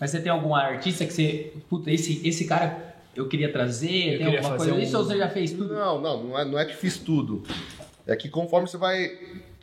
Mas 0.00 0.10
você 0.10 0.20
tem 0.20 0.30
algum 0.30 0.54
artista 0.54 1.04
que 1.06 1.12
você. 1.12 1.52
Puta, 1.70 1.90
esse, 1.90 2.26
esse 2.26 2.44
cara 2.46 2.94
eu 3.14 3.26
queria 3.28 3.50
trazer? 3.50 3.88
Eu 3.88 4.18
tem 4.18 4.26
queria 4.26 4.38
alguma 4.40 4.42
fazer 4.58 4.70
coisa 4.70 4.74
um- 4.74 4.78
disso 4.84 4.98
ou 4.98 5.04
você 5.04 5.16
já 5.18 5.28
fez 5.30 5.52
tudo? 5.52 5.74
Não, 5.74 6.00
não, 6.00 6.22
não 6.24 6.38
é, 6.38 6.44
não 6.44 6.58
é 6.58 6.64
que 6.64 6.74
fiz 6.76 6.98
tudo. 6.98 7.42
É 8.06 8.14
que 8.14 8.28
conforme 8.28 8.68
você 8.68 8.76
vai. 8.76 9.10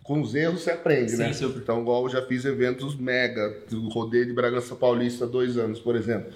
Com 0.04 0.20
os 0.20 0.36
erros 0.36 0.62
você 0.62 0.72
aprende, 0.72 1.12
Sim, 1.12 1.18
né? 1.20 1.32
super. 1.32 1.60
Então, 1.62 1.80
igual 1.80 2.04
eu 2.04 2.10
já 2.10 2.22
fiz 2.22 2.44
eventos 2.44 2.94
mega, 2.94 3.58
rodeio 3.90 4.26
de 4.26 4.34
Bragança 4.34 4.76
Paulista 4.76 5.24
há 5.24 5.28
dois 5.28 5.56
anos, 5.58 5.80
por 5.80 5.96
exemplo. 5.96 6.34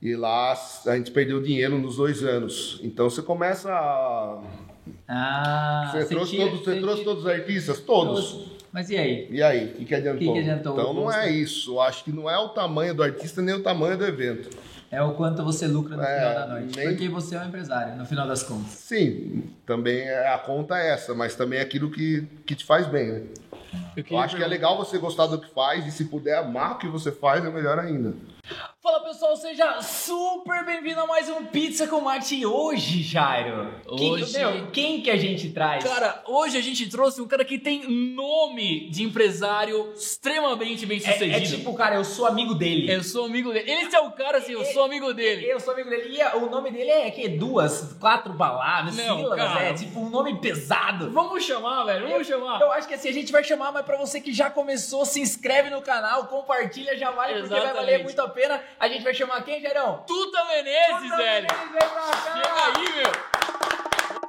E 0.00 0.16
lá 0.16 0.56
a 0.86 0.96
gente 0.96 1.10
perdeu 1.10 1.42
dinheiro 1.42 1.76
nos 1.78 1.96
dois 1.96 2.22
anos. 2.22 2.80
Então 2.82 3.10
você 3.10 3.20
começa 3.20 3.70
a. 3.70 4.42
Ah, 5.06 5.90
Você, 5.92 6.04
trouxe, 6.06 6.30
tira- 6.32 6.44
todos, 6.46 6.64
você 6.64 6.74
você 6.74 6.80
trouxe 6.80 7.04
todos 7.04 7.24
os 7.24 7.30
artistas? 7.30 7.80
Todos. 7.80 8.53
Mas 8.74 8.90
e 8.90 8.96
aí? 8.96 9.28
E 9.30 9.40
aí, 9.40 9.66
o 9.66 9.72
que, 9.76 9.84
que 9.84 9.94
adiantou? 9.94 10.18
Que 10.18 10.32
que 10.32 10.38
adiantou? 10.40 10.72
Então 10.72 10.92
não 10.92 11.12
é 11.12 11.30
isso. 11.30 11.74
Eu 11.74 11.80
acho 11.80 12.02
que 12.02 12.10
não 12.10 12.28
é 12.28 12.36
o 12.36 12.48
tamanho 12.48 12.92
do 12.92 13.04
artista 13.04 13.40
nem 13.40 13.54
o 13.54 13.62
tamanho 13.62 13.96
do 13.96 14.04
evento. 14.04 14.50
É 14.90 15.00
o 15.00 15.12
quanto 15.14 15.44
você 15.44 15.68
lucra 15.68 15.96
no 15.96 16.02
É, 16.02 16.16
final 16.18 16.34
da 16.34 16.46
noite. 16.54 16.76
nem- 16.76 16.88
Porque 16.88 17.08
você 17.08 17.36
é 17.36 17.40
um 17.40 17.46
empresário, 17.46 17.94
no 17.96 18.04
final 18.04 18.26
das 18.26 18.42
contas. 18.42 18.72
Sim, 18.72 19.44
também 19.64 20.00
é, 20.00 20.26
a 20.28 20.38
conta 20.38 20.76
é 20.76 20.90
essa, 20.90 21.14
mas 21.14 21.36
também 21.36 21.60
é 21.60 21.62
aquilo 21.62 21.88
que, 21.88 22.26
que 22.44 22.56
te 22.56 22.64
faz 22.64 22.88
bem, 22.88 23.12
né? 23.12 23.22
Eu 23.96 24.02
queria 24.02 24.18
acho 24.24 24.34
que 24.36 24.42
é 24.42 24.48
perguntar- 24.48 24.68
legal 24.72 24.76
você 24.76 24.98
gostar 24.98 25.26
do 25.28 25.38
que 25.40 25.48
faz 25.54 25.86
e 25.86 25.92
se 25.92 26.06
puder 26.06 26.36
amar 26.38 26.72
o 26.72 26.78
que 26.78 26.88
você 26.88 27.12
faz, 27.12 27.44
é 27.44 27.50
melhor 27.50 27.78
ainda. 27.78 28.12
Fala 28.84 29.00
pessoal, 29.00 29.34
seja 29.34 29.80
super 29.80 30.62
bem-vindo 30.62 31.00
a 31.00 31.06
mais 31.06 31.26
um 31.30 31.42
Pizza 31.46 31.88
com 31.88 32.02
Marketing 32.02 32.44
hoje, 32.44 33.02
Jairo. 33.02 33.72
Hoje- 33.86 34.26
Quem, 34.34 34.42
meu, 34.44 34.66
quem 34.72 35.00
que 35.00 35.10
a 35.10 35.16
gente 35.16 35.48
traz? 35.52 35.82
Cara, 35.82 36.22
hoje 36.26 36.58
a 36.58 36.60
gente 36.60 36.86
trouxe 36.90 37.18
um 37.22 37.26
cara 37.26 37.46
que 37.46 37.58
tem 37.58 37.88
nome 37.88 38.90
de 38.90 39.02
empresário 39.02 39.90
extremamente 39.96 40.84
bem 40.84 40.98
é, 40.98 41.00
sucedido. 41.00 41.34
é 41.34 41.40
tipo, 41.40 41.72
cara, 41.72 41.94
eu 41.94 42.04
sou 42.04 42.26
amigo 42.26 42.52
dele. 42.54 42.92
Eu 42.92 43.02
sou 43.02 43.24
amigo 43.24 43.54
dele. 43.54 43.70
Esse 43.72 43.96
é 43.96 44.00
o 44.00 44.12
cara 44.12 44.36
assim, 44.36 44.52
eu 44.52 44.62
sou 44.66 44.84
amigo 44.84 45.14
dele. 45.14 45.46
Eu 45.50 45.58
sou 45.58 45.72
amigo 45.72 45.88
dele. 45.88 46.16
E 46.16 46.20
a- 46.20 46.36
o 46.36 46.50
nome 46.50 46.70
dele 46.70 46.90
é 46.90 47.10
que 47.10 47.26
duas, 47.26 47.96
quatro 47.98 48.34
palavras, 48.34 48.94
Não, 48.98 49.16
sílabas, 49.16 49.38
cara. 49.48 49.62
é 49.64 49.72
tipo 49.72 49.98
um 49.98 50.10
nome 50.10 50.38
pesado. 50.42 51.10
Vamos 51.10 51.42
chamar, 51.42 51.84
velho, 51.84 52.06
vamos 52.10 52.26
chamar. 52.26 52.60
Eu 52.60 52.70
acho 52.70 52.86
que 52.86 52.92
assim, 52.92 53.08
a 53.08 53.12
gente 53.14 53.32
vai 53.32 53.42
chamar, 53.42 53.72
mas 53.72 53.86
pra 53.86 53.96
você 53.96 54.20
que 54.20 54.30
já 54.30 54.50
começou, 54.50 55.06
se 55.06 55.22
insceve 55.22 55.70
no 55.70 55.80
canal, 55.80 56.26
compartilha, 56.26 56.94
já 56.98 57.10
vale, 57.10 57.32
porque 57.32 57.48
vai 57.48 57.58
Exatamente. 57.60 57.80
valer 57.86 58.04
muito 58.04 58.20
a 58.20 58.28
pena. 58.28 58.62
A 58.78 58.88
gente 58.88 59.02
vai 59.04 59.14
chamar 59.14 59.42
quem, 59.42 59.60
Jairão? 59.60 60.04
Tuta 60.06 60.44
Menezes, 60.46 61.02
Puta, 61.02 61.16
velho. 61.16 61.46
Menezes, 61.46 61.70
vem 61.70 61.78
pra 61.78 61.88
cá. 61.88 62.32
Chega 62.34 62.78
aí, 62.78 62.96
meu. 62.96 64.24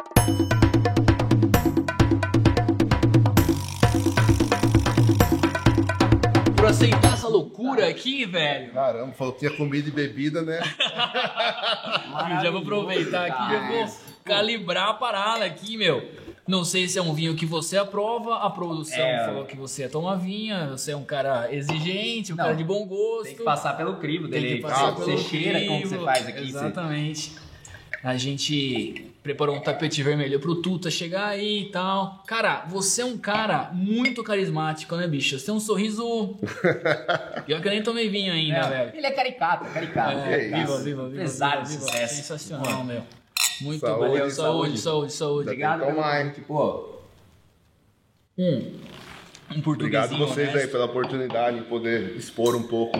Pra 6.56 6.70
aceitar 6.70 7.14
essa 7.14 7.28
loucura 7.28 7.88
aqui, 7.88 8.26
velho. 8.26 8.72
Caramba, 8.72 9.14
falou 9.14 9.34
que 9.34 9.40
tinha 9.40 9.52
comida 9.52 9.88
e 9.88 9.92
bebida, 9.92 10.42
né? 10.42 10.60
Já 12.42 12.50
vou 12.52 12.62
aproveitar 12.62 13.28
aqui, 13.28 13.54
já 13.54 13.68
vou 13.68 13.86
calibrar 14.24 14.90
a 14.90 14.94
parada 14.94 15.46
aqui, 15.46 15.78
meu. 15.78 16.04
Não 16.48 16.64
sei 16.64 16.88
se 16.88 17.00
é 17.00 17.02
um 17.02 17.12
vinho 17.14 17.36
que 17.36 17.46
você 17.46 17.76
aprova, 17.78 18.36
a 18.38 18.50
produção 18.52 19.00
É. 19.04 19.26
falou 19.26 19.46
que 19.46 19.58
você 19.58 19.90
toma 19.90 20.16
vinha, 20.16 20.68
você 20.68 20.92
é 20.92 20.96
um 20.96 21.04
cara 21.04 21.52
exigente, 21.52 22.32
um 22.32 22.36
Não, 22.36 22.44
cara 22.44 22.56
de 22.56 22.64
bom 22.64 22.86
gosto. 22.86 23.24
Tem 23.26 23.36
que 23.36 23.44
passar 23.44 23.74
pelo 23.76 23.96
crivo 23.96 24.28
Tem 24.28 24.42
dele. 24.42 24.56
que 24.58 24.62
passar 24.62 24.90
Ah, 24.90 24.92
pelo 24.92 25.06
você 25.06 25.18
cheira 25.18 25.66
como 25.66 25.82
você 25.88 25.98
faz 25.98 26.28
aqui. 26.28 26.42
você- 26.52 26.58
Exatamente. 26.58 27.32
A 28.04 28.16
gente 28.18 29.12
preparou 29.24 29.56
um 29.56 29.60
tapete 29.60 30.04
vermelho 30.04 30.40
pro 30.40 30.62
Tuta 30.62 30.92
chegar 30.92 31.30
aí 31.30 31.64
e 31.64 31.72
tal. 31.72 32.22
Cara, 32.28 32.64
você 32.68 33.02
é 33.02 33.06
um 33.06 33.18
cara 33.18 33.72
muito 33.74 34.24
carismático, 34.24 34.96
né, 34.96 35.08
bicho? 35.08 35.40
Você 35.40 35.48
tem 35.48 35.56
um 35.56 35.60
sorriso. 35.60 36.36
Pior 37.48 37.60
que 37.60 37.68
eu 37.68 37.72
nem 37.72 37.82
tomei 37.82 38.08
vinho 38.08 38.32
ainda, 38.32 38.58
É, 38.58 38.70
velho. 38.70 38.92
Ele 38.98 39.08
é 39.08 39.12
caricato, 39.12 39.66
caricato. 39.72 40.20
É, 40.20 40.46
isso. 40.46 40.56
viva, 40.56 40.78
viva, 40.84 41.04
viva. 41.06 41.08
Empresário 41.16 41.66
viva, 41.66 41.80
viva. 41.80 41.92
sucesso. 41.92 42.16
Sensacional, 42.18 42.84
meu. 42.84 43.02
Muito 43.62 43.80
Saúde, 43.80 44.00
bom. 44.08 44.30
saúde. 44.30 44.34
Saúde, 44.34 44.80
saúde, 44.80 45.14
saúde. 45.14 45.42
Obrigado 45.50 45.84
pelo? 45.84 46.42
Pô, 46.42 46.90
Um. 48.38 48.72
Um 49.52 49.62
portuguesinho. 49.62 50.04
Obrigado 50.06 50.16
a 50.16 50.18
vocês 50.18 50.50
aí 50.50 50.54
honesto. 50.56 50.72
pela 50.72 50.86
oportunidade 50.86 51.60
de 51.60 51.66
poder 51.66 52.16
expor 52.18 52.56
um 52.56 52.64
pouco 52.64 52.98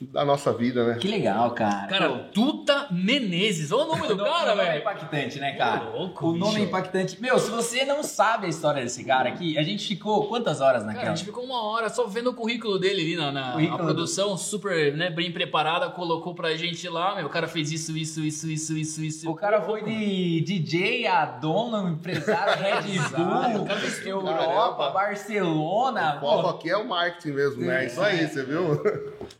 da 0.00 0.24
nossa 0.24 0.52
vida, 0.52 0.84
né? 0.86 0.94
que 1.00 1.08
legal, 1.08 1.50
cara. 1.52 1.86
Cara, 1.86 2.08
Pô, 2.10 2.18
Tuta 2.32 2.86
Menezes. 2.90 3.70
Olha 3.72 3.84
o 3.84 3.88
nome 3.88 4.08
do 4.08 4.16
nome- 4.16 4.30
cara, 4.30 4.50
nome 4.54 4.62
é 4.62 4.70
velho. 4.72 4.80
impactante, 4.80 5.38
né, 5.38 5.52
cara? 5.52 5.90
Ô, 5.90 5.98
louco, 5.98 6.28
o 6.28 6.32
nome 6.36 6.52
é 6.52 6.54
bicho. 6.56 6.68
impactante. 6.68 7.20
Meu, 7.20 7.38
se 7.38 7.50
você 7.50 7.84
não 7.84 8.02
sabe 8.02 8.46
a 8.46 8.48
história 8.48 8.82
desse 8.82 9.04
cara 9.04 9.28
aqui, 9.28 9.56
a 9.58 9.62
gente 9.62 9.86
ficou 9.86 10.26
quantas 10.28 10.60
horas 10.60 10.82
Cara, 10.82 10.92
naquela? 10.94 11.12
a 11.12 11.14
gente 11.16 11.24
ficou 11.26 11.44
uma 11.44 11.62
hora 11.64 11.88
só 11.88 12.06
vendo 12.06 12.30
o 12.30 12.34
currículo 12.34 12.78
dele 12.78 13.00
ali 13.02 13.16
na, 13.16 13.32
na 13.32 13.76
produção, 13.78 14.36
super 14.36 14.94
né, 14.96 15.10
bem 15.10 15.30
preparada, 15.32 15.88
colocou 15.90 16.34
pra 16.34 16.54
gente 16.56 16.88
lá, 16.88 17.14
meu, 17.16 17.26
o 17.26 17.30
cara 17.30 17.46
fez 17.48 17.70
isso, 17.72 17.96
isso, 17.96 18.20
isso, 18.20 18.48
isso, 18.50 18.76
isso, 18.76 19.02
isso. 19.04 19.30
O 19.30 19.34
cara 19.34 19.60
foi 19.62 19.82
de 19.82 20.40
DJ 20.42 21.06
a 21.06 21.24
dono, 21.26 21.88
empresário 21.88 22.62
Red 22.62 22.98
Bull, 23.16 23.62
o 23.62 23.66
cara. 23.66 23.80
Europa, 24.06 24.76
Caramba. 24.76 24.90
Barcelona. 24.90 26.16
O 26.16 26.20
foco 26.20 26.42
pô. 26.42 26.48
aqui 26.48 26.70
é 26.70 26.76
o 26.76 26.88
marketing 26.88 27.30
mesmo, 27.32 27.62
né? 27.62 27.84
É 27.84 27.86
isso 27.86 28.00
aí, 28.00 28.26
você 28.26 28.42
viu? 28.44 28.80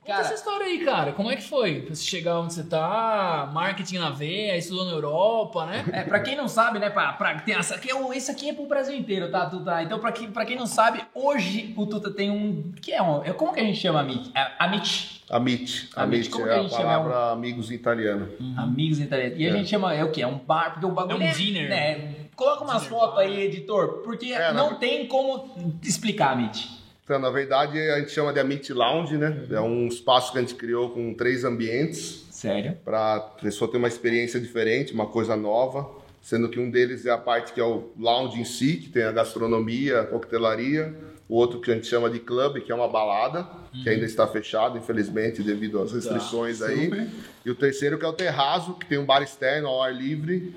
Essa 0.04 0.34
história 0.38 0.66
aí, 0.66 0.78
cara. 0.84 1.12
Como 1.12 1.30
é 1.30 1.36
que 1.36 1.42
foi? 1.42 1.80
Pra 1.82 1.94
você 1.94 2.04
chegar 2.04 2.38
onde 2.40 2.54
você 2.54 2.62
tá, 2.62 3.50
marketing 3.52 3.98
na 3.98 4.10
veia, 4.10 4.56
estudou 4.56 4.84
na 4.84 4.92
Europa, 4.92 5.66
né? 5.66 5.84
É, 5.92 6.02
pra 6.04 6.20
quem 6.20 6.36
não 6.36 6.48
sabe, 6.48 6.78
né, 6.78 6.88
pra, 6.90 7.12
pra, 7.14 7.34
tem 7.40 7.54
essa, 7.54 7.74
aqui 7.74 7.90
é, 7.90 8.16
esse 8.16 8.30
aqui 8.30 8.48
é 8.50 8.52
pro 8.54 8.66
Brasil 8.66 8.96
inteiro, 8.96 9.30
tá, 9.30 9.46
Tuta? 9.46 9.82
Então, 9.82 9.98
pra 9.98 10.12
quem, 10.12 10.30
pra 10.30 10.44
quem 10.46 10.56
não 10.56 10.66
sabe, 10.66 11.02
hoje 11.14 11.74
o 11.76 11.86
Tuta 11.86 12.10
tem 12.10 12.30
um. 12.30 12.72
que 12.80 12.92
é 12.92 13.02
um. 13.02 13.22
é- 13.24 13.32
Como 13.32 13.52
que 13.52 13.60
a 13.60 13.64
gente 13.64 13.78
chama 13.78 14.00
Amit? 14.00 14.30
É, 14.34 14.46
Amit. 14.58 15.18
Amit. 15.30 15.90
Amit, 15.94 15.96
Amit 15.96 16.30
como 16.30 16.44
que 16.44 16.50
é 16.50 16.54
a 16.54 16.58
a 16.58 16.62
gente 16.62 16.70
chama? 16.70 16.84
palavra 16.84 17.32
amigos 17.32 17.70
em 17.70 17.74
italiano. 17.74 18.28
Amigos 18.56 18.98
italianos. 18.98 19.38
E 19.38 19.46
a 19.46 19.50
É. 19.50 19.52
gente 19.52 19.68
chama. 19.68 19.92
É 19.94 20.02
o 20.04 20.10
quê? 20.10 20.22
É 20.22 20.26
um 20.26 20.38
bar, 20.38 20.72
porque 20.72 20.86
o 20.86 20.90
bagulho. 20.90 21.22
É 21.22 21.30
um 21.30 21.32
dinner. 21.32 21.68
Né, 21.68 22.14
coloca 22.34 22.64
umas 22.64 22.86
fotos 22.86 23.18
aí, 23.18 23.40
editor, 23.42 24.00
porque 24.04 24.32
É, 24.32 24.52
não 24.52 24.70
na- 24.70 24.76
tem 24.76 25.06
como 25.06 25.78
explicar, 25.82 26.32
Amit. 26.32 26.77
Então, 27.08 27.18
na 27.18 27.30
verdade, 27.30 27.80
a 27.80 27.98
gente 28.00 28.10
chama 28.10 28.34
de 28.34 28.38
Amit 28.38 28.70
Lounge, 28.70 29.16
né? 29.16 29.46
É 29.50 29.60
um 29.62 29.88
espaço 29.88 30.30
que 30.30 30.36
a 30.36 30.42
gente 30.42 30.54
criou 30.54 30.90
com 30.90 31.14
três 31.14 31.42
ambientes 31.42 32.26
Sério? 32.30 32.76
para 32.84 33.16
a 33.16 33.20
pessoa 33.20 33.70
ter 33.70 33.78
uma 33.78 33.88
experiência 33.88 34.38
diferente, 34.38 34.92
uma 34.92 35.06
coisa 35.06 35.34
nova. 35.34 35.88
Sendo 36.20 36.50
que 36.50 36.60
um 36.60 36.70
deles 36.70 37.06
é 37.06 37.10
a 37.10 37.16
parte 37.16 37.54
que 37.54 37.60
é 37.62 37.64
o 37.64 37.90
lounge 37.98 38.38
em 38.38 38.44
si, 38.44 38.76
que 38.76 38.90
tem 38.90 39.04
a 39.04 39.12
gastronomia, 39.12 40.02
a 40.02 40.04
coquetelaria. 40.04 40.94
O 41.26 41.36
outro 41.36 41.62
que 41.62 41.70
a 41.70 41.74
gente 41.74 41.86
chama 41.86 42.10
de 42.10 42.18
club, 42.18 42.60
que 42.60 42.70
é 42.70 42.74
uma 42.74 42.88
balada, 42.88 43.48
que 43.82 43.88
ainda 43.88 44.04
está 44.04 44.26
fechado, 44.26 44.76
infelizmente, 44.76 45.42
devido 45.42 45.80
às 45.80 45.92
restrições 45.92 46.60
aí. 46.60 46.84
super. 46.84 47.08
E 47.42 47.50
o 47.50 47.54
terceiro 47.54 47.98
que 47.98 48.04
é 48.04 48.08
o 48.08 48.12
terraço, 48.12 48.74
que 48.74 48.84
tem 48.84 48.98
um 48.98 49.06
bar 49.06 49.22
externo 49.22 49.68
ao 49.68 49.82
ar 49.82 49.94
livre, 49.94 50.54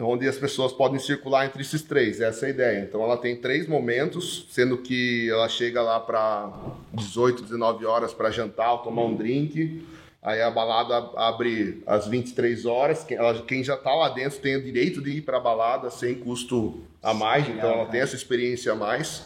onde 0.00 0.28
as 0.28 0.36
pessoas 0.36 0.72
podem 0.72 0.98
circular 0.98 1.46
entre 1.46 1.62
esses 1.62 1.82
três. 1.82 2.20
Essa 2.20 2.46
é 2.46 2.48
a 2.48 2.50
ideia. 2.50 2.80
Então 2.80 3.02
ela 3.02 3.16
tem 3.16 3.36
três 3.36 3.66
momentos, 3.66 4.46
sendo 4.50 4.78
que 4.78 5.30
ela 5.30 5.48
chega 5.48 5.82
lá 5.82 6.00
para 6.00 6.52
18, 6.92 7.42
19 7.42 7.86
horas 7.86 8.12
para 8.12 8.30
jantar 8.30 8.72
ou 8.72 8.78
tomar 8.78 9.02
um 9.02 9.14
drink. 9.14 9.86
Aí 10.22 10.40
a 10.40 10.50
balada 10.50 11.10
abre 11.16 11.82
às 11.86 12.06
23 12.06 12.64
horas. 12.64 13.04
Quem, 13.46 13.62
já 13.62 13.74
está 13.74 13.94
lá 13.94 14.08
dentro 14.08 14.38
tem 14.40 14.56
o 14.56 14.62
direito 14.62 15.02
de 15.02 15.18
ir 15.18 15.20
para 15.20 15.36
a 15.36 15.40
balada 15.40 15.90
sem 15.90 16.14
custo 16.14 16.80
a 17.02 17.12
mais, 17.12 17.46
então 17.46 17.70
ela 17.70 17.86
tem 17.86 18.00
essa 18.00 18.16
experiência 18.16 18.72
a 18.72 18.74
mais. 18.74 19.22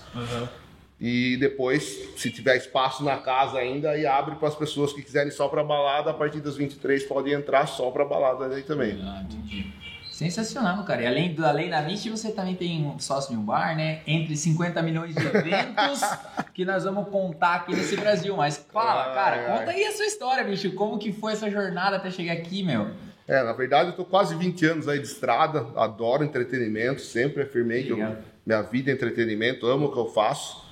E 1.00 1.36
depois, 1.36 2.10
se 2.16 2.30
tiver 2.32 2.56
espaço 2.56 3.04
na 3.04 3.18
casa 3.18 3.58
ainda, 3.58 3.90
aí 3.90 4.04
abre 4.04 4.34
para 4.34 4.48
as 4.48 4.56
pessoas 4.56 4.92
que 4.92 5.00
quiserem 5.00 5.30
só 5.30 5.46
para 5.46 5.62
balada. 5.62 6.10
A 6.10 6.14
partir 6.14 6.40
das 6.40 6.56
23 6.56 7.04
podem 7.04 7.34
entrar 7.34 7.66
só 7.66 7.88
para 7.92 8.04
balada 8.04 8.52
aí 8.52 8.64
também. 8.64 8.98
Ah, 9.00 9.22
entendi. 9.22 9.72
Sensacional, 10.18 10.82
cara. 10.82 11.02
E 11.02 11.06
além, 11.06 11.32
do, 11.32 11.46
além 11.46 11.70
da 11.70 11.78
Amit, 11.78 12.10
você 12.10 12.32
também 12.32 12.56
tem 12.56 12.84
um 12.84 12.98
sócio 12.98 13.30
de 13.30 13.36
um 13.36 13.42
bar, 13.44 13.76
né? 13.76 14.00
Entre 14.04 14.36
50 14.36 14.82
milhões 14.82 15.14
de 15.14 15.24
eventos 15.24 16.00
que 16.52 16.64
nós 16.64 16.82
vamos 16.82 17.08
contar 17.08 17.54
aqui 17.54 17.72
nesse 17.72 17.96
Brasil. 17.96 18.36
Mas 18.36 18.56
fala, 18.72 19.14
cara, 19.14 19.58
conta 19.58 19.70
aí 19.70 19.84
a 19.84 19.92
sua 19.92 20.06
história, 20.06 20.42
bicho. 20.42 20.72
Como 20.72 20.98
que 20.98 21.12
foi 21.12 21.34
essa 21.34 21.48
jornada 21.48 21.98
até 21.98 22.10
chegar 22.10 22.32
aqui, 22.32 22.64
meu? 22.64 22.88
É, 23.28 23.44
na 23.44 23.52
verdade 23.52 23.90
eu 23.90 23.94
tô 23.94 24.04
quase 24.04 24.34
20 24.34 24.66
anos 24.66 24.88
aí 24.88 24.98
de 24.98 25.06
estrada, 25.06 25.64
adoro 25.76 26.24
entretenimento, 26.24 27.00
sempre 27.00 27.44
afirmei 27.44 27.84
que 27.84 27.90
eu- 27.90 28.16
minha 28.44 28.62
vida 28.62 28.90
é 28.90 28.94
entretenimento, 28.94 29.66
amo 29.68 29.86
o 29.86 29.92
que 29.92 29.98
eu 30.00 30.08
faço. 30.08 30.64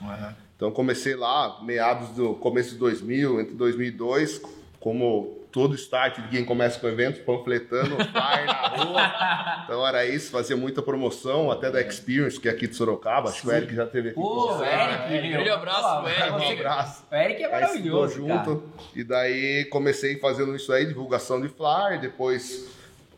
Então 0.57 0.73
comecei 0.73 1.15
lá, 1.15 1.63
meados 1.63 2.09
do 2.17 2.35
começo 2.35 2.71
de 2.71 2.79
2000, 2.79 3.41
entre 3.43 3.55
2002, 3.55 4.41
como 4.81 5.46
todo 5.57 5.75
start 5.75 6.21
de 6.21 6.29
quem 6.29 6.45
começa 6.45 6.79
com 6.79 6.87
evento, 6.87 7.25
panfletando, 7.25 7.97
flyer 8.13 8.45
na 8.47 8.69
rua. 8.69 9.63
Então 9.65 9.89
era 9.89 10.05
isso, 10.05 10.31
fazia 10.31 10.55
muita 10.55 10.83
promoção, 10.83 11.51
até 11.51 11.71
da 11.71 11.81
Experience, 11.81 12.39
que 12.39 12.47
é 12.47 12.51
aqui 12.51 12.67
de 12.69 12.77
Sorocaba, 12.77 13.31
acho 13.31 13.41
que 13.41 13.49
o 13.49 13.53
Eric 13.53 13.75
já 13.75 13.87
teve 13.87 14.09
aqui. 14.11 14.17
com 14.17 14.21
Pô, 14.21 14.49
você. 14.53 14.65
Eric, 14.65 15.15
Eric, 15.15 15.23
meu. 15.29 15.33
grande 15.33 15.49
abraço 15.51 15.83
Pô, 15.83 16.03
pro 16.03 16.11
Eric. 16.11 16.31
Um 16.31 16.61
abraço. 16.61 17.05
O 17.11 17.15
Eric 17.15 17.43
é 17.43 17.47
Aí 17.47 17.53
maravilhoso, 17.53 18.27
cara. 18.27 18.45
junto. 18.45 18.63
E 18.95 19.03
daí 19.03 19.65
comecei 19.71 20.19
fazendo 20.19 20.55
isso 20.55 20.71
aí, 20.75 20.85
divulgação 20.85 21.41
de 21.41 21.49
flyer, 21.49 22.03
depois 22.03 22.67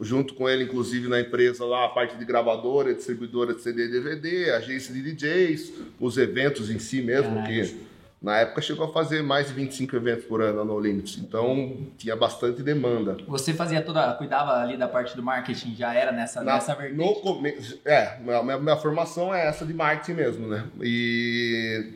junto 0.00 0.34
com 0.34 0.48
ele, 0.48 0.62
inclusive 0.62 1.08
na 1.08 1.18
empresa 1.18 1.64
lá, 1.64 1.86
a 1.86 1.88
parte 1.88 2.16
de 2.16 2.24
gravadora, 2.24 2.94
distribuidora 2.94 3.52
de 3.52 3.62
CD 3.62 3.86
e 3.86 3.90
DVD, 3.90 4.50
agência 4.52 4.94
de 4.94 5.02
DJs, 5.02 5.72
os 5.98 6.16
eventos 6.16 6.70
em 6.70 6.78
si 6.78 7.02
mesmo, 7.02 7.34
Caralho. 7.34 7.48
que 7.64 7.87
Na 8.20 8.38
época 8.38 8.60
chegou 8.60 8.86
a 8.86 8.92
fazer 8.92 9.22
mais 9.22 9.46
de 9.46 9.52
25 9.52 9.94
eventos 9.94 10.24
por 10.24 10.42
ano 10.42 10.64
no 10.64 10.80
Limits, 10.80 11.18
então 11.18 11.86
tinha 11.96 12.16
bastante 12.16 12.62
demanda. 12.64 13.16
Você 13.28 13.54
fazia 13.54 13.80
toda, 13.80 14.12
cuidava 14.14 14.54
ali 14.60 14.76
da 14.76 14.88
parte 14.88 15.14
do 15.14 15.22
marketing, 15.22 15.76
já 15.76 15.94
era 15.94 16.10
nessa, 16.10 16.42
Na- 16.42 16.54
nessa 16.54 16.74
vertente? 16.74 16.96
no 16.98 17.14
come- 17.20 17.56
É, 17.84 18.18
minha, 18.20 18.42
minha- 18.42 18.58
minha 18.58 18.76
formação 18.76 19.32
é 19.32 19.46
essa 19.46 19.64
de 19.64 19.72
marketing 19.72 20.14
mesmo, 20.14 20.48
né? 20.48 20.64
E 20.80 21.92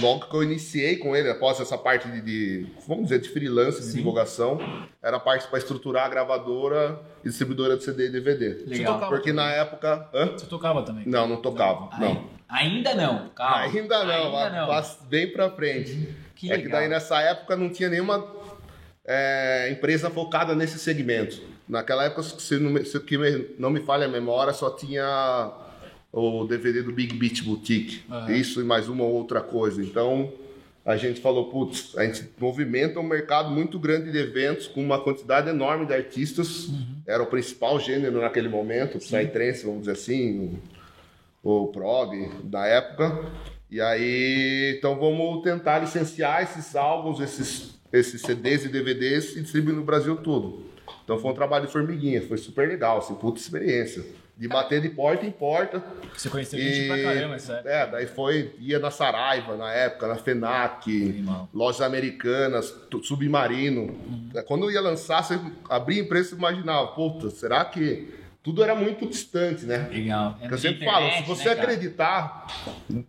logo 0.00 0.26
que 0.26 0.34
eu 0.36 0.42
iniciei 0.42 0.96
com 0.96 1.14
ele, 1.16 1.28
após 1.30 1.60
essa 1.60 1.76
parte 1.78 2.08
de, 2.08 2.20
de, 2.20 2.66
vamos 2.86 3.04
dizer, 3.04 3.20
de 3.20 3.28
freelance, 3.28 3.80
de 3.80 3.86
Sim. 3.86 3.98
divulgação, 3.98 4.58
era 5.02 5.16
a 5.16 5.20
parte 5.20 5.46
para 5.48 5.58
estruturar 5.58 6.06
a 6.06 6.08
gravadora 6.08 7.00
e 7.24 7.28
distribuidora 7.28 7.76
de 7.76 7.84
CD 7.84 8.06
e 8.06 8.10
DVD. 8.10 8.64
Legal. 8.66 8.94
tocava 8.94 9.12
Porque 9.12 9.32
na 9.32 9.50
época. 9.52 10.08
Hã? 10.14 10.26
Você 10.32 10.46
tocava 10.46 10.82
também. 10.82 11.04
Não, 11.06 11.26
não 11.28 11.36
tocava. 11.42 11.88
Ai- 11.92 12.00
Não. 12.00 12.38
Ainda 12.48 12.94
não, 12.94 13.28
calma. 13.30 13.58
Ainda 13.64 14.04
não, 14.04 14.36
Ainda 14.38 14.50
não. 14.60 14.68
mas 14.68 14.98
bem 15.08 15.30
pra 15.30 15.50
frente. 15.50 16.08
Que 16.34 16.50
é 16.50 16.56
que 16.56 16.64
legal. 16.64 16.80
daí 16.80 16.88
nessa 16.88 17.20
época 17.20 17.54
não 17.56 17.68
tinha 17.68 17.90
nenhuma 17.90 18.24
é, 19.04 19.68
empresa 19.70 20.08
focada 20.10 20.54
nesse 20.54 20.78
segmento. 20.78 21.40
Naquela 21.68 22.04
época, 22.04 22.22
se 22.22 22.56
não, 22.58 22.70
me, 22.70 22.84
se 22.84 22.98
que 23.00 23.18
me- 23.18 23.50
não 23.58 23.68
me 23.68 23.80
falha 23.80 24.06
a 24.06 24.08
memória, 24.08 24.52
só 24.54 24.70
tinha 24.70 25.52
o 26.12 26.44
DVD 26.44 26.82
do 26.82 26.92
Big 26.92 27.14
Beat 27.14 27.42
Boutique. 27.42 28.02
Aham. 28.10 28.32
Isso 28.32 28.60
e 28.60 28.64
mais 28.64 28.88
uma 28.88 29.04
ou 29.04 29.14
outra 29.14 29.40
coisa. 29.40 29.82
Então 29.82 30.32
a 30.84 30.96
gente 30.96 31.20
falou, 31.20 31.50
putz, 31.50 31.96
a 31.98 32.04
gente 32.06 32.30
movimenta 32.40 32.98
um 32.98 33.02
mercado 33.02 33.50
muito 33.50 33.78
grande 33.78 34.10
de 34.10 34.16
eventos 34.18 34.66
com 34.66 34.82
uma 34.82 34.98
quantidade 34.98 35.50
enorme 35.50 35.84
de 35.84 35.92
artistas. 35.92 36.70
Era 37.06 37.22
o 37.22 37.26
principal 37.26 37.78
gênero 37.78 38.20
naquele 38.20 38.48
momento, 38.48 38.96
o 38.96 38.98
Psytrance, 38.98 39.66
vamos 39.66 39.80
dizer 39.80 39.92
assim, 39.92 40.58
o, 41.42 41.64
o 41.64 41.66
prog 41.68 42.30
da 42.42 42.66
época. 42.66 43.30
E 43.70 43.82
aí, 43.82 44.76
então 44.78 44.98
vamos 44.98 45.42
tentar 45.42 45.80
licenciar 45.80 46.42
esses 46.42 46.74
álbuns, 46.74 47.20
esses, 47.20 47.74
esses 47.92 48.22
CDs 48.22 48.64
e 48.64 48.68
DVDs 48.70 49.36
e 49.36 49.42
distribuir 49.42 49.76
no 49.76 49.84
Brasil 49.84 50.16
todo. 50.16 50.64
Então 51.04 51.18
foi 51.18 51.30
um 51.30 51.34
trabalho 51.34 51.66
de 51.66 51.72
formiguinha, 51.72 52.22
foi 52.22 52.38
super 52.38 52.66
legal, 52.66 52.96
assim, 52.98 53.14
puta 53.14 53.38
experiência. 53.38 54.06
De 54.38 54.46
bater 54.46 54.80
de 54.80 54.88
porta 54.88 55.26
em 55.26 55.32
porta. 55.32 55.82
Você 56.16 56.30
conheceu 56.30 56.60
gente 56.60 56.86
pra 56.86 57.02
caramba, 57.02 57.36
isso 57.36 57.52
é. 57.52 57.86
Daí 57.88 58.06
foi, 58.06 58.54
ia 58.60 58.78
na 58.78 58.88
Saraiva 58.90 59.56
na 59.56 59.72
época, 59.72 60.06
na 60.06 60.14
FENAC, 60.14 60.86
Animal. 61.10 61.48
lojas 61.52 61.80
americanas, 61.82 62.72
submarino. 63.02 63.98
É, 64.34 64.42
Quando 64.42 64.70
ia 64.70 64.80
lançar, 64.80 65.24
você 65.24 65.40
abria 65.68 66.00
a 66.02 66.04
empresa 66.04 66.34
e 66.34 66.38
imaginava, 66.38 66.86
puta, 66.88 67.30
será 67.30 67.64
que 67.64 68.08
tudo 68.48 68.62
era 68.62 68.74
muito 68.74 69.06
distante, 69.06 69.66
né? 69.66 69.90
Legal. 69.92 70.34
Porque 70.40 70.54
eu 70.54 70.58
sempre 70.58 70.82
falo, 70.86 71.10
se 71.10 71.22
você 71.24 71.50
acreditar 71.50 72.46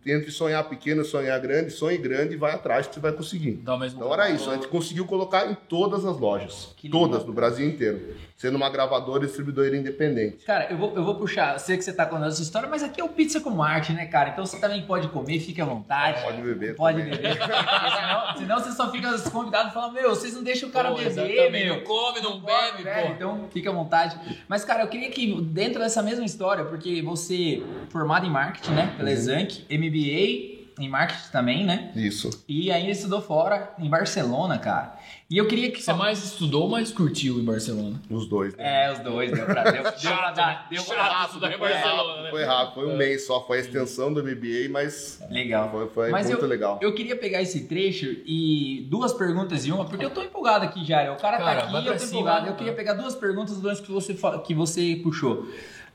entre 0.04 0.30
sonhar 0.30 0.62
pequeno 0.64 1.00
e 1.00 1.04
sonhar 1.06 1.40
grande, 1.40 1.70
sonhe 1.70 1.96
grande 1.96 2.34
e 2.34 2.36
vai 2.36 2.52
atrás 2.52 2.86
que 2.86 2.92
você 2.92 3.00
vai 3.00 3.12
conseguir. 3.12 3.52
Dá 3.52 3.74
o 3.74 3.78
mesmo 3.78 4.00
Então 4.00 4.12
era 4.12 4.28
isso, 4.28 4.50
a 4.50 4.54
gente 4.54 4.68
conseguiu 4.68 5.06
colocar 5.06 5.50
em 5.50 5.54
todas 5.54 6.04
as 6.04 6.18
lojas. 6.18 6.74
Que 6.76 6.90
todas, 6.90 7.24
no 7.24 7.32
Brasil 7.32 7.66
inteiro. 7.66 8.16
Sendo 8.36 8.56
uma 8.56 8.68
gravadora 8.68 9.24
e 9.24 9.26
distribuidora 9.26 9.74
independente. 9.74 10.44
Cara, 10.44 10.70
eu 10.70 10.76
vou, 10.76 10.94
eu 10.94 11.02
vou 11.02 11.14
puxar, 11.14 11.58
sei 11.58 11.78
que 11.78 11.84
você 11.84 11.92
tá 11.92 12.04
contando 12.04 12.28
essa 12.28 12.42
história, 12.42 12.68
mas 12.68 12.82
aqui 12.82 13.00
é 13.00 13.04
o 13.04 13.08
Pizza 13.08 13.40
com 13.40 13.62
Arte, 13.62 13.94
né, 13.94 14.04
cara? 14.04 14.30
Então 14.30 14.44
você 14.44 14.60
também 14.60 14.82
pode 14.82 15.08
comer, 15.08 15.40
fique 15.40 15.60
à 15.62 15.64
vontade. 15.64 16.22
Pode 16.22 16.42
beber 16.42 16.76
Pode 16.76 16.98
também. 16.98 17.16
beber. 17.16 17.36
Porque 17.40 17.90
senão, 17.96 18.19
senão 18.40 18.58
você 18.58 18.72
só 18.72 18.90
fica 18.90 19.14
os 19.14 19.22
convidados 19.28 19.72
falando, 19.72 19.92
meu, 19.92 20.10
vocês 20.10 20.34
não 20.34 20.42
deixam 20.42 20.68
o 20.68 20.72
cara 20.72 20.90
Pô, 20.90 20.96
beber, 20.96 21.50
meu. 21.50 21.76
Não 21.76 21.84
come, 21.84 22.20
não 22.20 22.40
Pode, 22.40 22.72
bebe, 22.72 22.84
né? 22.84 23.02
pô. 23.02 23.12
Então 23.12 23.48
fica 23.50 23.70
à 23.70 23.72
vontade. 23.72 24.18
Mas, 24.48 24.64
cara, 24.64 24.82
eu 24.82 24.88
queria 24.88 25.10
que 25.10 25.40
dentro 25.42 25.80
dessa 25.80 26.02
mesma 26.02 26.24
história, 26.24 26.64
porque 26.64 27.02
você 27.02 27.62
formado 27.90 28.26
em 28.26 28.30
marketing, 28.30 28.72
né? 28.72 28.84
Uhum. 28.90 28.96
Pela 28.96 29.10
Exanc, 29.10 29.64
MBA 29.70 30.59
em 30.84 30.88
marketing 30.88 31.30
também, 31.30 31.64
né? 31.64 31.90
Isso. 31.94 32.30
E 32.48 32.70
ainda 32.72 32.90
estudou 32.90 33.20
fora, 33.20 33.72
em 33.78 33.88
Barcelona, 33.88 34.58
cara. 34.58 34.98
E 35.30 35.36
eu 35.38 35.46
queria 35.46 35.70
que 35.70 35.80
Você 35.80 35.92
mais 35.92 36.22
estudou 36.24 36.62
ou 36.64 36.68
mais 36.68 36.90
curtiu 36.90 37.38
em 37.38 37.44
Barcelona? 37.44 38.00
Os 38.10 38.26
dois. 38.26 38.56
né? 38.56 38.86
É, 38.86 38.92
os 38.92 38.98
dois, 38.98 39.30
deu 39.30 39.44
pra, 39.46 39.62
deu, 39.70 39.82
deu 40.02 40.16
pra 40.16 40.30
dar. 40.32 40.66
Deu 40.68 40.82
pra 40.82 40.94
Foi 40.96 40.96
Barcelona, 40.96 41.12
rápido, 41.12 42.22
né? 42.24 42.30
foi 42.30 42.44
rápido, 42.44 42.74
foi 42.74 42.86
um 42.88 42.96
mês 42.96 43.26
só, 43.26 43.40
foi 43.46 43.58
a 43.58 43.60
extensão 43.60 44.12
do 44.12 44.22
MBA, 44.24 44.68
mas 44.70 45.22
Legal. 45.30 45.70
foi, 45.70 45.88
foi 45.88 46.10
Mas 46.10 46.26
muito 46.26 46.42
eu, 46.42 46.48
legal. 46.48 46.78
Eu 46.82 46.92
queria 46.94 47.14
pegar 47.16 47.40
esse 47.40 47.64
trecho 47.68 48.06
e 48.26 48.86
duas 48.90 49.12
perguntas 49.12 49.64
em 49.64 49.70
uma, 49.70 49.84
porque 49.84 50.04
eu 50.04 50.10
tô 50.10 50.20
empolgado 50.22 50.64
aqui 50.64 50.84
já. 50.84 51.12
O 51.12 51.16
cara, 51.16 51.38
Cara, 51.38 51.60
tá 51.62 51.66
aqui 51.68 51.74
e 51.74 51.76
eu 51.78 51.82
pra 51.84 51.92
tô 51.92 51.98
cima, 52.00 52.10
empolgado. 52.20 52.46
né? 52.46 52.50
Eu 52.52 52.56
queria 52.56 52.72
pegar 52.72 52.94
duas 52.94 53.14
perguntas 53.14 53.56
do 53.60 53.66
lance 53.66 53.80
que 53.82 53.92
você, 53.92 54.14
que 54.44 54.54
você 54.54 54.98
puxou. 55.02 55.46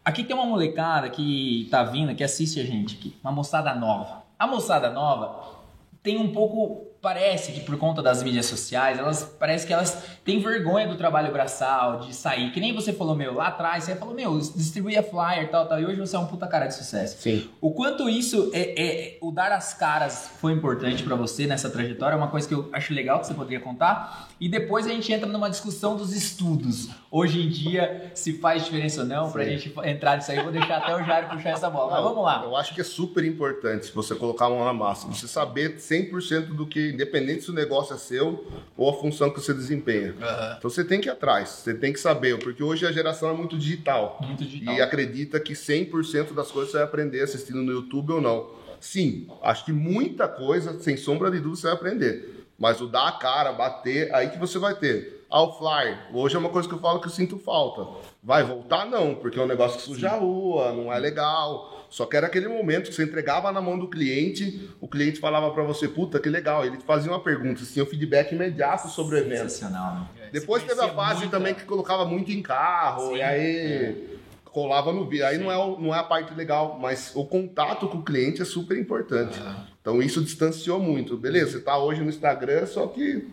Aqui 0.05 0.23
tem 0.23 0.35
uma 0.35 0.45
molecada 0.45 1.09
que 1.09 1.67
tá 1.71 1.83
vindo, 1.83 2.13
que 2.15 2.23
assiste 2.23 2.59
a 2.59 2.63
gente 2.63 2.95
aqui. 2.95 3.15
Uma 3.23 3.31
moçada 3.33 3.73
nova. 3.75 4.23
A 4.37 4.47
moçada 4.47 4.89
nova 4.89 5.55
tem 6.03 6.17
um 6.17 6.31
pouco. 6.31 6.94
Parece 7.09 7.51
que 7.51 7.59
por 7.59 7.77
conta 7.77 8.01
das 8.01 8.23
mídias 8.23 8.47
sociais, 8.47 8.97
elas 8.97 9.35
parece 9.37 9.67
que 9.67 9.71
elas 9.71 9.95
têm 10.23 10.39
vergonha 10.39 10.87
do 10.87 10.95
trabalho 10.95 11.31
braçal, 11.31 11.99
de 11.99 12.15
sair. 12.15 12.51
Que 12.51 12.59
nem 12.59 12.73
você 12.73 12.91
falou, 12.91 13.13
meu, 13.15 13.35
lá 13.35 13.49
atrás, 13.49 13.83
você 13.83 13.95
falou, 13.95 14.15
meu, 14.15 14.39
distribuía 14.39 15.03
flyer 15.03 15.51
tal, 15.51 15.67
tal, 15.67 15.79
e 15.79 15.85
hoje 15.85 15.99
você 15.99 16.15
é 16.15 16.19
um 16.19 16.25
puta 16.25 16.47
cara 16.47 16.65
de 16.65 16.73
sucesso. 16.73 17.21
Sim. 17.21 17.47
O 17.61 17.69
quanto 17.75 18.09
isso 18.09 18.49
é, 18.55 18.73
é- 18.81 19.17
o 19.21 19.31
dar 19.31 19.51
as 19.51 19.71
caras 19.75 20.31
foi 20.41 20.53
importante 20.53 21.03
pra 21.03 21.15
você 21.15 21.45
nessa 21.45 21.69
trajetória, 21.69 22.15
é 22.15 22.17
uma 22.17 22.29
coisa 22.29 22.47
que 22.47 22.55
eu 22.55 22.69
acho 22.73 22.91
legal 22.91 23.19
que 23.19 23.27
você 23.27 23.35
poderia 23.35 23.59
contar. 23.59 24.29
E 24.41 24.49
depois 24.49 24.87
a 24.87 24.89
gente 24.89 25.13
entra 25.13 25.27
numa 25.29 25.47
discussão 25.49 25.95
dos 25.95 26.11
estudos. 26.11 26.89
Hoje 27.11 27.39
em 27.43 27.49
dia, 27.49 28.11
se 28.15 28.39
faz 28.39 28.65
diferença 28.65 29.01
ou 29.01 29.07
não, 29.07 29.31
pra 29.31 29.43
Sim. 29.45 29.51
gente 29.59 29.73
entrar 29.85 30.17
nisso 30.17 30.31
aí, 30.31 30.37
eu 30.37 30.43
vou 30.43 30.51
deixar 30.51 30.77
até 30.77 30.95
o 30.95 31.05
Jairo 31.05 31.29
puxar 31.29 31.51
essa 31.51 31.69
bola. 31.69 31.91
Mas 31.91 32.01
Não, 32.01 32.09
vamos 32.09 32.23
lá. 32.25 32.41
Eu 32.43 32.55
acho 32.55 32.73
que 32.73 32.81
é 32.81 32.83
super 32.83 33.23
importante 33.23 33.91
você 33.93 34.15
colocar 34.15 34.47
a 34.47 34.49
mão 34.49 34.65
na 34.65 34.73
massa. 34.73 35.07
Você 35.07 35.27
saber 35.27 35.77
100% 35.77 36.47
do 36.55 36.65
que, 36.65 36.91
independente 36.95 37.43
se 37.43 37.51
o 37.51 37.53
negócio 37.53 37.93
é 37.93 37.97
seu 37.97 38.47
ou 38.75 38.89
a 38.89 38.93
função 38.93 39.29
que 39.29 39.39
você 39.39 39.53
desempenha. 39.53 40.15
Então 40.57 40.69
você 40.69 40.83
tem 40.83 40.99
que 40.99 41.07
ir 41.07 41.11
atrás, 41.11 41.49
você 41.49 41.73
tem 41.73 41.93
que 41.93 41.99
saber, 41.99 42.39
porque 42.39 42.63
hoje 42.63 42.87
a 42.87 42.91
geração 42.91 43.29
é 43.29 43.33
muito 43.33 43.57
digital. 43.57 44.17
Muito 44.21 44.43
digital. 44.43 44.73
E 44.73 44.81
acredita 44.81 45.39
que 45.39 45.53
100% 45.53 46.33
das 46.33 46.51
coisas 46.51 46.71
você 46.71 46.77
vai 46.77 46.85
aprender 46.85 47.21
assistindo 47.21 47.61
no 47.61 47.71
YouTube 47.71 48.13
ou 48.13 48.21
não. 48.21 48.49
Sim, 48.79 49.27
acho 49.41 49.65
que 49.65 49.71
muita 49.71 50.27
coisa, 50.27 50.79
sem 50.79 50.97
sombra 50.97 51.29
de 51.29 51.37
dúvida, 51.37 51.55
você 51.55 51.67
vai 51.67 51.75
aprender. 51.75 52.45
Mas 52.57 52.79
o 52.79 52.87
dar 52.87 53.07
a 53.07 53.11
cara, 53.13 53.51
bater, 53.51 54.13
aí 54.13 54.29
que 54.29 54.37
você 54.37 54.57
vai 54.57 54.75
ter. 54.75 55.25
Ah, 55.29 55.41
o 55.41 55.53
flyer. 55.53 55.97
Hoje 56.13 56.35
é 56.35 56.39
uma 56.39 56.49
coisa 56.49 56.67
que 56.67 56.73
eu 56.73 56.79
falo 56.79 56.99
que 57.01 57.07
eu 57.07 57.11
sinto 57.11 57.37
falta. 57.37 57.85
Vai 58.23 58.43
voltar? 58.43 58.85
Não, 58.85 59.15
porque 59.15 59.39
é 59.39 59.41
um 59.41 59.47
negócio 59.47 59.77
que 59.77 59.83
suja 59.83 60.11
a 60.11 60.17
rua, 60.17 60.71
não 60.71 60.93
é 60.93 60.99
legal. 60.99 61.84
Só 61.95 62.05
que 62.05 62.17
era 62.17 62.27
aquele 62.27 62.49
momento 62.49 62.89
que 62.89 62.93
você 62.93 63.03
entregava 63.03 63.53
na 63.53 63.61
mão 63.61 63.79
do 63.79 63.87
cliente, 63.87 64.69
o 64.81 64.87
cliente 64.87 65.17
falava 65.17 65.49
pra 65.51 65.63
você, 65.63 65.87
puta, 65.87 66.19
que 66.19 66.27
legal. 66.27 66.65
Ele 66.65 66.75
te 66.75 66.83
fazia 66.83 67.09
uma 67.09 67.21
pergunta, 67.21 67.63
você 67.63 67.71
tinha 67.71 67.85
um 67.85 67.87
feedback 67.87 68.33
imediato 68.35 68.89
sobre 68.89 69.15
o 69.15 69.19
evento. 69.19 69.43
Sensacional, 69.43 69.93
né? 70.13 70.27
Depois 70.29 70.61
teve 70.63 70.81
a 70.81 70.89
fase 70.89 71.29
também 71.29 71.53
que 71.53 71.63
colocava 71.63 72.03
muito 72.03 72.33
em 72.33 72.41
carro, 72.41 73.11
Sim, 73.11 73.15
e 73.15 73.21
aí 73.21 74.17
colava 74.43 74.91
no 74.91 75.07
vídeo. 75.07 75.25
Aí 75.25 75.37
não 75.37 75.49
é, 75.49 75.57
o- 75.57 75.79
não 75.79 75.95
é 75.95 75.99
a 75.99 76.03
parte 76.03 76.33
legal, 76.33 76.77
mas 76.81 77.13
o 77.15 77.23
contato 77.23 77.87
com 77.87 77.99
o 77.99 78.03
cliente 78.03 78.41
é 78.41 78.45
super 78.45 78.77
importante. 78.77 79.41
Então 79.79 80.01
isso 80.01 80.21
distanciou 80.21 80.81
muito. 80.81 81.15
Beleza, 81.15 81.51
você 81.53 81.59
tá 81.61 81.77
hoje 81.77 82.01
no 82.01 82.09
Instagram, 82.09 82.65
só 82.65 82.87
que 82.87 83.25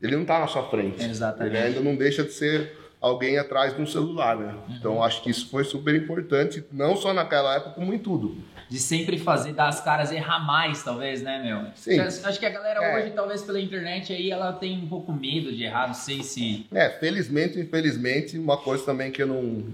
ele 0.00 0.16
não 0.16 0.24
tá 0.24 0.38
na 0.38 0.46
sua 0.46 0.66
frente. 0.70 1.04
Exatamente. 1.04 1.54
Ele 1.54 1.62
ainda 1.66 1.80
não 1.80 1.94
deixa 1.94 2.24
de 2.24 2.32
ser 2.32 2.72
alguém 3.00 3.38
atrás 3.38 3.74
de 3.74 3.80
um 3.80 3.86
celular, 3.86 4.36
né? 4.36 4.54
Uhum. 4.68 4.74
Então 4.76 5.02
acho 5.02 5.22
que 5.22 5.30
isso 5.30 5.48
foi 5.48 5.64
super 5.64 5.94
importante, 5.94 6.64
não 6.72 6.96
só 6.96 7.12
naquela 7.14 7.54
época, 7.56 7.70
como 7.72 7.92
em 7.94 7.98
tudo. 7.98 8.36
De 8.68 8.78
sempre 8.78 9.18
fazer, 9.18 9.54
dar 9.54 9.68
as 9.68 9.80
caras, 9.80 10.12
errar 10.12 10.40
mais, 10.40 10.82
talvez, 10.82 11.22
né, 11.22 11.42
meu? 11.42 11.70
Sim. 11.74 11.98
Acho- 12.00 12.38
que 12.38 12.44
a 12.44 12.50
galera 12.50 12.84
É. 12.84 12.98
hoje, 13.02 13.12
talvez 13.12 13.40
pela 13.42 13.58
internet 13.58 14.12
aí, 14.12 14.30
ela 14.30 14.52
tem 14.52 14.76
um 14.78 14.86
pouco 14.86 15.10
medo 15.10 15.50
de 15.50 15.64
errar, 15.64 15.86
não 15.86 15.94
sei 15.94 16.22
se... 16.22 16.66
É, 16.72 16.90
felizmente, 16.90 17.58
infelizmente, 17.58 18.36
uma 18.38 18.58
coisa 18.58 18.84
também 18.84 19.10
que 19.10 19.22
eu 19.22 19.26
não, 19.26 19.64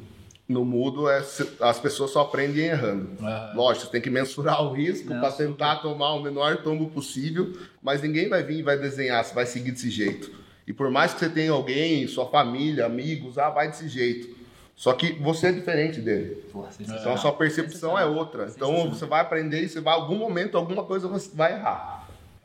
não 0.49 0.65
mudo 0.65 1.09
é 1.11 1.23
se- 1.23 1.57
as 1.61 1.81
pessoas 1.81 2.13
só 2.13 2.21
aprendem 2.21 2.67
errando. 2.67 3.11
Lógico, 3.57 3.87
você 3.87 3.91
tem 3.93 4.01
que 4.01 4.11
mensurar 4.11 4.63
o 4.63 4.73
risco 4.73 5.09
para 5.09 5.33
tentar 5.33 5.77
tomar 5.77 6.13
o 6.15 6.23
menor 6.23 6.59
tombo 6.59 6.89
possível, 6.89 7.53
mas 7.83 8.01
ninguém 8.01 8.29
vai 8.29 8.45
vir 8.45 8.59
e 8.59 8.63
vai 8.63 8.79
desenhar, 8.79 9.25
você 9.25 9.35
vai 9.35 9.45
seguir 9.47 9.73
desse 9.73 9.91
jeito. 9.91 10.44
E 10.67 10.73
por 10.73 10.91
mais 10.91 11.13
que 11.13 11.21
você 11.21 11.29
tenha 11.29 11.53
alguém, 11.53 12.07
sua 12.07 12.27
família, 12.27 12.87
amigos, 12.87 13.39
ah, 13.39 13.51
vai 13.51 13.69
desse 13.69 13.89
jeito. 13.89 14.35
Só 14.77 14.93
que 14.93 15.13
você 15.13 15.49
é 15.49 15.53
diferente 15.53 16.01
dele. 16.01 16.45
Porra, 16.53 16.71
Então 16.81 17.13
a 17.13 17.17
sua 17.17 17.33
percepção 17.33 17.99
é 17.99 18.05
outra. 18.05 18.51
Então 18.55 18.91
você 18.91 19.07
vai 19.07 19.21
aprender 19.21 19.63
e 19.63 19.69
você 19.69 19.81
vai, 19.81 19.97
em 19.97 20.01
algum 20.01 20.17
momento, 20.17 20.57
alguma 20.57 20.85
coisa 20.85 21.07
você 21.07 21.31
vai 21.35 21.53
errar. 21.53 22.04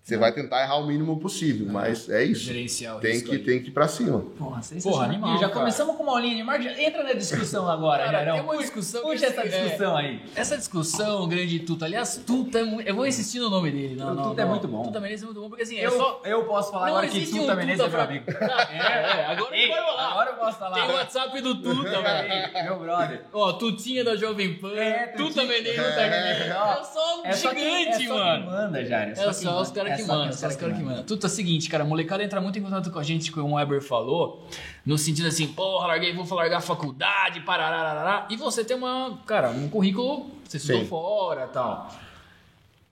Você 0.10 0.18
vai 0.18 0.32
tentar 0.34 0.64
errar 0.64 0.78
o 0.78 0.88
mínimo 0.88 1.20
possível, 1.20 1.68
mas 1.70 2.10
é 2.10 2.24
isso. 2.24 2.46
Gerenciar 2.46 2.98
o 2.98 3.00
Tem 3.00 3.22
que, 3.22 3.30
ali. 3.30 3.40
tem 3.44 3.62
que 3.62 3.68
ir 3.68 3.72
pra 3.72 3.88
cima. 3.88 4.20
Porra. 4.38 4.60
Porra, 4.82 5.06
animal, 5.06 5.34
já 5.36 5.42
cara. 5.48 5.52
começamos 5.60 5.96
com 5.96 6.02
uma 6.04 6.14
aulinha 6.14 6.36
de 6.36 6.44
marketing. 6.44 6.82
Entra 6.82 7.04
na 7.04 7.14
discussão 7.14 7.70
agora, 7.70 8.06
Cara, 8.06 8.18
Jairão. 8.18 8.34
tem 8.36 8.44
uma 8.44 8.58
discussão 8.58 9.02
Puxa 9.04 9.28
essa 9.28 9.42
é, 9.42 9.48
discussão 9.48 9.96
aí. 9.96 10.20
Essa 10.36 10.58
discussão, 10.58 11.28
grande 11.28 11.60
Tuta. 11.60 11.86
Aliás, 11.86 12.22
Tuta 12.26 12.60
é 12.60 12.64
muito. 12.64 12.88
Eu 12.88 12.96
vou 12.96 13.06
insistir 13.06 13.40
no 13.40 13.50
nome 13.52 13.70
dele. 13.72 13.96
Não, 13.96 14.12
O 14.12 14.16
não, 14.16 14.24
Tuta 14.30 14.42
é 14.42 14.46
não. 14.46 14.52
muito 14.52 14.68
bom. 14.68 14.82
Tuta 14.84 15.00
Menezes 15.00 15.22
é 15.22 15.26
muito 15.28 15.42
bom, 15.42 15.48
porque 15.50 15.64
assim, 15.64 15.78
é 15.78 15.86
Eu, 15.86 15.92
só. 15.92 16.22
eu 16.26 16.44
posso 16.46 16.72
falar 16.72 16.88
Não 16.88 16.96
agora 16.98 17.08
que 17.08 17.26
Tuta 17.28 17.54
um 17.54 17.56
Menezes 17.56 17.86
é 17.86 17.90
pra- 17.90 18.04
amigo. 18.04 18.26
É, 18.72 18.76
é, 18.78 19.26
agora 19.28 19.56
Ei, 19.56 19.68
vai 19.70 19.80
rolar. 19.80 20.12
Agora 20.12 20.30
eu 20.32 20.36
posso 20.38 20.58
falar. 20.58 20.76
Tem 20.76 20.90
o 20.90 20.94
WhatsApp 20.94 21.42
do 21.42 21.56
Tuta, 21.62 22.02
velho. 22.02 22.64
Meu 22.66 22.80
brother. 22.80 23.22
Ó, 23.32 23.54
Tutinha 23.54 24.04
da 24.04 24.16
Jovem 24.16 24.56
Pan, 24.56 24.74
É, 24.76 25.08
Tuta. 25.08 25.44
Menezes, 25.44 25.78
É, 25.80 26.48
é, 26.50 26.56
ó, 26.58 26.84
só 26.84 27.22
um 27.22 27.26
É 27.26 27.34
só 27.34 27.54
quem, 27.54 27.66
é 27.88 27.94
gigante, 27.94 28.08
só 28.08 28.16
mano. 28.16 28.46
manda, 28.48 28.86
Jair. 28.86 29.12
É 29.20 29.34
só 29.34 29.62
os 29.62 29.72
caras 29.72 29.99
que 30.00 30.08
só 30.08 30.14
mandam, 30.14 30.30
os 30.30 30.40
caras 30.40 30.56
que 30.58 30.84
mandam. 30.84 31.04
Tudo 31.04 31.24
é 31.24 31.28
o 31.28 31.30
seguinte, 31.30 31.70
cara, 31.70 31.84
a 31.84 31.88
molecada 31.88 32.24
entra 32.24 32.42
muito 32.42 32.58
em 32.60 32.62
contato 32.62 32.92
com 32.92 33.00
a 33.00 33.04
gente, 33.04 33.32
como 33.32 33.50
o 33.50 33.56
Weber 33.56 33.82
falou, 33.82 34.46
no 34.86 34.98
sentido 34.98 35.28
assim, 35.28 35.48
porra, 35.48 35.88
larguei, 35.88 36.14
vou 36.14 36.38
largar 36.38 36.58
a 36.58 36.62
faculdade, 36.62 37.42
parará, 37.42 38.28
e 38.30 38.36
você 38.36 38.64
tem 38.64 38.76
uma, 38.76 39.20
cara, 39.26 39.50
um 39.52 39.70
currículo, 39.70 40.32
você 40.44 40.58
estudou 40.58 40.82
Sim. 40.82 40.88
fora 40.88 41.46
e 41.46 41.54
tal. 41.54 41.92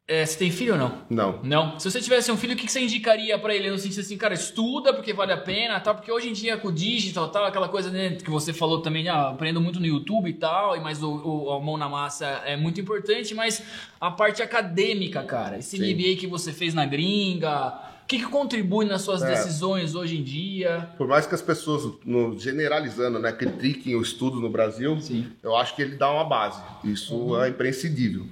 É, 0.09 0.25
você 0.25 0.37
tem 0.37 0.49
filho 0.49 0.71
ou 0.73 0.79
não? 0.79 1.01
Não. 1.09 1.39
Não. 1.43 1.79
Se 1.79 1.91
você 1.91 1.99
tivesse 1.99 2.31
um 2.31 2.37
filho, 2.37 2.53
o 2.53 2.55
que 2.55 2.71
você 2.71 2.79
indicaria 2.79 3.37
pra 3.37 3.53
ele 3.53 3.69
no 3.69 3.77
sentido 3.77 3.99
assim, 3.99 4.15
cara, 4.15 4.33
estuda 4.33 4.93
porque 4.93 5.11
vale 5.11 5.33
a 5.33 5.37
pena, 5.37 5.77
tal, 5.81 5.95
porque 5.95 6.09
hoje 6.09 6.29
em 6.29 6.33
dia 6.33 6.55
com 6.55 6.69
o 6.69 6.71
digital, 6.71 7.27
tal, 7.27 7.43
aquela 7.43 7.67
coisa 7.67 7.89
né, 7.89 8.11
que 8.11 8.29
você 8.29 8.53
falou 8.53 8.81
também, 8.81 9.09
ah, 9.09 9.31
aprendo 9.31 9.59
muito 9.59 9.81
no 9.81 9.85
YouTube 9.85 10.29
e 10.29 10.33
tal, 10.33 10.77
e 10.77 10.79
mas 10.79 11.03
o, 11.03 11.11
o- 11.13 11.51
a 11.51 11.59
mão 11.59 11.75
na 11.75 11.89
massa 11.89 12.25
é 12.45 12.55
muito 12.55 12.79
importante, 12.79 13.35
mas 13.35 13.61
a 13.99 14.09
parte 14.09 14.41
acadêmica, 14.41 15.21
cara, 15.23 15.57
esse 15.57 15.75
Sim. 15.77 15.93
MBA 15.93 16.15
que 16.15 16.25
você 16.27 16.53
fez 16.53 16.73
na 16.73 16.85
gringa, 16.85 17.73
o 18.03 18.07
que, 18.07 18.19
que 18.19 18.27
contribui 18.27 18.85
nas 18.85 19.01
suas 19.01 19.21
É. 19.21 19.27
decisões 19.27 19.93
hoje 19.93 20.17
em 20.17 20.23
dia? 20.23 20.89
Por 20.97 21.05
mais 21.09 21.27
que 21.27 21.35
as 21.35 21.41
pessoas, 21.41 21.83
no- 22.05 22.39
generalizando, 22.39 23.19
né, 23.19 23.33
critiquem 23.33 23.93
o 23.97 24.01
estudo 24.01 24.39
no 24.39 24.49
Brasil, 24.49 24.97
Sim. 25.01 25.27
eu 25.43 25.53
acho 25.57 25.75
que 25.75 25.81
ele 25.81 25.97
dá 25.97 26.09
uma 26.09 26.23
base. 26.23 26.61
Isso 26.85 27.37
é 27.43 27.49
imprescindível. 27.49 28.25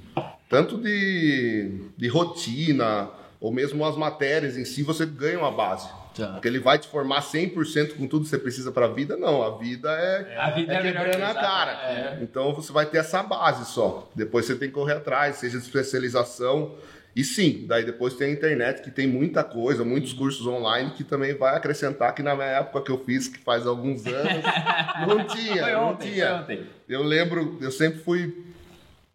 Tanto 0.49 0.77
de, 0.77 1.89
de 1.97 2.07
rotina, 2.07 3.09
ou 3.39 3.51
mesmo 3.51 3.83
as 3.85 3.95
matérias 3.97 4.57
em 4.57 4.65
si, 4.65 4.83
você 4.83 5.05
ganha 5.05 5.39
uma 5.39 5.51
base. 5.51 5.87
Tá. 6.15 6.27
Porque 6.33 6.47
ele 6.47 6.59
vai 6.59 6.77
te 6.79 6.87
formar 6.87 7.21
100% 7.21 7.97
com 7.97 8.07
tudo 8.07 8.23
que 8.23 8.29
você 8.29 8.37
precisa 8.37 8.71
para 8.71 8.85
a 8.85 8.89
vida? 8.89 9.17
Não, 9.17 9.41
a 9.43 9.57
vida 9.57 9.89
é, 9.91 10.37
A 10.37 10.49
vida 10.51 10.73
é 10.73 10.77
é 10.77 10.83
melhor 10.83 11.03
quebrando 11.05 11.29
a 11.29 11.33
cara. 11.33 11.71
é. 11.91 12.19
Então 12.21 12.53
você 12.53 12.71
vai 12.71 12.85
ter 12.85 12.99
essa 12.99 13.21
base 13.21 13.65
só. 13.65 14.09
Depois 14.15 14.45
você 14.45 14.55
tem 14.55 14.69
que 14.69 14.73
correr 14.75 14.93
atrás, 14.93 15.35
seja 15.37 15.57
de 15.59 15.65
especialização. 15.65 16.75
E 17.13 17.23
sim, 17.23 17.65
daí 17.67 17.85
depois 17.85 18.13
tem 18.13 18.27
a 18.29 18.31
internet 18.31 18.81
que 18.81 18.91
tem 18.91 19.07
muita 19.07 19.41
coisa, 19.43 19.83
muitos 19.85 20.11
cursos 20.13 20.45
online 20.45 20.91
que 20.91 21.03
também 21.03 21.33
vai 21.33 21.55
acrescentar 21.55 22.13
que 22.13 22.21
na 22.21 22.35
minha 22.35 22.47
época 22.47 22.81
que 22.81 22.91
eu 22.91 23.03
fiz, 23.05 23.27
que 23.29 23.39
faz 23.39 23.65
alguns 23.65 24.05
anos, 24.05 24.43
não 25.07 25.25
tinha, 25.25 25.63
Foi 25.63 25.71
não 25.71 25.87
ontem, 25.91 26.11
tinha. 26.11 26.27
foi 26.27 26.35
ontem. 26.55 26.65
Eu 26.89 27.03
lembro, 27.03 27.57
eu 27.61 27.71
sempre 27.71 27.99
fui 27.99 28.44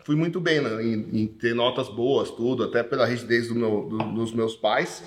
fui 0.04 0.16
muito 0.16 0.40
bem 0.40 0.60
né, 0.60 0.82
em, 0.82 1.22
em 1.22 1.26
ter 1.26 1.54
notas 1.54 1.88
boas, 1.88 2.30
tudo, 2.30 2.64
até 2.64 2.82
pela 2.82 3.06
rigidez 3.06 3.48
do 3.48 3.54
meu- 3.54 3.86
do- 3.88 4.12
dos 4.12 4.32
meus 4.32 4.54
pais. 4.56 5.02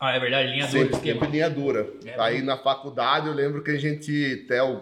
Ah, 0.00 0.12
é 0.14 0.20
verdade, 0.20 0.50
linha 0.52 0.66
Sempre, 0.68 0.88
dura, 0.90 1.02
sempre 1.02 1.28
linha 1.28 1.50
dura. 1.50 1.88
É, 2.04 2.20
Aí 2.20 2.42
na 2.42 2.56
faculdade 2.56 3.26
eu 3.26 3.34
lembro 3.34 3.62
que 3.62 3.70
a 3.72 3.76
gente, 3.78 4.42
até 4.44 4.62
o, 4.62 4.80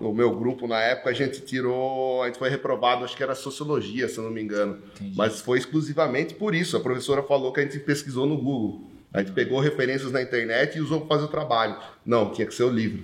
o 0.00 0.12
meu 0.14 0.34
grupo 0.34 0.66
na 0.66 0.80
época, 0.80 1.10
a 1.10 1.12
gente 1.12 1.40
tirou, 1.42 2.22
a 2.22 2.26
gente 2.26 2.38
foi 2.38 2.48
reprovado, 2.48 3.04
acho 3.04 3.14
que 3.16 3.22
era 3.22 3.34
sociologia, 3.34 4.08
se 4.08 4.16
eu 4.18 4.24
não 4.24 4.30
me 4.30 4.42
engano. 4.42 4.78
Entendi. 4.96 5.12
Mas 5.16 5.40
foi 5.40 5.58
exclusivamente 5.58 6.34
por 6.34 6.54
isso. 6.54 6.76
A 6.76 6.80
professora 6.80 7.22
falou 7.22 7.52
que 7.52 7.60
a 7.60 7.62
gente 7.64 7.78
pesquisou 7.80 8.26
no 8.26 8.36
Google. 8.38 8.90
A 9.12 9.20
gente 9.20 9.32
pegou 9.32 9.60
referências 9.60 10.10
na 10.12 10.20
internet 10.22 10.76
e 10.76 10.80
usou 10.80 11.00
para 11.02 11.16
fazer 11.16 11.24
o 11.24 11.28
trabalho. 11.28 11.76
Não, 12.04 12.30
tinha 12.32 12.46
que 12.46 12.54
ser 12.54 12.64
o 12.64 12.70
livro. 12.70 13.02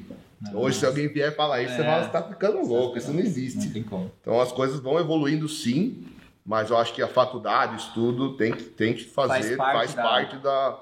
Hoje, 0.55 0.79
se 0.79 0.87
alguém 0.87 1.09
vier 1.09 1.35
falar 1.35 1.63
isso, 1.63 1.75
você 1.75 1.83
É. 1.83 1.85
fala, 1.85 2.05
você 2.05 2.11
tá 2.11 2.23
ficando 2.23 2.67
louco, 2.67 2.99
isso 2.99 3.13
não 3.13 3.21
existe. 3.21 3.67
Não 3.67 3.73
tem 3.73 3.83
como. 3.83 4.11
Então 4.21 4.41
as 4.41 4.51
coisas 4.53 4.81
vão 4.81 4.99
evoluindo 4.99 5.49
sim, 5.49 6.05
mas 6.45 6.71
eu 6.71 6.77
acho 6.77 6.93
que 6.95 7.03
a 7.03 7.09
faculdade, 7.09 7.75
o 7.75 7.77
estudo, 7.77 8.37
tem 8.37 8.53
que, 8.53 8.63
tem 8.65 8.95
que 8.95 9.05
fazer, 9.05 9.57
Faz 9.57 9.73
faz 9.73 9.95
parte 9.95 10.33
parte, 10.33 10.37
da- 10.43 10.79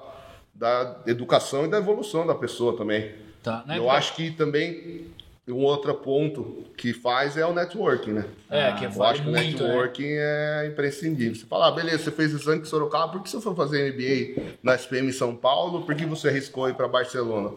da, 0.53 0.83
da 0.83 1.11
educação 1.11 1.65
e 1.65 1.67
da 1.69 1.77
evolução 1.77 2.25
da 2.25 2.35
pessoa 2.35 2.75
também. 2.75 3.11
Tá, 3.43 3.63
né? 3.67 3.77
eu 3.77 3.89
acho 3.89 4.15
que 4.15 4.31
também 4.31 5.07
um 5.47 5.63
outro 5.63 5.93
ponto 5.95 6.63
que 6.77 6.93
faz 6.93 7.35
é 7.35 7.45
o 7.45 7.53
networking, 7.53 8.11
né? 8.11 8.25
É, 8.49 8.71
que 8.73 8.85
Eu 8.85 8.91
vale 8.91 9.11
acho 9.11 9.23
que 9.23 9.27
o 9.27 9.31
né? 9.31 9.43
networking 9.43 10.05
é 10.07 10.67
imprescindível. 10.71 11.35
Você 11.35 11.45
fala, 11.45 11.67
ah, 11.67 11.71
beleza, 11.71 12.03
você 12.03 12.11
fez 12.11 12.31
exame 12.31 12.61
em 12.61 12.65
Sorocaba, 12.65 13.11
por 13.11 13.21
que 13.23 13.29
você 13.29 13.41
foi 13.41 13.53
fazer 13.55 13.91
MBA 13.93 14.55
na 14.63 14.75
SPM 14.75 15.09
em 15.09 15.11
São 15.11 15.35
Paulo? 15.35 15.81
Por 15.81 15.93
que 15.95 16.05
você 16.05 16.29
arriscou 16.29 16.69
ir 16.69 16.75
para 16.75 16.87
Barcelona? 16.87 17.51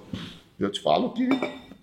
Eu 0.59 0.71
te 0.71 0.81
falo 0.81 1.13
que 1.13 1.29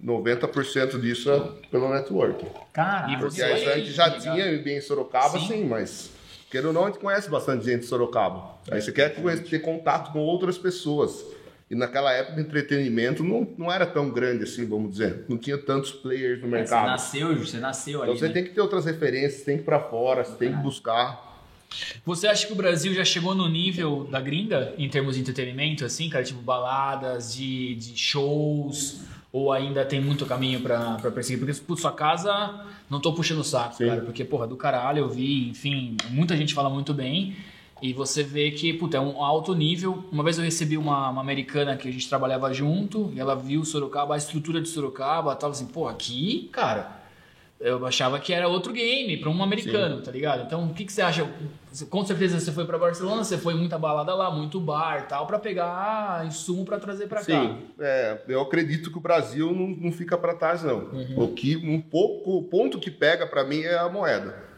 90% 0.04 1.00
disso 1.00 1.32
é 1.32 1.40
pelo 1.70 1.90
networking. 1.94 2.48
Cara, 2.74 3.12
E 3.12 3.18
Porque 3.18 3.36
você- 3.36 3.44
a 3.44 3.78
gente 3.78 3.92
já 3.92 4.10
tinha 4.20 4.46
MBA 4.52 4.72
em 4.78 4.82
Sorocaba, 4.82 5.40
Sim. 5.40 5.48
sim, 5.48 5.66
mas 5.66 6.10
querendo 6.50 6.68
ou 6.68 6.74
não, 6.74 6.86
a 6.86 6.88
gente 6.88 7.00
conhece 7.00 7.30
bastante 7.30 7.66
gente 7.66 7.82
de 7.82 7.86
Sorocaba. 7.86 8.56
Aí 8.70 8.82
você 8.82 8.92
quer 8.92 9.10
ter 9.16 9.60
contato 9.60 10.12
com 10.12 10.20
outras 10.20 10.58
pessoas. 10.58 11.24
E 11.70 11.76
naquela 11.76 12.12
época 12.12 12.38
o 12.38 12.42
entretenimento 12.42 13.24
não, 13.24 13.48
não 13.58 13.72
era 13.72 13.86
tão 13.86 14.10
grande 14.10 14.44
assim, 14.44 14.68
vamos 14.68 14.92
dizer. 14.92 15.24
Não 15.30 15.38
tinha 15.38 15.58
tantos 15.58 15.92
players 15.92 16.42
no 16.42 16.50
você 16.50 16.56
mercado. 16.56 16.88
nasceu, 16.88 17.34
você 17.38 17.58
nasceu 17.60 18.00
Então 18.00 18.10
ali. 18.12 18.20
você 18.20 18.28
né? 18.28 18.34
tem 18.34 18.44
que 18.44 18.50
ter 18.50 18.60
outras 18.60 18.84
referências, 18.86 19.44
tem 19.44 19.56
que 19.56 19.62
ir 19.62 19.66
pra 19.66 19.80
fora, 19.80 20.24
você 20.26 20.36
tem 20.36 20.52
que 20.52 20.62
buscar. 20.62 21.30
Você 22.06 22.28
acha 22.28 22.46
que 22.46 22.52
o 22.52 22.56
Brasil 22.58 22.94
já 22.94 23.06
chegou 23.06 23.34
no 23.34 23.48
nível 23.48 24.04
da 24.12 24.20
gringa 24.20 24.74
em 24.78 24.90
termos 24.90 25.16
de 25.16 25.22
entretenimento, 25.22 25.86
assim, 25.86 26.10
cara? 26.10 26.26
Tipo, 26.26 26.42
baladas, 26.42 27.34
de, 27.34 27.76
de 27.76 27.96
shows, 27.98 29.00
ou 29.32 29.52
ainda 29.52 29.86
tem 29.86 30.02
muito 30.02 30.26
caminho 30.26 30.60
pra, 30.62 30.96
pra 30.96 31.12
perseguir? 31.12 31.46
Porque, 31.46 31.62
putz, 31.62 31.82
sua 31.82 31.92
casa, 31.92 32.66
não 32.90 33.00
tô 33.00 33.14
puxando 33.14 33.40
o 33.40 33.44
saco, 33.44 33.76
Sim. 33.76 33.88
cara, 33.88 34.02
porque, 34.02 34.26
porra, 34.26 34.46
do 34.46 34.58
caralho, 34.58 35.00
eu 35.00 35.10
vi, 35.10 35.50
enfim, 35.50 35.96
muita 36.10 36.36
gente 36.36 36.54
fala 36.54 36.70
muito 36.70 36.94
bem, 36.94 37.36
e 37.82 37.94
você 37.94 38.22
vê 38.22 38.52
que, 38.52 38.74
puta, 38.74 38.98
é 38.98 39.00
um 39.00 39.24
alto 39.24 39.56
nível. 39.56 40.06
Uma 40.12 40.24
vez 40.24 40.38
eu 40.38 40.44
recebi 40.44 40.78
uma, 40.78 41.10
uma 41.10 41.22
americana 41.22 41.76
que 41.76 41.88
a 41.88 41.92
gente 41.92 42.08
trabalhava 42.08 42.54
junto, 42.54 43.12
e 43.16 43.20
ela 43.20 43.36
viu 43.36 43.66
Sorocaba, 43.66 44.14
a 44.14 44.18
estrutura 44.18 44.62
de 44.62 44.70
Sorocaba, 44.70 45.36
tava 45.36 45.54
assim, 45.54 45.66
pô, 45.66 45.88
aqui, 45.88 46.50
cara, 46.52 47.01
eu 47.62 47.86
achava 47.86 48.20
que 48.20 48.34
era 48.34 48.48
outro 48.48 48.74
game 48.74 49.18
para 49.18 49.30
um 49.30 49.44
americano, 49.44 50.02
tá 50.02 50.12
ligado? 50.12 50.44
Então, 50.46 50.66
o 50.66 50.74
que, 50.74 50.84
que 50.84 50.92
você 50.92 51.02
acha? 51.02 51.28
Com 51.90 52.06
certeza 52.06 52.40
você 52.40 52.52
foi 52.52 52.66
para 52.66 52.78
Barcelona, 52.78 53.24
você 53.24 53.38
foi 53.38 53.54
muita 53.54 53.78
balada 53.78 54.14
lá, 54.14 54.32
muito 54.32 54.60
bar, 54.60 55.08
tal, 55.08 55.28
para 55.28 55.40
pegar 55.40 56.26
insumo 56.26 56.66
para 56.66 56.80
trazer 56.80 57.08
para 57.08 57.20
cá. 57.20 57.24
Sim, 57.24 57.58
é, 57.80 58.22
eu 58.28 58.42
acredito 58.42 58.92
que 58.92 58.98
o 58.98 59.02
Brasil 59.02 59.54
não, 59.54 59.68
não 59.68 59.92
fica 59.92 60.18
para 60.18 60.34
trás, 60.34 60.64
não. 60.64 60.80
Uhum. 60.80 61.24
O 61.24 61.28
que 61.34 61.56
um 61.56 61.80
pouco, 61.80 62.38
o 62.38 62.44
ponto 62.44 62.80
que 62.80 62.92
pega 62.92 63.26
para 63.28 63.44
mim 63.44 63.62
é 63.62 63.78
a 63.78 63.88
moeda. 63.88 64.52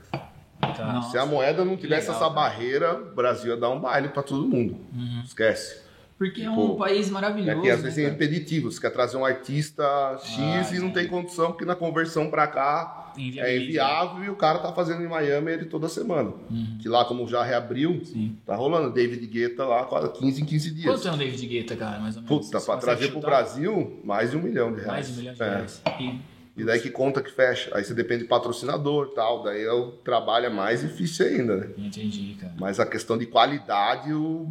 Tá. 0.59 1.01
Se 1.03 1.17
a 1.17 1.25
moeda 1.25 1.65
não 1.65 1.75
tivesse 1.75 2.07
legal, 2.07 2.15
essa 2.15 2.33
cara. 2.33 2.33
barreira, 2.33 2.95
o 2.95 3.13
Brasil 3.13 3.51
ia 3.51 3.59
dar 3.59 3.69
um 3.69 3.79
baile 3.79 4.07
para 4.07 4.23
todo 4.23 4.47
mundo. 4.47 4.77
Uhum. 4.93 5.21
Esquece. 5.25 5.82
Porque 6.23 6.41
é 6.41 6.45
Pô, 6.49 6.73
um 6.73 6.75
país 6.75 7.09
É 7.09 7.11
maravilhoso. 7.11 7.61
que 7.61 7.69
às 7.69 7.81
vezes 7.81 7.97
né, 7.97 8.03
é 8.03 8.05
cara? 8.09 8.15
impeditivo. 8.15 8.71
Você 8.71 8.79
quer 8.79 8.89
trazer 8.91 9.17
um 9.17 9.25
artista 9.25 9.83
X 10.23 10.39
Ah, 10.71 10.75
e 10.75 10.79
não 10.79 10.91
tem 10.91 11.07
condição, 11.07 11.47
porque 11.51 11.65
na 11.65 11.75
conversão 11.75 12.29
para 12.29 12.47
cá 12.47 13.13
é 13.37 13.57
inviável 13.57 14.23
e 14.23 14.29
o 14.29 14.35
cara 14.35 14.59
tá 14.59 14.71
fazendo 14.73 15.03
em 15.03 15.07
Miami 15.07 15.51
ele 15.51 15.65
toda 15.65 15.87
semana. 15.89 16.29
Uhum. 16.49 16.77
Que 16.81 16.87
lá, 16.89 17.05
como 17.05 17.27
já 17.27 17.43
reabriu, 17.43 18.03
Sim. 18.05 18.37
tá 18.45 18.55
rolando. 18.55 18.91
David 18.91 19.25
Guetta 19.27 19.65
lá, 19.65 19.83
quase 19.85 20.11
15 20.13 20.41
em 20.41 20.45
15 20.45 20.71
dias. 20.71 20.85
Quanto 20.85 21.07
é 21.07 21.11
um 21.11 21.17
David 21.17 21.45
Guetta, 21.45 21.75
cara, 21.75 21.99
mais 21.99 22.15
ou 22.15 22.23
menos? 22.23 22.45
Puta, 22.45 22.61
pra 22.61 22.77
trazer 22.77 23.09
pro? 23.11 23.19
Brasil, 23.19 23.99
mais 24.03 24.31
de 24.31 24.37
um 24.37 24.41
milhão 24.41 24.71
de 24.73 24.81
reais. 24.81 24.87
Mais 24.91 25.07
de 25.07 25.13
um 25.13 25.15
milhão 25.17 25.33
de 25.33 25.41
É. 25.43 25.49
reais. 25.49 25.81
E- 25.99 26.33
E 26.55 26.63
daí 26.63 26.79
que 26.79 26.91
conta 26.91 27.19
que 27.19 27.31
fecha. 27.31 27.71
Aí 27.73 27.83
você 27.83 27.95
depende 27.95 28.21
de 28.23 28.27
patrocinador 28.29 29.09
e 29.11 29.15
tal. 29.15 29.41
Daí 29.41 29.63
é 29.63 29.71
o 29.73 29.91
trabalho 29.91 30.45
é 30.45 30.49
mais 30.49 30.81
difícil 30.81 31.25
ainda, 31.25 31.57
né? 31.57 31.67
Entendi, 31.75 32.37
cara. 32.39 32.53
Mas 32.59 32.79
a 32.79 32.85
questão 32.85 33.17
de 33.17 33.25
qualidade, 33.25 34.13
o 34.13 34.47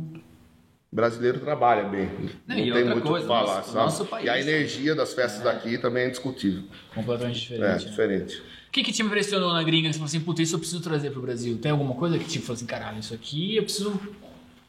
brasileiro 0.92 1.40
trabalha 1.40 1.84
bem. 1.84 2.06
Não, 2.46 2.54
Não, 2.54 2.58
e 2.58 2.62
tem 2.64 2.72
outra 2.72 2.84
muito 2.92 3.04
o 3.06 3.08
coisa, 3.08 3.26
que 3.26 3.32
falar, 3.32 3.56
nosso- 3.56 3.72
sabe? 3.72 3.84
nosso 3.84 4.04
país, 4.06 4.26
e 4.26 4.28
a 4.30 4.38
energia 4.40 4.94
das 4.94 5.14
festas 5.14 5.42
daqui 5.42 5.78
também 5.78 6.04
é 6.04 6.06
indiscutível. 6.08 6.64
Completamente 6.94 7.38
É, 7.38 7.56
diferente. 7.56 7.84
né? 7.84 7.90
diferente. 7.90 8.36
O 8.68 8.72
que, 8.72 8.82
que 8.84 8.92
te 8.92 9.02
impressionou 9.02 9.52
na 9.52 9.62
gringa? 9.62 9.88
que 9.88 9.94
Você 9.94 9.98
falou 9.98 10.06
assim, 10.06 10.20
puta, 10.20 10.42
isso 10.42 10.54
eu 10.54 10.58
preciso 10.58 10.82
trazer 10.82 11.10
pro 11.10 11.20
Brasil. 11.22 11.58
Tem 11.58 11.70
alguma 11.72 11.94
coisa 11.94 12.18
que 12.18 12.24
tipo, 12.26 12.44
falou 12.44 12.56
assim, 12.56 12.66
caralho, 12.66 12.98
isso 13.00 13.12
aqui 13.14 13.56
eu 13.56 13.62
preciso 13.64 13.98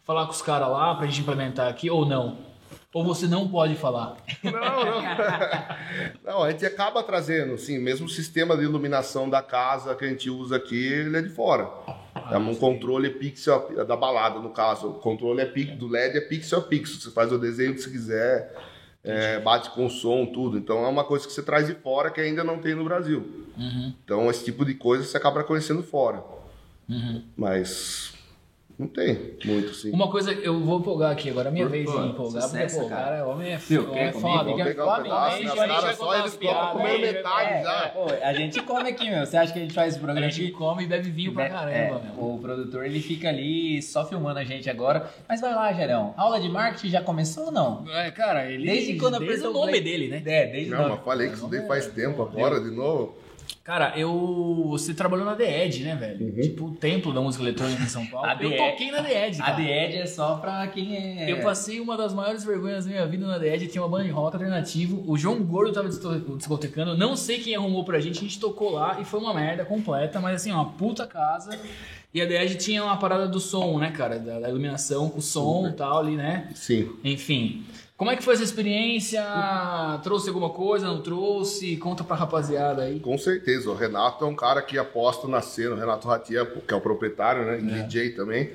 falar 0.05 0.25
com 0.25 0.31
os 0.31 0.41
caras 0.41 0.67
lá 0.69 0.95
pra 0.95 1.05
gente 1.07 1.21
implementar 1.21 1.67
aqui, 1.69 1.89
ou 1.89 2.05
não? 2.05 2.37
Ou 2.93 3.03
você 3.03 3.27
não 3.27 3.47
pode 3.47 3.75
falar? 3.75 4.17
Não, 4.43 4.51
não. 4.53 5.01
não, 6.23 6.43
a 6.43 6.51
gente 6.51 6.63
acaba 6.65 7.01
trazendo, 7.01 7.57
sim, 7.57 7.79
mesmo 7.79 8.05
o 8.05 8.09
sistema 8.09 8.55
de 8.55 8.63
iluminação 8.63 9.27
da 9.29 9.41
casa 9.41 9.95
que 9.95 10.05
a 10.05 10.07
gente 10.07 10.29
usa 10.29 10.57
aqui, 10.57 10.85
ele 10.93 11.17
é 11.17 11.21
de 11.21 11.29
fora. 11.29 11.69
É 12.31 12.37
um 12.37 12.55
controle 12.55 13.09
pixel 13.09 13.85
da 13.85 13.95
balada, 13.95 14.39
no 14.39 14.49
caso. 14.49 14.87
O 14.87 14.93
controle 14.95 15.41
é 15.41 15.45
pi- 15.45 15.65
do 15.71 15.87
LED 15.87 16.17
é 16.17 16.21
pixel 16.21 16.59
a 16.59 16.61
pixel. 16.61 16.99
Você 16.99 17.11
faz 17.11 17.31
o 17.31 17.37
desenho 17.37 17.73
que 17.73 17.81
você 17.81 17.89
quiser, 17.89 18.55
é, 19.03 19.39
bate 19.39 19.69
com 19.71 19.89
som, 19.89 20.25
tudo. 20.25 20.57
Então 20.57 20.83
é 20.85 20.87
uma 20.87 21.03
coisa 21.03 21.27
que 21.27 21.33
você 21.33 21.43
traz 21.43 21.67
de 21.67 21.73
fora 21.75 22.09
que 22.09 22.21
ainda 22.21 22.43
não 22.43 22.59
tem 22.59 22.73
no 22.75 22.83
Brasil. 22.83 23.45
Uhum, 23.57 23.93
Então 24.03 24.29
esse 24.29 24.43
tipo 24.45 24.63
de 24.65 24.73
coisa 24.73 25.03
você 25.03 25.17
acaba 25.17 25.43
conhecendo 25.43 25.83
fora. 25.83 26.23
uhum. 26.89 27.21
Mas 27.35 28.12
não 28.77 28.87
tem 28.87 29.37
muito, 29.45 29.69
assim. 29.69 29.91
Uma 29.91 30.09
coisa, 30.09 30.31
eu 30.33 30.59
vou 30.59 30.79
empolgar 30.79 31.11
aqui 31.11 31.29
agora, 31.29 31.49
é 31.49 31.51
minha 31.51 31.65
Por 31.65 31.71
vez 31.71 31.85
de 31.89 31.95
empolgar, 31.95 32.41
sucesso, 32.41 32.75
porque, 32.75 32.89
pô, 32.89 32.95
cara. 32.95 33.03
cara, 33.17 33.27
homem 33.27 33.51
é, 33.51 33.79
homem 33.79 33.99
é 34.03 34.11
foda. 34.11 34.43
Vamos 34.43 34.55
quer 34.57 34.65
pegar 34.65 34.83
um 34.83 34.87
fome, 34.89 35.03
pedaço, 35.03 35.29
né? 35.29 35.33
a 35.33 35.37
gente 35.37 35.55
vai 35.55 35.95
só 35.95 36.13
eles 36.15 36.23
umas 36.23 36.35
colocam 36.35 36.39
piadas, 36.39 36.71
comendo 36.71 37.05
aí, 37.05 37.13
metade 37.13 37.53
é, 37.53 37.63
já. 37.63 37.85
é. 37.85 37.89
Pô, 37.89 38.05
a 38.23 38.33
gente 38.33 38.61
come 38.63 38.89
aqui, 38.89 39.09
meu. 39.11 39.25
Você 39.25 39.37
acha 39.37 39.53
que 39.53 39.59
a 39.59 39.61
gente 39.61 39.73
faz 39.73 39.89
esse 39.89 39.99
programa 39.99 40.25
A 40.25 40.29
gente 40.29 40.51
come 40.53 40.83
e 40.83 40.87
bebe 40.87 41.09
vinho 41.11 41.33
pra 41.33 41.45
É, 41.45 41.49
caramba, 41.49 42.01
meu. 42.15 42.25
o 42.25 42.39
produtor 42.39 42.85
ele 42.85 42.99
fica 42.99 43.29
ali 43.29 43.81
só 43.81 44.05
filmando 44.05 44.39
a 44.39 44.43
gente 44.43 44.69
agora. 44.69 45.07
Mas 45.29 45.39
vai 45.39 45.53
lá, 45.53 45.71
Gerão. 45.71 46.13
Aula 46.17 46.39
de 46.41 46.49
marketing 46.49 46.89
já 46.89 47.01
começou 47.01 47.45
ou 47.45 47.51
não? 47.51 47.85
É, 47.89 48.09
cara, 48.09 48.49
ele. 48.51 48.65
Desde 48.65 48.95
quando 48.97 49.19
desde 49.19 49.37
apertou 49.37 49.51
o 49.51 49.65
nome 49.65 49.79
dele, 49.81 50.07
né? 50.07 50.21
É, 50.25 50.47
desde 50.47 50.73
o 50.73 50.77
Não, 50.77 50.89
mas 50.89 50.99
falei 51.03 51.27
que 51.29 51.35
isso 51.35 51.47
daí 51.47 51.67
faz 51.67 51.85
tempo 51.87 52.23
agora, 52.23 52.59
de 52.59 52.71
novo. 52.71 53.15
Cara, 53.63 53.93
eu. 53.97 54.65
Você 54.71 54.93
trabalhou 54.93 55.25
na 55.25 55.35
The 55.35 55.65
Edge, 55.65 55.83
né, 55.83 55.95
velho? 55.95 56.25
Uhum. 56.25 56.41
Tipo, 56.41 56.65
o 56.65 56.71
templo 56.71 57.13
da 57.13 57.21
música 57.21 57.43
eletrônica 57.43 57.81
em 57.81 57.87
São 57.87 58.05
Paulo. 58.05 58.27
A 58.29 58.37
eu 58.41 58.55
toquei 58.57 58.91
na 58.91 59.01
The 59.01 59.27
Edge, 59.27 59.41
A 59.41 59.45
cara. 59.45 59.55
The 59.57 59.85
Edge 59.85 59.97
é 59.99 60.05
só 60.05 60.35
pra 60.35 60.67
quem 60.67 60.97
é. 60.97 61.31
Eu 61.31 61.41
passei 61.41 61.79
uma 61.79 61.95
das 61.95 62.13
maiores 62.13 62.43
vergonhas 62.43 62.83
da 62.85 62.91
minha 62.91 63.05
vida 63.07 63.25
na 63.25 63.39
The 63.39 63.55
Edge, 63.55 63.67
tinha 63.67 63.81
uma 63.81 63.89
banda 63.89 64.03
de 64.03 64.09
rock 64.11 64.35
alternativo, 64.35 65.03
o 65.07 65.17
João 65.17 65.41
Gordo 65.43 65.71
tava 65.71 65.87
disco- 65.87 66.35
discotecando, 66.37 66.97
não 66.97 67.15
sei 67.15 67.39
quem 67.39 67.55
arrumou 67.55 67.83
pra 67.85 67.99
gente, 68.01 68.17
a 68.19 68.21
gente 68.21 68.39
tocou 68.39 68.71
lá 68.71 68.99
e 68.99 69.05
foi 69.05 69.19
uma 69.19 69.33
merda 69.33 69.63
completa, 69.63 70.19
mas 70.19 70.35
assim, 70.41 70.51
uma 70.51 70.65
puta 70.71 71.07
casa. 71.07 71.57
E 72.13 72.21
a 72.21 72.27
The 72.27 72.43
Edge 72.43 72.55
tinha 72.57 72.83
uma 72.83 72.97
parada 72.97 73.27
do 73.27 73.39
som, 73.39 73.79
né, 73.79 73.89
cara, 73.91 74.19
da, 74.19 74.39
da 74.41 74.49
iluminação 74.49 75.09
com 75.09 75.17
o 75.19 75.21
som 75.21 75.67
e 75.67 75.71
tal 75.71 75.99
ali, 75.99 76.15
né? 76.15 76.49
Sim. 76.53 76.91
Enfim. 77.03 77.63
Como 78.03 78.11
é 78.11 78.17
que 78.17 78.21
foi 78.21 78.33
essa 78.33 78.43
experiência? 78.43 79.23
Trouxe 80.03 80.27
alguma 80.27 80.49
coisa? 80.49 80.87
Não 80.87 81.01
trouxe? 81.01 81.77
Conta 81.77 82.03
pra 82.03 82.17
rapaziada 82.17 82.81
aí. 82.81 82.99
Com 82.99 83.17
certeza, 83.17 83.71
o 83.71 83.73
Renato 83.73 84.25
é 84.25 84.27
um 84.27 84.35
cara 84.35 84.61
que 84.61 84.77
aposta 84.77 85.25
na 85.25 85.39
cena, 85.39 85.73
o 85.73 85.79
Renato 85.79 86.05
Ratia, 86.05 86.45
que 86.45 86.73
é 86.73 86.75
o 86.75 86.81
proprietário, 86.81 87.45
né, 87.45 87.59
e 87.59 87.83
DJ 87.83 88.09
também. 88.09 88.51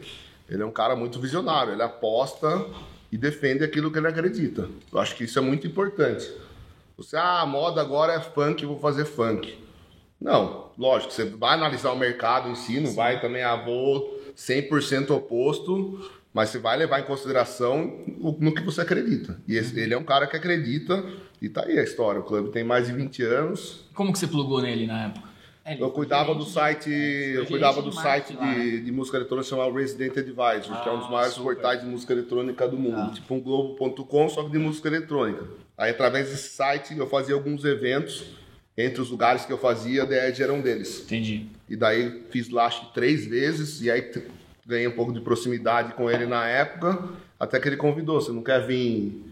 Ele 0.51 0.63
é 0.63 0.67
um 0.67 0.71
cara 0.71 0.95
muito 0.95 1.19
visionário, 1.19 1.73
ele 1.73 1.83
aposta 1.83 2.67
e 3.11 3.17
defende 3.17 3.65
aquilo 3.65 3.91
que 3.91 3.97
ele 3.97 4.09
acredita. 4.09 4.69
Eu 4.93 4.99
acho 4.99 5.17
que 5.17 5.25
isso 5.25 5.39
é 5.39 5.43
muito 5.43 5.67
importante. 5.67 6.31
Você, 6.99 7.17
ah, 7.17 7.41
a 7.41 7.47
moda 7.47 7.81
agora 7.81 8.13
é 8.13 8.21
funk, 8.21 8.63
eu 8.63 8.69
vou 8.69 8.79
fazer 8.79 9.07
funk. 9.07 9.59
Não, 10.21 10.73
lógico, 10.77 11.11
você 11.11 11.25
vai 11.25 11.55
analisar 11.55 11.91
o 11.93 11.99
mercado 11.99 12.51
em 12.51 12.55
si, 12.55 12.81
não 12.81 12.93
vai 12.93 13.19
também, 13.19 13.43
ah, 13.43 13.57
vou 13.57 14.21
100% 14.37 15.11
oposto, 15.11 16.07
mas 16.33 16.51
você 16.51 16.59
vai 16.59 16.77
levar 16.77 17.01
em 17.01 17.05
consideração 17.05 18.05
o- 18.21 18.37
no 18.41 18.55
que 18.55 18.63
você 18.63 18.81
acredita. 18.81 19.41
E 19.47 19.57
esse- 19.57 19.79
ele 19.79 19.95
é 19.95 19.99
um 19.99 20.05
cara 20.05 20.27
que 20.27 20.37
acredita, 20.37 21.05
e 21.41 21.49
tá 21.49 21.65
aí 21.65 21.79
a 21.79 21.83
história. 21.83 22.21
O 22.21 22.25
clube 22.25 22.51
tem 22.51 22.65
mais 22.65 22.87
de 22.87 22.93
20 22.93 23.23
anos, 23.23 23.87
Como 23.95 24.13
que 24.13 24.19
você 24.19 24.27
plugou 24.27 24.61
nele 24.63 24.87
na 24.87 25.07
época? 25.07 25.29
É, 25.65 25.75
eu 25.83 25.91
cuidava 25.91 26.27
gerente 26.29 26.39
do 26.39 26.45
de- 26.47 26.51
site, 26.53 26.89
eu 26.91 27.45
cuidava 27.47 27.83
do 27.83 27.91
de 27.91 27.97
site 27.97 28.33
lá, 28.33 28.47
né? 28.47 28.55
de, 28.59 28.81
de 28.85 28.93
música 28.93 29.19
eletrônica 29.19 29.49
chamado 29.51 29.75
Resident 29.75 30.17
Advisor, 30.17 30.83
que 30.83 30.89
é 30.89 30.93
um 30.93 30.99
dos 30.99 31.09
Ah, 31.09 31.11
maiores 31.11 31.35
super. 31.35 31.55
portais 31.57 31.81
de 31.83 31.87
música 31.87 32.13
eletrônica 32.15 32.67
do 32.69 32.79
mundo, 32.79 33.11
Ah. 33.11 33.13
tipo 33.15 33.35
um 33.35 33.41
globo.com, 33.41 34.29
só 34.31 34.45
que 34.45 34.51
de 34.51 34.59
música 34.59 34.89
eletrônica. 34.89 35.45
Aí 35.77 35.91
através 35.91 36.31
desse 36.31 36.49
site 36.51 36.97
eu 36.97 37.07
fazia 37.07 37.35
alguns 37.35 37.65
eventos, 37.67 38.25
entre 38.79 39.03
os 39.03 39.11
lugares 39.11 39.45
que 39.45 39.53
eu 39.53 39.59
fazia, 39.59 40.05
a 40.05 40.07
The 40.07 40.29
Edge 40.29 40.43
era 40.43 40.55
um 40.55 40.63
deles. 40.63 41.03
Entendi. 41.05 41.47
E 41.69 41.77
daí 41.77 42.23
fiz 42.31 42.49
lá 42.49 42.65
acho 42.67 42.87
que 42.87 42.95
três 42.95 43.27
vezes, 43.27 43.83
e 43.83 43.91
aí 43.91 44.01
ganhei 44.69 44.87
um 44.87 44.93
pouco 44.93 45.13
de 45.13 45.21
proximidade 45.21 45.95
com 45.95 46.11
ele 46.11 46.27
na 46.27 46.47
época, 46.47 47.09
até 47.41 47.59
que 47.59 47.67
ele 47.69 47.77
convidou, 47.79 48.21
você 48.21 48.31
não 48.31 48.43
quer 48.43 48.67
vir 48.67 49.25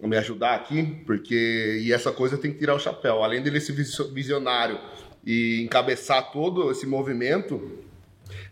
me 0.00 0.16
ajudar 0.16 0.54
aqui? 0.54 1.02
Porque 1.04 1.80
e 1.82 1.92
essa 1.92 2.12
coisa 2.12 2.38
tem 2.38 2.52
que 2.52 2.58
tirar 2.58 2.74
o 2.74 2.78
chapéu. 2.78 3.24
Além 3.24 3.42
dele 3.42 3.60
ser 3.60 3.72
visio- 3.72 4.12
visionário 4.12 4.78
e 5.26 5.62
encabeçar 5.64 6.30
todo 6.30 6.70
esse 6.70 6.86
movimento, 6.86 7.80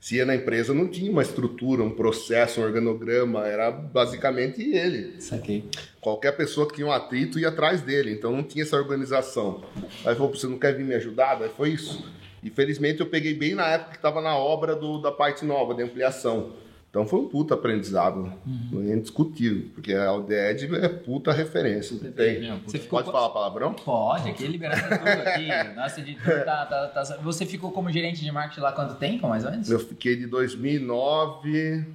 se 0.01 0.17
ia 0.17 0.25
na 0.25 0.35
empresa 0.35 0.75
não 0.75 0.89
tinha 0.89 1.11
uma 1.11 1.23
estrutura, 1.23 1.83
um 1.83 1.91
processo, 1.91 2.61
um 2.61 2.65
organograma, 2.65 3.47
era 3.47 3.71
basicamente 3.71 4.61
ele. 4.63 5.21
Saquei. 5.21 5.65
Qualquer 6.01 6.33
pessoa 6.33 6.67
que 6.67 6.75
tinha 6.75 6.87
um 6.87 6.93
atrito 6.93 7.39
ia 7.39 7.49
atrás 7.49 7.83
dele, 7.83 8.11
então 8.13 8.33
não 8.35 8.43
tinha 8.43 8.65
essa 8.65 8.77
organização. 8.77 9.63
Aí 10.05 10.15
falou, 10.17 10.35
você 10.35 10.47
não 10.49 10.59
quer 10.59 10.75
vir 10.75 10.85
me 10.85 10.95
ajudar? 10.95 11.37
Daí 11.37 11.51
foi 11.57 11.71
isso. 11.71 12.05
E 12.43 12.51
felizmente 12.51 13.01
eu 13.01 13.07
peguei 13.07 13.35
bem 13.35 13.55
na 13.55 13.67
época 13.69 13.91
que 13.91 13.97
estava 13.97 14.21
na 14.21 14.37
obra 14.37 14.75
do, 14.75 14.99
da 14.99 15.13
parte 15.13 15.45
nova, 15.45 15.75
de 15.75 15.83
ampliação. 15.83 16.51
Então 16.91 17.07
foi 17.07 17.21
um 17.21 17.29
puta 17.29 17.55
aprendizado, 17.55 18.31
Uhum. 18.47 18.87
é 18.87 18.95
indiscutível, 18.95 19.67
porque 19.75 19.95
a 19.95 20.09
Alded 20.09 20.75
é 20.77 20.89
puta 20.89 21.33
referência. 21.33 21.97
não 22.03 22.13
Tem. 22.13 22.41
Meu, 22.41 22.59
Você 22.67 22.79
ficou 22.79 22.99
Pode 22.99 23.11
falar 23.11 23.31
palavrão? 23.31 23.73
Pode, 23.73 24.29
aqui 24.29 24.47
libera 24.47 24.75
tudo 24.77 25.09
aqui. 25.09 25.47
Nossa 25.75 26.01
editor 26.01 26.45
tá, 26.45 26.67
tá, 26.67 26.89
tá- 26.89 27.17
Você 27.23 27.47
ficou 27.47 27.71
como 27.73 27.91
gerente 27.91 28.21
de 28.23 28.31
marketing 28.31 28.61
lá 28.61 28.73
quanto 28.73 28.97
tempo, 28.97 29.27
mais 29.27 29.43
ou 29.45 29.51
menos? 29.53 29.71
Eu 29.71 29.79
fiquei 29.79 30.17
de 30.17 30.27
2009, 30.27 31.87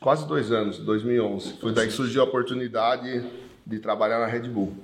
quase 0.00 0.26
dois 0.26 0.52
anos, 0.52 0.78
2011. 0.80 1.54
Foi 1.54 1.72
daí 1.72 1.86
que 1.86 1.92
surgiu 1.94 2.20
a 2.20 2.24
oportunidade 2.24 3.24
de 3.66 3.78
trabalhar 3.78 4.18
na 4.18 4.26
Red 4.26 4.48
Bull. 4.50 4.74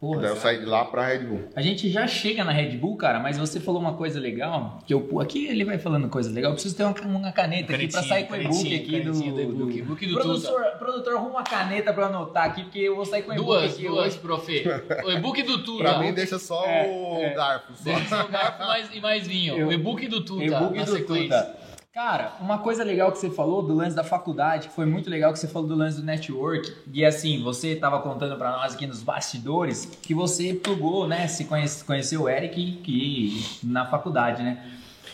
Porra, 0.00 0.20
daí 0.22 0.30
eu 0.30 0.36
saí 0.36 0.58
de 0.60 0.64
lá 0.64 0.84
pra 0.84 1.04
Red 1.08 1.18
Bull. 1.24 1.48
A 1.56 1.60
gente 1.60 1.90
já 1.90 2.06
chega 2.06 2.44
na 2.44 2.52
Red 2.52 2.76
Bull, 2.76 2.96
cara, 2.96 3.18
mas 3.18 3.36
você 3.36 3.58
falou 3.58 3.80
uma 3.80 3.94
coisa 3.94 4.20
legal, 4.20 4.78
que 4.86 4.94
eu 4.94 5.20
aqui 5.20 5.48
ele 5.48 5.64
vai 5.64 5.76
falando 5.76 6.08
coisa 6.08 6.30
legal, 6.30 6.52
eu 6.52 6.54
preciso 6.54 6.76
ter 6.76 6.84
uma, 6.84 6.94
uma 7.18 7.32
caneta 7.32 7.74
aqui 7.74 7.88
pra 7.88 8.02
sair 8.04 8.24
com 8.28 8.34
o 8.34 8.36
e-book 8.40 8.76
aqui 8.76 9.00
do, 9.00 9.24
e-book, 9.40 9.76
e-book 9.78 10.06
do 10.06 10.14
produtor, 10.14 10.62
produtor, 10.78 11.14
arruma 11.16 11.30
uma 11.30 11.42
caneta 11.42 11.92
pra 11.92 12.06
anotar 12.06 12.44
aqui, 12.44 12.62
porque 12.62 12.78
eu 12.78 12.94
vou 12.94 13.04
sair 13.04 13.22
com 13.22 13.32
o 13.32 13.34
e-book 13.34 13.46
Duas, 13.48 13.72
aqui 13.72 13.88
duas, 13.88 14.06
hoje. 14.06 14.18
profe. 14.18 14.64
O 15.04 15.10
e-book 15.10 15.42
do 15.42 15.64
Tuta. 15.64 15.82
Pra 15.82 15.98
mim, 15.98 16.12
deixa 16.12 16.38
só 16.38 16.64
É, 16.64 16.86
o 16.86 17.16
é. 17.20 17.34
garfo. 17.34 17.72
Só. 17.74 17.82
Deixa 17.84 18.04
só 18.08 18.24
o 18.24 18.28
garfo 18.28 18.58
mais, 18.66 18.88
e 18.94 19.00
mais 19.00 19.26
vinho. 19.26 19.56
Eu- 19.56 19.66
o 19.68 19.72
e-book 19.72 20.06
do 20.06 20.24
Tuta. 20.24 20.44
E-book 20.44 20.76
na 20.76 20.84
do 20.84 20.92
sequência. 20.92 21.42
Tuta. 21.42 21.57
Cara, 21.98 22.34
uma 22.40 22.58
coisa 22.58 22.84
legal 22.84 23.10
que 23.10 23.18
você 23.18 23.28
falou 23.28 23.60
do 23.60 23.74
lance 23.74 23.96
da 23.96 24.04
faculdade, 24.04 24.68
que 24.68 24.74
foi 24.76 24.86
muito 24.86 25.10
legal 25.10 25.32
que 25.32 25.38
você 25.40 25.48
falou 25.48 25.66
do 25.66 25.74
lance 25.74 25.96
do 26.00 26.06
network. 26.06 26.72
E 26.94 27.04
assim, 27.04 27.42
você 27.42 27.74
tava 27.74 27.98
contando 27.98 28.36
pra 28.36 28.52
nós 28.52 28.74
aqui 28.74 28.86
nos 28.86 29.02
bastidores 29.02 29.84
que 30.00 30.14
você 30.14 30.54
plugou, 30.54 31.08
né? 31.08 31.26
Se 31.26 31.46
conhece, 31.46 31.84
conheceu 31.84 32.22
o 32.22 32.28
Eric 32.28 32.74
que, 32.84 33.44
na 33.64 33.84
faculdade, 33.84 34.44
né? 34.44 34.64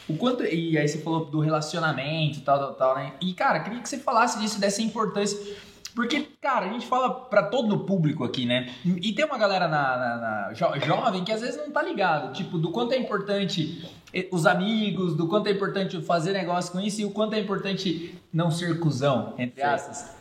O 0.07 0.15
quanto. 0.19 0.45
E 0.45 0.77
aí 0.77 0.87
você 0.87 0.99
falou 0.99 1.25
do 1.25 1.41
relacionamento 1.41 2.43
tal, 2.43 2.59
tal, 2.59 2.75
tal, 2.75 2.95
né? 2.97 3.15
E, 3.19 3.33
cara, 3.33 3.61
queria 3.61 3.81
que 3.81 3.89
você 3.89 3.97
falasse 3.97 4.39
disso, 4.39 4.61
dessa 4.61 4.83
importância. 4.83 5.39
Porque, 5.95 6.29
cara, 6.43 6.67
a 6.67 6.69
gente 6.69 6.85
fala 6.85 7.09
pra 7.15 7.45
todo 7.45 7.77
o 7.77 7.79
público 7.87 8.25
aqui, 8.25 8.45
né? 8.45 8.69
E 8.85 9.11
tem 9.15 9.25
uma 9.25 9.39
galera 9.39 9.67
na, 9.69 9.97
na- 9.97 10.17
na 10.19 10.53
jo- 10.53 10.79
jovem 10.85 11.25
que 11.25 11.33
às 11.33 11.41
vezes 11.41 11.57
não 11.57 11.71
tá 11.71 11.83
ligado, 11.83 12.35
tipo, 12.35 12.59
do 12.59 12.71
quanto 12.71 12.93
é 12.93 12.99
importante 12.99 13.83
os 14.31 14.47
amigos, 14.47 15.15
do 15.17 15.27
quanto 15.29 15.49
é 15.49 15.51
importante 15.51 16.01
fazer 16.03 16.33
negócio 16.33 16.73
com 16.73 16.81
isso 16.81 17.01
e 17.01 17.05
o 17.05 17.11
quanto 17.11 17.35
é 17.35 17.41
importante 17.41 18.15
não 18.33 18.51
ser 18.51 18.79
cuzão, 18.79 19.35
entre 19.39 19.63
aspas. 19.63 20.15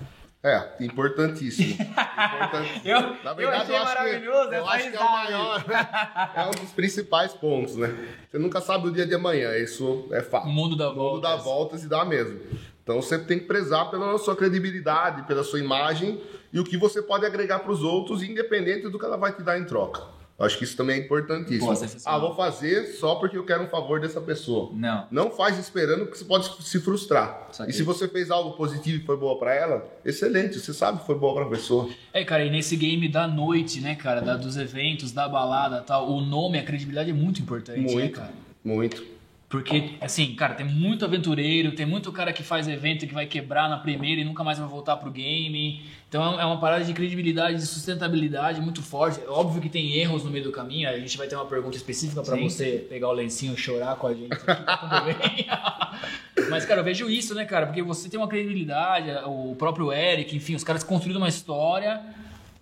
É, 0.46 0.84
importantíssimo. 0.84 1.74
Importantíssimo. 1.74 2.82
Eu, 2.84 3.02
Na 3.24 3.32
eu 3.32 3.36
verdade, 3.36 3.62
achei 3.62 3.76
eu 3.76 3.82
acho 3.82 3.96
maravilhoso, 3.96 4.50
que, 4.50 4.56
eu 4.56 4.68
acho 4.68 4.92
que 4.92 4.98
é 4.98 5.00
o 5.00 5.12
maior. 5.12 5.66
É 6.36 6.46
um 6.48 6.52
dos 6.52 6.72
principais 6.72 7.32
pontos, 7.34 7.78
né? 7.78 7.96
Você 8.30 8.38
nunca 8.38 8.60
sabe 8.60 8.88
o 8.88 8.92
dia 8.92 9.06
de 9.06 9.16
amanhã, 9.16 9.56
isso 9.56 10.06
é 10.12 10.22
fato. 10.22 10.46
O 10.48 10.52
mundo 10.52 10.76
dá 10.76 10.90
O 10.92 10.96
mundo 10.96 11.22
dá 11.22 11.30
voltas. 11.38 11.44
voltas 11.46 11.84
e 11.86 11.88
dá 11.88 12.04
mesmo. 12.04 12.40
Então 12.84 13.02
você 13.02 13.18
tem 13.18 13.40
que 13.40 13.46
prezar 13.46 13.90
pela 13.90 14.18
sua 14.18 14.36
credibilidade, 14.36 15.24
pela 15.24 15.44
sua 15.46 15.60
imagem 15.60 16.20
e 16.52 16.60
o 16.60 16.64
que 16.66 16.76
você 16.76 17.02
pode 17.02 17.26
agregar 17.26 17.60
para 17.60 17.72
os 17.72 17.82
outros, 17.82 18.22
independente 18.22 18.90
do 18.90 19.00
que 19.00 19.06
ela 19.06 19.16
vai 19.16 19.32
te 19.32 19.42
dar 19.42 19.58
em 19.58 19.64
troca. 19.64 20.02
Acho 20.44 20.58
que 20.58 20.64
isso 20.64 20.76
também 20.76 20.98
é 20.98 21.00
importantíssimo. 21.00 21.74
Pô, 21.74 21.86
ah, 22.06 22.18
vou 22.18 22.36
fazer 22.36 22.86
só 22.94 23.16
porque 23.16 23.38
eu 23.38 23.46
quero 23.46 23.64
um 23.64 23.68
favor 23.68 24.00
dessa 24.00 24.22
pessoa. 24.22 24.72
Não. 24.74 25.08
Não 25.12 25.32
faz 25.32 25.58
esperando 25.58 26.06
porque 26.06 26.18
você 26.18 26.26
pode 26.26 26.64
se 26.64 26.80
frustrar. 26.80 27.50
E 27.68 27.74
se 27.74 27.84
você 27.84 28.08
fez 28.08 28.32
algo 28.32 28.52
positivo 28.58 29.02
e 29.02 29.06
foi 29.06 29.18
boa 29.18 29.38
para 29.38 29.54
ela, 29.54 29.86
excelente, 30.04 30.60
você 30.60 30.74
sabe 30.74 31.00
que 31.00 31.06
foi 31.06 31.16
boa 31.16 31.34
para 31.34 31.46
a 31.46 31.50
pessoa. 31.50 31.90
É, 32.14 32.24
cara, 32.24 32.46
e 32.46 32.50
nesse 32.50 32.76
game 32.76 33.08
da 33.08 33.28
noite, 33.28 33.80
né, 33.80 33.96
cara, 33.96 34.22
da, 34.22 34.36
dos 34.36 34.58
eventos, 34.58 35.12
da 35.12 35.28
balada 35.28 35.82
e 35.84 35.88
tal, 35.88 36.10
o 36.10 36.22
nome, 36.22 36.58
a 36.58 36.64
credibilidade 36.64 37.10
é 37.10 37.14
muito 37.14 37.42
importante, 37.42 37.80
né, 37.80 37.94
Muito, 37.94 38.20
cara? 38.20 38.34
muito. 38.64 39.13
Porque, 39.54 39.92
assim, 40.02 40.34
cara, 40.34 40.56
tem 40.56 40.66
muito 40.66 41.06
aventureiro, 41.06 41.74
tem 41.74 41.86
muito 41.86 42.12
cara 42.12 42.34
que 42.34 42.42
faz 42.42 42.68
evento 42.68 43.06
que 43.06 43.14
vai 43.14 43.28
quebrar 43.28 43.70
na 43.70 43.78
primeira 43.78 44.20
e 44.20 44.24
nunca 44.26 44.44
mais 44.44 44.58
vai 44.58 44.68
voltar 44.68 44.98
pro 44.98 45.12
game. 45.12 45.86
Então 46.10 46.42
é 46.42 46.44
uma 46.44 46.60
parada 46.60 46.84
de 46.84 46.92
credibilidade, 46.92 47.58
de 47.58 47.68
sustentabilidade 47.68 48.60
muito 48.60 48.82
forte. 48.82 49.22
É 49.24 49.30
Óbvio 49.30 49.62
que 49.62 49.70
tem 49.70 49.94
erros 49.94 50.24
no 50.24 50.32
meio 50.32 50.46
do 50.46 50.52
caminho, 50.52 50.90
a 50.90 50.98
gente 50.98 51.16
vai 51.20 51.28
ter 51.28 51.36
uma 51.36 51.46
pergunta 51.46 51.78
específica 51.78 52.24
pra 52.24 52.36
Sim. 52.36 52.50
você 52.50 52.84
pegar 52.90 53.10
o 53.10 53.12
lencinho 53.12 53.54
e 53.54 53.58
chorar 53.58 53.96
com 53.96 54.08
a 54.08 54.14
gente 54.16 54.34
aqui. 54.34 55.46
Mas, 56.50 56.66
cara, 56.66 56.80
eu 56.80 56.84
vejo 56.84 57.08
isso, 57.08 57.36
né, 57.36 57.46
cara? 57.46 57.68
Porque 57.68 57.84
você 57.84 58.10
tem 58.10 58.20
uma 58.20 58.28
credibilidade, 58.28 59.12
o 59.28 59.56
próprio 59.56 59.94
Eric, 59.94 60.36
enfim, 60.36 60.56
os 60.56 60.64
caras 60.64 60.84
construíram 60.84 61.22
uma 61.22 61.30
história, 61.30 62.02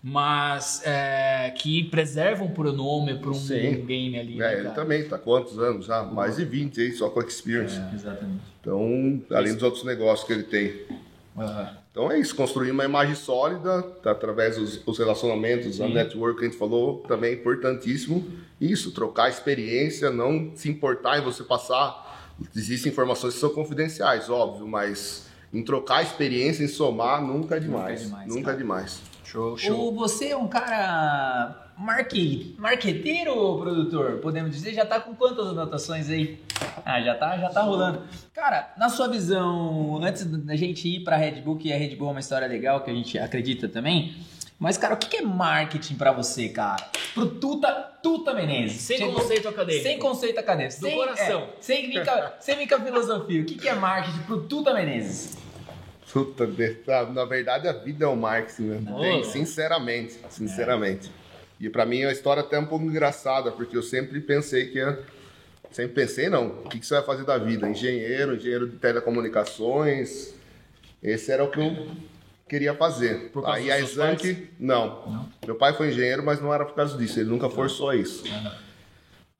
mas 0.04 0.82
é, 0.84 1.54
que 1.58 1.84
preservam 1.86 2.48
por 2.50 2.66
o 2.66 2.72
nome, 2.74 3.16
por 3.20 3.32
um 3.32 3.36
Sim. 3.36 3.86
game 3.86 4.18
ali, 4.18 4.36
né, 4.36 4.54
É, 4.56 4.60
ele 4.60 4.70
também 4.70 5.08
tá 5.08 5.18
quantos 5.18 5.60
anos 5.60 5.86
já? 5.86 6.02
Mais 6.04 6.38
de 6.38 6.46
20 6.46 6.82
aí, 6.82 6.92
só 6.94 7.10
com 7.10 7.20
a 7.20 7.24
Experience. 7.24 7.80
Exatamente. 7.94 8.42
Então, 8.60 9.22
além 9.32 9.54
dos 9.54 9.64
outros 9.64 9.84
negócios 9.84 10.26
que 10.26 10.34
ele 10.34 10.44
tem. 10.44 10.82
Aham. 11.38 11.78
Então 11.92 12.10
é 12.10 12.18
isso, 12.18 12.34
construir 12.36 12.72
uma 12.72 12.86
imagem 12.86 13.16
sólida 13.16 13.82
tá, 14.02 14.12
através 14.12 14.56
dos, 14.56 14.78
dos 14.78 14.98
relacionamentos, 14.98 15.82
a 15.82 15.90
network 15.90 16.40
que 16.40 16.46
a 16.46 16.48
gente 16.48 16.58
falou, 16.58 17.00
também 17.00 17.32
é 17.32 17.34
importantíssimo. 17.34 18.26
Isso, 18.62 18.92
trocar 18.94 19.30
experiência, 19.30 20.10
não 20.10 20.54
se 20.56 20.70
importar 20.70 21.20
em 21.20 21.22
você 21.22 21.44
passar. 21.44 22.32
Existem 22.56 22.94
informações 22.94 23.34
que 23.34 23.40
são 23.42 23.50
confidenciais, 23.50 24.30
óbvio, 24.30 24.66
mas 24.66 25.28
em 25.54 25.62
trocar 25.64 26.02
experiência, 26.02 26.64
em 26.64 26.68
somar, 26.68 27.22
nunca 27.22 27.58
é 27.58 27.60
demais. 27.60 28.04
demais, 28.04 28.28
Nunca 28.28 28.42
cara. 28.46 28.56
é 28.56 28.58
demais. 28.58 29.02
Show, 29.32 29.58
show. 29.58 29.80
Ou 29.80 29.96
você 29.96 30.30
é 30.30 30.36
um 30.36 30.48
cara 30.48 31.72
marque, 31.78 32.54
marqueteiro, 32.60 33.34
produtor, 33.60 34.18
podemos 34.18 34.52
dizer? 34.52 34.74
Já 34.74 34.86
tá 34.86 35.00
com 35.00 35.16
quantas 35.16 35.48
anotações 35.48 36.10
aí? 36.10 36.38
Ah, 36.86 37.02
já 37.02 37.16
tá, 37.16 37.38
já 37.38 37.50
tá 37.50 37.62
rolando. 37.62 38.02
Cara, 38.34 38.74
na 38.78 38.90
sua 38.90 39.08
visão, 39.08 40.02
antes 40.04 40.26
da 40.26 40.56
gente 40.58 40.86
ir 40.88 41.06
pra 41.06 41.16
Red 41.16 41.40
Bull, 41.42 41.56
que 41.56 41.72
a 41.72 41.78
Red 41.78 41.96
Bull 41.96 42.10
é 42.10 42.12
uma 42.12 42.20
história 42.20 42.46
legal, 42.46 42.82
que 42.82 42.92
a 42.92 42.94
gente 42.94 43.18
acredita 43.18 43.70
também, 43.70 44.16
Mas, 44.60 44.78
cara, 44.78 44.94
o 44.94 44.98
que 44.98 45.18
é 45.18 45.22
marketing 45.24 45.96
pra 45.96 46.12
você, 46.12 46.48
cara? 46.50 46.86
Pro 47.16 47.26
Tuta, 47.26 47.72
Tuta 48.04 48.32
Menezes. 48.32 48.80
Sem 48.82 48.98
Chegou- 49.00 49.16
conceito 49.16 49.48
acadêmico. 49.48 49.84
Sem 49.84 49.98
conceito 49.98 50.40
acadêmico. 50.40 50.80
Do 50.80 50.86
sem, 50.88 50.96
coração. 50.96 51.42
é, 51.42 51.48
sem, 51.60 51.88
mica, 51.90 52.34
sem 52.40 52.58
mica 52.58 52.80
filosofia. 52.80 53.42
O 53.42 53.46
que 53.46 53.56
que 53.56 53.68
é 53.68 53.74
marketing 53.74 54.20
pro 54.20 54.42
Tuta 54.44 54.72
Menezes? 54.72 55.36
Puta, 56.12 56.48
na 57.14 57.26
verdade 57.26 57.68
a 57.68 57.74
vida 57.74 58.06
é 58.06 58.08
o 58.08 58.16
marketing, 58.16 58.64
né? 58.64 58.82
Não. 58.84 59.00
Tem, 59.00 59.24
sinceramente, 59.24 60.20
sinceramente. 60.30 61.12
E 61.60 61.70
pra 61.70 61.86
mim 61.86 62.02
é 62.02 62.08
uma 62.08 62.12
história 62.12 62.42
até 62.42 62.60
um 62.60 62.66
pouco 62.66 62.86
engraçada, 62.86 63.52
porque 63.52 63.78
eu 63.78 63.84
sempre 63.84 64.20
pensei 64.20 64.68
que 64.68 64.78
ia... 64.80 65.00
Sempre 65.72 65.94
pensei, 65.94 66.28
não, 66.28 66.48
o 66.66 66.70
que 66.70 66.86
você 66.86 66.96
vai 66.96 67.04
fazer 67.04 67.24
da 67.24 67.38
vida? 67.38 67.70
Engenheiro, 67.70 68.36
engenheiro 68.36 68.68
de 68.68 68.76
telecomunicações. 68.76 70.34
Esse 71.02 71.32
era 71.32 71.46
o 71.46 71.50
que 71.50 71.60
eu 71.62 71.88
queria 72.50 72.74
fazer. 72.74 73.32
Aí 73.46 73.72
a 73.72 73.78
seus 73.78 73.92
Exanc, 73.92 74.50
não. 74.60 75.30
Meu 75.46 75.56
pai 75.56 75.74
foi 75.74 75.88
engenheiro, 75.88 76.22
mas 76.26 76.42
não 76.42 76.54
era 76.54 76.66
por 76.66 76.76
causa 76.76 76.98
disso, 76.98 77.22
ele 77.22 77.30
nunca 77.30 77.50
forçou 77.50 77.94
isso. 77.94 78.26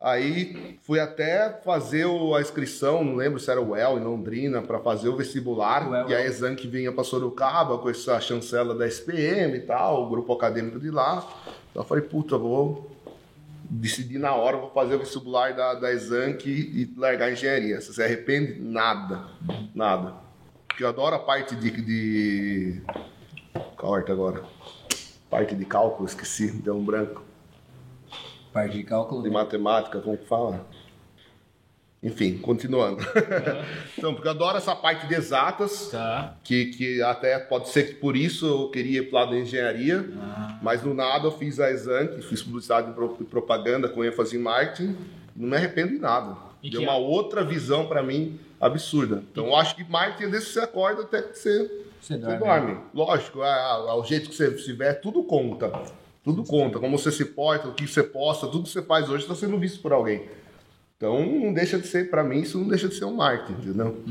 Aí 0.02 0.80
fui 0.82 1.00
até 1.00 1.62
fazer 1.64 2.08
a 2.08 2.42
inscrição, 2.42 3.04
não 3.04 3.16
lembro 3.16 3.40
se 3.40 3.52
era 3.52 3.62
o 3.62 3.70
UEL 3.70 4.00
em 4.00 4.04
Londrina, 4.04 4.60
para 4.60 4.80
fazer 4.80 5.10
o 5.10 5.16
vestibular. 5.16 5.88
UEL, 5.88 6.10
e 6.10 6.16
a 6.16 6.18
UEL. 6.18 6.26
Exanc 6.26 6.68
vinha 6.68 6.92
para 6.92 7.04
Sorocaba 7.04 7.78
com 7.78 7.88
essa 7.88 8.20
chancela 8.20 8.74
da 8.74 8.88
SPM 8.88 9.58
e 9.58 9.62
tal, 9.62 10.04
o 10.04 10.10
grupo 10.10 10.34
acadêmico 10.34 10.80
de 10.80 10.90
lá. 10.90 11.18
Então 11.70 11.84
eu 11.84 11.88
falei, 11.88 12.04
puta, 12.04 12.36
vou 12.36 12.90
decidir 13.70 14.18
na 14.18 14.34
hora, 14.34 14.58
vou 14.58 14.72
fazer 14.72 14.96
o 14.96 15.00
vestibular 15.00 15.54
da, 15.54 15.76
da 15.76 15.94
e, 15.94 16.50
e 16.50 16.94
largar 16.98 17.28
a 17.28 17.32
engenharia. 17.34 17.80
Você 17.80 17.94
se 17.94 18.02
arrepende? 18.02 18.60
Nada. 18.60 19.28
Nada. 19.76 20.16
Porque 20.68 20.84
eu 20.84 20.90
adoro 20.90 21.16
a 21.16 21.20
parte 21.20 21.56
de. 21.56 21.70
de... 21.70 22.82
Corta 23.78 24.12
agora. 24.12 24.42
Parte 25.30 25.56
de 25.56 25.64
cálculo, 25.64 26.08
esqueci, 26.08 26.52
deu 26.52 26.76
um 26.76 26.84
branco 26.84 27.31
Parte 28.54 28.78
de 28.78 28.84
cálculo. 28.84 29.24
de 29.24 29.30
matemática, 29.30 30.00
como 30.02 30.18
que 30.18 30.26
fala? 30.28 30.66
Enfim, 32.04 32.40
continuando. 32.40 32.98
então, 33.96 34.14
porque 34.16 34.28
eu 34.28 34.32
adoro 34.32 34.58
essa 34.58 34.76
parte 34.76 35.06
de 35.08 35.14
exatas, 35.14 35.90
Tá. 35.92 36.36
que, 36.44 36.66
que 36.68 37.02
até 37.04 37.38
pode 37.38 37.70
ser 37.70 37.90
que 37.90 37.94
por 37.96 38.16
isso 38.18 38.46
eu 38.48 38.70
queria 38.72 39.00
ir 39.02 39.04
pro 39.10 39.18
lado 39.20 39.32
da 39.32 39.38
engenharia, 39.38 40.04
mas 40.64 40.82
do 40.82 40.96
nada 40.96 41.28
eu 41.28 41.32
fiz 41.32 41.60
a 41.60 41.70
Exanc, 41.70 42.20
fiz 42.24 42.42
publicidade 42.42 42.90
e 42.90 42.94
pro- 42.94 43.10
propaganda 43.26 43.88
com 43.88 44.04
ênfase 44.04 44.36
em 44.36 44.40
marketing, 44.40 44.98
não 45.36 45.50
me 45.50 45.56
arrependo 45.56 45.92
de 45.94 46.00
nada. 46.00 46.36
E 46.64 46.72
Deu 46.72 46.82
uma 46.82 46.94
a- 46.94 46.98
outra 46.98 47.44
visão 47.44 47.86
para 47.88 48.02
mim 48.02 48.40
absurda. 48.60 49.24
Então, 49.32 49.46
eu 49.48 49.56
acho 49.56 49.76
que 49.76 49.84
marketing 49.88 50.30
é 50.36 50.40
que 50.40 50.42
você 50.42 50.60
acorda 50.60 51.04
até 51.04 51.22
que 51.22 51.38
você 51.38 51.68
Você 52.02 52.18
você 52.18 52.18
dorme. 52.18 52.40
dorme. 52.40 52.78
Lógico, 52.96 53.44
é, 53.44 53.48
é, 53.48 53.94
o 53.94 54.04
jeito 54.04 54.28
que 54.30 54.36
você 54.36 54.48
estiver, 54.50 54.96
tudo 54.96 55.24
conta. 55.24 55.72
Tudo 56.24 56.44
conta. 56.44 56.80
Como 56.80 56.98
você 56.98 57.12
se 57.12 57.26
porta, 57.26 57.68
o 57.68 57.74
que 57.74 57.88
você 57.88 58.04
posta, 58.04 58.48
tudo 58.48 58.64
que 58.64 58.70
você 58.70 58.82
faz 58.82 59.10
hoje 59.10 59.24
está 59.24 59.34
sendo 59.36 59.58
visto 59.58 59.82
por 59.82 59.92
alguém. 59.92 60.24
Então, 60.98 61.26
não 61.26 61.52
deixa 61.52 61.80
de 61.80 61.88
ser, 61.88 62.12
para 62.12 62.24
mim, 62.24 62.42
isso 62.42 62.60
não 62.60 62.68
deixa 62.68 62.88
de 62.88 62.94
ser 62.94 63.06
um 63.06 63.16
marketing, 63.16 63.54
entendeu? 63.70 64.04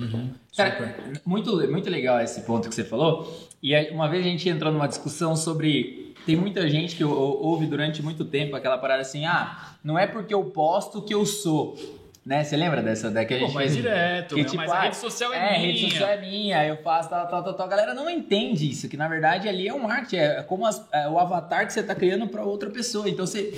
Cara, 0.57 0.96
muito, 1.25 1.70
muito 1.70 1.88
legal 1.88 2.20
esse 2.20 2.40
ponto 2.40 2.68
que 2.68 2.75
você 2.75 2.83
falou. 2.83 3.49
E 3.62 3.73
uma 3.92 4.09
vez 4.09 4.27
a 4.27 4.29
gente 4.29 4.49
entrou 4.49 4.73
numa 4.73 4.88
discussão 4.88 5.37
sobre. 5.37 6.14
Tem 6.27 6.35
muita 6.35 6.68
gente 6.68 6.96
que 6.96 7.05
ou- 7.05 7.12
ou- 7.16 7.42
ouve 7.44 7.66
durante 7.66 8.03
muito 8.03 8.25
tempo 8.25 8.57
aquela 8.57 8.77
parada 8.77 9.03
assim: 9.03 9.25
ah, 9.25 9.77
não 9.85 9.96
é 9.96 10.05
porque 10.07 10.35
eu 10.35 10.42
posto 10.46 11.01
que 11.03 11.14
eu 11.14 11.25
sou. 11.25 11.77
Né? 12.24 12.44
Você 12.44 12.54
lembra 12.56 12.83
dessa? 12.83 13.11
Da 13.11 13.24
que 13.24 13.33
a 13.35 13.38
Pô, 13.38 13.46
gente 13.46 13.54
mas 13.54 13.74
direto, 13.74 14.35
que, 14.35 14.42
né? 14.42 14.48
tipo, 14.48 14.56
mas 14.59 14.70
a 14.70 14.74
ah, 14.74 14.80
rede 14.83 14.96
social 14.96 15.33
é, 15.33 15.37
é, 15.37 15.40
a 15.40 15.42
minha. 15.59 15.61
rede 15.72 15.90
social 15.90 16.09
é 16.11 16.20
minha, 16.20 16.66
eu 16.66 16.76
faço 16.83 17.09
tal, 17.09 17.26
tal, 17.28 17.42
tal, 17.42 17.54
tal. 17.54 17.66
A 17.66 17.68
galera 17.70 17.94
não 17.94 18.11
entende 18.11 18.68
isso, 18.70 18.88
que 18.88 18.96
na 18.96 19.09
verdade 19.09 19.48
ali 19.48 19.66
é 19.66 19.72
um 19.72 19.78
marketing, 19.80 20.16
é 20.16 20.42
como 20.42 20.66
as- 20.66 20.87
é 20.92 21.09
o 21.09 21.18
avatar 21.18 21.66
que 21.66 21.72
você 21.72 21.83
tá 21.83 21.94
criando 21.94 22.28
para 22.28 22.42
outra 22.44 22.68
pessoa. 22.68 23.09
Então 23.09 23.26
você, 23.26 23.54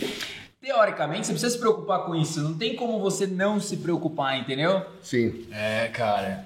teoricamente, 0.61 1.27
você 1.27 1.33
precisa 1.33 1.53
se 1.53 1.59
preocupar 1.59 2.05
com 2.05 2.15
isso. 2.15 2.41
Não 2.41 2.57
tem 2.57 2.77
como 2.77 3.01
você 3.01 3.27
não 3.27 3.59
se 3.61 3.79
preocupar, 3.79 4.39
entendeu? 4.39 4.87
Sim, 5.03 5.45
É, 5.53 5.89
cara. 5.89 6.45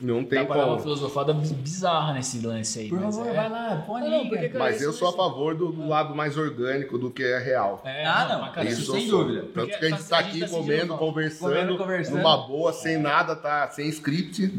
Não 0.00 0.22
Dá 0.22 0.28
tem 0.28 0.44
pra 0.46 0.56
dar 0.56 0.62
uma 0.62 0.70
como. 0.72 0.80
filosofada 0.82 1.32
biz- 1.32 1.52
bizarra 1.52 2.12
nesse 2.14 2.44
lance 2.44 2.78
aí. 2.80 2.88
Por 2.88 3.00
mas 3.00 3.14
favor, 3.16 3.30
é... 3.30 3.34
vai 3.34 3.48
lá, 3.48 3.84
põe 3.86 4.00
Não, 4.02 4.10
não, 4.10 4.20
porque, 4.20 4.36
cara. 4.36 4.48
cara, 4.50 4.64
Mas 4.64 4.82
eu 4.82 4.92
sou 4.92 5.08
a 5.08 5.12
favor 5.12 5.54
do, 5.54 5.72
do 5.72 5.88
lado 5.88 6.14
mais 6.14 6.36
orgânico 6.36 6.98
do 6.98 7.10
que 7.10 7.22
é 7.22 7.38
real. 7.38 7.80
É, 7.84 8.04
Ah, 8.04 8.26
não, 8.28 8.40
mas, 8.42 8.54
cara, 8.54 8.68
isso 8.68 8.82
isso 8.82 8.92
sem 8.92 9.08
dúvida. 9.08 9.40
Tanto 9.42 9.52
Porque 9.52 9.76
que 9.78 9.84
a 9.86 9.88
gente 9.90 10.04
tá- 10.08 10.18
a 10.18 10.22
gente 10.22 10.30
aqui 10.44 10.52
tá 10.52 10.58
comendo, 10.58 10.96
conversando, 10.96 11.48
Comendo, 11.50 11.76
conversando. 11.78 12.16
numa 12.18 12.36
boa, 12.46 12.72
sem 12.72 12.98
nada, 12.98 13.36
tá? 13.36 13.68
Sem 13.70 13.88
script. 13.88 14.52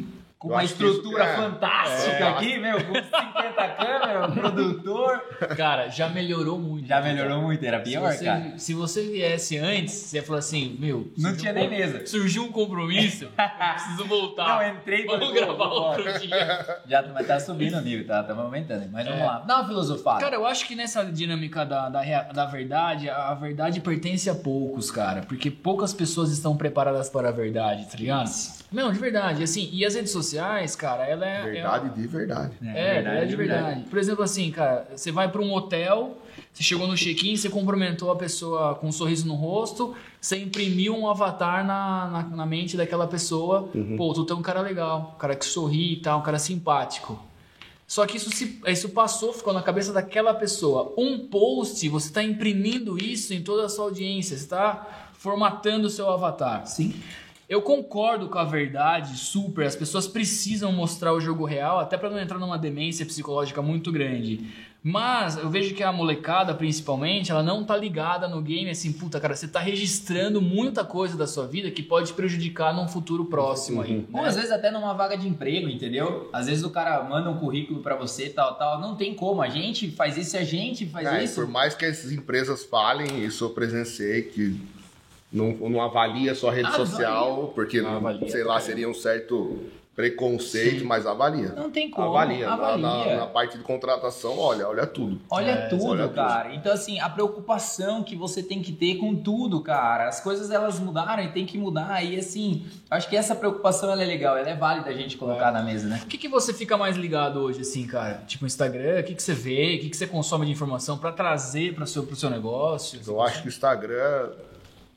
Com 0.46 0.52
uma 0.54 0.60
que 0.60 0.66
isso- 0.66 0.74
estrutura 0.86 1.24
é. 1.24 1.36
fantástica 1.36 2.12
É. 2.24 2.24
aqui, 2.30 2.58
meu, 2.60 2.78
com 2.86 2.94
50 2.94 3.68
câmeras, 3.76 4.30
um 4.30 4.34
produtor. 4.36 5.20
Cara, 5.58 5.90
já 5.90 6.10
melhorou 6.10 6.60
muito. 6.60 6.88
Já 6.88 7.02
melhorou 7.02 7.42
muito, 7.42 7.64
era 7.66 7.78
Se 7.84 7.84
pior, 7.92 8.12
você, 8.14 8.26
cara. 8.26 8.54
se 8.58 8.74
você 8.74 9.02
viesse 9.04 9.58
antes, 9.58 9.94
você 9.94 10.18
ia 10.18 10.24
falar 10.24 10.40
assim, 10.40 10.76
meu... 10.80 11.12
Não 11.18 11.36
tinha 11.36 11.52
um 11.52 11.56
nem 11.56 11.70
mesa. 11.70 12.06
Surgiu 12.06 12.44
um 12.44 12.52
compromisso, 12.52 13.26
eu 13.26 13.30
preciso 13.74 14.06
voltar. 14.06 14.64
Não, 14.64 14.78
entrei 14.80 15.04
e 15.04 15.06
Vamos 15.08 15.34
gravar 15.34 15.54
vou 15.68 15.82
outro 15.82 16.20
dia. 16.20 16.80
Já 16.88 17.02
mas 17.14 17.28
tá 17.28 17.40
subindo 17.40 17.78
o 17.78 17.82
nível, 17.82 18.06
tá? 18.06 18.22
Estamos 18.22 18.44
aumentando. 18.44 18.88
Mas 18.92 19.06
vamos 19.06 19.22
É. 19.22 19.26
lá. 19.26 19.40
Dá 19.40 19.58
uma 19.58 19.68
filosofada. 19.68 20.20
Cara, 20.20 20.36
eu 20.36 20.46
acho 20.46 20.66
que 20.68 20.76
nessa 20.76 21.04
dinâmica 21.06 21.66
da, 21.66 21.90
da, 21.90 22.02
da 22.24 22.46
verdade, 22.46 23.10
a 23.10 23.34
verdade 23.34 23.80
pertence 23.82 24.30
a 24.30 24.36
poucos, 24.36 24.92
cara. 24.92 25.22
Porque 25.22 25.50
poucas 25.50 25.94
pessoas 25.94 26.32
estão 26.32 26.56
preparadas 26.58 27.10
para 27.10 27.30
a 27.30 27.32
verdade, 27.32 27.86
tá 27.90 27.98
ligado? 27.98 28.30
Não, 28.72 28.92
de 28.92 29.00
verdade. 29.00 29.44
Assim, 29.44 29.70
e 29.72 29.86
as 29.86 29.96
redes 29.96 30.12
sociais, 30.12 30.35
cara, 30.76 31.06
ela 31.06 31.26
é. 31.26 31.44
Verdade 31.44 31.90
de 31.90 32.08
verdade. 32.08 32.54
É, 32.64 32.98
é, 32.98 33.26
de 33.26 33.36
verdade. 33.36 33.84
Por 33.90 34.00
exemplo, 34.00 34.24
assim, 34.24 34.52
cara, 34.52 34.88
você 34.96 35.12
vai 35.12 35.30
para 35.30 35.42
um 35.42 35.54
hotel, 35.54 36.18
você 36.54 36.64
chegou 36.64 36.88
no 36.88 36.96
check-in, 36.96 37.36
você 37.36 37.50
cumprimentou 37.50 38.12
a 38.12 38.16
pessoa 38.16 38.76
com 38.76 38.88
um 38.88 38.92
sorriso 38.92 39.28
no 39.28 39.36
rosto, 39.36 39.96
você 40.20 40.38
imprimiu 40.38 40.96
um 40.96 41.10
avatar 41.10 41.66
na, 41.66 42.08
na, 42.08 42.24
na 42.24 42.46
mente 42.46 42.76
daquela 42.76 43.08
pessoa. 43.08 43.70
Pô, 43.98 44.14
tu 44.14 44.32
é 44.34 44.36
um 44.36 44.42
cara 44.42 44.62
legal, 44.62 45.14
um 45.16 45.20
cara 45.20 45.36
que 45.36 45.46
sorri 45.46 45.94
e 45.94 45.98
tal, 45.98 46.20
um 46.20 46.24
cara 46.24 46.40
simpático. 46.40 47.22
Só 47.88 48.06
que 48.06 48.18
isso, 48.18 48.32
se, 48.32 48.60
isso 48.66 48.90
passou, 48.90 49.32
ficou 49.32 49.54
na 49.54 49.62
cabeça 49.62 49.94
daquela 49.94 50.34
pessoa. 50.34 50.94
Um 50.98 51.28
post, 51.28 51.88
você 51.88 52.08
está 52.08 52.24
imprimindo 52.24 52.98
isso 52.98 53.34
em 53.34 53.42
toda 53.42 53.66
a 53.66 53.70
sua 53.70 53.86
audiência, 53.86 54.36
você 54.36 54.44
está 54.44 55.10
formatando 55.14 55.88
o 55.88 55.90
seu 55.90 56.10
avatar. 56.10 56.66
Sim. 56.66 56.96
Eu 57.48 57.62
concordo 57.62 58.28
com 58.28 58.40
a 58.40 58.44
verdade, 58.44 59.18
super. 59.18 59.66
As 59.68 59.76
pessoas 59.76 60.08
precisam 60.08 60.72
mostrar 60.72 61.14
o 61.14 61.22
jogo 61.22 61.46
real, 61.46 61.80
até 61.80 61.96
para 61.96 62.10
não 62.10 62.20
entrar 62.20 62.40
numa 62.40 62.58
demência 62.58 63.06
psicológica 63.06 63.62
muito 63.62 63.92
grande. 63.92 64.48
Mas 64.88 65.36
eu 65.38 65.50
vejo 65.50 65.74
que 65.74 65.82
a 65.82 65.92
molecada, 65.92 66.54
principalmente, 66.54 67.32
ela 67.32 67.42
não 67.42 67.64
tá 67.64 67.76
ligada 67.76 68.28
no 68.28 68.40
game 68.40 68.70
assim, 68.70 68.94
puta, 68.94 69.20
cara, 69.20 69.36
você 69.36 69.48
tá 69.48 69.60
registrando 69.60 70.40
muita 70.40 70.84
coisa 70.84 71.18
da 71.18 71.26
sua 71.26 71.48
vida 71.48 71.72
que 71.72 71.82
pode 71.82 72.14
prejudicar 72.14 72.72
num 72.72 72.88
futuro 72.88 73.26
próximo 73.26 73.82
aí. 73.82 74.06
Ou 74.14 74.22
às 74.24 74.36
vezes 74.36 74.52
até 74.52 74.70
numa 74.70 74.94
vaga 74.94 75.18
de 75.18 75.28
emprego, 75.28 75.68
entendeu? 75.70 76.30
Às 76.32 76.46
vezes 76.46 76.64
o 76.64 76.70
cara 76.70 77.04
manda 77.04 77.30
um 77.32 77.38
currículo 77.38 77.80
pra 77.82 77.96
você, 77.96 78.30
tal, 78.30 78.56
tal. 78.60 78.80
Não 78.80 78.96
tem 78.96 79.16
como. 79.16 79.42
A 79.42 79.50
gente 79.50 79.90
faz 79.90 80.18
isso, 80.18 80.38
a 80.38 80.44
gente 80.44 80.86
faz 80.86 81.08
É, 81.08 81.24
isso. 81.24 81.36
por 81.42 81.48
mais 81.48 81.74
que 81.74 81.84
essas 81.84 82.12
empresas 82.12 82.64
falem, 82.64 83.26
isso 83.26 83.44
eu 83.44 83.50
presenciei, 83.52 84.22
que 84.22 84.60
não, 85.32 85.52
não 85.70 85.82
avalia 85.82 86.34
só 86.36 86.50
a 86.50 86.54
rede 86.54 86.68
Avalia. 86.68 86.86
social, 86.86 87.52
porque, 87.54 87.82
Não 87.82 87.98
avalia, 87.98 88.30
sei 88.30 88.44
lá, 88.44 88.60
seria 88.60 88.88
um 88.90 88.94
certo 88.94 89.60
preconceito, 89.96 90.84
mas 90.86 91.06
avalia. 91.08 91.54
Não 91.56 91.72
tem 91.72 91.90
como. 91.90 92.10
Avalia. 92.10 92.46
Na- 92.48 92.54
Avalia. 92.54 92.86
Na, 93.16 93.16
na 93.22 93.26
parte 93.28 93.58
de 93.58 93.64
contratação, 93.64 94.38
olha, 94.38 94.68
olha 94.68 94.86
tudo. 94.86 95.22
Olha 95.30 95.52
É, 95.52 95.68
tudo, 95.70 95.86
olha 95.86 96.04
tudo. 96.04 96.16
cara. 96.16 96.54
Então, 96.54 96.74
assim, 96.74 97.00
a 97.00 97.10
preocupação 97.10 98.04
que 98.04 98.14
você 98.14 98.44
tem 98.44 98.62
que 98.62 98.74
ter 98.74 98.96
com 98.96 99.16
tudo, 99.16 99.62
cara. 99.62 100.10
As 100.10 100.20
coisas, 100.20 100.52
elas 100.52 100.80
mudaram 100.80 101.24
e 101.24 101.30
tem 101.32 101.46
que 101.46 101.58
mudar. 101.58 102.04
E, 102.04 102.18
assim, 102.20 102.66
acho 102.92 103.10
que 103.10 103.16
essa 103.16 103.34
preocupação, 103.34 103.90
ela 103.90 104.04
é 104.04 104.06
legal. 104.06 104.36
Ela 104.38 104.50
é 104.50 104.56
válida 104.56 104.90
a 104.90 104.94
gente 104.94 105.16
colocar 105.18 105.50
na 105.52 105.64
mesa, 105.64 105.88
né? 105.88 106.02
O 106.04 106.08
que, 106.08 106.18
que 106.18 106.28
você 106.28 106.54
fica 106.54 106.76
mais 106.78 106.98
ligado 106.98 107.40
hoje, 107.40 107.62
assim, 107.62 107.88
cara? 107.88 108.22
Tipo, 108.28 108.46
Instagram, 108.46 109.00
o 109.00 109.04
que, 109.04 109.16
que 109.16 109.24
você 109.24 109.34
vê, 109.34 109.78
o 109.78 109.80
que, 109.80 109.90
que 109.90 109.96
você 109.98 110.08
consome 110.08 110.46
de 110.46 110.52
informação 110.52 110.98
para 110.98 111.14
trazer 111.14 111.74
para 111.74 111.86
seu, 111.86 112.04
pro 112.04 112.18
seu 112.18 112.30
negócio? 112.30 113.00
Eu 113.08 113.22
acho 113.22 113.42
que 113.42 113.48
o 113.48 113.50
Instagram, 113.50 114.30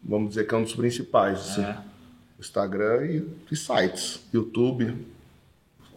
vamos 0.03 0.31
dizer 0.31 0.47
que 0.47 0.55
é 0.55 0.59
um 0.59 0.63
dos 0.63 0.75
principais. 0.75 1.39
assim. 1.39 1.63
É. 1.63 1.79
Instagram 2.39 3.05
e, 3.07 3.29
e 3.51 3.57
sites. 3.57 4.21
YouTube. 4.33 5.07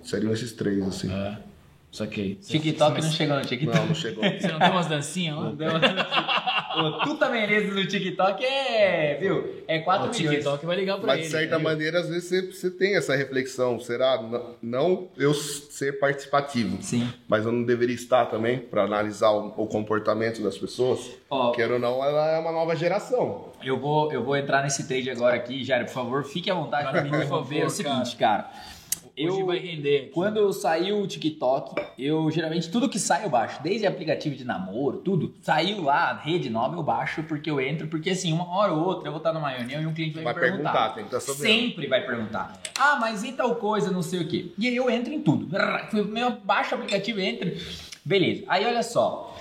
Seriam 0.04 0.34
esses 0.34 0.52
três, 0.54 0.84
assim. 0.86 1.12
É. 1.12 1.51
Saquei. 1.92 2.36
TikTok 2.36 2.94
Mas 2.94 3.06
não 3.06 3.12
chegou 3.12 3.36
no 3.38 3.42
TikTok. 3.46 3.78
Não, 3.78 3.86
não 3.88 3.96
chegou. 3.96 4.24
Você 4.24 4.48
não 4.48 4.60
tem 4.60 4.70
umas 4.72 4.88
dancinhas 4.88 5.36
lá? 5.38 5.50
o 6.78 7.00
Tuta 7.04 7.28
Menezes 7.30 7.76
no 7.76 7.86
TikTok 7.86 8.46
é, 8.46 9.18
viu? 9.20 9.62
É 9.68 9.80
4 9.80 10.08
O 10.08 10.10
milhões. 10.14 10.36
TikTok 10.38 10.66
vai 10.66 10.76
ligar 10.78 10.98
pra 11.00 11.08
Mas 11.08 11.18
ele. 11.20 11.26
de 11.26 11.32
certa 11.32 11.56
viu? 11.58 11.64
maneira, 11.66 12.00
às 12.00 12.08
vezes 12.08 12.30
você, 12.30 12.42
você 12.50 12.72
tem 12.72 12.96
essa 12.96 13.14
reflexão. 13.14 13.78
Será 13.80 14.18
não 14.62 15.10
eu 15.18 15.34
ser 15.34 16.00
participativo, 16.00 16.82
Sim. 16.82 17.12
mas 17.28 17.46
eu 17.46 17.52
não 17.52 17.64
deveria 17.64 17.96
estar 17.96 18.26
também 18.28 18.58
para 18.60 18.84
analisar 18.84 19.32
o, 19.32 19.48
o 19.58 19.68
comportamento 19.68 20.42
das 20.42 20.58
pessoas? 20.58 21.12
Ó, 21.30 21.52
Quer 21.52 21.70
ou 21.72 21.80
não, 21.80 22.02
ela 22.04 22.32
é 22.32 22.40
uma 22.40 22.54
nova 22.54 22.74
geração. 22.74 23.50
eu 23.62 23.78
vou, 23.78 24.12
eu 24.14 24.24
vou 24.24 24.38
entrar 24.38 24.64
nesse 24.64 24.88
trade 24.88 25.10
agora 25.10 25.36
aqui, 25.36 25.62
Jair, 25.66 25.86
por 25.86 25.92
favor, 25.94 26.24
fique 26.24 26.50
à 26.50 26.54
vontade 26.54 26.90
para 26.90 27.02
me 27.02 27.10
Por 27.10 27.18
interromper. 27.18 27.60
É 27.60 27.66
o 27.66 27.70
seguinte, 27.70 28.16
cara. 28.16 28.50
Eu, 29.16 29.34
Hoje 29.34 29.44
vai 29.44 29.58
render. 29.60 29.98
aqui. 30.04 30.10
Quando 30.12 30.52
saiu 30.54 31.02
o 31.02 31.08
TikTok, 31.08 31.76
eu 32.00 32.30
geralmente 32.32 32.70
tudo 32.70 32.88
que 32.90 32.98
sai 33.00 33.26
eu 33.26 33.30
baixo, 33.30 33.62
desde 33.62 33.86
aplicativo 33.86 34.36
de 34.36 34.44
namoro, 34.46 34.98
tudo. 35.00 35.34
Saiu 35.42 35.82
lá, 35.84 36.14
rede 36.14 36.50
nova, 36.50 36.76
eu 36.76 36.84
baixo 36.84 37.24
porque 37.24 37.50
eu 37.50 37.60
entro, 37.60 37.88
porque 37.88 38.10
assim, 38.12 38.32
uma 38.32 38.48
hora 38.50 38.72
ou 38.74 38.84
outra 38.86 39.08
eu 39.08 39.12
vou 39.12 39.18
estar 39.18 39.34
numa 39.34 39.50
reunião 39.50 39.82
e 39.82 39.86
um 39.86 39.94
cliente 39.94 40.16
vai, 40.16 40.24
Vai 40.24 40.34
me 40.34 40.40
perguntar. 40.40 40.72
perguntar, 40.72 40.96
tem 40.96 41.06
que 41.06 41.16
estar. 41.16 41.34
Sempre 41.34 41.88
vai 41.88 42.06
perguntar. 42.06 42.62
Ah, 42.80 42.98
mas 43.00 43.24
e 43.24 43.32
tal 43.34 43.56
coisa, 43.56 43.92
não 43.92 44.02
sei 44.02 44.22
o 44.22 44.28
quê. 44.28 44.52
E 44.58 44.68
aí 44.68 44.76
eu 44.76 44.90
entro 44.90 45.14
em 45.14 45.22
tudo. 45.22 45.48
Eu 45.94 46.32
baixo 46.44 46.74
o 46.74 46.78
aplicativo, 46.78 47.20
entro. 47.20 47.52
Beleza. 48.06 48.44
Aí 48.48 48.66
olha 48.66 48.82
só. 48.84 49.36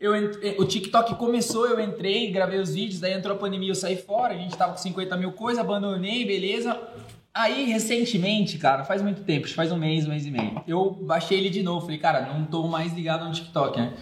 Eu 0.00 0.16
ent- 0.16 0.38
O 0.58 0.64
TikTok 0.64 1.14
começou, 1.16 1.66
eu 1.68 1.78
entrei, 1.78 2.30
gravei 2.30 2.58
os 2.58 2.74
vídeos, 2.74 3.00
daí 3.00 3.12
entrou 3.12 3.36
a 3.36 3.38
pandemia, 3.38 3.70
eu 3.70 3.74
saí 3.74 3.96
fora, 3.96 4.32
a 4.32 4.36
gente 4.36 4.56
tava 4.56 4.72
com 4.72 4.78
50 4.78 5.14
mil 5.18 5.32
coisas, 5.32 5.62
abandonei, 5.62 6.24
beleza. 6.24 6.80
Aí, 7.32 7.70
recentemente, 7.70 8.58
cara, 8.58 8.84
faz 8.84 9.00
muito 9.02 9.22
tempo, 9.22 9.48
faz 9.48 9.70
um 9.70 9.76
mês, 9.76 10.04
um 10.04 10.10
mês 10.10 10.26
e 10.26 10.30
meio, 10.30 10.62
eu 10.66 10.90
baixei 10.90 11.38
ele 11.38 11.48
de 11.48 11.62
novo, 11.62 11.82
falei, 11.82 11.98
cara, 11.98 12.32
não 12.32 12.44
tô 12.44 12.66
mais 12.66 12.92
ligado 12.92 13.24
no 13.24 13.32
TikTok, 13.32 13.78
né? 13.78 13.94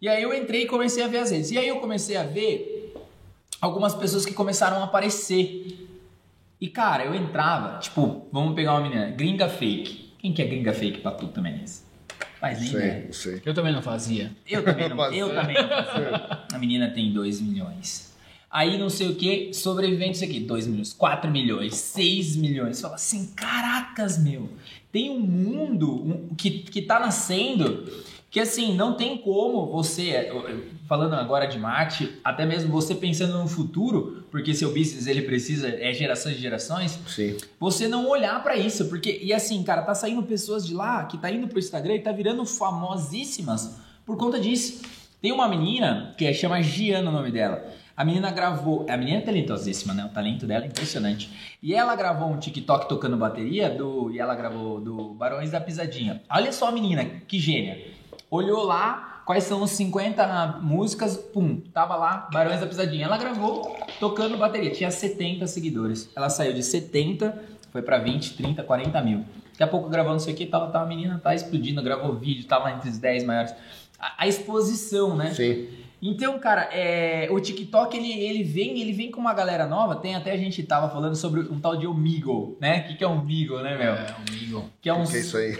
E 0.00 0.08
aí 0.08 0.22
eu 0.22 0.34
entrei 0.34 0.62
e 0.62 0.66
comecei 0.66 1.02
a 1.02 1.06
ver 1.06 1.18
as 1.18 1.30
redes. 1.30 1.50
E 1.50 1.58
aí 1.58 1.68
eu 1.68 1.76
comecei 1.76 2.16
a 2.16 2.24
ver 2.24 2.94
algumas 3.60 3.94
pessoas 3.94 4.26
que 4.26 4.34
começaram 4.34 4.78
a 4.78 4.84
aparecer. 4.84 5.88
E, 6.60 6.68
cara, 6.68 7.04
eu 7.04 7.14
entrava, 7.14 7.78
tipo, 7.78 8.26
vamos 8.32 8.54
pegar 8.54 8.72
uma 8.72 8.82
menina, 8.82 9.10
gringa 9.10 9.48
fake. 9.48 10.12
Quem 10.18 10.32
que 10.32 10.42
é 10.42 10.46
gringa 10.46 10.72
fake 10.72 11.00
pra 11.00 11.12
tu 11.12 11.28
também, 11.28 11.52
Menezes? 11.52 11.84
Faz 12.40 12.60
nem. 12.60 12.70
Sei, 12.70 13.12
sei. 13.12 13.42
Eu 13.46 13.54
também 13.54 13.72
não 13.72 13.80
fazia. 13.80 14.32
Eu 14.46 14.62
também 14.64 14.88
não, 14.88 15.12
eu 15.12 15.34
também 15.34 15.54
não 15.54 15.68
fazia. 15.68 16.40
A 16.52 16.58
menina 16.58 16.90
tem 16.90 17.12
2 17.12 17.40
milhões. 17.40 18.13
Aí 18.54 18.78
não 18.78 18.88
sei 18.88 19.08
o 19.08 19.16
que, 19.16 19.52
sobrevivente 19.52 20.12
isso 20.14 20.24
aqui, 20.24 20.38
2 20.38 20.68
milhões, 20.68 20.92
4 20.92 21.28
milhões, 21.28 21.74
6 21.74 22.36
milhões. 22.36 22.76
Você 22.76 22.82
fala 22.82 22.94
assim, 22.94 23.26
caracas, 23.34 24.16
meu. 24.16 24.48
Tem 24.92 25.10
um 25.10 25.18
mundo 25.18 25.92
um- 25.92 26.34
que, 26.36 26.50
que 26.60 26.80
tá 26.82 27.00
nascendo 27.00 27.84
que 28.30 28.38
assim, 28.40 28.74
não 28.76 28.96
tem 28.96 29.18
como 29.18 29.66
você, 29.70 30.28
falando 30.88 31.14
agora 31.14 31.46
de 31.46 31.56
marketing, 31.58 32.12
até 32.24 32.44
mesmo 32.44 32.68
você 32.70 32.92
pensando 32.94 33.38
no 33.38 33.46
futuro, 33.48 34.24
porque 34.30 34.52
seu 34.54 34.68
business 34.74 35.06
ele 35.06 35.22
precisa, 35.22 35.68
é 35.68 35.92
gerações 35.92 36.36
e 36.36 36.40
gerações, 36.40 36.98
Sim. 37.08 37.36
você 37.60 37.86
não 37.86 38.08
olhar 38.08 38.42
pra 38.42 38.56
isso, 38.56 38.88
porque 38.88 39.20
e 39.22 39.32
assim, 39.32 39.62
cara, 39.62 39.82
tá 39.82 39.94
saindo 39.94 40.20
pessoas 40.24 40.66
de 40.66 40.74
lá 40.74 41.04
que 41.04 41.16
tá 41.18 41.30
indo 41.30 41.46
pro 41.46 41.60
Instagram 41.60 41.94
e 41.94 42.00
tá 42.00 42.10
virando 42.10 42.44
famosíssimas 42.44 43.76
por 44.04 44.16
conta 44.16 44.38
disso. 44.40 44.82
Tem 45.22 45.32
uma 45.32 45.48
menina 45.48 46.12
que 46.18 46.24
é, 46.26 46.32
chama 46.32 46.60
Giana 46.62 47.10
o 47.10 47.12
nome 47.12 47.30
dela. 47.30 47.64
A 47.96 48.04
menina 48.04 48.30
gravou, 48.32 48.84
a 48.88 48.96
menina 48.96 49.18
é 49.18 49.20
talentosíssima, 49.20 49.94
né? 49.94 50.04
O 50.04 50.08
talento 50.08 50.46
dela 50.46 50.64
é 50.64 50.66
impressionante. 50.66 51.30
E 51.62 51.74
ela 51.74 51.94
gravou 51.94 52.28
um 52.28 52.38
TikTok 52.38 52.88
tocando 52.88 53.16
bateria 53.16 53.70
do 53.70 54.10
e 54.10 54.18
ela 54.18 54.34
gravou 54.34 54.80
do 54.80 55.14
Barões 55.14 55.52
da 55.52 55.60
Pisadinha. 55.60 56.20
Olha 56.28 56.50
só 56.50 56.68
a 56.68 56.72
menina, 56.72 57.04
que 57.04 57.38
gênia. 57.38 57.86
Olhou 58.28 58.64
lá 58.64 59.22
quais 59.24 59.44
são 59.44 59.62
os 59.62 59.70
50 59.70 60.58
músicas, 60.60 61.16
pum, 61.16 61.60
tava 61.72 61.94
lá 61.94 62.28
Barões 62.32 62.60
da 62.60 62.66
Pisadinha. 62.66 63.06
Ela 63.06 63.16
gravou 63.16 63.76
tocando 64.00 64.36
bateria, 64.36 64.70
tinha 64.72 64.90
70 64.90 65.46
seguidores. 65.46 66.10
Ela 66.16 66.28
saiu 66.28 66.52
de 66.52 66.64
70, 66.64 67.38
foi 67.70 67.80
pra 67.80 67.98
20, 67.98 68.36
30, 68.36 68.64
40 68.64 69.00
mil. 69.02 69.24
Daqui 69.52 69.62
a 69.62 69.68
pouco 69.68 69.88
gravando 69.88 70.16
isso 70.16 70.28
aqui, 70.28 70.46
tava, 70.46 70.66
tava 70.66 70.84
a 70.84 70.88
menina 70.88 71.20
tá 71.22 71.32
explodindo, 71.32 71.80
gravou 71.80 72.12
vídeo, 72.14 72.44
tava 72.44 72.72
entre 72.72 72.90
os 72.90 72.98
10 72.98 73.22
maiores. 73.22 73.54
A, 74.00 74.24
a 74.24 74.26
exposição, 74.26 75.16
né? 75.16 75.32
Sim. 75.32 75.83
Então, 76.06 76.38
cara, 76.38 76.68
é, 76.70 77.28
o 77.30 77.40
TikTok 77.40 77.96
ele, 77.96 78.12
ele 78.12 78.44
vem, 78.44 78.78
ele 78.78 78.92
vem 78.92 79.10
com 79.10 79.18
uma 79.18 79.32
galera 79.32 79.66
nova. 79.66 79.96
Tem 79.96 80.14
até 80.14 80.32
a 80.32 80.36
gente 80.36 80.62
tava 80.62 80.90
falando 80.90 81.16
sobre 81.16 81.40
um 81.40 81.58
tal 81.58 81.76
de 81.78 81.86
Omegle, 81.86 82.58
né? 82.60 82.80
O 82.80 82.88
que, 82.88 82.94
que 82.98 83.04
é 83.04 83.06
Omegle, 83.06 83.62
né, 83.62 83.74
meu? 83.78 83.94
É, 83.94 84.06
amigo. 84.28 84.70
Que 84.82 84.90
é 84.90 84.92
um. 84.92 85.02
O 85.02 85.08
que 85.08 85.16
é 85.16 85.20
isso 85.20 85.38
aí? 85.38 85.52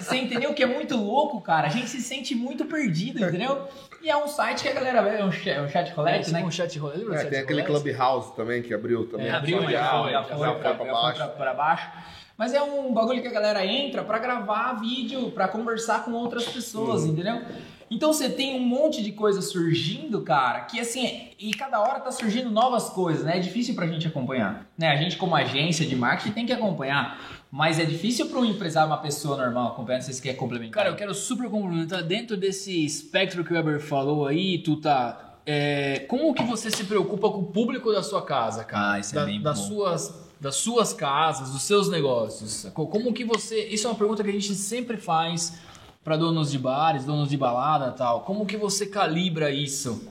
Você 0.00 0.16
entendeu 0.16 0.52
que 0.54 0.62
é 0.64 0.66
muito 0.66 0.96
louco, 0.96 1.40
cara? 1.40 1.68
A 1.68 1.70
gente 1.70 1.88
se 1.88 2.00
sente 2.00 2.34
muito 2.34 2.64
perdido, 2.64 3.24
entendeu? 3.24 3.68
E 4.02 4.10
é 4.10 4.16
um 4.16 4.26
site 4.26 4.62
que 4.62 4.68
a 4.70 4.72
galera 4.72 5.02
vê, 5.02 5.18
é 5.18 5.24
um 5.24 5.30
chat, 5.30 5.50
é 5.50 5.62
um 5.62 5.68
chat 5.68 5.92
colette, 5.94 6.32
né? 6.32 6.42
Um 6.42 6.50
chat 6.50 6.76
do 6.78 7.14
É, 7.14 7.18
chat 7.18 7.30
tem 7.30 7.38
aquele? 7.40 7.62
Clubhouse 7.62 8.34
também 8.34 8.62
que 8.62 8.74
abriu 8.74 9.06
também. 9.06 9.26
É, 9.28 9.30
abriu, 9.30 9.62
já, 9.64 9.70
já 9.70 9.90
foi, 10.02 10.10
já 10.10 10.22
já 10.22 10.24
foi, 10.24 10.36
foi 10.36 10.46
pra, 10.58 10.74
pra 10.74 10.84
pra 10.84 10.92
baixo. 10.92 11.16
pra- 11.16 11.28
pra 11.28 11.54
baixo. 11.54 11.90
Mas 12.40 12.54
é 12.54 12.62
um 12.62 12.94
bagulho 12.94 13.20
que 13.20 13.28
a 13.28 13.30
galera 13.30 13.66
entra 13.66 14.02
pra 14.02 14.18
gravar 14.18 14.72
vídeo, 14.80 15.30
pra 15.30 15.46
conversar 15.46 16.06
com 16.06 16.12
outras 16.12 16.46
pessoas, 16.46 17.04
entendeu? 17.04 17.42
Então 17.90 18.14
você 18.14 18.30
tem 18.30 18.56
um 18.58 18.64
monte 18.64 19.02
de 19.02 19.12
coisa 19.12 19.42
surgindo, 19.42 20.22
cara, 20.22 20.60
que 20.60 20.80
assim, 20.80 21.28
e 21.38 21.50
cada 21.52 21.78
hora 21.78 22.00
tá 22.00 22.10
surgindo 22.10 22.48
novas 22.48 22.88
coisas, 22.88 23.26
né? 23.26 23.36
É 23.36 23.40
difícil 23.40 23.74
pra 23.74 23.86
gente 23.86 24.06
acompanhar, 24.08 24.66
né? 24.78 24.88
A 24.88 24.96
gente 24.96 25.18
como 25.18 25.36
agência 25.36 25.84
de 25.84 25.94
marketing 25.94 26.32
tem 26.32 26.46
que 26.46 26.52
acompanhar, 26.54 27.20
mas 27.50 27.78
é 27.78 27.84
difícil 27.84 28.24
para 28.30 28.38
um 28.38 28.44
empresário, 28.46 28.88
uma 28.88 28.96
pessoa 29.02 29.36
normal 29.36 29.72
acompanhar, 29.72 29.98
não 29.98 30.04
sei 30.06 30.14
se 30.14 30.22
quer 30.22 30.32
complementar. 30.32 30.72
Cara, 30.82 30.88
eu 30.88 30.96
quero 30.96 31.12
super 31.12 31.50
complementar. 31.50 32.02
Dentro 32.02 32.38
desse 32.38 32.86
espectro 32.86 33.44
que 33.44 33.52
o 33.52 33.54
Weber 33.54 33.80
falou 33.80 34.26
aí, 34.26 34.56
tu 34.62 34.76
tá. 34.76 35.36
é, 35.44 36.06
como 36.08 36.32
que 36.32 36.42
você 36.44 36.70
se 36.70 36.84
preocupa 36.84 37.28
com 37.28 37.40
o 37.40 37.46
público 37.52 37.92
da 37.92 38.02
sua 38.02 38.22
casa, 38.24 38.64
cara? 38.64 38.92
Ah, 38.94 38.98
isso 38.98 39.14
é 39.14 39.20
Da- 39.20 39.26
bem 39.26 39.42
das 39.42 39.60
bom. 39.60 39.66
suas 39.66 40.29
das 40.40 40.56
suas 40.56 40.92
casas, 40.92 41.50
dos 41.50 41.62
seus 41.62 41.88
negócios. 41.88 42.50
sacou? 42.50 42.88
Como 42.88 43.12
que 43.12 43.24
você. 43.24 43.66
Isso 43.68 43.86
é 43.86 43.90
uma 43.90 43.96
pergunta 43.96 44.24
que 44.24 44.30
a 44.30 44.32
gente 44.32 44.54
sempre 44.54 44.96
faz 44.96 45.58
para 46.02 46.16
donos 46.16 46.50
de 46.50 46.58
bares, 46.58 47.04
donos 47.04 47.28
de 47.28 47.36
balada 47.36 47.92
tal. 47.92 48.22
Como 48.22 48.46
que 48.46 48.56
você 48.56 48.86
calibra 48.86 49.50
isso? 49.50 50.02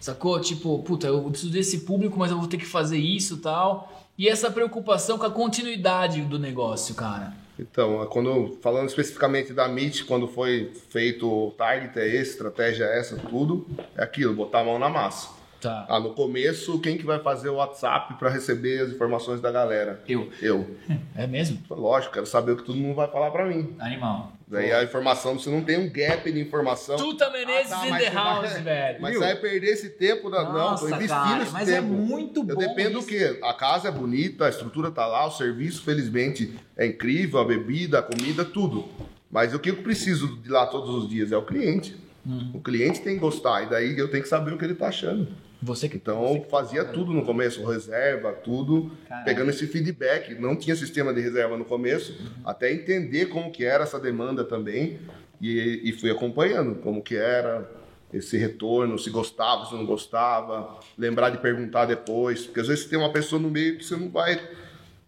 Sacou? 0.00 0.40
Tipo, 0.40 0.82
puta, 0.82 1.06
eu 1.06 1.22
preciso 1.22 1.52
desse 1.52 1.80
público, 1.80 2.18
mas 2.18 2.30
eu 2.30 2.38
vou 2.38 2.48
ter 2.48 2.58
que 2.58 2.66
fazer 2.66 2.98
isso 2.98 3.38
tal. 3.38 3.92
E 4.18 4.28
essa 4.28 4.50
preocupação 4.50 5.16
com 5.16 5.24
a 5.24 5.30
continuidade 5.30 6.22
do 6.22 6.38
negócio, 6.38 6.94
cara. 6.94 7.32
Então, 7.58 8.06
quando 8.06 8.58
falando 8.62 8.88
especificamente 8.88 9.52
da 9.52 9.68
Meet, 9.68 10.04
quando 10.04 10.26
foi 10.26 10.72
feito 10.88 11.28
o 11.28 11.50
target 11.52 11.98
é 11.98 12.06
esse, 12.06 12.32
estratégia 12.32 12.84
é 12.84 12.98
essa, 12.98 13.16
tudo, 13.16 13.66
é 13.96 14.02
aquilo, 14.02 14.34
botar 14.34 14.60
a 14.60 14.64
mão 14.64 14.78
na 14.78 14.88
massa. 14.88 15.39
Tá. 15.60 15.84
Ah, 15.88 16.00
no 16.00 16.10
começo, 16.14 16.78
quem 16.80 16.96
que 16.96 17.04
vai 17.04 17.18
fazer 17.18 17.50
o 17.50 17.56
WhatsApp 17.56 18.14
para 18.18 18.30
receber 18.30 18.80
as 18.80 18.90
informações 18.90 19.40
da 19.40 19.50
galera? 19.52 20.02
Eu, 20.08 20.30
Eu. 20.40 20.76
É 21.14 21.26
mesmo? 21.26 21.58
Lógico, 21.68 22.14
quero 22.14 22.24
saber 22.26 22.52
o 22.52 22.56
que 22.56 22.62
todo 22.64 22.78
mundo 22.78 22.94
vai 22.94 23.08
falar 23.08 23.30
para 23.30 23.44
mim. 23.46 23.74
animal. 23.78 24.32
Daí 24.48 24.72
a 24.72 24.82
informação, 24.82 25.38
você 25.38 25.48
não 25.48 25.62
tem 25.62 25.78
um 25.78 25.88
gap 25.88 26.30
de 26.32 26.40
informação. 26.40 26.96
Tuta 26.96 27.30
Menezes 27.30 27.70
Ah, 27.72 27.76
tá, 27.80 27.86
in 27.86 27.90
mas 27.90 28.02
the 28.04 28.10
house, 28.10 28.52
vai- 28.52 28.62
velho. 28.62 28.98
Mas 29.02 29.10
Viu? 29.12 29.20
você 29.20 29.26
vai 29.26 29.36
perder 29.36 29.66
esse 29.68 29.90
tempo 29.90 30.28
da. 30.30 30.42
não, 30.42 30.52
tô 30.52 30.58
Nossa, 30.58 30.86
investindo 30.86 31.08
cara, 31.08 31.42
esse 31.44 31.52
mas 31.52 31.68
tempo. 31.68 31.78
é 31.78 31.80
muito 31.96 32.40
Eu 32.40 32.44
bom 32.46 32.56
dependo 32.56 32.90
do 32.94 32.98
isso. 33.00 33.08
quê? 33.08 33.38
A 33.42 33.54
casa 33.54 33.88
é 33.88 33.92
bonita, 33.92 34.46
a 34.46 34.48
estrutura 34.48 34.90
tá 34.90 35.06
lá, 35.06 35.26
o 35.26 35.30
serviço, 35.30 35.82
felizmente, 35.84 36.52
é 36.76 36.86
incrível, 36.86 37.38
a 37.38 37.44
bebida, 37.44 37.98
a 38.00 38.02
comida, 38.02 38.44
tudo. 38.44 38.88
Mas 39.30 39.54
o 39.54 39.58
que 39.60 39.70
eu 39.70 39.76
preciso 39.76 40.36
de 40.38 40.48
lá 40.48 40.66
todos 40.66 40.90
os 41.04 41.08
dias 41.08 41.30
é 41.30 41.36
o 41.36 41.42
cliente. 41.42 41.96
Uhum. 42.26 42.50
O 42.54 42.60
cliente 42.60 43.00
tem 43.02 43.14
que 43.14 43.20
gostar, 43.20 43.62
e 43.62 43.66
daí 43.66 43.96
eu 43.96 44.10
tenho 44.10 44.22
que 44.22 44.28
saber 44.28 44.52
o 44.52 44.58
que 44.58 44.64
ele 44.64 44.74
tá 44.74 44.88
achando. 44.88 45.28
Você 45.62 45.88
que 45.88 45.96
Então 45.96 46.34
eu 46.36 46.44
fazia 46.50 46.84
tudo 46.84 47.12
no 47.12 47.24
começo, 47.24 47.64
reserva, 47.64 48.32
tudo, 48.32 48.90
Caralho. 49.08 49.24
pegando 49.26 49.50
esse 49.50 49.66
feedback. 49.66 50.34
Não 50.40 50.56
tinha 50.56 50.74
sistema 50.74 51.12
de 51.12 51.20
reserva 51.20 51.56
no 51.58 51.64
começo, 51.64 52.12
Uhum. 52.12 52.28
até 52.44 52.72
entender 52.72 53.26
como 53.26 53.50
que 53.52 53.64
era 53.64 53.84
essa 53.84 53.98
demanda 54.00 54.44
também. 54.44 54.98
E, 55.40 55.80
e 55.84 55.92
fui 55.92 56.10
acompanhando 56.10 56.76
como 56.76 57.02
que 57.02 57.16
era 57.16 57.70
esse 58.12 58.36
retorno, 58.36 58.98
se 58.98 59.08
gostava, 59.08 59.66
se 59.66 59.74
não 59.74 59.86
gostava, 59.86 60.78
lembrar 60.98 61.30
de 61.30 61.38
perguntar 61.38 61.86
depois, 61.86 62.44
porque 62.44 62.60
às 62.60 62.66
vezes 62.68 62.84
tem 62.86 62.98
uma 62.98 63.12
pessoa 63.12 63.40
no 63.40 63.48
meio 63.50 63.78
que 63.78 63.84
você 63.84 63.96
não 63.96 64.08
vai 64.10 64.38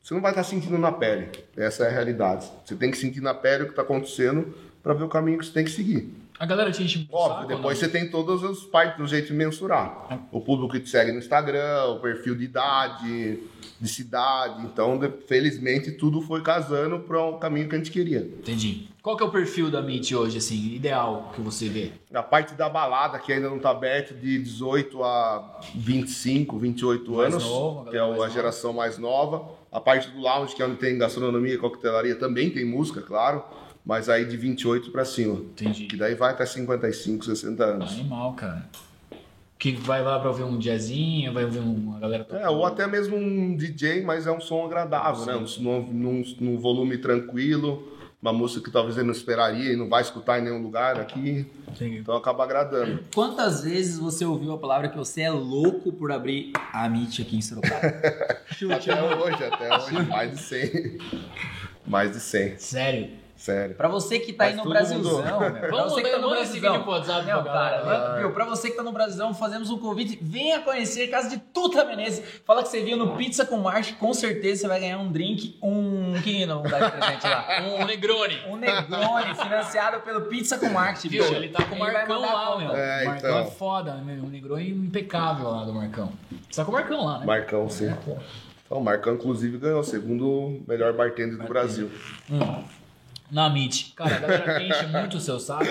você 0.03 0.15
não 0.15 0.21
vai 0.21 0.33
estar 0.33 0.43
sentindo 0.43 0.77
na 0.79 0.91
pele. 0.91 1.29
Essa 1.57 1.85
é 1.85 1.89
a 1.89 1.91
realidade. 1.91 2.51
Você 2.65 2.75
tem 2.75 2.91
que 2.91 2.99
sentir 2.99 3.21
na 3.21 3.33
pele 3.35 3.63
o 3.63 3.67
que 3.67 3.73
está 3.73 3.83
acontecendo 3.83 4.53
para 4.83 4.95
ver 4.95 5.05
o 5.05 5.09
caminho 5.09 5.39
que 5.39 5.47
você 5.47 5.53
tem 5.53 5.65
que 5.65 5.71
seguir. 5.71 6.13
A 6.43 6.45
galera 6.45 6.73
te 6.73 6.83
enche 6.83 7.07
Óbvio, 7.13 7.37
saco, 7.37 7.47
depois 7.47 7.79
você 7.79 7.89
tem 7.89 8.11
todas 8.11 8.43
as 8.43 8.65
partes 8.65 8.99
do 8.99 9.07
jeito 9.07 9.29
de 9.29 9.33
mensurar. 9.33 10.27
O 10.33 10.41
público 10.41 10.73
que 10.73 10.81
te 10.81 10.91
segue 10.91 11.13
no 11.13 11.19
Instagram, 11.19 11.85
o 11.85 12.01
perfil 12.01 12.35
de 12.35 12.43
idade, 12.43 13.39
de 13.81 13.89
cidade. 13.89 14.65
Então, 14.65 14.99
felizmente, 15.29 15.93
tudo 15.93 16.21
foi 16.21 16.43
casando 16.43 16.99
para 16.99 17.23
o 17.23 17.39
caminho 17.39 17.69
que 17.69 17.77
a 17.77 17.79
gente 17.79 17.93
queria. 17.93 18.19
Entendi. 18.19 18.89
Qual 19.01 19.17
que 19.17 19.23
é 19.23 19.27
o 19.27 19.31
perfil 19.31 19.71
da 19.71 19.81
Meet 19.81 20.11
hoje, 20.15 20.39
assim, 20.39 20.75
ideal 20.75 21.31
que 21.33 21.41
você 21.41 21.69
vê? 21.69 21.93
A 22.13 22.25
parte 22.25 22.55
da 22.55 22.69
balada, 22.69 23.21
que 23.21 23.33
ainda 23.33 23.49
não 23.49 23.59
está 23.59 23.71
aberta, 23.71 24.13
de 24.13 24.41
18 24.41 25.01
a 25.05 25.61
25, 25.77 26.59
28 26.59 27.13
Mais 27.13 27.35
anos, 27.35 27.45
nova, 27.45 27.89
a 27.89 27.91
que 27.93 27.97
é 27.97 28.01
a 28.01 28.07
nova. 28.09 28.29
geração 28.29 28.73
mais 28.73 28.99
nova. 28.99 29.62
A 29.73 29.81
parte 29.81 30.11
do 30.11 30.21
lounge, 30.21 30.55
que 30.55 30.63
é 30.63 30.67
onde 30.67 30.77
tem 30.77 30.99
gastronomia 30.99 31.55
e 31.55 31.59
coquetelaria, 31.59 32.15
também 32.15 32.51
tem 32.51 32.63
música, 32.63 33.01
claro. 33.01 33.43
Mas 33.85 34.09
aí 34.09 34.27
de 34.27 34.37
28 34.37 34.93
para 34.93 35.05
cima. 35.05 35.35
Entendi. 35.35 35.87
Que 35.87 35.97
daí 35.97 36.15
vai 36.15 36.33
até 36.33 36.45
55, 36.45 37.25
60 37.25 37.65
anos. 37.65 37.93
Animal, 37.93 38.35
cara. 38.35 38.69
Que 39.59 39.73
vai 39.73 40.03
lá 40.03 40.19
pra 40.21 40.29
ouvir 40.29 40.43
um 40.43 40.59
jazzinho, 40.59 41.33
vai 41.33 41.45
ouvir 41.45 41.61
uma 41.61 41.99
galera 41.99 42.27
É, 42.33 42.49
ou 42.49 42.67
até 42.67 42.87
mesmo 42.87 43.17
um 43.17 43.57
DJ, 43.57 44.03
mas 44.03 44.27
é 44.27 44.33
um 44.33 44.41
som 44.41 44.65
agradável, 44.67 45.25
né? 45.25 45.37
Um, 45.37 45.63
num, 45.63 45.93
num, 45.93 46.25
num 46.41 46.59
volume 46.59 46.99
tranquilo, 46.99 47.89
uma 48.23 48.33
música 48.33 48.63
que 48.65 48.71
talvez 48.71 48.97
ele 48.97 49.07
não 49.07 49.13
esperaria 49.13 49.73
e 49.73 49.77
não 49.77 49.89
vai 49.89 50.01
escutar 50.01 50.39
em 50.39 50.43
nenhum 50.43 50.63
lugar 50.63 51.01
aqui, 51.01 51.45
Entendi. 51.69 51.99
então 51.99 52.15
acaba 52.17 52.45
agradando. 52.45 53.01
Quantas 53.13 53.65
vezes 53.65 53.99
você 53.99 54.25
ouviu 54.25 54.53
a 54.53 54.59
palavra 54.59 54.89
que 54.89 54.97
você 54.97 55.23
é 55.23 55.31
louco 55.31 55.91
por 55.93 56.13
abrir 56.13 56.53
a 56.73 56.89
Meet 56.89 57.19
aqui 57.21 57.37
em 57.37 57.43
Sorocaba? 57.43 57.83
Até 58.77 59.03
hoje, 59.03 59.45
até 59.45 59.77
hoje, 59.77 60.03
mais 60.09 60.31
de 60.31 60.39
100. 60.43 60.99
Mais 61.87 62.13
de 62.13 62.21
100. 62.21 62.59
Sério. 62.59 63.11
Sério. 63.43 63.75
Pra 63.75 63.89
você 63.89 64.21
que 64.21 64.33
tá 64.33 64.45
aí 64.45 64.55
Mas 64.55 64.65
no 64.65 64.71
Brasilzão, 64.71 65.41
meu. 65.41 65.51
Pra 65.51 65.69
Vamos 65.69 65.95
você 65.95 66.03
que 66.05 66.11
tá 66.11 66.19
no 66.21 66.31
Brasilzão. 66.31 66.71
vídeo 66.71 66.85
pro 66.85 66.93
WhatsApp 66.93 67.25
pra 67.25 67.43
cara, 67.43 67.83
galera. 67.83 68.19
viu, 68.21 68.31
pra 68.31 68.45
você 68.45 68.71
que 68.71 68.77
tá 68.77 68.85
no 68.85 68.93
Brasilzão, 68.93 69.35
fazemos 69.35 69.69
um 69.69 69.79
convite. 69.79 70.17
Venha 70.23 70.61
conhecer 70.61 71.09
a 71.09 71.11
casa 71.11 71.29
de 71.29 71.39
Tuta 71.39 71.85
Menezes. 71.85 72.23
Fala 72.47 72.63
que 72.63 72.69
você 72.69 72.85
viu 72.85 72.97
no 72.97 73.17
Pizza 73.17 73.45
com 73.45 73.57
Marte, 73.57 73.95
com 73.95 74.15
certeza 74.15 74.61
você 74.61 74.69
vai 74.69 74.79
ganhar 74.79 74.99
um 74.99 75.11
drink, 75.11 75.59
um. 75.61 76.17
O 76.17 76.23
que 76.23 76.47
não 76.47 76.63
dar 76.63 76.89
de 76.89 76.97
presente 76.97 77.27
lá? 77.27 77.49
Um 77.83 77.85
Negroni. 77.85 78.39
Um 78.47 78.55
Negroni 78.55 79.35
financiado 79.35 80.01
pelo 80.03 80.21
Pizza 80.27 80.57
com 80.57 80.69
Marte, 80.69 81.09
Viu? 81.09 81.25
Ele 81.25 81.49
tá 81.49 81.65
com 81.65 81.75
o 81.75 81.79
Marcão 81.81 82.21
lá, 82.21 82.57
meu. 82.57 82.77
É, 82.77 83.03
o 83.03 83.07
Marcão 83.07 83.31
então. 83.31 83.39
é 83.41 83.47
foda, 83.47 83.95
né? 83.95 84.21
O 84.23 84.29
Negroni 84.29 84.71
impecável 84.71 85.51
lá 85.51 85.65
do 85.65 85.75
Marcão. 85.75 86.13
Você 86.49 86.61
tá 86.61 86.65
com 86.65 86.71
o 86.71 86.75
Marcão 86.75 87.05
lá, 87.05 87.19
né? 87.19 87.27
Marcão, 87.27 87.69
sim. 87.69 87.93
Então, 88.65 88.79
o 88.79 88.85
Marcão, 88.85 89.15
inclusive, 89.15 89.59
ganhou 89.59 89.81
o 89.81 89.85
segundo 89.85 90.63
melhor 90.69 90.93
bartender 90.93 91.37
do 91.37 91.49
Brasil. 91.49 91.91
Na 93.33 93.49
Meet. 93.49 93.95
Cara, 93.97 94.17
a 94.17 94.19
galera 94.19 94.63
enche 94.63 94.87
muito 94.87 95.17
o 95.17 95.21
seu 95.21 95.41
saco. 95.41 95.65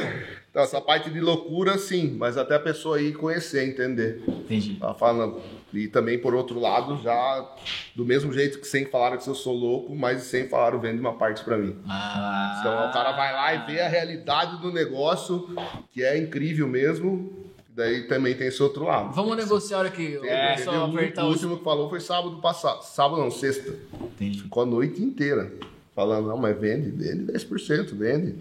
Então, 0.50 0.64
essa 0.64 0.82
parte 0.82 1.10
de 1.12 1.22
loucura, 1.22 1.78
sim, 1.78 2.16
mas 2.18 2.38
até 2.38 2.56
a 2.56 2.60
pessoa 2.60 3.00
ir 3.02 3.14
conhecer, 3.14 3.66
entender. 3.70 4.22
Entendi. 4.28 4.78
Ela 4.82 4.94
fala, 4.96 5.40
e 5.74 5.88
também, 5.88 6.18
por 6.20 6.34
outro 6.36 6.60
lado, 6.60 7.00
já 7.02 7.50
do 7.96 8.04
mesmo 8.04 8.34
jeito 8.34 8.60
que 8.60 8.68
sem 8.68 8.86
falaram 8.86 9.18
que 9.18 9.28
eu 9.28 9.36
sou 9.36 9.54
louco, 9.54 9.96
mas 9.96 10.24
sem 10.24 10.50
falaram 10.50 10.80
vende 10.80 11.00
uma 11.00 11.14
parte 11.14 11.44
pra 11.44 11.56
mim. 11.58 11.78
Ah, 11.88 12.58
Então 12.60 12.90
o 12.90 12.92
cara 12.92 13.12
vai 13.14 13.32
lá 13.32 13.54
e 13.54 13.66
vê 13.74 13.80
a 13.80 13.88
realidade 13.88 14.60
do 14.60 14.74
negócio, 14.74 15.48
que 15.92 16.04
é 16.04 16.18
incrível 16.18 16.68
mesmo. 16.68 17.32
Daí 17.74 18.06
também 18.08 18.36
tem 18.36 18.48
esse 18.48 18.62
outro 18.62 18.84
lado. 18.84 19.14
vamos 19.14 19.38
negociar 19.38 19.78
a 19.78 19.80
hora 19.82 19.90
que 19.92 20.18
o 20.18 20.26
É, 20.26 20.58
um- 20.70 20.94
apertar 20.94 21.24
o 21.24 21.30
último 21.30 21.58
que 21.58 21.64
falou 21.64 21.90
foi 21.90 22.02
sábado 22.02 22.42
passado. 22.42 22.82
Sábado 22.84 23.22
não, 23.22 23.32
sexta. 23.32 23.74
Entendi. 24.04 24.42
Ficou 24.42 24.64
a 24.64 24.66
noite 24.66 25.02
inteira. 25.02 25.50
Falando, 25.96 26.28
não, 26.30 26.38
mas 26.38 26.58
vende, 26.60 26.90
vende 26.90 27.32
10%, 27.32 27.94
vende. 27.96 28.36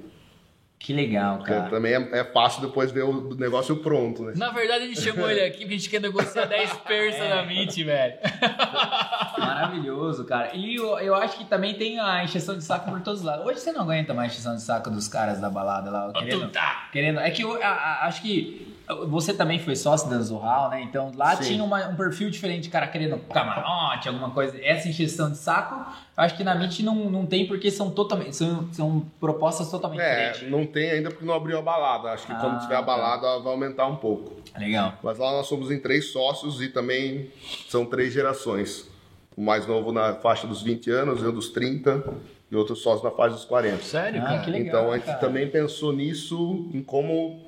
Que 0.79 0.95
legal, 0.95 1.37
Porque 1.39 1.53
cara. 1.53 1.69
também 1.69 1.93
é, 1.93 2.21
é 2.21 2.25
fácil 2.25 2.63
depois 2.63 2.91
ver 2.91 3.03
o 3.05 3.35
negócio 3.35 3.77
pronto, 3.79 4.23
né? 4.23 4.33
Na 4.37 4.51
verdade, 4.51 4.85
a 4.85 4.87
gente 4.87 5.03
chamou 5.03 5.31
ele 5.31 5.41
aqui 5.43 5.59
porque 5.59 5.75
a 5.75 5.77
gente 5.77 5.91
quer 5.91 6.01
negociar 6.01 6.47
10 6.47 6.73
persas 6.79 7.47
Meet, 7.47 7.85
velho. 7.85 8.15
Maravilhoso, 9.39 10.25
cara. 10.25 10.55
E 10.55 10.77
eu, 10.77 10.99
eu 11.01 11.15
acho 11.15 11.37
que 11.39 11.45
também 11.45 11.75
tem 11.75 11.99
a 11.99 12.25
encheção 12.25 12.57
de 12.57 12.65
saco 12.65 12.91
por 12.91 13.01
todos 13.03 13.21
os 13.21 13.27
lados. 13.27 13.45
Hoje 13.47 13.61
você 13.61 13.73
não 13.73 13.83
aguenta 13.83 14.15
mais 14.15 14.31
a 14.31 14.35
encheção 14.35 14.55
de 14.57 14.63
saco 14.63 14.91
dos 14.91 15.07
caras 15.09 15.39
da 15.41 15.51
balada 15.51 15.91
lá, 15.91 16.13
querendo. 16.15 16.49
tá. 16.49 16.89
querendo 16.93 17.21
é 17.21 17.31
que 17.31 17.43
eu 17.43 17.63
a- 17.63 17.67
a- 17.67 18.07
acho 18.07 18.23
que 18.23 18.70
você 19.09 19.33
também 19.35 19.59
foi 19.59 19.77
sócio 19.77 20.09
da 20.11 20.19
Zorral, 20.21 20.71
né? 20.71 20.83
Então 20.83 21.13
lá 21.17 21.37
Sim. 21.37 21.45
tinha 21.45 21.65
uma- 21.65 21.89
um 21.89 21.97
perfil 21.97 22.31
diferente 22.31 22.63
de 22.65 22.69
cara 22.71 22.87
querendo 22.87 23.19
camarote, 23.33 24.09
alguma 24.09 24.31
coisa. 24.31 24.59
Essa 24.63 24.89
encheção 24.89 25.31
de 25.31 25.39
saco, 25.39 25.85
acho 26.17 26.37
que 26.37 26.45
na 26.45 26.55
MIT 26.55 26.83
não, 26.83 26.95
não 27.11 27.27
tem 27.27 27.47
porque 27.47 27.71
são 27.71 27.91
totalmente 27.91 28.37
são, 28.37 28.69
são 28.73 29.05
propostas 29.21 29.71
totalmente 29.71 30.01
É, 30.01 30.31
diferentes. 30.33 30.51
não 30.51 30.67
tem 30.67 30.91
ainda 30.91 31.11
porque 31.11 31.25
não 31.25 31.35
abriu 31.35 31.59
a 31.59 31.63
balada. 31.63 32.09
Acho 32.11 32.27
que 32.27 32.35
quando 32.35 32.57
Ah, 32.57 32.61
tiver 32.61 32.77
a 32.77 32.83
balada 32.83 33.39
vai 33.41 33.53
aumentar 33.53 33.87
um 33.87 33.97
pouco. 33.97 34.33
Legal. 34.59 34.95
Mas 35.03 35.19
lá 35.19 35.31
nós 35.33 35.47
somos 35.47 35.71
em 35.71 35.79
três 35.79 36.13
sócios 36.13 36.61
e 36.61 36.69
também 36.69 37.31
são 37.69 37.85
três 37.87 38.13
gerações. 38.13 38.89
O 39.37 39.43
mais 39.43 39.67
novo 39.67 39.93
na 39.93 40.15
faixa 40.15 40.47
dos 40.47 40.61
20 40.63 40.91
anos, 40.91 41.23
eu 41.23 41.33
dos 41.33 41.49
30 41.51 42.03
e 42.51 42.57
outro 42.57 42.75
sócio 42.75 43.05
na 43.05 43.11
faixa 43.13 43.37
dos 43.37 43.45
40. 43.45 43.83
Sério, 43.85 44.21
Ah, 44.21 44.25
cara? 44.27 44.39
que 44.41 44.51
legal. 44.51 44.67
então 44.83 44.93
a 44.93 44.97
gente 44.97 45.07
cara. 45.07 45.19
também 45.19 45.49
pensou 45.49 45.93
nisso, 45.93 46.69
em 46.75 46.83
como 46.83 47.41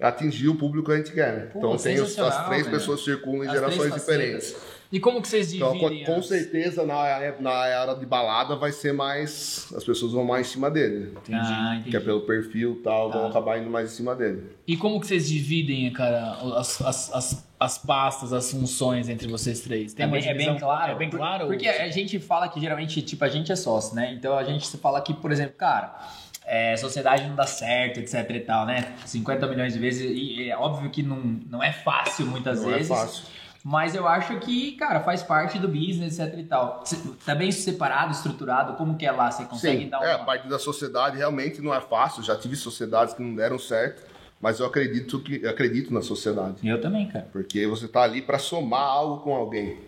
atingir 0.00 0.48
o 0.48 0.56
público 0.56 0.86
que 0.86 0.92
a 0.92 0.96
gente 0.96 1.12
quer. 1.12 1.32
né? 1.32 1.40
Pô, 1.52 1.58
então 1.58 1.76
tem 1.76 2.00
os- 2.00 2.18
as 2.18 2.46
três 2.46 2.66
velho. 2.66 2.76
pessoas 2.76 3.04
circulam 3.04 3.44
em 3.44 3.46
As 3.48 3.52
gerações 3.52 3.94
diferentes. 3.94 4.56
E 4.92 5.00
como 5.00 5.20
que 5.20 5.26
vocês 5.26 5.52
Então, 5.52 5.72
dividem 5.72 6.04
com, 6.04 6.12
com 6.12 6.18
as- 6.20 6.26
certeza, 6.28 6.84
na, 6.84 7.32
na 7.40 7.66
era 7.66 7.94
de 7.94 8.06
balada 8.06 8.54
vai 8.54 8.70
ser 8.70 8.92
mais. 8.92 9.66
As 9.74 9.82
pessoas 9.82 10.12
vão 10.12 10.24
mais 10.24 10.46
em 10.46 10.50
cima 10.50 10.70
dele. 10.70 11.12
Ah, 11.32 11.74
entendi. 11.76 11.90
Que 11.90 11.96
é 11.96 12.00
pelo 12.00 12.20
perfil 12.20 12.76
e 12.78 12.82
tal, 12.82 13.10
Tá. 13.10 13.18
vão 13.18 13.26
acabar 13.28 13.58
indo 13.58 13.68
mais 13.70 13.92
em 13.92 13.96
cima 13.96 14.14
dele. 14.14 14.44
E 14.66 14.76
como 14.76 15.00
que 15.00 15.06
vocês 15.08 15.26
dividem, 15.28 15.92
cara, 15.92 16.32
as, 16.56 16.80
as, 16.82 17.12
as, 17.12 17.46
as 17.58 17.78
pastas, 17.78 18.32
as 18.32 18.50
funções 18.52 19.08
entre 19.08 19.26
vocês 19.26 19.60
três? 19.60 19.94
É 19.98 20.06
uma 20.06 20.12
bem, 20.18 20.28
é 20.28 20.34
bem 20.34 20.58
claro. 20.58 20.92
É 20.92 20.94
bem 20.94 21.10
Por- 21.10 21.16
claro? 21.16 21.46
Porque 21.48 21.66
a 21.66 21.88
gente 21.88 22.20
fala 22.20 22.48
que 22.48 22.60
geralmente, 22.60 23.02
tipo, 23.02 23.24
a 23.24 23.28
gente 23.28 23.50
é 23.50 23.56
sócio, 23.56 23.96
né? 23.96 24.12
Então 24.16 24.36
a 24.38 24.44
gente 24.44 24.76
fala 24.76 25.00
que, 25.00 25.12
por 25.14 25.32
exemplo, 25.32 25.54
cara, 25.56 25.96
é, 26.46 26.76
sociedade 26.76 27.26
não 27.26 27.34
dá 27.34 27.46
certo, 27.46 28.00
etc 28.00 28.28
e 28.30 28.40
tal, 28.40 28.66
né? 28.66 28.94
50 29.06 29.46
milhões 29.46 29.72
de 29.72 29.78
vezes, 29.78 30.02
e 30.14 30.50
é 30.50 30.56
óbvio 30.56 30.90
que 30.90 31.02
não, 31.02 31.16
não 31.50 31.62
é 31.62 31.72
fácil 31.72 32.26
muitas 32.26 32.62
Não 32.62 32.70
vezes. 32.70 32.90
é 32.90 32.94
fácil. 32.94 33.24
Mas 33.66 33.94
eu 33.94 34.06
acho 34.06 34.38
que, 34.40 34.72
cara, 34.72 35.00
faz 35.00 35.22
parte 35.22 35.58
do 35.58 35.66
business, 35.66 36.18
etc 36.18 36.38
e 36.38 36.44
tal. 36.44 36.84
Tá 37.24 37.34
bem 37.34 37.50
separado, 37.50 38.12
estruturado, 38.12 38.74
como 38.74 38.94
que 38.94 39.06
é 39.06 39.10
lá? 39.10 39.30
Você 39.30 39.46
consegue 39.46 39.84
Sim, 39.84 39.88
dar 39.88 40.02
é, 40.02 40.12
a 40.12 40.16
uma... 40.18 40.26
parte 40.26 40.46
da 40.46 40.58
sociedade 40.58 41.16
realmente 41.16 41.62
não 41.62 41.74
é 41.74 41.80
fácil. 41.80 42.22
Já 42.22 42.36
tive 42.36 42.56
sociedades 42.56 43.14
que 43.14 43.22
não 43.22 43.34
deram 43.34 43.58
certo, 43.58 44.02
mas 44.38 44.60
eu 44.60 44.66
acredito 44.66 45.18
que 45.18 45.42
eu 45.42 45.48
acredito 45.48 45.94
na 45.94 46.02
sociedade. 46.02 46.56
Eu 46.62 46.78
também, 46.78 47.08
cara. 47.08 47.26
Porque 47.32 47.66
você 47.66 47.86
está 47.86 48.02
ali 48.02 48.20
para 48.20 48.38
somar 48.38 48.82
algo 48.82 49.22
com 49.22 49.34
alguém. 49.34 49.78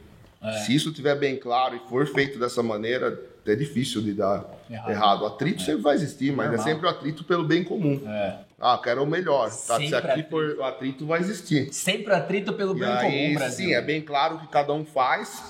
É. 0.42 0.52
Se 0.52 0.74
isso 0.74 0.88
estiver 0.88 1.14
bem 1.14 1.36
claro 1.36 1.76
e 1.76 1.88
for 1.90 2.06
feito 2.06 2.38
dessa 2.38 2.62
maneira, 2.62 3.20
é 3.52 3.54
difícil 3.56 4.02
de 4.02 4.12
dar 4.12 4.44
Errado. 4.70 4.90
errado. 4.90 5.22
O 5.22 5.26
atrito 5.26 5.62
sempre 5.62 5.82
vai 5.82 5.94
existir, 5.94 6.32
mas 6.32 6.46
Normal. 6.48 6.66
é 6.66 6.70
sempre 6.70 6.86
o 6.86 6.90
atrito 6.90 7.24
pelo 7.24 7.44
bem 7.44 7.62
comum. 7.64 8.00
É. 8.06 8.38
Ah, 8.60 8.80
quero 8.82 9.02
o 9.02 9.06
melhor. 9.06 9.48
Tá? 9.50 9.76
Se 9.78 9.94
aqui 9.94 9.94
atrito. 9.94 10.30
for 10.30 10.56
o 10.58 10.62
atrito, 10.64 11.06
vai 11.06 11.20
existir. 11.20 11.72
Sempre 11.72 12.12
atrito 12.14 12.52
pelo 12.54 12.76
E 12.76 12.80
bem 12.80 12.88
aí, 12.88 13.26
comum, 13.28 13.34
Brasil. 13.34 13.66
sim, 13.66 13.74
é 13.74 13.80
bem 13.82 14.00
claro 14.00 14.38
que 14.38 14.46
cada 14.48 14.72
um 14.72 14.84
faz, 14.84 15.42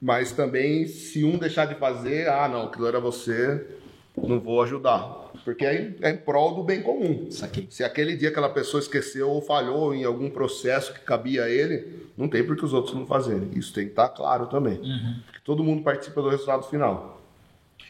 mas 0.00 0.32
também 0.32 0.86
se 0.86 1.24
um 1.24 1.36
deixar 1.36 1.66
de 1.66 1.74
fazer, 1.74 2.28
ah, 2.28 2.48
não, 2.48 2.66
aquilo 2.66 2.86
era 2.86 3.00
você, 3.00 3.66
não 4.16 4.38
vou 4.40 4.62
ajudar. 4.62 5.18
Porque 5.44 5.64
é, 5.64 5.92
é 6.02 6.10
em 6.10 6.16
prol 6.18 6.54
do 6.54 6.62
bem 6.62 6.82
comum. 6.82 7.28
Se 7.70 7.82
aquele 7.82 8.14
dia 8.16 8.28
aquela 8.28 8.50
pessoa 8.50 8.80
esqueceu 8.80 9.28
ou 9.30 9.40
falhou 9.40 9.94
em 9.94 10.04
algum 10.04 10.28
processo 10.30 10.92
que 10.92 11.00
cabia 11.00 11.44
a 11.44 11.48
ele, 11.50 11.99
não 12.20 12.28
tem 12.28 12.44
por 12.44 12.56
que 12.56 12.64
os 12.64 12.72
outros 12.72 12.94
não 12.94 13.06
fazerem. 13.06 13.50
Isso 13.54 13.72
tem 13.72 13.84
que 13.84 13.90
estar 13.90 14.08
claro 14.10 14.46
também. 14.46 14.78
Uhum. 14.78 15.16
Porque 15.24 15.40
todo 15.44 15.64
mundo 15.64 15.82
participa 15.82 16.20
do 16.20 16.28
resultado 16.28 16.62
final. 16.64 17.20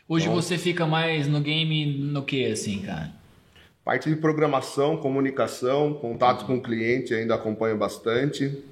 Hoje 0.09 0.27
Então- 0.27 0.41
você 0.41 0.57
fica 0.57 0.87
mais 0.87 1.27
no 1.29 1.41
game 1.41 1.87
no 1.99 2.23
que, 2.23 2.47
assim, 2.47 2.81
cara? 2.83 3.11
Parte 3.85 4.09
de 4.09 4.17
programação, 4.17 4.97
comunicação, 4.97 5.95
contato 5.95 6.45
com 6.47 6.57
o 6.57 6.63
cliente 6.63 7.13
ainda 7.13 7.35
acompanho 7.35 7.77
bastante. 7.77 8.63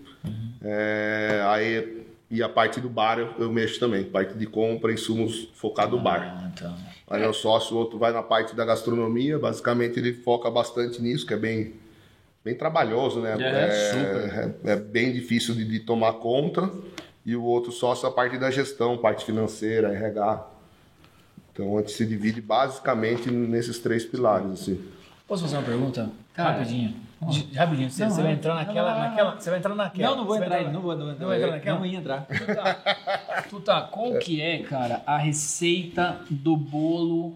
É, 0.62 1.42
aí, 1.46 2.02
e 2.30 2.42
a 2.42 2.48
parte 2.48 2.80
do 2.80 2.88
bar 2.88 3.18
eu, 3.18 3.32
eu 3.38 3.50
mexo 3.52 3.80
também. 3.80 4.04
Parte 4.04 4.34
de 4.36 4.46
compra, 4.46 4.92
insumos 4.92 5.48
focado 5.54 5.96
no 5.96 6.02
bar. 6.02 6.36
Ah, 6.40 6.50
então. 6.54 6.76
Aí 7.10 7.20
meu 7.20 7.32
sócio, 7.32 7.74
o 7.74 7.78
outro 7.78 7.98
vai 7.98 8.12
na 8.12 8.22
parte 8.22 8.54
da 8.54 8.64
gastronomia. 8.64 9.38
Basicamente 9.38 9.98
ele 9.98 10.12
foca 10.12 10.50
bastante 10.50 11.00
nisso, 11.00 11.26
que 11.26 11.32
é 11.34 11.36
bem, 11.38 11.72
bem 12.44 12.54
trabalhoso, 12.54 13.20
né? 13.20 13.36
É, 13.40 14.54
é, 14.66 14.72
é 14.72 14.76
bem 14.76 15.12
difícil 15.12 15.54
de, 15.54 15.64
de 15.64 15.80
tomar 15.80 16.14
conta. 16.14 16.70
E 17.24 17.36
o 17.36 17.44
outro 17.44 17.70
sócio 17.70 18.08
a 18.08 18.10
parte 18.10 18.38
da 18.38 18.50
gestão, 18.50 18.96
parte 18.96 19.24
financeira, 19.24 19.92
RH. 19.92 20.46
Então 21.52 21.76
a 21.76 21.80
gente 21.80 21.92
se 21.92 22.06
divide 22.06 22.40
basicamente 22.40 23.30
nesses 23.30 23.78
três 23.78 24.04
pilares, 24.04 24.50
assim. 24.52 24.82
Posso 25.26 25.42
fazer 25.42 25.56
uma 25.56 25.64
pergunta? 25.64 26.10
Cara, 26.32 26.52
rapidinho. 26.52 26.94
De- 27.28 27.54
rapidinho, 27.54 27.90
você, 27.90 28.04
Não, 28.04 28.10
você 28.10 28.22
vai 28.22 28.30
não. 28.30 28.38
entrar 28.38 28.54
naquela, 28.54 28.90
não, 28.90 28.98
não, 28.98 29.08
naquela. 29.08 29.40
Você 29.40 29.50
vai 29.50 29.58
entrar 29.58 29.74
naquela. 29.74 30.10
Não, 30.10 30.16
não 30.18 30.24
vou 30.24 30.38
vai 30.38 30.46
entrar, 30.46 30.72
não 30.72 30.80
vou, 30.80 30.96
não 30.96 31.06
vou 31.06 31.14
Não 31.16 31.26
vai 31.26 31.36
entrar 31.38 31.50
naquela? 31.50 31.78
Não 31.80 31.86
ia 31.86 31.98
entrar. 31.98 32.26
Tu 32.26 32.46
tá, 32.54 33.44
tu 33.50 33.60
tá, 33.60 33.82
qual 33.82 34.14
que 34.20 34.40
é, 34.40 34.62
cara, 34.62 35.02
a 35.04 35.18
receita 35.18 36.20
do 36.30 36.56
bolo 36.56 37.34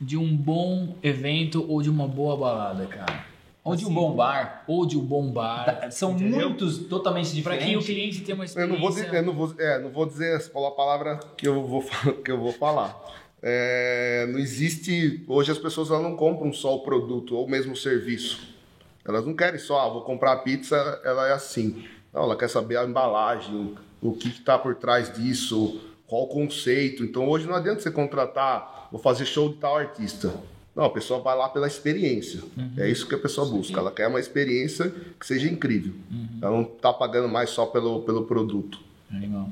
de 0.00 0.16
um 0.16 0.34
bom 0.34 0.96
evento 1.02 1.64
ou 1.68 1.82
de 1.82 1.90
uma 1.90 2.08
boa 2.08 2.36
balada, 2.36 2.86
cara? 2.86 3.24
Ou 3.68 3.76
de 3.76 3.84
um 3.84 3.88
Assim, 3.88 3.94
bom 3.94 4.12
bar. 4.14 4.64
Ou 4.66 4.86
de 4.86 4.98
um 4.98 5.02
bom 5.04 5.30
bar. 5.30 5.88
São 5.90 6.12
entendeu? 6.12 6.48
muitos 6.48 6.78
totalmente 6.78 7.32
diferentes. 7.34 7.68
que 7.68 7.76
o 7.76 7.82
cliente 7.82 8.20
tenha 8.22 8.34
uma 8.34 8.44
Eu 8.44 8.46
experiência. 8.46 8.74
não 8.74 8.80
vou 8.80 8.90
dizer, 8.90 9.14
eu 9.14 9.22
não 9.22 9.32
vou, 9.34 9.54
é, 9.58 9.78
não 9.78 9.90
vou 9.90 10.06
dizer 10.06 10.42
a 10.54 10.70
palavra 10.70 11.20
que 11.36 11.46
eu 11.46 11.66
vou, 11.66 11.80
fa- 11.82 12.12
que 12.12 12.30
eu 12.30 12.38
vou 12.38 12.52
falar. 12.52 12.96
É, 13.42 14.26
não 14.30 14.38
existe. 14.38 15.24
Hoje 15.28 15.52
as 15.52 15.58
pessoas 15.58 15.90
elas 15.90 16.02
não 16.02 16.16
compram 16.16 16.52
só 16.52 16.74
o 16.74 16.80
produto 16.80 17.36
ou 17.36 17.48
mesmo 17.48 17.72
o 17.72 17.76
serviço. 17.76 18.40
Elas 19.06 19.24
não 19.24 19.34
querem 19.34 19.58
só, 19.58 19.80
ah, 19.80 19.88
vou 19.88 20.02
comprar 20.02 20.32
a 20.32 20.36
pizza, 20.38 20.76
ela 21.04 21.28
é 21.28 21.32
assim. 21.32 21.84
Não, 22.12 22.24
ela 22.24 22.36
quer 22.36 22.48
saber 22.50 22.76
a 22.76 22.84
embalagem, 22.84 23.74
o 24.02 24.12
que 24.12 24.28
está 24.28 24.58
por 24.58 24.74
trás 24.74 25.12
disso, 25.12 25.80
qual 26.06 26.24
o 26.24 26.26
conceito. 26.28 27.02
Então 27.04 27.28
hoje 27.28 27.46
não 27.46 27.54
adianta 27.54 27.80
você 27.80 27.90
contratar, 27.90 28.88
vou 28.90 29.00
fazer 29.00 29.24
show 29.24 29.48
de 29.50 29.56
tal 29.56 29.76
artista. 29.76 30.34
Não, 30.78 30.84
a 30.84 30.90
pessoa 30.90 31.18
vai 31.18 31.36
lá 31.36 31.48
pela 31.48 31.66
experiência. 31.66 32.40
É 32.76 32.88
isso 32.88 33.04
que 33.08 33.14
a 33.16 33.18
pessoa 33.18 33.44
busca. 33.50 33.80
Ela 33.80 33.90
quer 33.90 34.06
uma 34.06 34.20
experiência 34.20 34.94
que 35.18 35.26
seja 35.26 35.48
incrível. 35.48 35.92
Ela 36.40 36.52
não 36.52 36.62
está 36.62 36.92
pagando 36.92 37.28
mais 37.28 37.50
só 37.50 37.66
pelo, 37.66 38.02
pelo 38.02 38.26
produto. 38.26 38.78
Animal. 39.10 39.48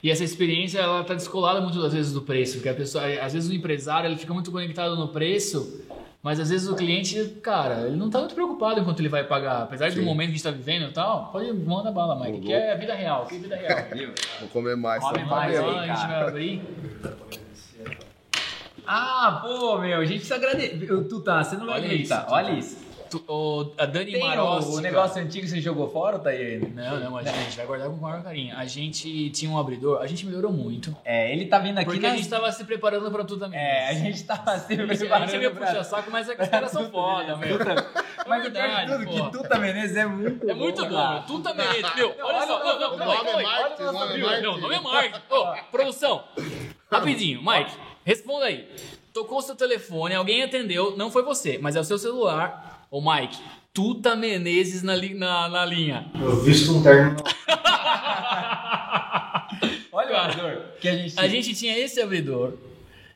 E 0.00 0.08
essa 0.08 0.22
experiência, 0.22 0.78
ela 0.78 1.02
tá 1.02 1.14
descolada 1.14 1.60
muitas 1.60 1.82
das 1.82 1.92
vezes 1.92 2.12
do 2.12 2.22
preço, 2.22 2.54
porque 2.54 2.68
a 2.68 2.74
pessoa, 2.74 3.02
às 3.20 3.32
vezes 3.32 3.50
o 3.50 3.52
empresário, 3.52 4.08
ele 4.08 4.16
fica 4.16 4.32
muito 4.32 4.52
conectado 4.52 4.94
no 4.94 5.08
preço, 5.08 5.82
mas 6.22 6.38
às 6.38 6.50
vezes 6.50 6.68
o 6.68 6.76
cliente, 6.76 7.34
cara, 7.42 7.88
ele 7.88 7.96
não 7.96 8.08
tá 8.08 8.20
muito 8.20 8.36
preocupado 8.36 8.78
enquanto 8.78 9.00
ele 9.00 9.08
vai 9.08 9.24
pagar, 9.24 9.62
apesar 9.64 9.88
do 9.90 9.96
Sim. 9.96 10.02
momento 10.02 10.28
que 10.28 10.34
a 10.34 10.36
gente 10.36 10.44
tá 10.44 10.52
vivendo 10.52 10.90
e 10.90 10.92
tal, 10.92 11.32
pode 11.32 11.52
manda 11.52 11.90
bala, 11.90 12.14
Mike, 12.24 12.46
que 12.46 12.52
é 12.52 12.76
vida 12.76 12.94
real, 12.94 13.26
que 13.26 13.34
é 13.34 13.38
vida 13.40 13.56
real. 13.56 14.12
Vou 14.38 14.48
comer 14.50 14.76
mais. 14.76 15.02
Come 15.02 15.18
só 15.18 15.26
mais. 15.26 15.56
Então, 15.56 15.70
a 15.76 15.86
gente 15.88 16.06
vai 16.06 16.22
abrir. 16.22 16.62
Ah, 18.90 19.40
pô, 19.42 19.78
meu, 19.78 19.98
a 20.00 20.04
gente 20.04 20.20
precisa 20.20 20.36
agradecer. 20.36 20.92
O 20.92 21.04
Tuta, 21.04 21.44
você 21.44 21.56
não 21.56 21.66
vai 21.66 21.74
Olha 21.76 21.84
acreditar. 21.84 22.14
isso, 22.16 22.24
Tuta. 22.24 22.34
Olha 22.34 22.52
isso. 22.52 22.88
Tu- 23.10 23.24
o- 23.26 23.72
a 23.78 23.86
Dani 23.86 24.12
Tem 24.12 24.20
Marossi. 24.20 24.68
o, 24.68 24.80
negócio 24.80 25.22
antigo 25.22 25.44
que 25.46 25.50
você 25.50 25.62
jogou 25.62 25.88
fora 25.88 26.16
ou 26.16 26.22
tá 26.22 26.28
aí? 26.28 26.58
Não, 26.74 27.00
não, 27.00 27.16
a 27.16 27.22
gente 27.22 27.56
vai 27.56 27.64
guardar 27.64 27.88
com 27.88 27.94
o 27.94 28.00
maior 28.02 28.22
carinho. 28.22 28.54
A 28.54 28.66
gente 28.66 29.30
tinha 29.30 29.50
um 29.50 29.58
abridor, 29.58 30.02
a 30.02 30.06
gente 30.06 30.26
melhorou 30.26 30.52
muito. 30.52 30.94
É, 31.06 31.32
ele 31.32 31.46
tá 31.46 31.58
vindo 31.58 31.78
aqui 31.78 31.86
Porque 31.90 32.04
a 32.04 32.14
gente 32.14 32.28
tava 32.28 32.52
se 32.52 32.62
preparando 32.64 33.10
pra 33.10 33.24
tudo 33.24 33.40
também. 33.46 33.58
É, 33.58 33.88
a 33.88 33.94
gente 33.94 34.22
tava 34.24 34.58
se 34.58 34.74
A 34.74 34.76
gente 34.76 34.98
preparando 34.98 35.30
é 35.34 35.38
meio 35.38 35.54
pra- 35.54 35.66
puxa-saco, 35.68 36.10
mas 36.10 36.28
é 36.28 36.34
que 36.34 36.42
os 36.42 36.48
caras 36.48 36.70
são 36.70 36.84
foda, 36.92 37.34
meu. 37.36 37.56
Mas 38.28 38.42
de 38.42 38.50
verdade, 38.50 38.92
tudo, 38.92 39.04
pô. 39.06 39.24
que 39.30 39.38
Tuta 39.38 39.58
Menezes 39.58 39.96
é 39.96 40.04
muito 40.04 40.50
É 40.50 40.52
muito 40.52 40.84
bom, 40.84 40.90
cara. 40.94 41.10
meu. 41.14 41.22
Tu 41.22 41.38
também, 41.40 41.66
meu. 41.96 42.14
Olha 42.20 42.36
olha 42.36 42.46
só, 42.46 42.60
o 42.60 42.64
não, 42.64 42.78
não, 42.80 42.94
O 42.94 42.98
calma 42.98 43.12
aí, 43.14 43.16
nome 43.16 43.24
calma 43.24 43.40
é 43.40 43.46
aí. 43.46 43.70
Mike, 43.70 43.82
o 43.82 43.92
nome 43.92 44.12
é 44.12 44.16
Viu? 44.18 44.28
Mike. 44.28 44.42
Não, 44.42 44.52
o 44.54 44.58
nome 44.60 44.74
é 44.74 44.80
Mike. 45.02 45.18
Ô, 45.30 45.70
produção, 45.70 46.24
rapidinho, 46.92 47.40
Mike, 47.42 47.72
responda 48.08 48.46
aí. 48.46 48.66
Tocou 49.12 49.38
o 49.38 49.42
seu 49.42 49.54
telefone, 49.54 50.14
alguém 50.14 50.42
atendeu, 50.42 50.96
não 50.96 51.10
foi 51.10 51.22
você, 51.22 51.58
mas 51.60 51.76
é 51.76 51.80
o 51.80 51.84
seu 51.84 51.98
celular. 51.98 52.86
Ô, 52.90 53.00
Mike, 53.00 53.38
Tuta 53.74 54.16
Menezes 54.16 54.82
na, 54.82 54.94
li- 54.94 55.14
na, 55.14 55.48
na 55.48 55.64
linha. 55.64 56.06
Eu 56.20 56.40
visto 56.40 56.72
um 56.74 56.82
terno. 56.82 57.16
Olha 59.92 60.12
o 60.12 60.16
abridor 60.16 60.62
que 60.80 60.88
a 60.88 60.96
gente... 60.96 61.18
A 61.18 61.28
gente 61.28 61.54
tinha 61.54 61.76
esse 61.78 62.00
abridor. 62.00 62.54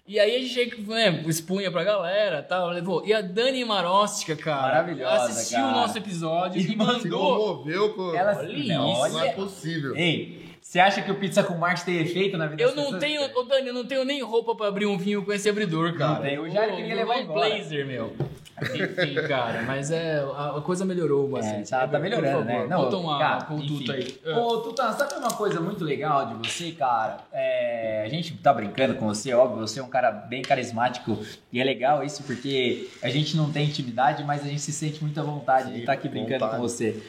E 0.07 0.19
aí 0.19 0.37
a 0.37 0.41
gente 0.41 0.81
né, 0.83 1.23
expunha 1.27 1.71
pra 1.71 1.85
galera 1.85 2.43
tal, 2.43 2.69
levou. 2.71 3.05
E 3.07 3.13
a 3.15 3.21
Dani 3.21 3.65
Maróstica, 3.65 4.35
cara, 4.37 4.63
Maravilhosa, 4.83 5.25
assistiu 5.27 5.59
cara. 5.59 5.69
o 5.69 5.73
nosso 5.81 5.99
episódio 5.99 6.61
E 6.61 6.65
e 6.65 6.69
Se 6.69 6.77
mandou. 6.77 7.55
comoveu 7.55 7.95
com. 7.95 8.15
Ela- 8.15 8.37
Olha 8.39 8.79
Não 8.79 9.07
isso. 9.07 9.19
é 9.21 9.33
possível. 9.33 9.97
Ei, 9.97 10.52
você 10.73 10.81
acha 10.81 11.03
que 11.03 11.11
o 11.11 11.15
Pizza 11.17 11.43
com 11.43 11.53
Marte 11.55 11.85
tem 11.85 11.99
efeito 11.99 12.39
na 12.39 12.47
vida 12.47 12.63
Eu 12.63 12.75
não 12.75 12.85
pessoas? 12.85 13.01
tenho, 13.01 13.23
ô 13.39 13.43
Dani, 13.43 13.69
eu 13.69 13.75
não 13.75 13.85
tenho 13.85 14.07
nem 14.07 14.23
roupa 14.23 14.55
pra 14.55 14.69
abrir 14.69 14.87
um 14.87 14.97
vinho 14.97 15.23
com 15.23 15.31
esse 15.31 15.47
abridor, 15.47 15.93
cara. 15.99 16.21
tem, 16.23 16.39
o 16.39 16.49
Jair 16.49 16.75
queria 16.77 16.95
levar 16.95 17.17
um 17.19 17.21
embora. 17.21 17.51
blazer, 17.51 17.87
meu. 17.87 18.17
Enfim, 18.63 19.15
cara, 19.29 19.63
mas 19.67 19.91
é, 19.91 20.21
a, 20.35 20.57
a 20.57 20.61
coisa 20.63 20.83
melhorou 20.87 21.27
É, 21.29 21.31
bastante. 21.33 21.69
tá, 21.69 21.87
tá 21.87 21.99
melhorando, 21.99 22.45
né? 22.47 22.67
favor, 22.69 22.85
Conta 22.85 22.97
uma 22.97 23.19
cara, 23.19 23.45
com 23.45 23.57
o. 23.57 23.67
Tuta 23.67 23.93
aí. 23.93 24.19
É. 24.25 24.35
Ô, 24.35 24.57
Tuta, 24.63 24.93
sabe 24.95 25.15
uma 25.17 25.33
coisa 25.33 25.61
muito 25.61 25.85
legal 25.85 26.27
de 26.27 26.49
você, 26.49 26.71
cara? 26.71 27.19
É, 27.35 28.05
a 28.07 28.09
gente 28.09 28.33
tá 28.39 28.55
brincando 28.55 28.95
com 28.95 29.07
você, 29.09 29.35
óbvio, 29.35 29.67
você 29.67 29.79
é 29.79 29.83
um 29.83 29.89
cara 29.91 30.11
bem 30.11 30.41
carismático 30.41 31.19
e 31.53 31.61
é 31.61 31.65
legal 31.65 32.03
isso 32.03 32.23
porque 32.23 32.89
a 33.03 33.11
gente 33.11 33.37
não 33.37 33.53
tem 33.53 33.67
intimidade, 33.67 34.25
mas 34.25 34.41
a 34.43 34.49
gente 34.49 34.63
se 34.63 34.73
sente 34.73 35.03
muito 35.03 35.21
à 35.21 35.23
vontade 35.23 35.69
de 35.69 35.75
Sim, 35.75 35.81
estar 35.81 35.93
aqui 35.93 36.09
brincando 36.09 36.39
vontade. 36.47 36.57
com 36.57 36.63
você. 36.67 37.03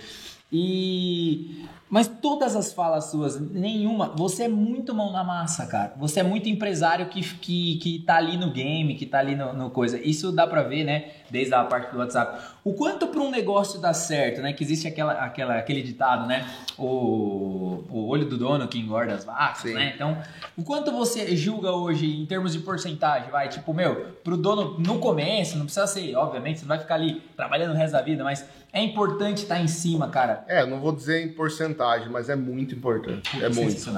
E 0.53 1.65
mas 1.93 2.07
todas 2.07 2.55
as 2.55 2.73
falas 2.73 3.11
suas, 3.11 3.39
nenhuma, 3.39 4.07
você 4.15 4.45
é 4.45 4.47
muito 4.47 4.95
mão 4.95 5.11
na 5.11 5.23
massa, 5.23 5.67
cara. 5.67 5.93
Você 5.97 6.21
é 6.21 6.23
muito 6.23 6.49
empresário 6.49 7.05
que, 7.05 7.21
que, 7.21 7.75
que 7.77 7.99
tá 7.99 8.15
ali 8.15 8.35
no 8.35 8.49
game, 8.49 8.95
que 8.95 9.05
tá 9.05 9.19
ali 9.19 9.35
no, 9.35 9.53
no 9.53 9.69
coisa. 9.69 9.99
Isso 9.99 10.31
dá 10.31 10.47
pra 10.47 10.63
ver, 10.63 10.83
né? 10.85 11.11
Desde 11.29 11.53
a 11.53 11.63
parte 11.63 11.91
do 11.91 11.99
WhatsApp. 11.99 12.47
O 12.63 12.73
quanto 12.73 13.05
pra 13.05 13.21
um 13.21 13.29
negócio 13.29 13.79
dar 13.79 13.93
certo, 13.93 14.41
né? 14.41 14.53
Que 14.53 14.63
existe 14.63 14.87
aquela, 14.87 15.13
aquela, 15.13 15.53
aquele 15.53 15.83
ditado, 15.83 16.25
né? 16.25 16.49
O, 16.79 17.83
o 17.87 18.07
olho 18.07 18.25
do 18.25 18.39
dono 18.39 18.67
que 18.67 18.79
engorda 18.79 19.13
as 19.13 19.23
vacas, 19.23 19.61
Sim. 19.61 19.75
né? 19.75 19.91
Então, 19.93 20.17
o 20.57 20.63
quanto 20.63 20.91
você 20.91 21.35
julga 21.35 21.73
hoje 21.73 22.07
em 22.19 22.25
termos 22.25 22.53
de 22.53 22.59
porcentagem, 22.61 23.29
vai? 23.29 23.49
Tipo, 23.49 23.71
meu, 23.71 24.15
pro 24.23 24.35
dono 24.35 24.79
no 24.79 24.97
começo, 24.97 25.59
não 25.59 25.65
precisa 25.65 25.85
ser, 25.85 26.15
obviamente, 26.15 26.57
você 26.57 26.65
não 26.65 26.69
vai 26.69 26.79
ficar 26.79 26.95
ali 26.95 27.21
trabalhando 27.35 27.73
o 27.73 27.77
resto 27.77 27.93
da 27.93 28.01
vida, 28.01 28.23
mas 28.23 28.43
é 28.73 28.81
importante 28.81 29.43
estar 29.43 29.59
em 29.59 29.67
cima, 29.67 30.09
cara. 30.09 30.43
É, 30.47 30.65
não 30.65 30.79
vou 30.81 30.91
dizer 30.91 31.23
em 31.23 31.29
porcentagem, 31.31 32.09
mas 32.09 32.27
é 32.27 32.35
muito 32.35 32.73
importante. 32.73 33.29
É 33.41 33.47
muito, 33.47 33.89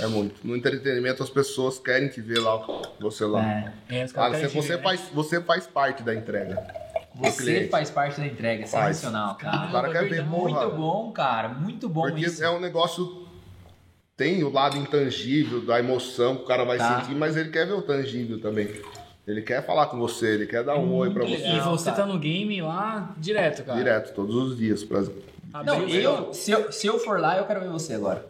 é 0.00 0.06
muito. 0.06 0.40
No 0.42 0.56
entretenimento 0.56 1.22
as 1.22 1.28
pessoas 1.28 1.78
querem 1.78 2.08
te 2.08 2.22
ver 2.22 2.38
lá, 2.40 2.58
você 2.98 3.26
lá. 3.26 3.44
É. 3.46 3.72
É, 3.90 4.08
Cara, 4.08 4.30
caras 4.32 4.50
você, 4.50 4.62
você 4.62 4.76
né? 4.76 4.82
faz, 4.82 5.00
você 5.12 5.40
faz 5.42 5.66
parte 5.66 6.02
da 6.02 6.14
entrega. 6.14 6.66
Você 7.16 7.68
faz 7.68 7.90
parte 7.90 8.18
da 8.20 8.26
entrega, 8.26 8.66
Faz. 8.66 8.96
sensacional, 8.96 9.34
O 9.34 9.36
cara. 9.36 9.70
cara 9.70 9.92
quer 9.92 10.08
ver, 10.08 10.24
porra. 10.28 10.64
Muito 10.64 10.76
bom, 10.76 11.12
cara, 11.12 11.48
muito 11.50 11.88
bom 11.88 12.02
Porque 12.02 12.24
isso. 12.26 12.42
é 12.42 12.50
um 12.50 12.58
negócio. 12.58 13.28
Tem 14.16 14.42
o 14.42 14.50
lado 14.50 14.76
intangível 14.78 15.60
da 15.64 15.78
emoção 15.78 16.36
que 16.36 16.42
o 16.42 16.46
cara 16.46 16.64
vai 16.64 16.78
Tá. 16.78 17.00
sentir, 17.02 17.14
mas 17.14 17.36
ele 17.36 17.50
quer 17.50 17.66
ver 17.66 17.74
o 17.74 17.82
tangível 17.82 18.40
também. 18.40 18.68
Ele 19.26 19.40
quer 19.42 19.64
falar 19.64 19.86
com 19.86 19.98
você, 19.98 20.34
ele 20.34 20.46
quer 20.46 20.62
dar 20.62 20.76
um 20.76 20.92
oi 20.94 21.10
pra 21.10 21.24
muito 21.24 21.38
você. 21.40 21.46
E 21.48 21.52
legal. 21.52 21.70
você 21.70 21.84
cara. 21.90 21.96
tá 21.96 22.06
no 22.06 22.18
game 22.18 22.60
lá 22.60 23.14
direto, 23.16 23.64
cara. 23.64 23.78
Direto, 23.78 24.12
todos 24.14 24.34
os 24.34 24.56
dias. 24.56 24.84
Pra... 24.84 25.02
Não, 25.64 25.76
Abriu- 25.76 25.88
eu 26.00 26.34
se, 26.34 26.50
eu, 26.50 26.72
se 26.72 26.84
eu 26.86 26.98
for 26.98 27.20
lá, 27.20 27.38
eu 27.38 27.44
quero 27.46 27.60
ver 27.60 27.68
você 27.68 27.94
agora. 27.94 28.26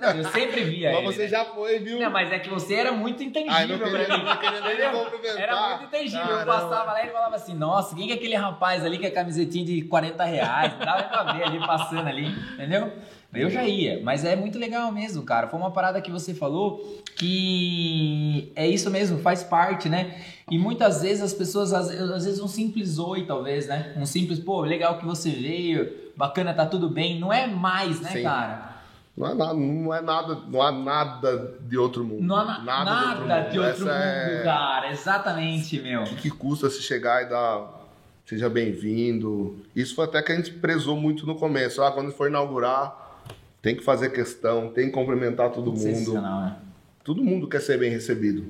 Não, 0.00 0.10
eu 0.16 0.24
sempre 0.30 0.64
via 0.64 0.90
Mas 0.90 0.98
ele, 1.00 1.06
você 1.12 1.22
né? 1.24 1.28
já 1.28 1.44
foi, 1.44 1.78
viu? 1.80 2.00
Não, 2.00 2.10
mas 2.10 2.32
é 2.32 2.38
que 2.38 2.48
você 2.48 2.74
era 2.74 2.90
muito 2.92 3.22
intangível 3.22 3.54
Ai, 3.54 3.66
não 3.66 3.78
queria, 3.78 4.06
pra 4.06 4.18
mim. 4.18 4.24
não 4.24 4.36
queria 4.38 4.90
nem 4.90 5.04
cumprimentar. 5.04 5.38
Era 5.42 5.68
muito 5.68 5.84
intangível. 5.84 6.20
Eu 6.22 6.28
Caramba. 6.28 6.52
passava 6.52 6.92
lá 6.92 6.98
e 7.00 7.02
ele 7.04 7.12
falava 7.12 7.36
assim, 7.36 7.54
nossa, 7.54 7.94
quem 7.94 8.06
que 8.06 8.12
é 8.12 8.16
aquele 8.16 8.34
rapaz 8.34 8.84
ali 8.86 8.98
com 8.98 9.06
a 9.06 9.10
camisetinha 9.10 9.64
de 9.66 9.82
40 9.82 10.24
reais? 10.24 10.72
Não 10.72 10.78
dava 10.86 11.02
pra 11.04 11.32
ver 11.34 11.44
ali, 11.44 11.58
passando 11.60 12.08
ali, 12.08 12.26
entendeu? 12.54 12.90
Eu 13.34 13.48
já 13.48 13.64
ia, 13.64 14.00
mas 14.02 14.24
é 14.24 14.36
muito 14.36 14.58
legal 14.58 14.92
mesmo, 14.92 15.22
cara. 15.22 15.48
Foi 15.48 15.58
uma 15.58 15.70
parada 15.70 16.00
que 16.02 16.10
você 16.10 16.34
falou 16.34 17.02
que 17.16 18.52
é 18.54 18.68
isso 18.68 18.90
mesmo, 18.90 19.18
faz 19.20 19.42
parte, 19.42 19.88
né? 19.88 20.20
E 20.50 20.58
muitas 20.58 21.00
vezes 21.02 21.22
as 21.22 21.32
pessoas, 21.32 21.72
às, 21.72 21.88
às 21.88 22.24
vezes 22.24 22.40
um 22.40 22.48
simples 22.48 22.98
oi, 22.98 23.24
talvez, 23.24 23.66
né? 23.66 23.94
Um 23.96 24.04
simples, 24.04 24.38
pô, 24.38 24.60
legal 24.60 24.98
que 24.98 25.04
você 25.06 25.30
veio, 25.30 25.90
bacana, 26.16 26.52
tá 26.52 26.66
tudo 26.66 26.90
bem. 26.90 27.18
Não 27.18 27.32
é 27.32 27.46
mais, 27.46 28.00
né, 28.00 28.10
Sim. 28.10 28.22
cara? 28.22 28.72
Não 29.16 29.26
é 29.26 29.34
nada, 29.34 29.54
não 29.54 29.94
é 29.94 30.00
nada, 30.00 30.38
não 30.48 30.62
há 30.62 30.72
nada 30.72 31.54
de 31.62 31.76
outro 31.78 32.02
mundo. 32.04 32.22
Não 32.22 32.36
há 32.36 32.44
na- 32.44 32.60
nada, 32.84 33.40
de 33.50 33.58
outro 33.58 33.80
mundo, 33.80 33.90
Essa 33.90 34.04
é- 34.04 34.42
cara. 34.42 34.90
Exatamente, 34.90 35.80
meu. 35.80 36.02
O 36.02 36.16
que 36.16 36.30
custa 36.30 36.68
se 36.70 36.82
chegar 36.82 37.22
e 37.22 37.28
dar 37.30 37.80
seja 38.24 38.48
bem-vindo? 38.48 39.58
Isso 39.76 39.94
foi 39.94 40.04
até 40.06 40.22
que 40.22 40.32
a 40.32 40.36
gente 40.36 40.52
prezou 40.52 40.96
muito 40.96 41.26
no 41.26 41.34
começo. 41.34 41.82
Ah, 41.82 41.92
quando 41.92 42.10
for 42.12 42.28
inaugurar, 42.28 43.11
tem 43.62 43.76
que 43.76 43.84
fazer 43.84 44.10
questão, 44.10 44.68
tem 44.68 44.86
que 44.86 44.92
cumprimentar 44.92 45.50
todo 45.50 45.72
mundo. 45.72 46.20
Né? 46.20 46.56
Todo 47.04 47.22
mundo 47.22 47.48
quer 47.48 47.60
ser 47.60 47.78
bem 47.78 47.90
recebido. 47.90 48.44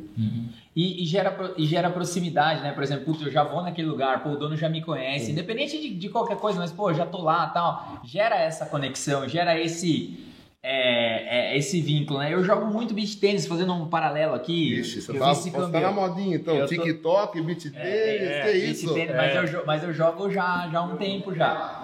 E, 0.75 1.03
e 1.03 1.07
gera, 1.07 1.55
e 1.57 1.67
gera 1.67 1.91
proximidade, 1.91 2.63
né? 2.63 2.73
Por 2.73 2.83
exemplo, 2.83 3.05
putz, 3.05 3.23
eu 3.23 3.31
já 3.31 3.45
vou 3.45 3.63
naquele 3.63 3.89
lugar, 3.89 4.23
pô, 4.23 4.31
o 4.31 4.37
dono 4.37 4.57
já 4.57 4.69
me 4.69 4.83
conhece, 4.83 5.31
independente 5.31 5.81
de, 5.81 5.95
de 5.95 6.09
qualquer 6.09 6.37
coisa, 6.39 6.59
mas, 6.59 6.73
pô, 6.73 6.93
já 6.93 7.07
tô 7.07 7.23
lá 7.23 7.47
tal. 7.49 8.01
Gera 8.05 8.37
essa 8.37 8.67
conexão, 8.67 9.29
gera 9.29 9.59
esse. 9.59 10.32
É, 10.65 11.55
é, 11.55 11.59
esse 11.59 11.81
vínculo, 11.81 12.21
né? 12.21 12.33
Eu 12.33 12.45
jogo 12.45 12.67
muito 12.67 12.95
beat 12.95 13.19
tênis, 13.19 13.47
fazendo 13.49 13.73
um 13.75 13.89
paralelo 13.89 14.33
aqui. 14.35 14.79
Ixi, 14.79 15.03
você 15.03 15.11
eu 15.11 15.19
tá, 15.19 15.35
você 15.35 15.51
tá 15.51 15.67
na 15.81 15.91
modinha, 15.91 16.37
então. 16.37 16.55
Eu 16.55 16.69
tô- 16.69 16.75
TikTok, 16.75 17.41
beat 17.43 17.63
tênis, 17.63 17.75
É, 17.77 18.43
que 18.47 18.53
beat 18.61 18.71
isso? 18.77 18.95
tênis, 18.95 19.17
mas, 19.17 19.35
eu, 19.35 19.47
jo- 19.47 19.63
mas 19.67 19.83
eu 19.83 19.93
jogo 19.93 20.31
já, 20.31 20.69
já 20.71 20.79
há 20.79 20.83
um 20.83 20.97
tempo 20.97 21.35
já. 21.35 21.83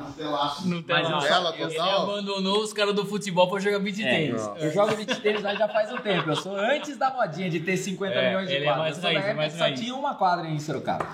Não 0.64 0.81
tem 0.83 0.95
Mas 0.95 1.11
lá. 1.11 1.20
eu 1.26 1.26
Ela 1.35 1.55
Ele 1.59 1.74
total. 1.74 2.03
abandonou 2.05 2.61
os 2.62 2.72
caras 2.72 2.95
do 2.95 3.05
futebol 3.05 3.49
pra 3.51 3.59
jogar 3.59 3.81
beat 3.81 3.99
É, 4.01 4.05
tênis. 4.09 4.49
Eu 4.61 4.72
jogo 4.72 4.95
beat 4.95 5.20
tênis 5.20 5.43
lá 5.43 5.55
já 5.57 5.66
faz 5.68 5.93
um 5.93 5.97
tempo. 5.99 6.31
Eu 6.31 6.37
sou 6.37 6.55
antes 6.55 6.97
da 6.97 7.11
modinha 7.11 7.51
de 7.51 7.59
ter 7.59 7.76
50 7.76 8.14
É, 8.14 8.29
milhões 8.29 8.49
de 8.49 8.55
ele 8.55 8.64
é 8.64 8.68
quadras. 8.68 8.85
mais 8.85 8.97
eu 8.99 9.03
raiz, 9.03 9.16
é 9.16 9.20
época 9.22 9.35
mais 9.37 9.53
que 9.55 9.59
só 9.59 9.64
raiz. 9.64 9.81
tinha 9.81 9.95
uma 9.97 10.14
quadra 10.14 10.47
em 10.49 10.59
Sorocaba. 10.61 11.05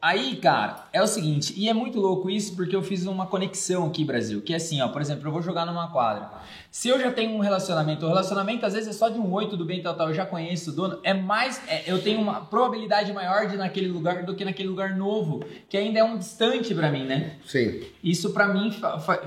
Aí, 0.00 0.36
cara, 0.36 0.84
é 0.92 1.02
o 1.02 1.06
seguinte, 1.06 1.52
e 1.56 1.68
é 1.68 1.74
muito 1.74 1.98
louco 1.98 2.30
isso 2.30 2.54
porque 2.54 2.74
eu 2.74 2.82
fiz 2.82 3.04
uma 3.06 3.26
conexão 3.26 3.86
aqui, 3.86 4.04
Brasil, 4.04 4.40
que 4.40 4.52
é 4.52 4.56
assim, 4.56 4.80
ó, 4.80 4.88
por 4.88 5.00
exemplo, 5.00 5.26
eu 5.26 5.32
vou 5.32 5.42
jogar 5.42 5.66
numa 5.66 5.90
quadra. 5.90 6.30
Se 6.70 6.88
eu 6.88 7.00
já 7.00 7.10
tenho 7.10 7.32
um 7.32 7.40
relacionamento, 7.40 8.04
o 8.04 8.08
relacionamento 8.08 8.64
às 8.64 8.74
vezes 8.74 8.88
é 8.88 8.92
só 8.92 9.08
de 9.08 9.18
um 9.18 9.32
oi, 9.32 9.48
tudo 9.48 9.64
bem, 9.64 9.82
tal, 9.82 9.94
tal, 9.96 10.08
eu 10.08 10.14
já 10.14 10.24
conheço 10.24 10.70
o 10.70 10.74
dono, 10.74 10.98
é 11.02 11.12
mais, 11.14 11.60
é, 11.66 11.84
eu 11.86 12.00
tenho 12.02 12.20
uma 12.20 12.40
probabilidade 12.42 13.12
maior 13.12 13.46
de 13.48 13.54
ir 13.54 13.58
naquele 13.58 13.88
lugar 13.88 14.24
do 14.24 14.34
que 14.36 14.44
naquele 14.44 14.68
lugar 14.68 14.96
novo, 14.96 15.42
que 15.68 15.76
ainda 15.76 15.98
é 15.98 16.04
um 16.04 16.16
distante 16.16 16.74
pra 16.74 16.90
mim, 16.90 17.04
né? 17.04 17.36
Sim. 17.46 17.80
Isso 18.02 18.30
pra 18.30 18.48
mim 18.48 18.72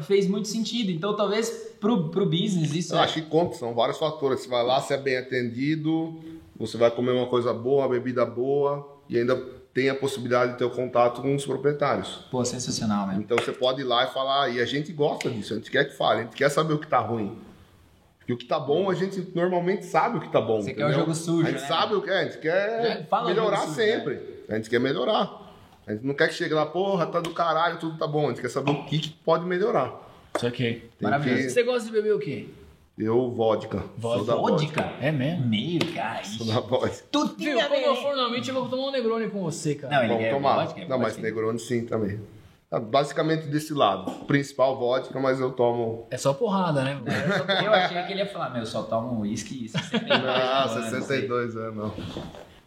fez 0.04 0.28
muito 0.28 0.48
sentido, 0.48 0.92
então 0.92 1.16
talvez 1.16 1.50
pro, 1.80 2.10
pro 2.10 2.26
business 2.26 2.74
isso 2.74 2.94
Eu 2.94 3.00
é- 3.00 3.04
acho 3.04 3.16
que 3.16 3.22
conta, 3.24 3.56
são 3.56 3.74
vários 3.74 3.98
fatores. 3.98 4.42
Você 4.42 4.48
vai 4.48 4.64
lá, 4.64 4.80
você 4.80 4.94
é 4.94 4.98
bem 4.98 5.18
atendido, 5.18 6.20
você 6.58 6.78
vai 6.78 6.92
comer 6.92 7.12
uma 7.12 7.28
coisa 7.28 7.54
boa, 7.54 7.84
uma 7.84 7.90
bebida 7.90 8.26
boa 8.26 8.88
e 9.10 9.18
ainda 9.18 9.36
tem 9.74 9.90
a 9.90 9.96
possibilidade 9.96 10.54
de 10.54 10.58
ter 10.58 10.66
o 10.66 10.70
contato 10.70 11.22
com 11.22 11.34
os 11.36 11.46
proprietários. 11.46 12.26
Pô, 12.30 12.44
sensacional, 12.44 13.08
velho. 13.08 13.20
Então 13.20 13.38
você 13.38 13.52
pode 13.52 13.82
ir 13.82 13.86
lá 13.86 14.04
e 14.06 14.08
falar, 14.14 14.50
e 14.50 14.60
a 14.62 14.66
gente 14.66 14.92
gosta 14.92 15.30
disso, 15.30 15.54
a 15.54 15.58
gente 15.58 15.72
quer 15.72 15.86
que 15.86 15.96
fale, 15.96 16.20
a 16.20 16.24
gente 16.24 16.36
quer 16.36 16.50
saber 16.50 16.74
o 16.74 16.80
que 16.80 16.88
tá 16.88 17.00
ruim. 17.00 17.38
Porque 18.20 18.34
o 18.34 18.38
que 18.38 18.46
tá 18.46 18.60
bom, 18.60 18.90
a 18.90 18.94
gente 18.94 19.32
normalmente 19.34 19.86
sabe 19.86 20.18
o 20.18 20.22
que 20.22 20.30
tá 20.30 20.40
bom. 20.42 20.62
Você 20.62 20.74
quer 20.74 20.84
o 20.84 20.88
entendeu? 20.90 21.00
jogo 21.00 21.16
sujo, 21.16 21.48
A 21.48 21.52
gente 21.52 21.62
né? 21.62 21.68
sabe 21.68 21.96
o 21.96 22.02
que 22.02 22.10
é, 22.10 22.20
a 22.20 22.24
gente 22.26 22.38
quer 22.38 23.08
melhorar 23.26 23.58
sujo, 23.62 23.78
né? 23.78 23.86
sempre. 23.94 24.20
A 24.50 24.56
gente 24.56 24.70
quer 24.70 24.80
melhorar. 24.80 25.40
A 25.88 25.94
gente 25.94 26.06
não 26.06 26.14
quer 26.14 26.28
que 26.28 26.36
chegue 26.36 26.54
lá, 26.54 26.66
porra, 26.66 27.08
tá 27.08 27.20
do 27.20 27.32
caralho, 27.34 27.80
tudo 27.80 27.98
tá 27.98 28.06
bom. 28.06 28.26
A 28.28 28.30
gente 28.30 28.42
quer 28.42 28.50
saber 28.50 28.72
o 28.72 28.86
que, 28.86 29.00
que 29.00 29.10
pode 29.10 29.46
melhorar. 29.46 29.92
Isso 30.36 30.46
aqui. 30.46 30.84
Maravilhoso. 31.02 31.44
que- 31.44 31.50
Você 31.50 31.64
gosta 31.64 31.86
de 31.88 31.92
beber 31.92 32.14
o 32.14 32.20
quê? 32.20 32.48
Eu, 33.04 33.32
vodka. 33.32 33.84
Sou 34.00 34.24
da 34.24 34.36
vodka. 34.36 34.82
Vodka? 34.84 34.94
É 35.02 35.12
mesmo? 35.12 35.48
Meio, 35.48 35.80
cara. 35.94 36.24
Sou 36.24 36.46
da 36.46 36.60
vodka. 36.60 36.88
Viu, 36.90 37.06
Tutinha, 37.12 37.68
quando 37.68 37.80
eu 37.82 37.96
for 37.96 38.16
normalmente 38.16 38.48
eu 38.50 38.54
vou 38.56 38.70
tomar 38.70 38.84
um 38.90 38.92
Negroni 38.92 39.28
com 39.30 39.42
você, 39.42 39.74
cara. 39.74 39.96
Não, 39.96 40.04
ele 40.04 40.10
Vamos 40.14 40.24
é 40.28 40.32
tomar. 40.32 40.56
vodka, 40.66 40.82
é 40.82 40.88
não, 40.88 41.00
mas 41.00 41.14
vodka. 41.14 41.22
Negroni 41.28 41.60
sim 41.60 41.86
também. 41.86 42.20
Tá, 42.70 42.80
Basicamente 42.80 43.48
desse 43.48 43.74
lado. 43.74 44.12
Principal 44.26 44.78
vodka, 44.78 45.20
mas 45.20 45.40
eu 45.40 45.52
tomo. 45.52 46.06
É 46.12 46.18
só 46.18 46.34
porrada, 46.34 46.84
né? 46.84 47.02
Eu 47.66 47.74
achei 47.74 48.04
que 48.04 48.12
ele 48.14 48.20
ia 48.22 48.28
falar, 48.28 48.52
meu, 48.52 48.66
só 48.66 48.84
toma 48.84 49.12
um 49.12 49.22
uísque 49.22 49.66
e 49.66 49.68
62 49.72 50.24
Ah, 50.26 50.64
anos, 50.66 50.90
62 50.90 51.58
anos, 51.58 51.76
não. 51.76 51.94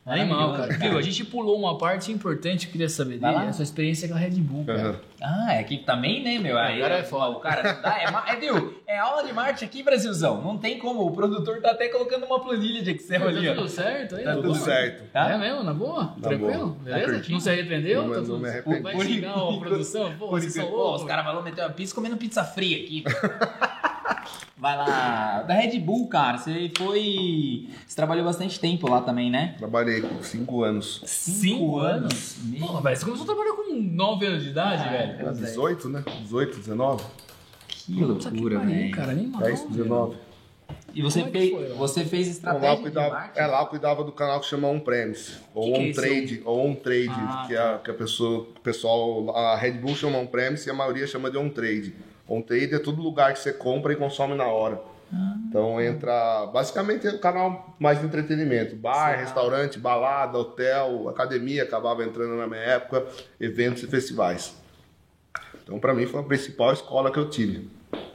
Animal, 0.07 0.53
cara. 0.55 0.73
Viu? 0.75 0.99
A 0.99 1.03
gente 1.03 1.25
pulou 1.25 1.59
uma 1.59 1.79
parte 1.79 2.13
importante 2.13 2.67
que 2.67 2.69
eu 2.69 2.73
queria 2.73 2.89
saber 2.91 3.19
dele. 3.19 3.37
A 3.37 3.53
sua 3.53 3.63
experiência 3.63 4.07
com 4.07 4.15
a 4.15 4.19
Red 4.19 4.31
Bull, 4.33 4.65
cara. 4.67 4.81
Aham. 4.81 5.01
Ah, 5.23 5.55
é 5.55 5.63
que 5.63 5.79
também, 5.79 6.23
né, 6.23 6.39
meu? 6.39 6.59
Aí, 6.59 6.79
O 6.79 6.83
cara 6.83 6.99
é 6.99 7.03
foda. 7.03 7.31
O 7.37 7.41
cara 7.41 7.73
dá, 7.73 7.99
é, 7.99 8.33
é, 8.35 8.37
viu? 8.37 8.75
É 8.87 8.99
aula 8.99 9.25
de 9.25 9.33
marketing 9.33 9.65
aqui, 9.65 9.83
Brasilzão. 9.83 10.43
Não 10.43 10.59
tem 10.59 10.79
como. 10.79 11.07
O 11.07 11.11
produtor 11.13 11.63
tá 11.63 11.71
até 11.71 11.89
colocando 11.89 12.27
uma 12.27 12.39
planilha 12.39 12.83
de 12.83 12.91
Excel 12.91 13.27
ali, 13.27 13.47
Tá 13.47 13.53
ó. 13.53 13.55
tudo 13.55 13.69
certo 13.69 14.17
aí? 14.17 14.25
Tá 14.25 14.35
Tudo 14.35 14.49
boa? 14.49 14.59
certo. 14.59 15.11
Tá? 15.11 15.31
É 15.31 15.39
mesmo, 15.39 15.63
na 15.63 15.73
boa? 15.73 16.15
Tranquilo? 16.21 16.53
boa. 16.53 16.77
Beleza? 16.83 17.23
Tá 17.23 17.29
Não 17.31 17.41
se 17.41 17.49
arrependeu? 17.51 18.07
Não, 18.07 18.15
Tá 18.15 18.21
não 18.21 18.39
me 18.39 18.49
arrependi. 18.51 18.81
Vai 18.81 19.01
xingar 19.01 19.31
a 19.33 19.59
produção? 19.59 20.15
Pô, 20.19 20.27
loucos. 20.27 21.03
os 21.03 21.09
caras 21.09 21.25
vão 21.25 21.43
meter 21.43 21.63
uma 21.63 21.71
pizza 21.71 21.95
comendo 21.95 22.17
pizza 22.19 22.45
fria 22.45 22.77
aqui. 22.77 23.05
Vai 24.65 24.79
lá. 24.79 25.43
Da 25.43 25.53
Red 25.53 25.79
Bull, 25.79 26.09
cara, 26.09 26.39
você 26.39 26.73
foi. 26.79 27.69
Você 27.87 27.95
trabalhou 27.95 28.25
bastante 28.25 28.59
tempo 28.59 28.89
lá 28.89 29.03
também, 29.03 29.31
né? 29.31 29.57
Trabalhei 29.59 30.01
com 30.01 30.23
cinco 30.23 30.63
anos. 30.63 31.03
Cinco 31.05 31.81
anos? 31.81 32.39
Meu 32.45 32.67
Pô, 32.69 32.81
velho, 32.81 32.97
você 32.97 33.05
começou 33.05 33.25
a 33.25 33.27
trabalhar 33.27 33.53
com 33.53 33.75
9 33.75 34.25
anos 34.27 34.43
de 34.43 34.49
idade, 34.49 34.83
Ah, 34.87 34.91
velho. 34.91 35.13
Era 35.21 35.33
18, 35.33 35.89
né? 35.91 36.03
18, 36.23 36.57
19? 36.61 37.05
Que 37.69 37.93
loucura, 38.03 38.59
velho. 38.61 38.91
cara, 38.91 39.13
animal. 39.13 39.43
10, 39.43 39.69
19. 39.69 40.17
E 40.95 41.03
você, 41.03 41.21
é 41.21 41.25
fez, 41.27 41.51
foi, 41.51 41.69
você 41.75 42.05
fez 42.07 42.29
estratégia 42.29 42.71
lá 42.71 42.77
cuidava, 42.79 43.11
marketing? 43.15 43.39
é, 43.41 43.47
lá 43.47 43.61
eu 43.61 43.67
cuidava 43.67 44.03
do 44.03 44.13
canal 44.13 44.41
que 44.41 44.47
chama 44.47 44.69
On 44.69 44.81
Premise, 44.81 45.33
ou 45.55 45.65
Que 45.65 45.73
que 45.73 45.77
é 45.77 45.91
On 45.91 45.93
Trade, 45.93 46.43
ou 46.47 46.67
On 46.71 46.75
Trade, 46.75 47.11
Ah, 47.11 47.45
que, 47.47 47.55
é, 47.55 47.59
a- 47.59 47.79
que 47.85 47.91
a 47.91 47.95
pessoa, 47.95 48.49
o 48.57 48.61
pessoal, 48.61 49.37
a 49.37 49.57
Red 49.57 49.73
Bull 49.73 49.95
chama 49.95 50.17
On 50.17 50.27
Premise 50.27 50.67
e 50.67 50.71
a 50.71 50.75
maioria 50.75 51.07
chama 51.07 51.31
de 51.31 51.37
On 51.37 51.51
Trade. 51.51 51.95
On 52.29 52.41
Trade 52.41 52.75
é 52.75 52.79
todo 52.79 53.03
lugar 53.03 53.33
que 53.33 53.39
você 53.39 53.53
compra 53.53 53.93
e 53.93 53.97
consome 53.97 54.35
na 54.35 54.47
hora. 54.47 54.81
Ah. 55.13 55.37
Então 55.49 55.81
entra, 55.81 56.47
basicamente 56.47 57.07
é 57.07 57.11
o 57.11 57.19
canal 57.19 57.77
mais 57.79 58.01
de 58.01 58.07
entretenimento, 58.07 58.75
bar, 58.75 59.19
restaurante, 59.19 59.79
balada, 59.79 60.39
hotel, 60.39 61.09
academia 61.09 61.63
acabava 61.63 62.03
entrando 62.03 62.37
na 62.37 62.47
minha 62.47 62.61
época, 62.61 63.07
eventos 63.39 63.83
e 63.83 63.87
festivais. 63.87 64.57
Então 65.63 65.79
para 65.79 65.95
mim 65.95 66.07
foi 66.07 66.21
a 66.21 66.25
principal 66.25 66.73
escola 66.73 67.13
que 67.13 67.19
eu 67.19 67.29
tive. 67.29 67.69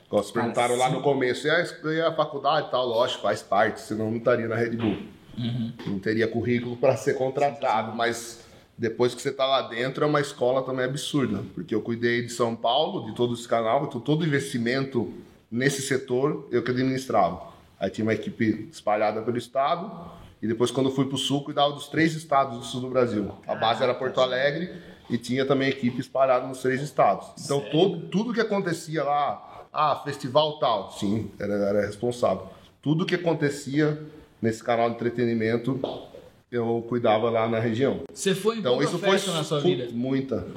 Vocês 0.09 0.31
perguntaram 0.31 0.75
lá 0.75 0.87
sim. 0.87 0.93
no 0.93 1.01
começo, 1.03 1.45
e 1.45 1.51
a, 1.51 1.63
e 1.93 2.01
a 2.01 2.11
faculdade 2.11 2.67
e 2.67 2.71
tal, 2.71 2.85
lógico, 2.87 3.21
faz 3.21 3.43
parte, 3.43 3.79
senão 3.79 4.09
não 4.09 4.17
estaria 4.17 4.47
na 4.47 4.55
Red 4.55 4.71
Bull. 4.71 4.97
Não 5.85 5.99
teria 5.99 6.27
currículo 6.27 6.75
para 6.75 6.97
ser 6.97 7.13
contratado, 7.13 7.95
mas 7.95 8.43
depois 8.79 9.13
que 9.13 9.21
você 9.21 9.27
está 9.27 9.45
lá 9.45 9.63
dentro 9.63 10.05
é 10.05 10.07
uma 10.07 10.21
escola 10.21 10.63
também 10.63 10.85
absurda, 10.85 11.43
porque 11.53 11.75
eu 11.75 11.81
cuidei 11.81 12.21
de 12.21 12.31
São 12.31 12.55
Paulo, 12.55 13.07
de 13.07 13.13
todo 13.13 13.33
esse 13.33 13.45
canal, 13.45 13.83
então 13.83 13.99
todo 13.99 14.25
investimento 14.25 15.13
nesse 15.51 15.81
setor 15.81 16.47
eu 16.49 16.63
que 16.63 16.71
administrava. 16.71 17.43
Aí 17.77 17.89
tinha 17.89 18.05
uma 18.05 18.13
equipe 18.13 18.69
espalhada 18.71 19.21
pelo 19.21 19.37
estado 19.37 19.91
e 20.41 20.47
depois 20.47 20.71
quando 20.71 20.89
fui 20.91 21.05
para 21.05 21.15
o 21.15 21.17
sul 21.17 21.43
cuidava 21.43 21.73
dos 21.73 21.89
três 21.89 22.15
estados 22.15 22.57
do 22.57 22.63
sul 22.63 22.79
do 22.79 22.89
Brasil. 22.89 23.29
A 23.45 23.53
base 23.53 23.83
era 23.83 23.93
Porto 23.93 24.21
Alegre 24.21 24.71
e 25.09 25.17
tinha 25.17 25.45
também 25.45 25.67
equipe 25.67 25.99
espalhada 25.99 26.47
nos 26.47 26.61
três 26.61 26.81
estados. 26.81 27.27
Então 27.43 27.59
todo, 27.59 28.07
tudo 28.07 28.33
que 28.33 28.39
acontecia 28.39 29.03
lá, 29.03 29.67
ah, 29.73 30.01
festival 30.05 30.57
tal, 30.57 30.93
sim, 30.93 31.29
era, 31.37 31.53
era 31.53 31.85
responsável. 31.85 32.47
Tudo 32.81 33.05
que 33.05 33.15
acontecia 33.15 34.01
nesse 34.41 34.63
canal 34.63 34.89
de 34.89 34.95
entretenimento 34.95 35.81
eu 36.51 36.85
cuidava 36.87 37.29
lá 37.29 37.47
na 37.47 37.59
região. 37.59 38.01
Você 38.13 38.33
foi 38.33 38.57
em 38.57 38.59
Então 38.59 38.73
pouca 38.73 38.85
isso 38.85 38.97
foi 38.99 39.09
festa 39.11 39.31
na 39.33 39.43
sua 39.43 39.59
vida. 39.59 39.87
muita. 39.91 40.47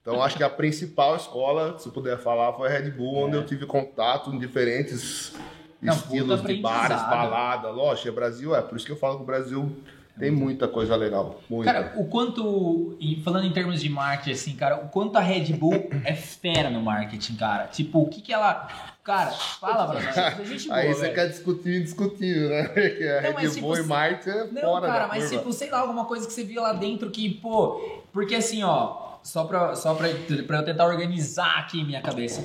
Então 0.00 0.22
acho 0.22 0.36
que 0.36 0.42
a 0.44 0.50
principal 0.50 1.16
escola, 1.16 1.78
se 1.78 1.88
puder 1.90 2.18
falar, 2.18 2.52
foi 2.52 2.68
a 2.68 2.70
Red 2.70 2.90
Bull, 2.90 3.24
onde 3.26 3.36
eu 3.36 3.46
tive 3.46 3.64
contato 3.66 4.30
em 4.30 4.38
diferentes 4.38 5.32
Não, 5.80 5.94
estilos 5.94 6.42
de 6.42 6.54
bares, 6.56 6.96
balada. 6.98 7.70
Lógico, 7.70 8.08
é 8.08 8.12
Brasil, 8.12 8.54
é 8.54 8.60
por 8.60 8.76
isso 8.76 8.84
que 8.84 8.92
eu 8.92 8.96
falo 8.96 9.16
que 9.16 9.22
o 9.22 9.26
Brasil 9.26 9.74
tem 10.18 10.30
muita 10.30 10.68
coisa 10.68 10.94
legal. 10.94 11.40
Muita. 11.50 11.72
Cara, 11.72 11.92
o 11.96 12.06
quanto, 12.06 12.96
falando 13.24 13.46
em 13.46 13.52
termos 13.52 13.80
de 13.80 13.88
marketing, 13.88 14.30
assim, 14.30 14.56
cara, 14.56 14.76
o 14.76 14.88
quanto 14.88 15.16
a 15.16 15.20
Red 15.20 15.52
Bull 15.54 15.88
é 16.04 16.14
fera 16.14 16.70
no 16.70 16.80
marketing, 16.80 17.34
cara. 17.34 17.66
Tipo, 17.66 18.02
o 18.02 18.08
que 18.08 18.20
que 18.20 18.32
ela. 18.32 18.68
Cara, 19.02 19.30
fala 19.32 19.86
pra 19.88 20.00
nós. 20.00 20.16
É 20.16 20.30
boa, 20.30 20.76
Aí 20.76 20.94
você 20.94 21.00
velho. 21.02 21.14
quer 21.14 21.28
discutir 21.28 21.80
indiscutível, 21.80 22.48
né? 22.48 22.64
Porque 22.72 23.04
a 23.04 23.20
Red 23.20 23.32
mas, 23.34 23.56
Bull 23.56 23.74
tipo, 23.74 23.84
e 23.84 23.88
Marte 23.88 24.30
é 24.30 24.44
Não, 24.46 24.62
fora 24.62 24.86
cara, 24.86 25.08
mas 25.08 25.24
curva. 25.24 25.38
tipo, 25.38 25.52
sei 25.52 25.70
lá, 25.70 25.80
alguma 25.80 26.04
coisa 26.06 26.26
que 26.26 26.32
você 26.32 26.44
viu 26.44 26.62
lá 26.62 26.72
dentro 26.72 27.10
que, 27.10 27.28
pô. 27.34 28.02
Porque 28.12 28.36
assim, 28.36 28.62
ó, 28.62 29.16
só 29.22 29.44
pra, 29.44 29.74
só 29.74 29.94
pra, 29.94 30.08
pra 30.46 30.58
eu 30.58 30.64
tentar 30.64 30.86
organizar 30.86 31.58
aqui 31.58 31.84
minha 31.84 32.00
cabeça. 32.00 32.42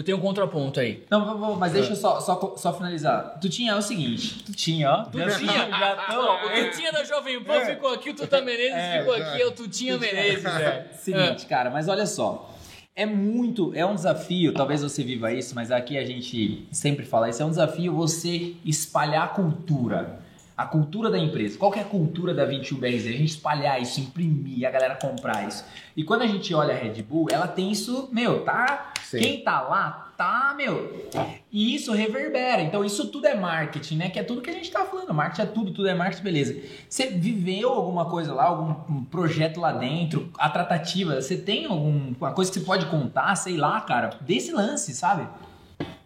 Eu 0.00 0.04
tenho 0.04 0.16
um 0.16 0.20
contraponto 0.22 0.80
aí. 0.80 1.04
Não, 1.10 1.56
mas 1.56 1.72
deixa 1.72 1.92
eu 1.92 1.96
só, 1.96 2.18
só, 2.20 2.54
só 2.56 2.72
finalizar. 2.72 3.38
Tu 3.38 3.50
tinha 3.50 3.72
é 3.72 3.76
o 3.76 3.82
seguinte, 3.82 4.42
tu 4.42 4.50
tinha, 4.50 4.90
ó. 4.90 5.02
Tu 5.02 5.18
tinha, 5.18 5.68
já 5.68 6.06
tô. 6.10 6.46
O 6.46 6.48
Tutinha 6.48 6.90
da 6.90 7.04
Jovem 7.04 7.44
Pan 7.44 7.60
ficou 7.66 7.92
aqui, 7.92 8.08
o 8.08 8.14
Tuta 8.14 8.40
Menezes 8.40 8.98
ficou 8.98 9.12
aqui, 9.12 9.42
é 9.42 9.46
o 9.46 9.50
Tutinha 9.50 9.98
Menezes, 9.98 10.42
velho. 10.42 10.84
Seguinte, 10.96 11.44
cara, 11.44 11.68
mas 11.68 11.86
olha 11.86 12.06
só. 12.06 12.50
É 12.96 13.04
muito, 13.04 13.74
é 13.74 13.84
um 13.84 13.94
desafio, 13.94 14.54
talvez 14.54 14.82
você 14.82 15.04
viva 15.04 15.34
isso, 15.34 15.54
mas 15.54 15.70
aqui 15.70 15.98
a 15.98 16.04
gente 16.06 16.66
sempre 16.72 17.04
fala 17.04 17.28
isso, 17.28 17.42
é 17.42 17.44
um 17.44 17.50
desafio 17.50 17.94
você 17.94 18.54
espalhar 18.64 19.24
a 19.24 19.28
cultura. 19.28 20.18
A 20.60 20.66
cultura 20.66 21.08
da 21.08 21.18
empresa. 21.18 21.56
Qual 21.56 21.72
é 21.74 21.80
a 21.80 21.84
cultura 21.84 22.34
da 22.34 22.46
21BRZ? 22.46 23.08
A 23.08 23.12
gente 23.12 23.30
espalhar 23.30 23.80
isso, 23.80 23.98
imprimir, 23.98 24.68
a 24.68 24.70
galera 24.70 24.94
comprar 24.94 25.48
isso. 25.48 25.64
E 25.96 26.04
quando 26.04 26.20
a 26.20 26.26
gente 26.26 26.52
olha 26.52 26.74
a 26.74 26.76
Red 26.76 27.02
Bull, 27.02 27.28
ela 27.32 27.48
tem 27.48 27.72
isso, 27.72 28.10
meu, 28.12 28.44
tá? 28.44 28.92
Sim. 29.02 29.20
Quem 29.20 29.40
tá 29.42 29.62
lá, 29.62 30.12
tá, 30.18 30.52
meu. 30.54 31.08
E 31.50 31.74
isso 31.74 31.92
reverbera. 31.92 32.60
Então, 32.60 32.84
isso 32.84 33.08
tudo 33.08 33.26
é 33.26 33.34
marketing, 33.34 33.96
né? 33.96 34.10
Que 34.10 34.18
é 34.18 34.22
tudo 34.22 34.42
que 34.42 34.50
a 34.50 34.52
gente 34.52 34.70
tá 34.70 34.84
falando. 34.84 35.14
Marketing 35.14 35.40
é 35.40 35.46
tudo, 35.46 35.72
tudo 35.72 35.88
é 35.88 35.94
marketing, 35.94 36.22
beleza. 36.22 36.62
Você 36.86 37.06
viveu 37.06 37.70
alguma 37.70 38.04
coisa 38.04 38.34
lá, 38.34 38.44
algum 38.44 38.94
um 38.94 39.02
projeto 39.02 39.60
lá 39.60 39.72
dentro, 39.72 40.30
a 40.36 40.50
tratativa? 40.50 41.22
Você 41.22 41.38
tem 41.38 41.64
alguma 41.64 42.32
coisa 42.32 42.52
que 42.52 42.58
você 42.58 42.66
pode 42.66 42.84
contar, 42.84 43.34
sei 43.34 43.56
lá, 43.56 43.80
cara, 43.80 44.10
desse 44.20 44.52
lance, 44.52 44.92
sabe? 44.92 45.26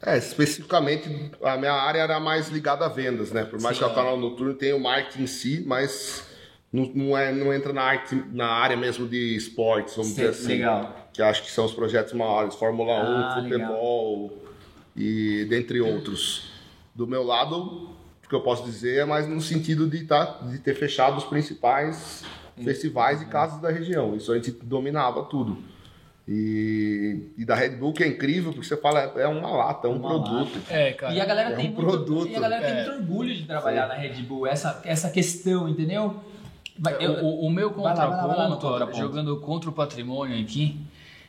É, 0.07 0.19
especificamente 0.19 1.09
a 1.43 1.57
minha 1.57 1.73
área 1.73 2.01
era 2.01 2.21
mais 2.21 2.49
ligada 2.49 2.85
a 2.85 2.89
vendas, 2.89 3.33
né? 3.33 3.45
Por 3.45 3.61
mais 3.61 3.77
Sim. 3.77 3.85
que 3.85 3.91
o 3.91 3.95
canal 3.95 4.19
noturno 4.19 4.53
tenha 4.55 4.77
o 4.77 4.81
marketing 4.81 5.23
em 5.23 5.27
si, 5.27 5.65
mas 5.67 6.27
não, 6.71 6.85
não, 6.95 7.17
é, 7.17 7.33
não 7.33 7.55
entra 7.55 7.73
na, 7.73 7.83
arte, 7.83 8.23
na 8.33 8.49
área 8.49 8.77
mesmo 8.77 9.09
de 9.09 9.35
esportes, 9.35 9.97
vamos 9.97 10.13
Sei, 10.13 10.29
dizer 10.29 10.43
assim. 10.43 10.53
legal. 10.57 11.09
Que 11.13 11.23
acho 11.23 11.43
que 11.45 11.51
são 11.51 11.65
os 11.65 11.73
projetos 11.73 12.13
maiores, 12.13 12.55
Fórmula 12.55 12.93
1, 12.93 13.17
Ah, 13.17 13.43
futebol 13.43 14.43
e 14.95 15.47
dentre 15.49 15.81
outros. 15.81 16.53
Do 16.95 17.07
meu 17.07 17.23
lado, 17.23 17.57
o 18.25 18.29
que 18.29 18.35
eu 18.35 18.41
posso 18.43 18.65
dizer 18.65 18.99
é 18.99 19.05
mais 19.05 19.27
no 19.27 19.41
sentido 19.41 19.87
de, 19.89 20.05
tá, 20.05 20.39
de 20.43 20.59
ter 20.59 20.75
fechado 20.75 21.17
os 21.17 21.25
principais 21.25 22.25
festivais 22.63 23.23
e 23.23 23.27
casas 23.27 23.61
da 23.61 23.71
região. 23.71 24.15
Isso 24.15 24.31
a 24.33 24.37
gente 24.37 24.51
dominava 24.51 25.25
tudo. 25.25 25.57
E, 26.27 27.33
e 27.37 27.45
da 27.45 27.55
Red 27.55 27.71
Bull, 27.77 27.93
que 27.93 28.03
é 28.03 28.09
incrível, 28.09 28.51
porque 28.53 28.67
você 28.67 28.77
fala, 28.79 29.01
é 29.01 29.27
uma 29.29 29.51
lata, 29.51 29.87
é 29.87 29.91
um 29.91 29.97
Uma 29.97 30.09
produto. 30.09 30.59
É, 30.71 30.93
cara. 30.93 31.13
E 31.13 31.21
a 31.21 31.25
galera 31.25 31.51
é 31.51 31.57
tem 31.57 31.67
um 31.71 31.73
muito, 31.75 31.87
produto. 31.87 32.29
E 32.29 32.35
a 32.37 32.41
galera 32.41 32.63
tem 32.65 32.71
É. 32.73 32.85
muito 32.85 32.93
orgulho 33.03 33.35
de 33.35 33.43
trabalhar 33.45 33.87
na 33.89 33.95
Red 33.95 34.23
Bull, 34.23 34.47
essa, 34.47 34.81
essa 34.85 35.11
questão, 35.11 35.69
entendeu? 35.69 36.17
Mas 36.79 36.97
eu- 37.01 37.23
o, 37.25 37.47
o 37.47 37.51
meu 37.51 37.71
contraponto, 37.71 38.67
jogando 38.97 39.37
contra 39.41 39.69
o 39.69 39.73
patrimônio 39.73 40.41
aqui, 40.43 40.77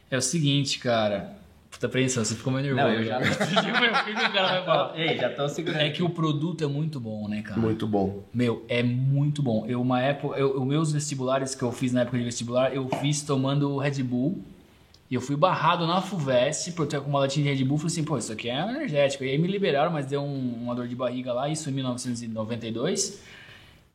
é 0.10 0.18
o 0.18 0.22
seguinte, 0.22 0.80
cara. 0.80 1.36
Puta 1.70 1.88
apreensão, 1.88 2.24
você 2.24 2.34
ficou 2.36 2.54
meio 2.54 2.74
Não, 2.74 2.88
nervoso. 2.90 3.10
eu 3.12 4.34
já-? 4.34 4.94
Ei, 4.96 5.18
já 5.18 5.30
tô 5.30 5.50
segurando. 5.50 5.82
É 5.82 5.90
que 5.90 6.02
o 6.02 6.10
produto 6.10 6.64
é 6.64 6.68
muito 6.68 7.02
bom, 7.02 7.28
né, 7.28 7.42
cara? 7.42 7.60
Muito 7.60 7.86
bom. 7.86 8.24
Meu, 8.34 8.64
é 8.70 8.82
muito 8.82 9.44
bom. 9.44 9.66
Eu, 9.68 9.82
uma 9.82 10.02
época, 10.02 10.38
eu, 10.40 10.58
os 10.58 10.66
meus 10.66 10.94
vestibulares 10.94 11.54
que 11.54 11.64
eu 11.64 11.72
fiz 11.74 11.92
na 11.92 12.04
época 12.04 12.18
de 12.18 12.24
vestibular, 12.24 12.74
eu 12.74 12.88
fiz 13.02 13.22
tomando 13.24 13.78
Red 13.78 14.02
Bull. 14.04 14.42
E 15.10 15.14
eu 15.14 15.22
fui 15.22 15.36
barrado 15.36 15.86
na 15.86 16.02
FUVEST 16.02 16.72
por 16.72 16.88
ter 16.88 17.00
com 17.00 17.10
uma 17.10 17.20
latinha 17.20 17.54
de 17.54 17.60
Red 17.62 17.68
Bull. 17.68 17.78
Falei 17.78 17.92
assim, 17.92 18.04
pô, 18.04 18.18
isso 18.18 18.32
aqui 18.32 18.50
é 18.50 18.60
energético. 18.60 19.24
E 19.24 19.30
aí 19.30 19.38
me 19.38 19.48
liberaram, 19.48 19.92
mas 19.92 20.08
deu 20.08 20.22
um- 20.22 20.56
uma 20.64 20.74
dor 20.74 20.88
de 20.88 20.96
barriga 20.96 21.32
lá, 21.32 21.48
isso 21.48 21.70
em 21.70 21.74
1992. 21.74 23.20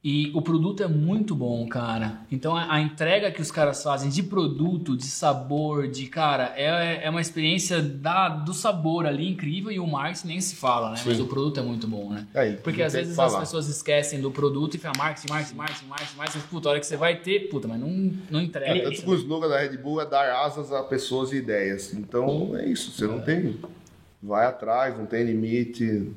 E 0.03 0.31
o 0.35 0.41
produto 0.41 0.83
é 0.83 0.89
muito 0.89 1.35
bom, 1.35 1.69
cara. 1.69 2.23
Então 2.33 2.57
a, 2.57 2.73
a 2.73 2.81
entrega 2.81 3.31
que 3.31 3.43
os 3.43 3.51
caras 3.51 3.83
fazem 3.83 4.09
de 4.09 4.23
produto, 4.23 4.97
de 4.97 5.05
sabor, 5.05 5.89
de 5.89 6.07
cara, 6.07 6.55
é, 6.57 7.05
é 7.05 7.11
uma 7.11 7.21
experiência 7.21 7.83
da, 7.83 8.31
do 8.31 8.55
sabor 8.55 9.07
ali 9.07 9.29
incrível 9.29 9.71
e 9.71 9.79
o 9.79 9.87
marketing 9.87 10.29
nem 10.29 10.41
se 10.41 10.57
fala, 10.57 10.93
né? 10.93 11.03
Mas 11.05 11.19
Sim. 11.19 11.23
o 11.23 11.27
produto 11.27 11.61
é 11.61 11.63
muito 11.63 11.87
bom, 11.87 12.09
né? 12.09 12.27
É, 12.33 12.53
Porque 12.53 12.83
às 12.83 12.95
vezes 12.95 13.19
as 13.19 13.37
pessoas 13.37 13.69
esquecem 13.69 14.23
do 14.23 14.31
produto 14.31 14.75
e 14.75 14.79
falam 14.79 14.97
marketing, 14.97 15.29
marketing, 15.29 15.57
marketing, 15.57 15.87
marketing, 15.87 16.17
marketing. 16.17 16.47
Puta, 16.49 16.69
a 16.69 16.71
hora 16.71 16.81
que 16.81 16.87
você 16.87 16.97
vai 16.97 17.17
ter, 17.17 17.51
puta, 17.51 17.69
mas 17.69 17.79
não, 17.79 18.11
não 18.31 18.41
entrega. 18.41 18.79
É, 18.79 18.81
tanto 18.81 19.03
que 19.03 19.11
o 19.11 19.15
slogan 19.15 19.49
da 19.49 19.59
Red 19.59 19.77
Bull 19.77 20.01
é 20.01 20.07
dar 20.07 20.33
asas 20.47 20.73
a 20.73 20.83
pessoas 20.83 21.31
e 21.33 21.37
ideias. 21.37 21.93
Então 21.93 22.57
é 22.57 22.67
isso, 22.67 22.91
você 22.93 23.07
não 23.07 23.21
tem. 23.21 23.59
Vai 24.23 24.47
atrás, 24.47 24.97
não 24.97 25.07
tem 25.07 25.25
limite, 25.25 26.11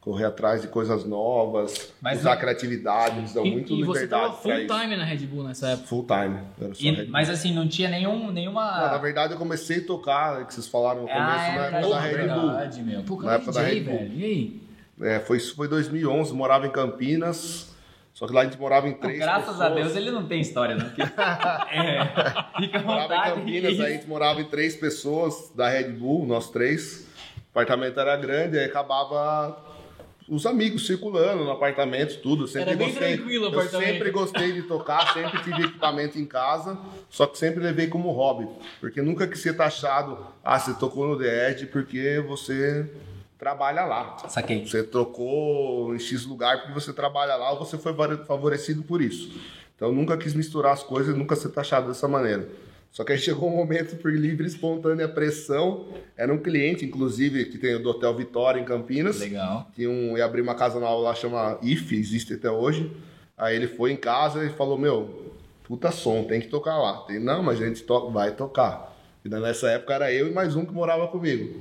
correr 0.00 0.24
atrás 0.24 0.62
de 0.62 0.68
coisas 0.68 1.04
novas, 1.04 1.92
Mas 2.00 2.20
usar 2.20 2.36
criatividade, 2.38 3.18
eles 3.18 3.34
dão 3.34 3.44
E, 3.44 3.50
muito 3.50 3.72
e 3.74 3.82
você 3.84 4.00
liberdade 4.02 4.22
tava 4.22 4.32
full 4.34 4.50
pra 4.52 4.60
isso. 4.62 4.74
time 4.80 4.96
na 4.96 5.04
Red 5.04 5.26
Bull 5.26 5.44
nessa 5.44 5.68
época. 5.68 5.86
Full 5.88 6.06
time. 6.06 6.38
E- 6.80 7.06
mas 7.10 7.28
assim, 7.28 7.52
não 7.52 7.68
tinha 7.68 7.88
nenhum, 7.90 8.30
nenhuma. 8.32 8.64
Não, 8.80 8.90
na 8.92 8.98
verdade, 8.98 9.34
eu 9.34 9.38
comecei 9.38 9.78
a 9.78 9.86
tocar, 9.86 10.46
que 10.46 10.54
vocês 10.54 10.66
falaram 10.66 11.02
no 11.02 11.06
começo, 11.08 11.20
Ah, 11.22 11.46
é 11.46 11.54
na 11.56 11.64
época 11.66 11.70
verdade. 11.80 11.90
da 11.90 12.00
Red 12.00 12.28
Bull. 12.40 12.50
verdade, 12.50 12.82
meu. 12.82 13.02
Pô, 13.02 13.22
Na 13.22 13.34
época 13.34 13.52
da 13.52 13.60
Red 13.60 13.80
Bull. 13.80 13.98
velho. 13.98 14.12
E 14.18 14.24
aí? 14.24 14.60
É, 15.02 15.20
foi, 15.20 15.36
isso 15.36 15.54
foi 15.54 15.68
2011, 15.68 16.32
morava 16.32 16.66
em 16.66 16.70
Campinas. 16.70 17.68
Só 18.14 18.26
que 18.26 18.32
lá 18.34 18.40
a 18.40 18.44
gente 18.44 18.58
morava 18.58 18.88
em 18.88 18.92
três 18.94 19.18
Graças 19.18 19.44
pessoas. 19.50 19.60
a 19.60 19.68
Deus 19.68 19.96
ele 19.96 20.10
não 20.10 20.26
tem 20.26 20.40
história, 20.40 20.74
não. 20.76 20.84
Porque- 20.86 21.00
é, 21.72 22.04
fica 22.58 22.78
à 22.78 22.82
Morava 22.82 23.14
em. 23.28 23.34
Campinas, 23.34 23.80
aí 23.80 23.86
a 23.86 23.90
gente 23.90 24.06
morava 24.08 24.40
em 24.40 24.44
três 24.46 24.76
pessoas 24.76 25.50
da 25.54 25.68
Red 25.68 25.90
Bull, 25.92 26.26
nós 26.26 26.50
três. 26.50 27.06
O 27.36 27.50
apartamento 27.58 27.98
era 27.98 28.16
grande, 28.16 28.58
aí 28.58 28.64
acabava 28.66 29.56
os 30.30 30.46
amigos 30.46 30.86
circulando 30.86 31.44
no 31.44 31.50
apartamento, 31.50 32.20
tudo. 32.22 32.44
Eu 32.44 32.48
Sempre 32.48 32.70
Era 32.70 32.78
bem 32.78 32.88
gostei, 32.88 33.16
tranquilo 33.16 33.44
o 33.44 33.48
Eu 33.48 33.58
apartamento. 33.58 33.92
sempre 33.92 34.10
gostei 34.12 34.52
de 34.52 34.62
tocar, 34.62 35.12
sempre 35.12 35.42
tive 35.42 35.62
equipamento 35.64 36.18
em 36.18 36.24
casa, 36.24 36.78
só 37.10 37.26
que 37.26 37.36
sempre 37.36 37.62
levei 37.62 37.88
como 37.88 38.12
hobby. 38.12 38.48
Porque 38.80 39.02
nunca 39.02 39.26
quis 39.26 39.40
ser 39.40 39.54
taxado, 39.56 40.16
ah, 40.44 40.58
você 40.58 40.72
tocou 40.74 41.06
no 41.08 41.18
The 41.18 41.50
Edge 41.50 41.66
porque 41.66 42.24
você 42.26 42.88
trabalha 43.36 43.84
lá. 43.84 44.16
Saquei. 44.28 44.64
Você 44.64 44.84
trocou 44.84 45.94
em 45.94 45.98
X 45.98 46.24
lugar 46.24 46.58
porque 46.58 46.74
você 46.74 46.92
trabalha 46.92 47.34
lá 47.34 47.50
ou 47.50 47.58
você 47.58 47.76
foi 47.76 47.92
favorecido 48.26 48.82
por 48.82 49.02
isso. 49.02 49.32
Então 49.74 49.90
nunca 49.92 50.16
quis 50.16 50.34
misturar 50.34 50.74
as 50.74 50.82
coisas, 50.82 51.16
nunca 51.16 51.34
ser 51.34 51.48
taxado 51.48 51.88
dessa 51.88 52.06
maneira. 52.06 52.48
Só 52.90 53.04
que 53.04 53.12
aí 53.12 53.18
chegou 53.18 53.48
um 53.48 53.56
momento 53.56 53.96
por 53.96 54.12
livre 54.12 54.44
e 54.44 54.48
espontânea 54.48 55.08
pressão. 55.08 55.86
Era 56.16 56.32
um 56.32 56.38
cliente, 56.38 56.84
inclusive, 56.84 57.44
que 57.44 57.56
tem 57.56 57.80
do 57.80 57.88
Hotel 57.88 58.14
Vitória 58.16 58.60
em 58.60 58.64
Campinas. 58.64 59.20
Legal. 59.20 59.70
Tinha 59.74 59.88
um, 59.88 60.18
ia 60.18 60.24
abrir 60.24 60.42
uma 60.42 60.56
casa 60.56 60.80
nova 60.80 61.00
lá, 61.00 61.14
chama 61.14 61.58
IF, 61.62 61.94
existe 61.94 62.34
até 62.34 62.50
hoje. 62.50 62.90
Aí 63.38 63.54
ele 63.54 63.68
foi 63.68 63.92
em 63.92 63.96
casa 63.96 64.44
e 64.44 64.50
falou: 64.50 64.76
Meu, 64.76 65.32
puta 65.64 65.92
som, 65.92 66.24
tem 66.24 66.40
que 66.40 66.48
tocar 66.48 66.76
lá. 66.78 66.98
Tem, 67.04 67.20
não, 67.20 67.42
mas 67.42 67.62
a 67.62 67.66
gente 67.66 67.82
to 67.84 68.10
vai 68.10 68.34
tocar. 68.34 68.96
E 69.24 69.28
nessa 69.28 69.70
época 69.70 69.94
era 69.94 70.12
eu 70.12 70.28
e 70.28 70.32
mais 70.32 70.56
um 70.56 70.64
que 70.64 70.72
morava 70.72 71.06
comigo. 71.06 71.60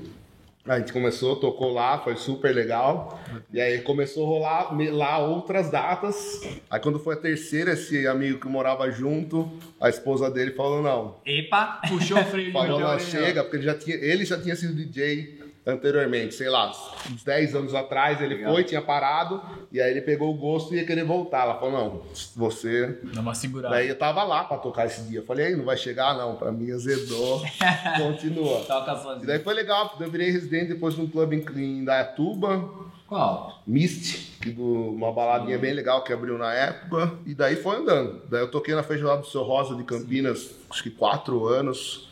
A 0.70 0.78
gente 0.78 0.94
começou, 0.94 1.36
tocou 1.36 1.74
lá, 1.74 1.98
foi 1.98 2.16
super 2.16 2.54
legal. 2.54 3.20
E 3.52 3.60
aí 3.60 3.82
começou 3.82 4.24
a 4.24 4.28
rolar 4.30 4.76
me- 4.76 4.92
lá 4.92 5.18
outras 5.18 5.72
datas. 5.72 6.42
Aí 6.70 6.80
quando 6.80 7.00
foi 7.00 7.16
a 7.16 7.18
terceira, 7.18 7.72
esse 7.74 8.06
amigo 8.08 8.40
que 8.40 8.48
morava 8.48 8.92
junto, 8.92 9.50
a 9.82 9.90
esposa 9.90 10.30
dele 10.30 10.52
falou: 10.52 10.84
Não, 10.84 11.16
Epa! 11.26 11.82
Puxou 11.90 12.20
o 12.20 12.24
freio 12.26 12.52
Falou, 12.54 12.80
não, 12.80 13.00
chega, 13.00 13.42
porque 13.44 13.58
ele 13.58 13.64
já, 13.66 13.74
tinha, 13.74 13.96
ele 13.96 14.24
já 14.26 14.40
tinha 14.40 14.56
sido 14.56 14.76
DJ 14.76 15.39
anteriormente, 15.70 16.34
sei 16.36 16.50
lá, 16.50 16.72
uns 17.12 17.24
10 17.24 17.56
anos 17.56 17.76
atrás 17.76 18.22
ele 18.22 18.44
foi, 18.44 18.64
tinha 18.64 18.82
parado, 18.82 19.42
e 19.72 19.80
aí 19.82 19.92
ele 19.92 20.02
pegou 20.02 20.30
o 20.34 20.38
gosto 20.38 20.74
e 20.74 20.78
ia 20.78 20.86
querer 20.86 21.04
voltar. 21.04 21.44
Ela 21.44 21.60
falou, 21.60 21.72
não, 21.72 22.02
você... 22.36 23.00
Dá 23.14 23.22
uma 23.22 23.34
segurada. 23.34 23.76
Daí 23.76 23.88
eu 23.88 23.98
tava 23.98 24.24
lá 24.24 24.44
pra 24.44 24.58
tocar 24.58 24.86
esse 24.86 25.02
dia. 25.04 25.20
Eu 25.20 25.26
falei, 25.26 25.48
aí, 25.48 25.56
não 25.56 25.66
vai 25.66 25.78
chegar? 25.78 26.16
Não, 26.18 26.36
pra 26.36 26.52
mim 26.52 26.72
azedou, 26.72 27.42
continua. 27.98 28.60
Toca 28.62 28.94
E 28.94 29.04
sozinho. 29.04 29.28
daí 29.28 29.40
foi 29.40 29.54
legal, 29.54 29.90
porque 29.90 30.04
eu 30.04 30.12
virei 30.12 30.30
residente 30.32 30.74
depois 30.74 30.94
de 30.96 31.02
um 31.02 31.08
clube 31.08 31.36
em, 31.36 31.60
em 31.62 31.78
Indaiatuba, 31.80 32.70
Qual? 33.08 33.62
Mist, 33.66 34.38
que 34.40 34.52
do, 34.52 34.64
uma 34.92 35.12
baladinha 35.12 35.58
bem 35.58 35.74
legal 35.74 36.04
que 36.04 36.14
abriu 36.14 36.38
na 36.38 36.54
época, 36.54 37.14
e 37.26 37.34
daí 37.34 37.56
foi 37.56 37.78
andando. 37.78 38.22
Daí 38.30 38.42
eu 38.42 38.52
toquei 38.52 38.76
na 38.76 38.84
feijoada 38.84 39.22
do 39.22 39.28
Seu 39.28 39.42
Rosa 39.44 39.76
de 39.76 39.84
Campinas, 39.84 40.52
acho 40.70 40.84
que 40.84 40.90
quatro 40.92 41.48
anos. 41.48 42.09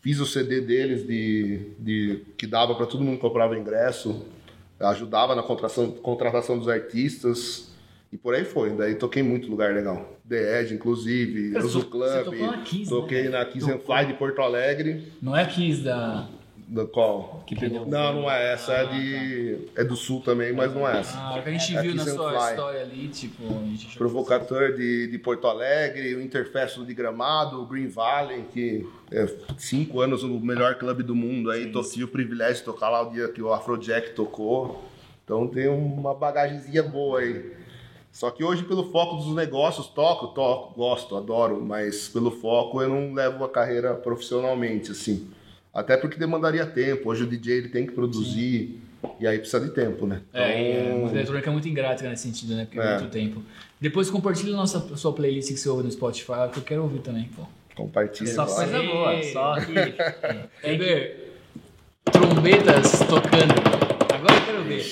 Fiz 0.00 0.18
o 0.18 0.26
CD 0.26 0.60
deles 0.60 1.06
de, 1.06 1.72
de 1.78 2.22
que 2.38 2.46
dava 2.46 2.74
para 2.74 2.86
todo 2.86 3.04
mundo 3.04 3.16
que 3.16 3.20
comprava 3.20 3.58
ingresso, 3.58 4.24
ajudava 4.78 5.34
na 5.34 5.42
contratação, 5.42 5.90
contratação 5.90 6.58
dos 6.58 6.68
artistas. 6.68 7.70
E 8.12 8.16
por 8.16 8.34
aí 8.34 8.44
foi. 8.44 8.70
Daí 8.70 8.94
toquei 8.96 9.22
muito 9.22 9.48
lugar 9.48 9.72
legal. 9.74 10.18
The 10.28 10.60
Edge, 10.60 10.74
inclusive, 10.74 11.56
Uso 11.58 11.80
você 11.80 11.86
Club. 11.86 12.24
tocou 12.24 12.46
na 12.46 12.62
Kiss, 12.62 12.88
toquei 12.90 13.22
né? 13.24 13.28
na 13.30 13.44
Kiss 13.44 13.70
and 13.70 13.78
Fly 13.80 14.06
de 14.06 14.14
Porto 14.14 14.40
Alegre. 14.40 15.12
Não 15.20 15.36
é 15.36 15.44
Kiss 15.44 15.82
da. 15.82 16.28
Da 16.72 16.86
qual? 16.86 17.42
Que 17.48 17.56
pegou. 17.56 17.84
Não, 17.84 18.12
não 18.14 18.30
é 18.30 18.52
essa. 18.52 18.72
É, 18.72 18.84
de, 18.86 19.58
é 19.74 19.82
do 19.82 19.96
Sul 19.96 20.20
também, 20.20 20.52
mas 20.52 20.72
não 20.72 20.88
é 20.88 21.00
essa. 21.00 21.18
Ah, 21.18 21.34
a 21.44 21.50
gente 21.50 21.76
É 21.76 21.82
viu 21.82 21.96
na 21.96 22.04
sua 22.04 22.30
Fly. 22.30 22.50
história 22.50 22.80
ali, 22.82 23.08
tipo. 23.08 23.42
Provocateur 23.98 24.76
de, 24.76 25.08
de 25.08 25.18
Porto 25.18 25.48
Alegre, 25.48 26.14
o 26.14 26.22
Interfesto 26.22 26.86
de 26.86 26.94
Gramado, 26.94 27.60
o 27.60 27.66
Green 27.66 27.88
Valley, 27.88 28.44
que 28.52 28.88
é 29.10 29.26
cinco 29.58 30.00
anos 30.00 30.22
o 30.22 30.28
melhor 30.38 30.76
clube 30.76 31.02
do 31.02 31.12
mundo. 31.12 31.50
Aí 31.50 31.72
tive 31.90 32.04
o 32.04 32.08
privilégio 32.08 32.58
de 32.58 32.62
tocar 32.62 32.88
lá 32.88 33.02
o 33.02 33.10
dia 33.10 33.26
que 33.26 33.42
o 33.42 33.52
Afrojack 33.52 34.10
tocou. 34.14 34.84
Então 35.24 35.48
tem 35.48 35.66
uma 35.66 36.14
bagagemzinha 36.14 36.84
boa 36.84 37.18
aí. 37.18 37.52
Só 38.12 38.30
que 38.30 38.44
hoje, 38.44 38.62
pelo 38.62 38.92
foco 38.92 39.16
dos 39.16 39.34
negócios, 39.34 39.88
toco, 39.88 40.28
toco, 40.28 40.74
gosto, 40.74 41.16
adoro, 41.16 41.60
mas 41.60 42.08
pelo 42.08 42.30
foco 42.30 42.80
eu 42.80 42.88
não 42.88 43.12
levo 43.12 43.42
a 43.44 43.48
carreira 43.48 43.94
profissionalmente, 43.94 44.92
assim. 44.92 45.28
Até 45.72 45.96
porque 45.96 46.18
demandaria 46.18 46.66
tempo. 46.66 47.08
Hoje 47.10 47.22
o 47.22 47.26
DJ 47.26 47.58
ele 47.58 47.68
tem 47.68 47.86
que 47.86 47.92
produzir 47.92 48.80
e 49.18 49.26
aí 49.26 49.38
precisa 49.38 49.60
de 49.60 49.70
tempo, 49.72 50.06
né? 50.06 50.20
É, 50.32 50.82
Então, 50.82 51.06
a 51.06 51.10
eletrônica 51.12 51.48
é 51.48 51.52
muito 51.52 51.68
ingrata 51.68 52.08
nesse 52.08 52.24
sentido, 52.24 52.54
né? 52.54 52.64
Porque 52.64 52.80
é, 52.80 52.82
É. 52.82 52.98
muito 52.98 53.10
tempo. 53.10 53.42
Depois 53.80 54.10
compartilha 54.10 54.52
a 54.52 54.56
nossa, 54.56 54.80
sua 54.96 55.12
playlist 55.12 55.48
que 55.52 55.56
você 55.58 55.68
ouve 55.68 55.84
no 55.84 55.90
Spotify, 55.90 56.50
que 56.52 56.58
eu 56.58 56.62
quero 56.64 56.82
ouvir 56.82 56.98
também, 57.00 57.24
pô. 57.36 57.46
compartilha. 57.74 58.32
Só 58.34 58.44
coisa 58.44 58.82
boa. 58.82 59.22
Só 59.22 59.54
que. 59.60 59.72
Quer 60.60 60.78
ver? 60.78 61.34
Trombetas 62.12 62.98
tocando. 63.00 63.54
Agora 64.12 64.34
eu 64.34 64.44
quero 64.44 64.64
ver. 64.64 64.84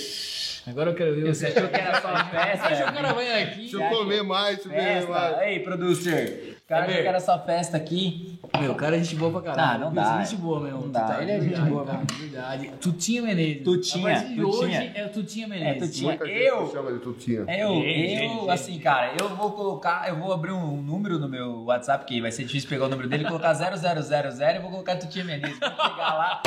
Agora 0.66 0.90
eu 0.90 0.94
quero 0.94 1.14
ver 1.14 1.34
Você 1.34 1.46
achou 1.46 1.68
que 1.68 1.74
era 1.76 2.00
só 2.00 2.08
festa? 2.30 2.66
Acho 2.68 2.84
que 2.84 2.90
o 2.90 2.92
cara 2.94 3.12
vai 3.14 3.42
aqui. 3.42 3.60
Deixa 3.60 3.76
eu 3.76 3.90
comer 3.90 4.22
mais, 4.22 4.56
deixa 4.58 4.68
eu 4.68 4.72
comer 4.72 5.08
mais. 5.08 5.42
Ei, 5.48 5.60
producer. 5.60 6.57
O 6.68 7.04
cara 7.04 7.18
só 7.18 7.38
festa 7.46 7.78
aqui. 7.78 8.38
Meu, 8.60 8.72
o 8.72 8.74
cara 8.74 8.96
é 8.96 8.98
gente 8.98 9.16
boa 9.16 9.32
pra 9.32 9.40
caralho. 9.54 9.70
Ah, 9.70 9.78
não 9.78 9.90
Viu? 9.90 10.02
dá. 10.02 10.22
Gente 10.22 10.36
boa 10.36 10.60
mesmo. 10.60 10.80
Não 10.82 10.90
dá. 10.90 11.00
Tá- 11.06 11.22
Ele 11.22 11.30
é 11.32 11.40
gente 11.40 11.60
boa 11.62 11.86
cara. 11.86 12.02
Verdade. 12.20 12.70
Tutinha 12.78 13.22
Menezes. 13.22 13.62
Tutinha, 13.64 14.06
A 14.10 14.12
partir 14.12 14.28
de 14.34 14.40
Tutinha. 14.42 14.58
hoje 14.80 14.90
é 14.94 15.04
Tutinha 15.08 15.46
É, 15.46 15.48
Menezes. 15.48 15.88
Tutinha. 15.90 16.08
Muita 16.10 16.26
gente 16.26 16.38
Eu- 16.42 16.70
chama 16.70 16.92
de 16.92 16.98
tutinha. 16.98 17.38
Eu, 17.48 17.74
Gente, 17.74 18.12
eu, 18.12 18.18
gente, 18.18 18.50
assim, 18.50 18.78
cara, 18.80 19.12
eu 19.18 19.28
vou 19.30 19.52
colocar, 19.52 20.06
eu 20.10 20.16
vou 20.16 20.30
abrir 20.30 20.52
um 20.52 20.76
número 20.82 21.18
no 21.18 21.26
meu 21.26 21.64
WhatsApp, 21.64 22.04
que 22.04 22.20
vai 22.20 22.30
ser 22.30 22.44
difícil 22.44 22.68
pegar 22.68 22.84
o 22.84 22.88
número 22.90 23.08
dele, 23.08 23.24
colocar 23.24 23.54
0000 23.54 24.56
e 24.56 24.58
vou 24.58 24.70
colocar 24.70 24.96
Tutinha 24.96 25.24
Menezes. 25.24 25.58
Vou 25.58 25.70
chegar 25.70 26.14
lá, 26.14 26.42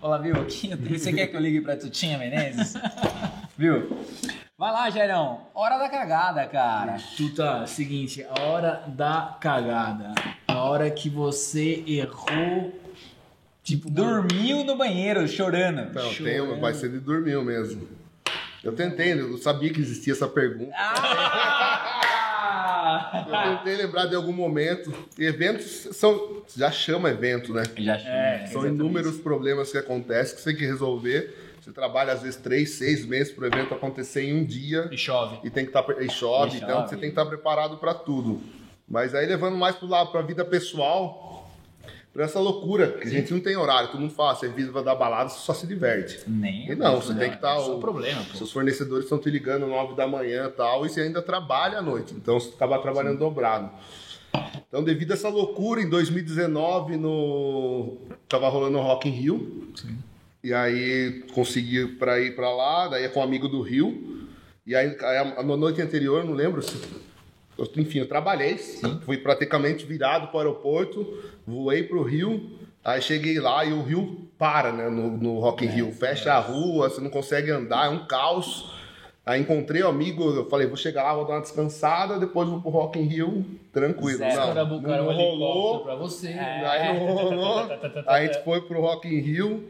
falar, 0.00 0.18
viu, 0.18 0.34
aqui, 0.40 0.74
você 0.76 1.12
quer 1.12 1.26
que 1.26 1.36
eu 1.36 1.40
ligue 1.40 1.60
pra 1.60 1.76
Tutinha 1.76 2.16
Menezes? 2.16 2.72
Viu? 3.56 3.98
Vai 4.58 4.72
lá, 4.72 4.90
Gerão. 4.90 5.46
Hora 5.54 5.78
da 5.78 5.88
cagada, 5.88 6.44
cara. 6.48 6.96
Tuta, 7.16 7.64
seguinte, 7.68 8.26
a 8.28 8.42
hora 8.42 8.82
da 8.88 9.36
cagada. 9.40 10.12
A 10.48 10.64
hora 10.64 10.90
que 10.90 11.08
você 11.08 11.84
errou. 11.86 12.74
Tipo, 13.62 13.88
Dormiu 13.88 14.64
no 14.64 14.74
banheiro, 14.76 15.28
chorando. 15.28 15.94
Não, 15.94 16.10
Show, 16.10 16.26
tem, 16.26 16.58
vai 16.58 16.74
ser 16.74 16.90
de 16.90 16.98
dormir 16.98 17.40
mesmo. 17.44 17.86
Eu 18.64 18.74
tentei, 18.74 19.12
eu 19.12 19.38
sabia 19.38 19.72
que 19.72 19.78
existia 19.78 20.12
essa 20.12 20.26
pergunta. 20.26 20.72
Ah! 20.76 21.94
Eu 23.28 23.58
tentei 23.58 23.76
lembrar 23.76 24.06
de 24.06 24.16
algum 24.16 24.32
momento. 24.32 24.92
Eventos 25.16 25.88
são. 25.92 26.42
Já 26.56 26.72
chama 26.72 27.10
evento, 27.10 27.54
né? 27.54 27.62
Já 27.76 27.94
É, 27.94 28.48
São 28.48 28.66
inúmeros 28.66 29.18
problemas 29.20 29.70
que 29.70 29.78
acontecem 29.78 30.34
que 30.34 30.40
você 30.42 30.50
tem 30.50 30.58
que 30.58 30.66
resolver. 30.66 31.47
Você 31.68 31.74
trabalha 31.74 32.14
às 32.14 32.22
vezes 32.22 32.36
três, 32.40 32.70
seis 32.70 33.04
meses 33.04 33.30
para 33.30 33.44
o 33.44 33.46
evento 33.46 33.74
acontecer 33.74 34.22
em 34.22 34.40
um 34.40 34.42
dia 34.42 34.88
E 34.90 34.96
chove. 34.96 35.38
e 35.44 35.50
tem 35.50 35.66
que 35.66 35.70
estar 35.70 35.84
e 36.02 36.08
chove, 36.08 36.54
E 36.54 36.56
então 36.56 36.76
chove. 36.76 36.88
você 36.88 36.94
tem 36.96 37.00
que 37.00 37.08
estar 37.08 37.26
preparado 37.26 37.76
para 37.76 37.92
tudo. 37.92 38.40
Mas 38.88 39.14
aí 39.14 39.26
levando 39.26 39.54
mais 39.54 39.76
para 39.76 39.86
lado 39.86 40.10
para 40.10 40.20
a 40.20 40.22
vida 40.22 40.46
pessoal, 40.46 41.46
para 42.10 42.24
essa 42.24 42.40
loucura 42.40 42.92
que 42.92 43.06
a 43.06 43.10
gente 43.10 43.34
não 43.34 43.40
tem 43.40 43.54
horário. 43.54 43.90
Todo 43.90 44.00
mundo 44.00 44.14
fala, 44.14 44.34
você 44.34 44.48
vive 44.48 44.72
da 44.82 44.94
balada, 44.94 45.28
você 45.28 45.40
só 45.40 45.52
se 45.52 45.66
diverte. 45.66 46.20
Nem. 46.26 46.70
E 46.70 46.74
não, 46.74 47.02
você 47.02 47.12
tem 47.14 47.28
que 47.28 47.36
estar. 47.36 47.60
Só 47.60 47.76
problema, 47.76 48.24
pô. 48.24 48.38
Seus 48.38 48.50
fornecedores 48.50 49.04
estão 49.04 49.18
te 49.18 49.28
ligando 49.28 49.66
9 49.66 49.94
da 49.94 50.06
manhã 50.06 50.46
e 50.46 50.52
tal, 50.52 50.86
e 50.86 50.88
você 50.88 51.02
ainda 51.02 51.20
trabalha 51.20 51.80
à 51.80 51.82
noite. 51.82 52.14
Então 52.14 52.40
você 52.40 52.48
acaba 52.54 52.78
trabalhando 52.78 53.18
dobrado. 53.18 53.70
Então, 54.66 54.82
devido 54.82 55.10
a 55.10 55.14
essa 55.14 55.28
loucura, 55.28 55.82
em 55.82 55.88
2019, 55.88 56.96
no... 56.96 57.98
tava 58.26 58.48
rolando 58.48 58.78
o 58.78 58.82
Rock 58.82 59.06
in 59.06 59.12
Rio. 59.12 59.68
E 60.42 60.54
aí 60.54 61.24
consegui 61.34 61.86
para 61.96 62.20
ir 62.20 62.34
para 62.36 62.50
lá, 62.54 62.88
daí 62.88 63.04
é 63.04 63.08
com 63.08 63.20
um 63.20 63.22
amigo 63.22 63.48
do 63.48 63.60
Rio. 63.60 64.26
E 64.66 64.74
aí, 64.76 64.96
na 65.44 65.56
noite 65.56 65.80
anterior, 65.82 66.24
não 66.24 66.34
lembro 66.34 66.62
se. 66.62 66.76
eu- 67.56 67.68
Enfim, 67.76 67.98
eu 68.00 68.08
trabalhei, 68.08 68.56
fui 69.04 69.16
praticamente 69.16 69.84
virado 69.84 70.28
para 70.28 70.36
o 70.36 70.38
aeroporto, 70.40 71.18
voei 71.46 71.82
para 71.82 71.96
o 71.96 72.02
Rio, 72.02 72.50
aí 72.84 73.00
cheguei 73.02 73.40
lá 73.40 73.64
e 73.64 73.72
o 73.72 73.82
Rio 73.82 74.28
para, 74.38 74.70
né, 74.72 74.88
no, 74.88 75.16
no 75.16 75.40
Rock 75.40 75.64
in 75.64 75.68
Rio, 75.68 75.90
fecha 75.90 76.32
a 76.32 76.38
rua, 76.38 76.88
você 76.88 77.00
não 77.00 77.10
consegue 77.10 77.50
andar, 77.50 77.86
é 77.86 77.88
um 77.88 78.06
caos. 78.06 78.70
Aí 79.26 79.40
encontrei 79.42 79.82
o 79.82 79.88
amigo, 79.88 80.22
eu 80.30 80.48
falei, 80.48 80.66
vou 80.68 80.76
chegar 80.76 81.02
lá, 81.02 81.14
vou 81.14 81.26
dar 81.26 81.34
uma 81.34 81.40
descansada, 81.42 82.18
depois 82.18 82.48
vou 82.48 82.60
pro 82.62 82.70
Rock 82.70 82.98
in 82.98 83.02
Rio, 83.02 83.44
tranquilo. 83.72 84.20
Não, 84.20 84.28
Cara, 84.30 84.64
não, 84.64 84.76
um 84.76 84.80
rolou, 84.80 85.10
helicóptero 85.10 85.84
pra 85.84 85.94
você. 85.96 86.28
Aí 86.28 86.98
não 86.98 87.06
rolou. 87.14 87.58
Aí 88.06 88.24
a 88.28 88.32
gente 88.32 88.44
foi 88.44 88.60
pro 88.62 88.80
Rock 88.80 89.06
in 89.08 89.18
Rio, 89.20 89.64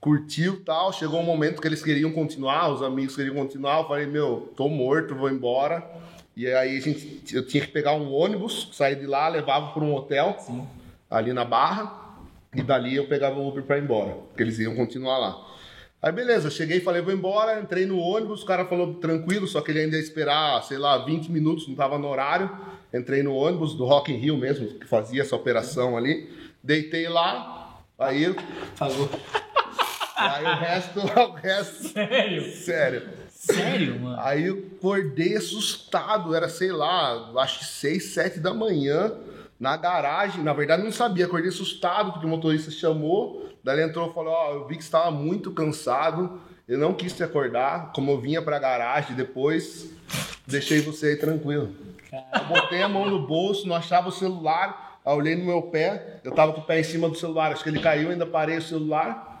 curtiu 0.00 0.62
tal. 0.64 0.92
Chegou 0.92 1.20
um 1.20 1.24
momento 1.24 1.60
que 1.60 1.68
eles 1.68 1.82
queriam 1.82 2.12
continuar, 2.12 2.70
os 2.70 2.82
amigos 2.82 3.16
queriam 3.16 3.34
continuar. 3.34 3.80
Eu 3.80 3.88
falei, 3.88 4.06
meu, 4.06 4.52
tô 4.56 4.68
morto, 4.68 5.14
vou 5.14 5.30
embora. 5.30 5.84
E 6.36 6.46
aí 6.48 6.76
a 6.76 6.80
gente, 6.80 7.24
eu 7.32 7.46
tinha 7.46 7.64
que 7.64 7.70
pegar 7.70 7.94
um 7.94 8.12
ônibus, 8.12 8.70
sair 8.72 8.96
de 8.96 9.06
lá, 9.06 9.28
levava 9.28 9.72
para 9.72 9.84
um 9.84 9.94
hotel 9.94 10.36
ali 11.10 11.32
na 11.32 11.44
Barra. 11.44 12.02
E 12.54 12.62
dali 12.62 12.96
eu 12.96 13.06
pegava 13.06 13.38
o 13.38 13.48
Uber 13.48 13.64
para 13.64 13.78
ir 13.78 13.82
embora, 13.82 14.12
porque 14.12 14.42
eles 14.42 14.58
iam 14.58 14.74
continuar 14.76 15.18
lá. 15.18 15.44
Aí 16.00 16.12
beleza, 16.12 16.50
cheguei, 16.50 16.80
falei, 16.80 17.00
vou 17.00 17.14
embora, 17.14 17.58
entrei 17.58 17.86
no 17.86 17.98
ônibus, 17.98 18.42
o 18.42 18.46
cara 18.46 18.66
falou 18.66 18.94
tranquilo, 18.94 19.48
só 19.48 19.60
que 19.62 19.70
ele 19.70 19.80
ainda 19.80 19.96
ia 19.96 20.02
esperar, 20.02 20.62
sei 20.62 20.76
lá, 20.76 20.98
20 20.98 21.32
minutos, 21.32 21.66
não 21.66 21.74
tava 21.74 21.98
no 21.98 22.08
horário. 22.08 22.50
Entrei 22.92 23.22
no 23.22 23.34
ônibus 23.34 23.74
do 23.74 23.84
Rock 23.84 24.12
in 24.12 24.16
Rio 24.16 24.36
mesmo, 24.36 24.66
que 24.78 24.86
fazia 24.86 25.22
essa 25.22 25.34
operação 25.34 25.96
ali. 25.96 26.28
Deitei 26.62 27.08
lá, 27.08 27.80
aí, 27.98 28.34
Pagou. 28.78 29.08
Aí 30.16 30.44
o 30.44 30.54
resto, 30.56 31.00
o 31.00 31.32
resto, 31.32 31.88
Sério? 31.88 32.52
sério. 32.56 33.24
Sério, 33.44 34.00
mano? 34.00 34.16
Aí 34.20 34.46
eu 34.46 34.70
acordei 34.78 35.36
assustado, 35.36 36.34
era, 36.34 36.48
sei 36.48 36.72
lá, 36.72 37.30
acho 37.38 37.58
que 37.58 37.64
6, 37.66 38.04
7 38.14 38.40
da 38.40 38.54
manhã, 38.54 39.12
na 39.60 39.76
garagem. 39.76 40.42
Na 40.42 40.54
verdade, 40.54 40.82
não 40.82 40.92
sabia, 40.92 41.26
acordei 41.26 41.50
assustado, 41.50 42.12
porque 42.12 42.24
o 42.24 42.28
motorista 42.28 42.70
chamou. 42.70 43.46
Daí 43.62 43.76
ele 43.76 43.88
entrou 43.88 44.10
e 44.10 44.14
falou: 44.14 44.32
Ó, 44.32 44.52
eu 44.54 44.66
vi 44.66 44.76
que 44.76 44.82
você 44.82 44.88
estava 44.88 45.10
muito 45.10 45.50
cansado, 45.52 46.40
eu 46.66 46.78
não 46.78 46.94
quis 46.94 47.12
te 47.12 47.22
acordar. 47.22 47.92
Como 47.92 48.12
eu 48.12 48.20
vinha 48.20 48.40
pra 48.40 48.58
garagem 48.58 49.14
depois, 49.14 49.90
deixei 50.46 50.80
você 50.80 51.08
aí 51.08 51.16
tranquilo. 51.16 51.70
Eu 52.12 52.44
botei 52.46 52.82
a 52.82 52.88
mão 52.88 53.10
no 53.10 53.26
bolso, 53.26 53.68
não 53.68 53.76
achava 53.76 54.08
o 54.08 54.12
celular. 54.12 55.00
Aí 55.04 55.14
olhei 55.14 55.36
no 55.36 55.44
meu 55.44 55.60
pé, 55.62 56.20
eu 56.24 56.32
tava 56.32 56.54
com 56.54 56.62
o 56.62 56.64
pé 56.64 56.80
em 56.80 56.84
cima 56.84 57.10
do 57.10 57.16
celular, 57.16 57.52
acho 57.52 57.62
que 57.62 57.68
ele 57.68 57.80
caiu, 57.80 58.08
ainda 58.10 58.24
parei 58.24 58.56
o 58.56 58.62
celular 58.62 59.33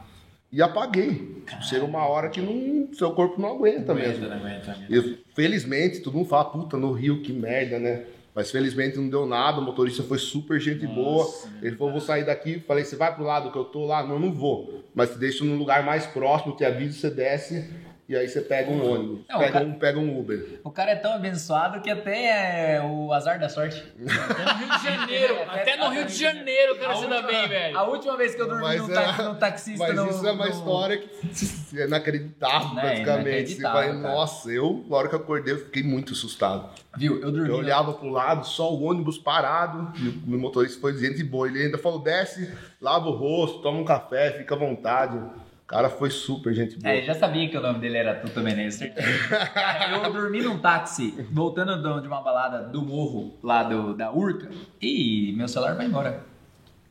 e 0.54 0.62
apaguei. 0.62 1.42
Chega 1.62 1.84
uma 1.84 2.06
hora 2.06 2.28
que 2.28 2.40
não, 2.40 2.88
seu 2.94 3.10
corpo 3.10 3.40
não 3.40 3.56
aguenta 3.56 3.92
mesmo. 3.92 4.28
Não 4.28 4.36
aguenta, 4.36 4.68
não 4.68 4.86
aguenta. 4.86 4.86
E, 4.88 5.18
felizmente, 5.34 5.98
todo 5.98 6.14
mundo 6.14 6.28
fala, 6.28 6.44
puta, 6.44 6.76
no 6.76 6.92
Rio, 6.92 7.22
que 7.22 7.32
merda, 7.32 7.80
né? 7.80 8.04
Mas 8.32 8.52
felizmente 8.52 8.96
não 8.96 9.08
deu 9.08 9.26
nada, 9.26 9.60
o 9.60 9.62
motorista 9.62 10.04
foi 10.04 10.18
super 10.18 10.60
gente 10.60 10.86
boa. 10.86 11.28
Ele 11.60 11.76
falou, 11.76 11.92
vou 11.92 12.00
sair 12.00 12.24
daqui. 12.24 12.60
Falei, 12.60 12.84
você 12.84 12.94
vai 12.94 13.12
pro 13.12 13.24
lado 13.24 13.50
que 13.50 13.58
eu 13.58 13.64
tô 13.64 13.84
lá? 13.84 14.06
Não, 14.06 14.18
não 14.18 14.32
vou. 14.32 14.84
Mas 14.94 15.10
te 15.10 15.18
deixo 15.18 15.44
num 15.44 15.56
lugar 15.56 15.84
mais 15.84 16.06
próximo, 16.06 16.56
te 16.56 16.64
aviso, 16.64 16.98
você 16.98 17.10
desce 17.10 17.68
e 18.14 18.18
aí 18.18 18.28
você 18.28 18.40
pega 18.40 18.70
um 18.70 18.92
ônibus. 18.92 19.20
Não, 19.28 19.38
pega, 19.38 19.52
cara- 19.52 19.64
um, 19.64 19.72
pega 19.74 19.98
um 19.98 20.18
Uber. 20.18 20.60
O 20.62 20.70
cara 20.70 20.92
é 20.92 20.96
tão 20.96 21.12
abençoado 21.12 21.80
que 21.80 21.90
até 21.90 22.76
é 22.76 22.80
o 22.82 23.12
azar 23.12 23.38
da 23.40 23.48
sorte. 23.48 23.82
Até 24.04 24.46
no 24.46 24.58
Rio 24.58 24.76
de 24.78 24.84
Janeiro, 24.84 25.36
até 25.48 25.76
no 25.76 25.88
Rio 25.90 26.04
de 26.06 26.14
Janeiro 26.14 26.74
o 26.74 26.78
cara 26.78 26.94
se 26.96 27.06
dá 27.06 27.22
bem, 27.22 27.48
velho. 27.48 27.76
A 27.78 27.82
última 27.84 28.16
vez 28.16 28.34
que 28.34 28.40
eu 28.42 28.46
dormi 28.46 28.62
Mas, 28.62 28.80
num, 28.88 28.94
é- 28.94 29.22
num 29.22 29.34
taxista 29.34 29.86
mas 29.86 29.96
no, 29.96 30.08
isso 30.10 30.26
é 30.26 30.32
uma 30.32 30.44
no- 30.46 30.50
história 30.50 30.98
que 30.98 31.80
é 31.80 31.84
inacreditável, 31.86 32.70
praticamente. 32.74 33.60
Fala, 33.60 33.80
cara. 33.86 33.92
nossa, 33.94 34.50
eu, 34.50 34.84
na 34.88 34.96
hora 34.96 35.08
que 35.08 35.14
eu 35.14 35.18
acordei, 35.18 35.54
eu 35.54 35.58
fiquei 35.58 35.82
muito 35.82 36.12
assustado. 36.12 36.68
Viu? 36.96 37.20
Eu 37.20 37.32
dormi. 37.32 37.48
Eu 37.48 37.56
olhava 37.56 37.92
pro 37.94 38.08
lado, 38.08 38.46
só 38.46 38.72
o 38.72 38.82
ônibus 38.84 39.18
parado, 39.18 39.92
e 39.98 40.08
o 40.34 40.38
motorista 40.38 40.80
foi 40.80 40.96
gente 40.96 41.22
boa. 41.24 41.48
Ele 41.48 41.64
ainda 41.64 41.78
falou: 41.78 41.98
desce, 42.00 42.52
lava 42.80 43.08
o 43.08 43.12
rosto, 43.16 43.60
toma 43.62 43.78
um 43.80 43.84
café, 43.84 44.30
fica 44.32 44.54
à 44.54 44.58
vontade. 44.58 45.18
O 45.64 45.66
cara 45.66 45.88
foi 45.88 46.10
super 46.10 46.52
gente 46.54 46.78
boa. 46.78 46.92
É, 46.94 47.00
já 47.02 47.14
sabia 47.14 47.48
que 47.48 47.56
o 47.56 47.60
nome 47.60 47.78
dele 47.78 47.96
era 47.96 48.14
Tuta 48.16 48.42
Menezes, 48.42 48.90
eu 49.90 50.12
dormi 50.12 50.42
num 50.42 50.58
táxi, 50.58 51.12
voltando 51.32 51.80
do- 51.82 52.02
de 52.02 52.06
uma 52.06 52.20
balada 52.20 52.64
do 52.64 52.82
morro, 52.82 53.32
lá 53.42 53.62
do, 53.62 53.94
da 53.94 54.12
Urca, 54.12 54.50
e 54.80 55.32
meu 55.36 55.48
celular 55.48 55.74
vai 55.74 55.86
embora. 55.86 56.22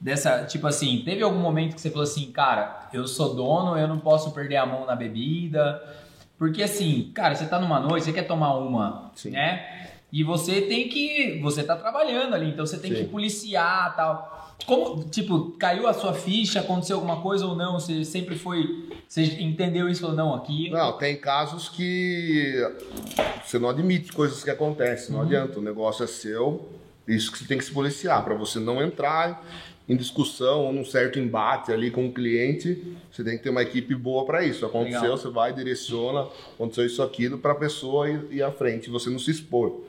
dessa, 0.00 0.44
tipo 0.44 0.66
assim, 0.66 1.02
teve 1.04 1.22
algum 1.22 1.38
momento 1.38 1.74
que 1.74 1.80
você 1.80 1.90
falou 1.90 2.04
assim, 2.04 2.32
cara, 2.32 2.88
eu 2.92 3.06
sou 3.06 3.34
dono, 3.34 3.76
eu 3.76 3.86
não 3.86 3.98
posso 3.98 4.32
perder 4.32 4.56
a 4.56 4.64
mão 4.64 4.86
na 4.86 4.96
bebida, 4.96 5.82
porque 6.38 6.62
assim, 6.62 7.10
cara, 7.14 7.34
você 7.34 7.44
tá 7.46 7.60
numa 7.60 7.78
noite, 7.78 8.06
você 8.06 8.12
quer 8.12 8.26
tomar 8.26 8.54
uma, 8.54 9.12
Sim. 9.14 9.30
né? 9.30 9.88
E 10.12 10.24
você 10.24 10.62
tem 10.62 10.88
que, 10.88 11.38
você 11.40 11.62
tá 11.62 11.76
trabalhando 11.76 12.34
ali, 12.34 12.48
então 12.48 12.66
você 12.66 12.78
tem 12.78 12.92
Sim. 12.92 13.04
que 13.04 13.10
policiar, 13.10 13.94
tal. 13.94 14.56
Como, 14.66 15.04
tipo, 15.04 15.52
caiu 15.52 15.86
a 15.86 15.92
sua 15.92 16.12
ficha, 16.12 16.60
aconteceu 16.60 16.96
alguma 16.96 17.20
coisa 17.20 17.46
ou 17.46 17.54
não? 17.54 17.78
Você 17.78 18.04
sempre 18.04 18.36
foi, 18.36 18.88
você 19.06 19.22
entendeu 19.40 19.88
isso 19.88 20.06
ou 20.06 20.12
não 20.12 20.34
aqui? 20.34 20.68
Não, 20.70 20.98
tem 20.98 21.16
casos 21.16 21.68
que 21.68 22.54
você 23.44 23.58
não 23.58 23.68
admite 23.68 24.12
coisas 24.12 24.42
que 24.42 24.50
acontecem, 24.50 25.14
não 25.14 25.22
adianta. 25.22 25.58
O 25.58 25.62
negócio 25.62 26.02
é 26.02 26.06
seu, 26.06 26.68
isso 27.06 27.30
que 27.30 27.38
você 27.38 27.44
tem 27.44 27.58
que 27.58 27.64
se 27.64 27.72
policiar, 27.72 28.24
para 28.24 28.34
você 28.34 28.58
não 28.58 28.82
entrar 28.82 29.44
em 29.90 29.96
discussão 29.96 30.66
ou 30.66 30.72
num 30.72 30.84
certo 30.84 31.18
embate 31.18 31.72
ali 31.72 31.90
com 31.90 32.06
o 32.06 32.12
cliente. 32.12 32.96
Você 33.10 33.24
tem 33.24 33.36
que 33.36 33.42
ter 33.42 33.50
uma 33.50 33.60
equipe 33.62 33.94
boa 33.94 34.24
para 34.24 34.44
isso. 34.44 34.64
Aconteceu, 34.64 35.00
Legal. 35.02 35.18
você 35.18 35.28
vai, 35.28 35.52
direciona, 35.52 36.28
aconteceu 36.54 36.86
isso, 36.86 37.02
aquilo, 37.02 37.38
para 37.38 37.52
a 37.52 37.56
pessoa 37.56 38.08
ir, 38.08 38.24
ir 38.30 38.42
à 38.42 38.52
frente, 38.52 38.88
você 38.88 39.10
não 39.10 39.18
se 39.18 39.32
expor. 39.32 39.80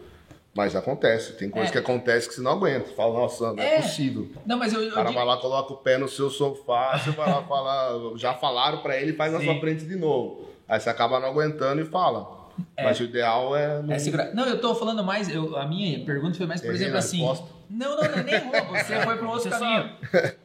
Mas 0.54 0.76
acontece, 0.76 1.34
tem 1.34 1.50
coisa 1.50 1.70
É. 1.70 1.72
que 1.72 1.78
acontece 1.78 2.28
que 2.28 2.34
você 2.34 2.42
não 2.42 2.52
aguenta. 2.52 2.90
Fala, 2.94 3.14
nossa, 3.14 3.54
não 3.54 3.64
é, 3.64 3.76
É. 3.76 3.82
possível. 3.84 4.28
Não, 4.46 4.58
mas 4.58 4.74
eu, 4.74 4.82
eu 4.82 4.90
O 4.90 4.94
cara 4.94 5.08
digo- 5.08 5.18
vai 5.20 5.26
lá, 5.28 5.38
coloca 5.38 5.72
o 5.74 5.78
pé 5.78 5.98
no 5.98 6.10
seu 6.10 6.30
sofá, 6.30 6.98
você 6.98 7.12
vai 7.12 7.30
lá 7.30 7.44
falar, 7.48 8.18
já 8.18 8.34
falaram 8.34 8.80
pra 8.80 8.98
ele, 9.00 9.14
faz 9.14 9.32
na 9.32 9.40
Sim. 9.40 9.46
sua 9.46 9.60
frente 9.60 9.86
de 9.86 9.96
novo. 9.96 10.50
Aí 10.68 10.80
você 10.80 10.90
acaba 10.90 11.20
não 11.20 11.28
aguentando 11.30 11.80
e 11.82 11.86
fala. 11.86 12.41
Mas 12.82 13.00
o 13.00 13.04
ideal 13.04 13.56
é. 13.56 13.82
não- 13.82 13.94
É 13.94 14.00
segurar. 14.00 14.34
Não, 14.34 14.46
eu 14.46 14.60
tô 14.60 14.74
falando 14.76 15.04
mais. 15.04 15.30
eu- 15.30 15.56
a 15.58 15.66
minha 15.66 16.04
pergunta 16.06 16.36
foi 16.38 16.46
mais, 16.46 16.62
por 16.62 16.68
Errei 16.68 16.82
exemplo, 16.82 16.98
assim. 16.98 17.18
resposta. 17.20 17.46
Não, 17.70 17.96
não, 17.96 18.04
não 18.04 18.18
é 18.20 18.24
nem 18.24 18.34
errou. 18.36 18.52
Você 18.78 19.00
foi 19.02 19.16
para 19.18 19.26
um 19.26 19.30
outro 19.30 19.50
Você 19.50 19.58
caminho. 19.58 19.90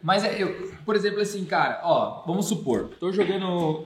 Mas 0.03 0.23
é, 0.25 0.41
eu, 0.43 0.73
por 0.85 0.95
exemplo, 0.95 1.21
assim, 1.21 1.45
cara, 1.45 1.81
ó, 1.83 2.23
vamos 2.27 2.47
supor, 2.47 2.91
tô 3.01 3.13
jogando. 3.13 3.85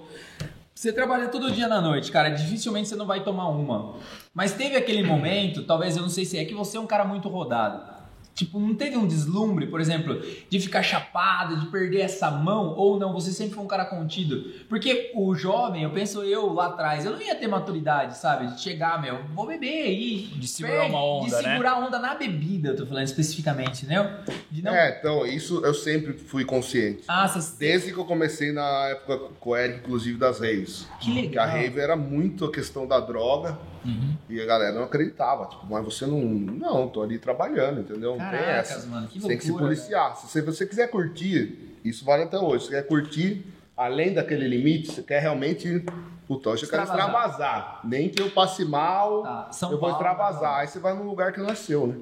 Você 0.75 0.93
trabalha 0.93 1.29
todo 1.29 1.51
dia 1.51 1.69
na 1.69 1.81
noite, 1.81 2.11
cara. 2.11 2.31
Dificilmente 2.31 2.89
você 2.89 2.97
não 2.97 3.07
vai 3.07 3.23
tomar 3.23 3.49
uma. 3.49 3.97
Mas 4.35 4.53
teve 4.53 4.77
aquele 4.77 5.03
momento, 5.03 5.63
talvez 5.65 5.97
eu 5.97 6.03
não 6.03 6.09
sei 6.09 6.25
se 6.25 6.39
é 6.39 6.45
que 6.45 6.55
você 6.55 6.77
é 6.77 6.81
um 6.81 6.87
cara 6.87 7.05
muito 7.05 7.29
rodado. 7.29 8.00
Tipo, 8.35 8.59
não 8.59 8.75
teve 8.75 8.97
um 8.97 9.07
deslumbre, 9.07 9.67
por 9.67 9.81
exemplo, 9.81 10.21
de 10.49 10.61
ficar 10.61 10.83
chapado, 10.83 11.57
de 11.57 11.67
perder 11.67 12.01
essa 12.01 12.31
mão, 12.31 12.75
ou 12.75 12.99
não, 12.99 13.13
você 13.13 13.33
sempre 13.33 13.55
foi 13.55 13.65
um 13.65 13.67
cara 13.67 13.85
contido. 13.85 14.45
Porque 14.69 15.11
o 15.15 15.35
jovem, 15.35 15.83
eu 15.83 15.91
penso 15.91 16.23
eu 16.23 16.53
lá 16.53 16.67
atrás, 16.67 17.05
eu 17.05 17.13
não 17.13 17.21
ia 17.21 17.35
ter 17.35 17.49
maturidade, 17.49 18.17
sabe? 18.17 18.47
De 18.47 18.61
chegar, 18.61 19.01
meu, 19.01 19.25
vou 19.35 19.47
beber 19.47 19.83
aí. 19.83 20.19
De 20.37 20.49
segurar 20.49 20.87
uma 20.87 21.05
onda, 21.05 21.37
De 21.37 21.43
né? 21.43 21.53
segurar 21.53 21.73
a 21.73 21.79
onda 21.79 21.99
na 21.99 22.15
bebida, 22.15 22.71
eu 22.71 22.77
tô 22.77 22.87
falando 22.87 23.05
especificamente, 23.05 23.85
né? 23.85 24.21
De 24.51 24.63
não... 24.63 24.75
É, 24.75 24.97
então, 24.99 25.27
isso 25.27 25.65
eu 25.65 25.75
sempre 25.75 26.15
fui 26.15 26.45
consciente. 26.45 27.03
Ah, 27.09 27.29
você... 27.29 27.59
Desde 27.59 27.93
que 27.93 27.99
eu 27.99 28.05
comecei 28.05 28.53
na 28.53 28.89
época 28.89 29.19
com 29.39 29.51
o 29.51 29.57
Eric, 29.57 29.81
inclusive 29.81 30.19
das 30.19 30.41
raves. 30.41 30.87
Que 31.01 31.13
legal. 31.13 31.31
Que 31.31 31.39
a 31.39 31.47
rave 31.47 31.79
era 31.79 31.97
muito 31.97 32.45
a 32.45 32.53
questão 32.53 32.87
da 32.87 33.01
droga 33.01 33.59
Uhum. 33.85 34.15
e 34.29 34.41
a 34.41 34.47
galera 34.47 34.75
não 34.75 34.85
acreditava. 34.85 35.47
Tipo, 35.47 35.67
mas 35.69 35.85
você 35.85 36.07
não. 36.07 36.21
Não, 36.21 36.89
tô 36.89 37.03
ali 37.03 37.19
trabalhando, 37.19 37.81
entendeu? 37.81 38.17
Não 38.17 38.31
tem 38.31 38.39
essa. 38.39 38.87
mano, 38.87 39.09
que 39.09 39.21
Você 39.21 39.29
tem 39.29 39.39
que 39.39 39.45
se 39.45 39.51
loucura, 39.51 39.71
policiar. 39.71 40.17
Se 40.17 40.41
você 40.43 40.67
quiser 40.67 40.89
curtir, 40.89 41.79
isso 41.85 42.05
vale 42.05 42.25
até 42.25 42.39
hoje. 42.39 42.65
Se 42.65 42.71
você 42.71 42.77
quer 42.83 42.89
curtir 42.89 43.47
além 43.77 44.13
daquele 44.13 44.47
limite, 44.47 44.93
você 44.93 45.03
quer 45.03 45.21
realmente. 45.21 45.85
Puta, 46.29 46.51
hoje 46.51 46.65
eu 46.65 46.71
quero 46.71 46.83
Extravasar. 46.83 47.81
Nem 47.83 48.09
que 48.09 48.23
eu 48.23 48.31
passe 48.31 48.65
mal, 48.65 49.23
Tá, 49.23 49.51
eu 49.63 49.71
vou 49.71 49.79
Paulo, 49.81 49.95
extravasar. 49.95 50.61
Aí 50.61 50.69
você 50.69 50.79
vai 50.79 50.95
num 50.95 51.03
lugar 51.03 51.33
que 51.33 51.41
não 51.41 51.49
é 51.49 51.55
seu, 51.57 51.87
né? 51.89 51.97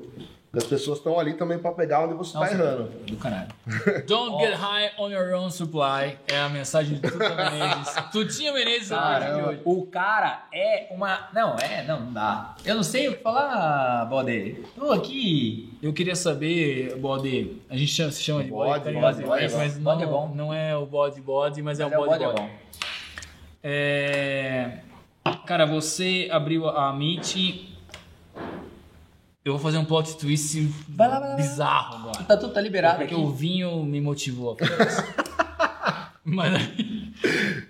As 0.50 0.64
pessoas 0.64 0.96
estão 0.98 1.20
ali 1.20 1.34
também 1.34 1.58
para 1.58 1.72
pegar 1.72 2.04
onde 2.04 2.14
você 2.14 2.30
está 2.36 2.50
errando. 2.50 2.84
Do 3.06 3.16
caralho. 3.18 3.48
Don't 4.08 4.42
get 4.42 4.54
high 4.54 4.90
on 4.98 5.10
your 5.10 5.34
own 5.34 5.50
supply. 5.50 6.18
É 6.26 6.38
a 6.40 6.48
mensagem 6.48 6.94
de 6.98 7.02
Tuta 7.02 7.28
Menezes. 7.50 7.94
Tutinha 8.10 8.52
Menezes 8.54 8.88
Caramba, 8.88 9.50
hoje. 9.50 9.60
o 9.64 9.86
cara 9.86 10.46
é 10.52 10.86
uma. 10.90 11.28
Não, 11.34 11.54
é, 11.58 11.84
não, 11.84 12.00
não 12.00 12.12
dá. 12.14 12.54
Eu 12.64 12.76
não 12.76 12.82
sei 12.82 13.08
o 13.08 13.16
que 13.16 13.22
falar, 13.22 14.06
Bode. 14.06 14.64
Tô 14.74 14.90
aqui. 14.90 15.70
Eu 15.82 15.92
queria 15.92 16.16
saber, 16.16 16.96
Bode, 16.96 17.60
a 17.68 17.76
gente 17.76 17.92
chama- 17.92 18.10
se 18.10 18.22
chama 18.22 18.42
de 18.42 18.48
bode, 18.50 18.70
Bode, 18.70 18.84
carinhosamente, 18.84 19.26
bode, 19.28 19.42
bode 19.42 19.54
é 19.54 19.56
mas 19.58 19.76
não, 19.76 19.84
Bode 19.84 20.02
é 20.02 20.06
bom. 20.06 20.32
não 20.34 20.54
é 20.54 20.74
o 20.74 20.86
bode 20.86 21.20
bode, 21.20 21.60
mas 21.62 21.78
é 21.78 21.84
Mas 21.84 21.92
o 21.92 21.96
bode 22.06 22.24
é 22.24 22.26
bode. 22.26 22.40
bom. 22.40 22.50
É... 23.62 24.78
Cara, 25.46 25.66
você 25.66 26.28
abriu 26.32 26.68
a 26.68 26.90
Meet. 26.92 27.67
Eu 29.48 29.54
vou 29.54 29.62
fazer 29.62 29.78
um 29.78 29.84
plot 29.84 30.16
twist 30.18 30.68
Vai 30.88 31.08
lá, 31.08 31.18
vai 31.20 31.28
lá, 31.30 31.36
bizarro 31.36 31.96
agora. 31.96 32.24
Tá 32.24 32.36
tudo 32.36 32.52
tá 32.52 32.60
liberado 32.60 32.98
Porque 32.98 33.14
aqui. 33.14 33.22
o 33.22 33.30
vinho 33.30 33.82
me 33.84 34.00
motivou 34.00 34.52
a 34.52 34.56
fazer 34.66 34.88
isso. 34.88 35.02
Mas 36.24 36.52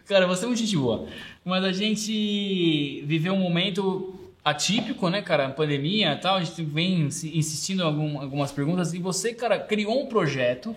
cara, 0.06 0.26
você 0.26 0.44
é 0.44 0.46
muito 0.48 0.58
gente 0.60 0.76
boa. 0.76 1.06
Mas 1.44 1.64
a 1.64 1.72
gente 1.72 3.02
viveu 3.06 3.32
um 3.34 3.38
momento 3.38 4.14
atípico, 4.44 5.08
né, 5.08 5.22
cara? 5.22 5.48
Pandemia 5.50 6.12
e 6.12 6.16
tal. 6.16 6.36
A 6.36 6.44
gente 6.44 6.62
vem 6.64 7.02
insistindo 7.02 7.82
em 7.82 7.86
algum- 7.86 8.20
algumas 8.20 8.50
perguntas. 8.50 8.92
E 8.94 8.98
você, 8.98 9.32
cara, 9.32 9.58
criou 9.58 10.02
um 10.02 10.06
projeto 10.06 10.74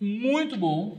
muito 0.00 0.56
bom. 0.56 0.98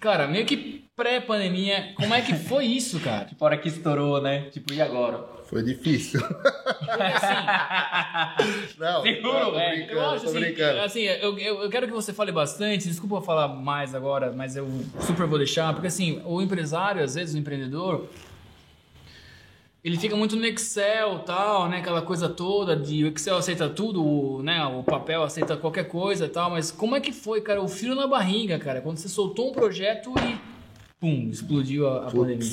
Cara, 0.00 0.26
meio 0.26 0.44
que 0.44 0.84
pré-pandemia. 0.96 1.92
Como 1.94 2.12
é 2.12 2.20
que 2.20 2.34
foi 2.34 2.64
isso, 2.66 2.98
cara? 3.00 3.24
Tipo, 3.30 3.44
a 3.44 3.46
hora 3.46 3.56
que 3.58 3.68
estourou, 3.68 4.20
né? 4.20 4.48
Tipo, 4.50 4.72
e 4.72 4.80
agora? 4.82 5.35
Foi 5.46 5.62
difícil. 5.62 6.20
Não, 8.78 9.02
Seguro, 9.02 9.32
não, 9.38 9.50
tô 9.52 9.58
É, 9.58 9.76
brincando, 9.76 9.92
eu 10.00 10.10
acho 10.10 10.24
tô 10.24 10.30
assim, 10.30 10.40
brincando. 10.40 10.80
assim 10.80 11.00
eu, 11.02 11.38
eu, 11.38 11.62
eu 11.62 11.70
quero 11.70 11.86
que 11.86 11.92
você 11.92 12.12
fale 12.12 12.32
bastante, 12.32 12.88
desculpa 12.88 13.20
falar 13.20 13.48
mais 13.48 13.94
agora, 13.94 14.32
mas 14.32 14.56
eu 14.56 14.68
super 15.00 15.26
vou 15.26 15.38
deixar, 15.38 15.72
porque 15.72 15.86
assim, 15.86 16.20
o 16.24 16.42
empresário, 16.42 17.02
às 17.02 17.14
vezes, 17.14 17.34
o 17.34 17.38
empreendedor, 17.38 18.06
ele 19.84 19.96
fica 19.98 20.16
muito 20.16 20.34
no 20.34 20.44
Excel 20.44 21.20
tal, 21.20 21.68
né? 21.68 21.78
Aquela 21.78 22.02
coisa 22.02 22.28
toda 22.28 22.74
de 22.74 23.04
o 23.04 23.06
Excel 23.08 23.36
aceita 23.36 23.68
tudo, 23.68 24.04
o, 24.04 24.42
né? 24.42 24.64
O 24.66 24.82
papel 24.82 25.22
aceita 25.22 25.56
qualquer 25.56 25.84
coisa 25.84 26.28
tal, 26.28 26.50
mas 26.50 26.72
como 26.72 26.96
é 26.96 27.00
que 27.00 27.12
foi, 27.12 27.40
cara? 27.40 27.62
O 27.62 27.68
frio 27.68 27.94
na 27.94 28.08
barriga, 28.08 28.58
cara, 28.58 28.80
quando 28.80 28.96
você 28.98 29.08
soltou 29.08 29.50
um 29.50 29.52
projeto 29.52 30.12
e 30.18 30.55
pum, 31.00 31.28
explodiu 31.30 31.86
a, 31.88 32.06
a 32.08 32.10
pandemia. 32.10 32.46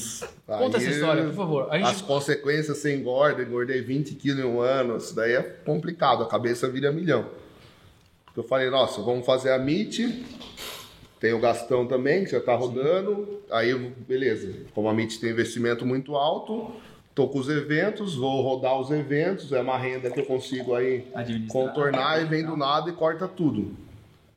Conta 0.45 0.77
essa 0.77 0.89
história, 0.89 1.23
por 1.25 1.33
favor. 1.33 1.69
Gente- 1.71 1.83
As 1.83 2.01
consequências, 2.01 2.77
você 2.77 2.95
engorda, 2.95 3.41
engordei 3.41 3.81
20 3.81 4.15
quilos 4.15 4.39
em 4.39 4.47
um 4.47 4.59
ano, 4.59 4.97
isso 4.97 5.15
daí 5.15 5.33
é 5.33 5.41
complicado, 5.41 6.23
a 6.23 6.27
cabeça 6.27 6.67
vira 6.69 6.91
milhão. 6.91 7.25
Eu 8.35 8.43
falei, 8.43 8.69
nossa, 8.69 9.01
vamos 9.01 9.25
fazer 9.25 9.51
a 9.51 9.59
Meet, 9.59 9.99
tem 11.19 11.33
o 11.33 11.39
Gastão 11.39 11.85
também, 11.87 12.25
que 12.25 12.31
já 12.31 12.39
tá 12.41 12.55
rodando, 12.55 13.39
aí, 13.51 13.73
beleza, 14.07 14.51
como 14.73 14.89
a 14.89 14.93
Meet 14.93 15.19
tem 15.19 15.29
investimento 15.29 15.85
muito 15.85 16.15
alto, 16.15 16.71
tô 17.15 17.27
com 17.27 17.37
os 17.39 17.47
eventos, 17.47 18.15
vou 18.15 18.41
rodar 18.41 18.79
os 18.79 18.89
eventos, 18.89 19.51
é 19.53 19.61
uma 19.61 19.77
renda 19.77 20.09
que 20.09 20.19
eu 20.19 20.25
consigo 20.25 20.73
aí 20.75 21.07
contornar 21.47 22.21
e 22.21 22.25
vem 22.25 22.43
do 22.43 22.57
nada 22.57 22.89
e 22.89 22.93
corta 22.93 23.27
tudo. 23.27 23.77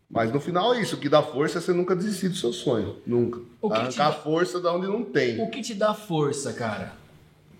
Mas 0.08 0.32
no 0.32 0.40
final 0.40 0.72
é 0.74 0.80
isso, 0.80 0.94
o 0.96 0.98
que 0.98 1.08
dá 1.08 1.22
força 1.22 1.58
é 1.58 1.60
você 1.60 1.72
nunca 1.72 1.94
desistir 1.96 2.28
do 2.28 2.36
seu 2.36 2.52
sonho. 2.52 2.96
Nunca. 3.06 3.40
O 3.60 3.68
que 3.68 3.76
Arrancar 3.76 4.10
dá- 4.10 4.12
força 4.12 4.60
da 4.60 4.72
onde 4.72 4.86
não 4.86 5.04
tem. 5.04 5.40
O 5.42 5.50
que 5.50 5.60
te 5.62 5.74
dá 5.74 5.92
força, 5.94 6.52
cara? 6.52 6.92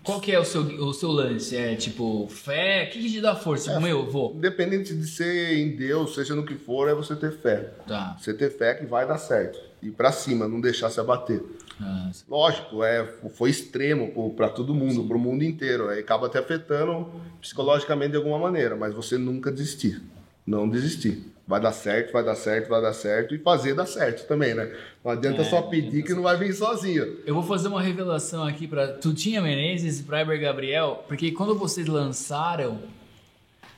Qual 0.01 0.21
que 0.21 0.31
é 0.31 0.39
o 0.39 0.45
seu, 0.45 0.61
o 0.61 0.93
seu 0.93 1.11
lance? 1.11 1.57
É 1.57 1.75
tipo 1.75 2.25
fé? 2.29 2.85
O 2.87 2.93
que, 2.93 3.01
que 3.01 3.11
te 3.11 3.19
dá 3.19 3.35
força? 3.35 3.71
Tipo, 3.71 3.81
meu, 3.81 3.99
eu 3.99 4.09
vou. 4.09 4.33
Independente 4.33 4.95
de 4.95 5.05
ser 5.05 5.57
em 5.57 5.75
Deus, 5.75 6.15
seja 6.15 6.33
no 6.33 6.45
que 6.45 6.55
for, 6.55 6.87
é 6.87 6.93
você 6.93 7.13
ter 7.13 7.31
fé. 7.33 7.73
Tá. 7.85 8.15
Você 8.17 8.33
ter 8.33 8.49
fé 8.57 8.75
que 8.75 8.85
vai 8.85 9.05
dar 9.05 9.17
certo. 9.17 9.59
Ir 9.83 9.91
pra 9.91 10.13
cima, 10.13 10.47
não 10.47 10.61
deixar 10.61 10.89
se 10.89 10.99
abater. 11.01 11.43
Ah, 11.81 12.09
Lógico, 12.29 12.81
é, 12.85 13.05
foi 13.35 13.49
extremo 13.49 14.33
para 14.33 14.47
todo 14.47 14.73
mundo, 14.73 15.03
pro 15.03 15.19
mundo 15.19 15.43
inteiro. 15.43 15.89
Aí 15.89 15.99
acaba 15.99 16.29
te 16.29 16.37
afetando 16.37 17.11
psicologicamente 17.41 18.11
de 18.11 18.17
alguma 18.17 18.39
maneira, 18.39 18.77
mas 18.77 18.93
você 18.93 19.17
nunca 19.17 19.51
desistir. 19.51 20.01
Não 20.45 20.69
desistir. 20.69 21.21
Vai 21.47 21.61
dar 21.61 21.71
certo, 21.71 22.11
vai 22.11 22.23
dar 22.25 22.35
certo, 22.35 22.67
vai 22.67 22.81
dar 22.81 22.91
certo. 22.93 23.33
E 23.33 23.37
fazer 23.37 23.73
dar 23.73 23.85
certo 23.85 24.27
também, 24.27 24.53
né? 24.53 24.69
Não 25.01 25.13
adianta 25.13 25.43
É, 25.43 25.45
só 25.45 25.61
pedir 25.61 26.03
que 26.03 26.13
não 26.13 26.23
vai 26.23 26.35
vir 26.35 26.53
sozinho. 26.53 27.19
Eu 27.25 27.33
vou 27.33 27.43
fazer 27.43 27.69
uma 27.69 27.81
revelação 27.81 28.43
aqui 28.43 28.67
pra 28.67 28.89
Tutinha 28.89 29.41
Menezes 29.41 30.01
e 30.01 30.03
pra 30.03 30.21
Eber 30.21 30.41
Gabriel, 30.41 31.05
porque 31.07 31.31
quando 31.31 31.55
vocês 31.55 31.87
lançaram, 31.87 32.79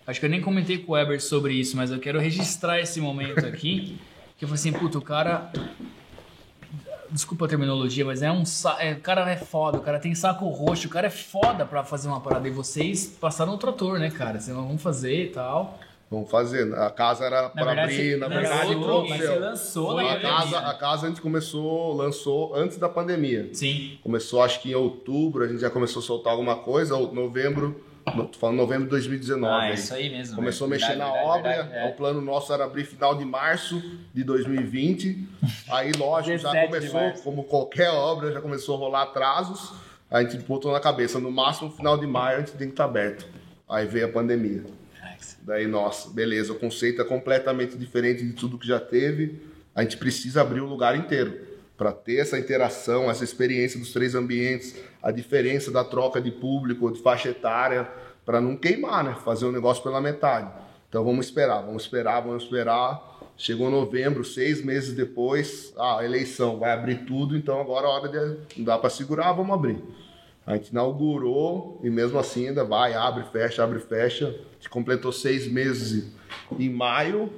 acho 0.07 0.20
que 0.20 0.26
eu 0.26 0.30
nem 0.32 0.41
comentei 0.41 0.80
com 0.80 0.93
o 0.93 0.97
Eber 0.97 1.22
sobre 1.22 1.53
isso, 1.53 1.78
mas 1.78 1.91
eu 1.91 1.99
quero 1.99 2.20
registrar 2.20 2.80
esse 2.80 2.99
momento 2.99 3.45
aqui, 3.45 3.99
que 4.36 4.45
eu 4.45 4.49
falei 4.49 4.59
assim, 4.59 4.74
puta, 4.74 4.97
o 4.97 5.01
cara... 5.01 5.51
Desculpa 7.11 7.45
a 7.45 7.47
terminologia, 7.47 8.05
mas 8.05 8.22
é 8.22 8.32
um 8.32 8.43
é, 8.80 8.93
o 8.93 8.99
cara 8.99 9.28
é 9.32 9.36
foda, 9.36 9.80
o 9.80 9.82
cara 9.82 9.97
tem 9.97 10.13
saco 10.13 10.47
roxo, 10.47 10.86
o 10.88 10.91
cara 10.91 11.07
é 11.07 11.09
foda 11.09 11.65
pra 11.65 11.84
fazer 11.84 12.07
uma 12.07 12.22
parada. 12.22 12.47
E 12.47 12.51
vocês 12.51 13.17
passaram 13.20 13.53
no 13.53 13.57
trator, 13.57 13.97
né, 13.97 14.11
cara? 14.11 14.39
Vocês 14.39 14.55
vão 14.55 14.78
fazer 14.78 15.24
e 15.26 15.30
tal. 15.30 15.80
Vamos 16.12 16.32
fazer. 16.32 16.74
A 16.74 16.89
casa 16.89 17.26
era 17.26 17.49
para 17.49 17.84
abrir, 17.84 18.18
na 18.18 18.26
lançou, 18.28 18.41
verdade, 18.41 18.76
mas 18.76 18.88
aconteceu. 18.88 19.28
você 19.34 19.39
lançou 19.39 19.91
Foi 19.91 20.03
na 20.03 20.12
A 20.14 20.20
casa, 20.20 20.38
pandemia. 20.45 20.60
a 20.70 20.74
casa 20.74 21.05
a 21.05 21.10
gente 21.10 21.22
começou, 21.22 21.93
lançou 21.93 22.55
antes 22.55 22.78
da 22.78 22.89
pandemia. 22.89 23.49
Sim. 23.53 23.99
Começou 24.01 24.41
acho 24.41 24.60
que 24.62 24.72
em 24.72 24.76
outubro, 24.76 25.43
a 25.43 25.47
gente 25.47 25.62
já 25.62 25.70
começou 25.70 26.01
a 26.01 26.03
soltar 26.03 26.32
alguma 26.34 26.55
coisa, 26.55 26.95
ou 26.95 27.14
novembro, 27.14 27.84
no- 28.16 28.26
tô 28.26 28.39
falando 28.39 28.57
novembro 28.57 28.86
de 28.86 28.89
2019. 28.89 29.53
Ah, 29.53 29.70
é 29.70 29.74
isso 29.76 29.93
aí 29.93 30.10
mesmo. 30.10 30.36
Começou 30.36 30.66
a 30.66 30.70
velho. 30.72 30.82
mexer 30.82 30.97
Verdade, 30.97 31.14
na 31.24 31.24
obra, 31.32 31.49
verdade, 31.51 31.74
é. 31.76 31.89
o 31.89 31.93
plano 31.95 32.22
nosso 32.22 32.51
era 32.51 32.64
abrir 32.64 32.86
final 32.86 33.14
de 33.16 33.24
março 33.24 33.80
de 34.12 34.24
2020. 34.24 35.28
Aí, 35.70 35.91
lógico, 35.91 36.39
já 36.39 36.51
17 36.51 36.82
de 36.86 36.89
começou, 36.91 37.24
como 37.24 37.43
qualquer 37.43 37.91
obra, 37.91 38.32
já 38.32 38.41
começou 38.41 38.76
a 38.76 38.80
rolar 38.80 39.03
atrasos. 39.03 39.74
A 40.10 40.24
gente 40.24 40.38
botou 40.39 40.72
na 40.72 40.80
cabeça, 40.80 41.20
no 41.20 41.32
máximo 41.32 41.70
final 41.70 41.95
de 41.99 42.07
maio 42.07 42.38
a 42.38 42.39
gente 42.39 42.53
tem 42.53 42.66
que 42.68 42.74
estar 42.74 42.86
aberto. 42.86 43.28
Aí 43.70 43.86
veio 43.86 44.07
a 44.07 44.10
pandemia. 44.10 44.64
Daí, 45.41 45.67
nossa, 45.67 46.09
beleza, 46.09 46.53
o 46.53 46.59
conceito 46.59 47.01
é 47.01 47.05
completamente 47.05 47.77
diferente 47.77 48.25
de 48.25 48.33
tudo 48.33 48.57
que 48.57 48.67
já 48.67 48.79
teve. 48.79 49.41
A 49.73 49.81
gente 49.81 49.97
precisa 49.97 50.41
abrir 50.41 50.61
o 50.61 50.65
lugar 50.65 50.95
inteiro 50.95 51.47
para 51.77 51.91
ter 51.93 52.17
essa 52.17 52.37
interação, 52.37 53.09
essa 53.09 53.23
experiência 53.23 53.79
dos 53.79 53.93
três 53.93 54.13
ambientes, 54.13 54.75
a 55.01 55.11
diferença 55.11 55.71
da 55.71 55.83
troca 55.83 56.19
de 56.19 56.29
público, 56.29 56.91
de 56.91 57.01
faixa 57.01 57.29
etária, 57.29 57.89
para 58.25 58.41
não 58.41 58.55
queimar, 58.55 59.03
né? 59.03 59.15
Fazer 59.23 59.45
o 59.45 59.51
negócio 59.51 59.81
pela 59.81 60.01
metade. 60.01 60.51
Então 60.89 61.03
vamos 61.03 61.27
esperar, 61.27 61.61
vamos 61.61 61.83
esperar, 61.83 62.21
vamos 62.21 62.43
esperar. 62.43 63.09
Chegou 63.37 63.71
novembro, 63.71 64.25
seis 64.25 64.61
meses 64.61 64.93
depois, 64.93 65.73
ah, 65.77 66.03
eleição, 66.03 66.59
vai 66.59 66.73
abrir 66.73 67.05
tudo, 67.05 67.37
então 67.37 67.61
agora 67.61 67.87
é 67.87 67.89
hora 67.89 68.09
de. 68.09 68.57
Não 68.57 68.65
dá 68.65 68.77
para 68.77 68.89
segurar, 68.89 69.31
vamos 69.31 69.53
abrir. 69.53 69.81
A 70.49 70.55
gente 70.55 70.69
inaugurou 70.69 71.79
e 71.83 71.91
mesmo 71.91 72.17
assim 72.17 72.47
ainda 72.47 72.63
vai, 72.63 72.95
abre, 72.95 73.23
fecha, 73.31 73.63
abre, 73.63 73.77
fecha. 73.77 74.29
A 74.29 74.53
gente 74.55 74.67
completou 74.67 75.11
seis 75.11 75.47
meses 75.47 76.11
em 76.57 76.67
maio. 76.67 77.31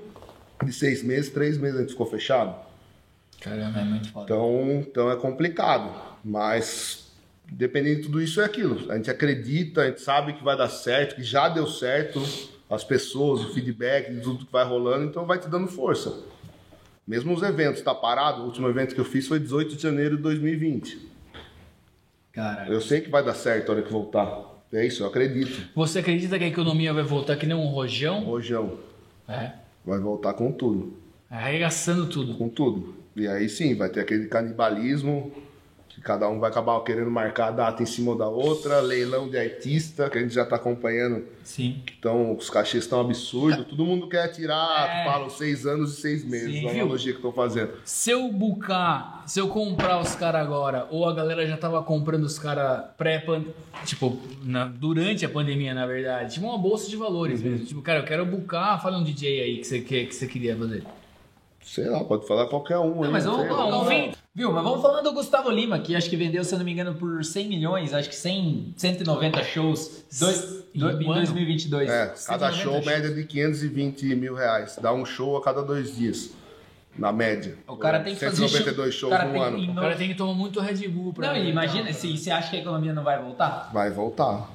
De 0.64 0.72
seis 0.72 1.03
meses, 1.03 1.30
três 1.30 1.57
meses 1.57 1.76
a 1.76 1.82
gente 1.82 1.91
ficou 1.91 2.05
fechado. 2.05 2.55
Caramba, 3.41 3.82
é 3.82 3.84
muito 3.84 4.09
foda. 4.14 4.24
Então, 4.24 4.86
então 4.88 5.12
é 5.12 5.18
complicado. 5.18 5.93
Mas 6.24 7.12
dependendo 7.51 7.97
de 7.97 8.03
tudo 8.03 8.22
isso 8.22 8.39
é 8.39 8.45
aquilo. 8.45 8.89
A 8.89 8.95
gente 8.95 9.12
acredita, 9.12 9.82
a 9.82 9.88
gente 9.88 9.99
sabe 9.99 10.32
que 10.32 10.41
vai 10.41 10.55
dar 10.55 10.70
certo, 10.70 11.16
que 11.16 11.24
já 11.24 11.49
deu 11.49 11.68
certo. 11.68 12.24
As 12.70 12.86
pessoas, 12.86 13.41
o 13.41 13.53
feedback 13.53 14.22
tudo 14.22 14.45
que 14.45 14.51
vai 14.53 14.64
rolando, 14.64 15.03
então 15.03 15.26
vai 15.26 15.38
te 15.38 15.49
dando 15.49 15.68
força. 15.68 16.18
Mesmo 17.05 17.34
os 17.34 17.43
eventos, 17.43 17.82
tá 17.82 17.93
parado? 17.93 18.43
O 18.43 18.45
último 18.45 18.70
evento 18.70 18.95
que 18.95 19.01
eu 19.01 19.05
fiz 19.05 19.28
foi 19.28 19.38
18 19.38 19.76
de 19.76 19.84
janeiro 19.84 20.16
de 20.16 20.24
2020. 20.24 21.12
Eu 22.68 22.80
sei 22.82 23.02
que 23.02 23.10
vai 23.10 23.24
dar 23.24 23.34
certo 23.34 23.70
a 23.72 23.76
hora 23.76 23.84
que 23.84 23.92
voltar. 23.92 24.52
É 24.72 24.86
isso, 24.86 25.04
eu 25.04 25.08
acredito. 25.08 25.68
Você 25.76 26.00
acredita 26.00 26.38
que 26.38 26.46
a 26.46 26.48
economia 26.48 26.94
vai 26.94 27.04
voltar 27.04 27.36
que 27.36 27.46
nem 27.46 27.56
um 27.56 27.66
rojão? 27.66 28.24
Rojão 28.24 28.78
É. 29.28 29.52
vai 29.86 30.00
voltar 30.00 30.34
com 30.34 30.52
tudo. 30.52 30.94
Arregaçando 31.30 32.08
tudo. 32.08 32.36
Com 32.36 32.48
tudo. 32.48 32.96
E 33.16 33.28
aí 33.28 33.50
sim, 33.50 33.76
vai 33.76 33.90
ter 33.90 34.00
aquele 34.00 34.28
canibalismo, 34.28 35.32
cada 36.00 36.30
um 36.30 36.39
vai 36.39 36.50
acabar 36.50 36.80
querendo 36.84 37.12
marcar 37.12 37.48
a 37.48 37.52
data 37.52 37.84
em 37.84 37.86
cima 37.86 38.16
da 38.16 38.28
outra, 38.30 38.80
leilão 38.80 39.28
de 39.30 39.38
artista, 39.38 40.10
que 40.10 40.18
a 40.18 40.22
gente 40.22 40.34
já 40.34 40.46
tá 40.46 40.56
acompanhando. 40.56 41.26
sim. 41.44 41.82
Então, 42.00 42.36
os 42.36 42.50
cachês 42.50 42.84
estão 42.84 43.02
absurdos. 43.02 43.66
Todo 43.68 43.86
mundo 43.86 44.08
quer 44.08 44.28
tirar, 44.30 44.88
É. 44.89 45.04
fala, 45.06 45.30
seis 45.30 45.66
anos 45.66 45.98
e 45.98 46.02
seis 46.02 46.24
meses, 46.24 46.60
Sim, 46.62 46.68
a 46.68 46.72
analogia 46.72 47.12
que 47.14 47.18
eu 47.20 47.24
tô 47.24 47.32
fazendo. 47.32 47.72
Se 47.84 48.10
eu 48.12 48.32
bucar, 48.32 49.24
se 49.28 49.39
eu 49.39 49.48
comprar 49.50 50.00
os 50.00 50.16
caras 50.16 50.42
agora, 50.42 50.88
ou 50.89 51.06
a 51.08 51.14
galera 51.14 51.46
já 51.46 51.58
tava 51.58 51.82
comprando 51.84 52.24
os 52.24 52.39
caras 52.39 52.86
pré 52.98 53.24
tipo, 53.86 54.18
na- 54.44 54.66
durante 54.66 55.26
a 55.26 55.30
pandemia, 55.30 55.74
na 55.74 55.86
verdade, 55.86 56.36
tipo 56.36 56.46
uma 56.48 56.58
bolsa 56.58 56.89
de 56.89 56.96
valores 56.96 57.42
mesmo. 57.42 57.66
Tipo, 57.66 57.82
cara, 57.82 58.00
eu 58.00 58.06
quero 58.06 58.26
bucar, 58.26 58.82
fala 58.82 58.98
um 58.98 59.04
DJ 59.04 59.42
aí 59.42 59.58
que 59.58 59.64
você, 59.66 59.80
que, 59.82 60.06
que 60.06 60.16
você 60.16 60.28
queria 60.28 60.56
fazer. 60.56 60.84
Sei 61.64 61.88
lá, 61.88 62.03
pode 62.03 62.28
falar 62.28 62.47
qualquer 62.47 62.78
um. 62.80 62.95
Não, 62.95 63.03
aí, 63.05 63.12
mas 63.12 63.24
vamos, 63.26 63.47
vamos, 63.47 63.88
vamos- 63.88 64.16
viu? 64.34 64.51
Mas 64.51 64.64
vamos 64.64 64.82
falando 64.82 65.03
do 65.03 65.14
Gustavo 65.14 65.49
Lima, 65.49 65.80
que 65.80 65.95
acho 65.95 66.09
que 66.09 66.16
vendeu, 66.18 66.43
se 66.43 66.53
eu 66.53 66.57
não 66.57 66.66
me 66.66 66.72
engano, 66.72 66.95
por 66.95 67.24
100 67.24 67.47
milhões, 67.47 67.93
acho 67.93 68.09
que 68.09 68.16
100, 68.16 68.74
190 68.76 69.43
shows. 69.43 70.03
Dois, 70.20 70.62
Do, 70.74 70.89
Em 70.89 71.03
em 71.03 71.07
um 71.07 71.12
ano? 71.12 71.22
2022. 71.22 71.89
É, 71.89 72.07
cada 72.07 72.51
190 72.51 72.51
show 72.53 72.74
shows. 72.74 72.86
média 72.86 73.14
de 73.14 73.24
520 73.26 74.16
mil 74.16 74.34
reais. 74.36 74.78
Dá 74.82 74.91
um 74.93 75.05
show 75.05 75.38
a 75.38 75.43
cada 75.43 75.62
dois 75.62 75.95
dias. 75.95 76.32
Na 76.97 77.12
média. 77.14 77.57
O 77.68 77.78
cara 77.78 78.01
tem 78.01 78.14
que 78.16 78.20
fazer 78.20 78.36
192 78.47 78.93
show- 78.93 79.09
shows 79.09 79.14
cara 79.18 79.28
no 79.30 79.34
tem 79.34 79.41
ano. 79.66 79.72
O 79.72 79.76
cara 79.76 79.95
tem 79.95 80.09
que 80.09 80.16
tomar 80.16 80.34
muito 80.34 80.59
Red 80.59 80.88
Bull 80.89 81.14
pra. 81.14 81.28
Não, 81.28 81.38
imagina, 81.38 81.93
se 81.93 82.18
você 82.18 82.30
acha 82.32 82.49
que 82.49 82.57
a 82.57 82.59
economia 82.59 82.91
não 82.93 83.03
vai 83.03 83.22
voltar? 83.22 83.70
Vai 83.74 83.89
voltar. 83.91 84.49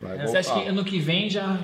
Vai 0.00 0.18
Você 0.26 0.36
acha 0.36 0.50
que 0.50 0.56
voltar. 0.56 0.70
ano 0.72 0.84
que 0.84 0.98
vem 0.98 1.30
já. 1.30 1.58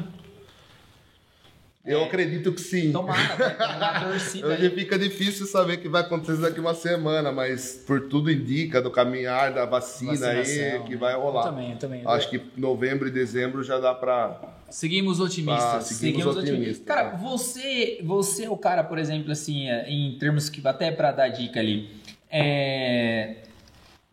Eu 1.85 2.05
acredito 2.05 2.53
que 2.53 2.61
sim. 2.61 2.93
Tomara, 2.93 4.01
torcida 4.05 4.47
Hoje 4.53 4.67
aí. 4.67 4.71
fica 4.71 4.99
difícil 4.99 5.47
saber 5.47 5.75
o 5.75 5.81
que 5.81 5.89
vai 5.89 6.03
acontecer 6.03 6.39
daqui 6.41 6.61
uma 6.61 6.75
semana, 6.75 7.33
mas 7.33 7.83
por 7.87 8.03
tudo 8.09 8.31
indica 8.31 8.83
do 8.83 8.91
caminhar 8.91 9.55
da 9.55 9.65
vacina 9.65 10.13
aí 10.29 10.37
Vacinação, 10.39 10.85
que 10.85 10.91
né? 10.93 10.97
vai 10.99 11.15
rolar. 11.17 11.47
Eu 11.47 11.51
também, 11.51 11.71
eu 11.73 11.79
também. 11.79 12.03
Acho 12.05 12.29
que 12.29 12.41
novembro 12.57 13.09
e 13.09 13.11
dezembro 13.11 13.65
já 13.65 13.79
dá 13.79 13.95
pra. 13.95 14.41
Seguimos 14.69 15.21
otimistas. 15.21 15.65
Ah, 15.75 15.81
seguimos 15.81 16.37
otimistas, 16.37 16.85
Cara, 16.87 17.13
né? 17.13 17.19
você, 17.23 17.99
você 18.05 18.45
é 18.45 18.51
o 18.51 18.59
cara, 18.59 18.85
por 18.85 18.99
exemplo, 18.99 19.33
assim, 19.33 19.69
é, 19.69 19.89
em 19.89 20.17
termos 20.19 20.51
que 20.51 20.61
até 20.67 20.93
pra 20.93 21.11
dar 21.13 21.29
dica 21.29 21.59
ali, 21.61 21.89
é, 22.31 23.37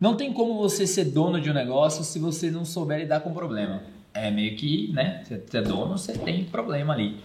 não 0.00 0.16
tem 0.16 0.32
como 0.32 0.56
você 0.56 0.86
ser 0.86 1.04
dono 1.04 1.38
de 1.38 1.50
um 1.50 1.54
negócio 1.54 2.02
se 2.02 2.18
você 2.18 2.50
não 2.50 2.64
souber 2.64 2.98
lidar 2.98 3.20
com 3.20 3.30
o 3.30 3.34
problema. 3.34 3.82
É 4.14 4.30
meio 4.30 4.56
que, 4.56 4.90
né? 4.92 5.22
Você 5.24 5.58
é 5.58 5.60
dono, 5.62 5.96
você 5.98 6.12
tem 6.14 6.44
problema 6.44 6.94
ali. 6.94 7.18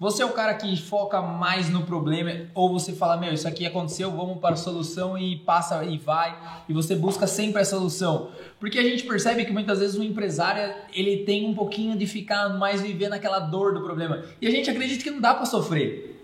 Você 0.00 0.22
é 0.22 0.24
o 0.24 0.32
cara 0.32 0.54
que 0.54 0.76
foca 0.76 1.20
mais 1.20 1.68
no 1.68 1.82
problema 1.82 2.46
ou 2.54 2.72
você 2.72 2.92
fala, 2.92 3.16
meu, 3.16 3.32
isso 3.32 3.48
aqui 3.48 3.66
aconteceu, 3.66 4.12
vamos 4.12 4.38
para 4.38 4.54
a 4.54 4.56
solução 4.56 5.18
e 5.18 5.34
passa 5.38 5.84
e 5.84 5.98
vai 5.98 6.38
e 6.68 6.72
você 6.72 6.94
busca 6.94 7.26
sempre 7.26 7.60
a 7.60 7.64
solução. 7.64 8.30
Porque 8.60 8.78
a 8.78 8.82
gente 8.84 9.02
percebe 9.02 9.44
que 9.44 9.52
muitas 9.52 9.80
vezes 9.80 9.96
o 9.96 10.02
empresário, 10.04 10.72
ele 10.94 11.24
tem 11.24 11.44
um 11.46 11.54
pouquinho 11.54 11.98
de 11.98 12.06
ficar 12.06 12.48
mais 12.50 12.80
vivendo 12.80 13.14
aquela 13.14 13.40
dor 13.40 13.74
do 13.74 13.82
problema. 13.82 14.22
E 14.40 14.46
a 14.46 14.50
gente 14.52 14.70
acredita 14.70 15.02
que 15.02 15.10
não 15.10 15.20
dá 15.20 15.34
para 15.34 15.46
sofrer. 15.46 16.16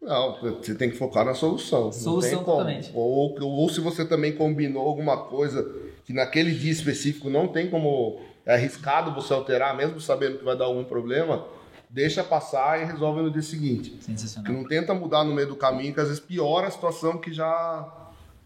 Não, 0.00 0.38
você 0.40 0.74
tem 0.74 0.88
que 0.88 0.96
focar 0.96 1.26
na 1.26 1.34
solução. 1.34 1.92
Solução 1.92 2.42
totalmente. 2.42 2.90
Ou, 2.94 3.38
ou 3.42 3.68
se 3.68 3.80
você 3.80 4.06
também 4.06 4.32
combinou 4.32 4.88
alguma 4.88 5.18
coisa 5.24 5.70
que 6.06 6.14
naquele 6.14 6.52
dia 6.54 6.72
específico 6.72 7.28
não 7.28 7.46
tem 7.46 7.68
como. 7.68 8.20
É 8.46 8.54
arriscado 8.54 9.12
você 9.12 9.34
alterar, 9.34 9.76
mesmo 9.76 10.00
sabendo 10.00 10.38
que 10.38 10.44
vai 10.46 10.56
dar 10.56 10.64
algum 10.64 10.82
problema, 10.82 11.44
deixa 11.90 12.22
passar 12.24 12.80
e 12.80 12.84
resolve 12.84 13.22
no 13.22 13.30
dia 13.30 13.42
seguinte. 13.42 13.90
Que 13.90 14.04
Sensacional. 14.04 14.52
não 14.52 14.64
tenta 14.66 14.92
mudar 14.94 15.24
no 15.24 15.34
meio 15.34 15.48
do 15.48 15.56
caminho, 15.56 15.92
que 15.94 16.00
às 16.00 16.08
vezes 16.08 16.20
piora 16.22 16.66
a 16.68 16.70
situação 16.70 17.18
que 17.18 17.32
já 17.32 17.94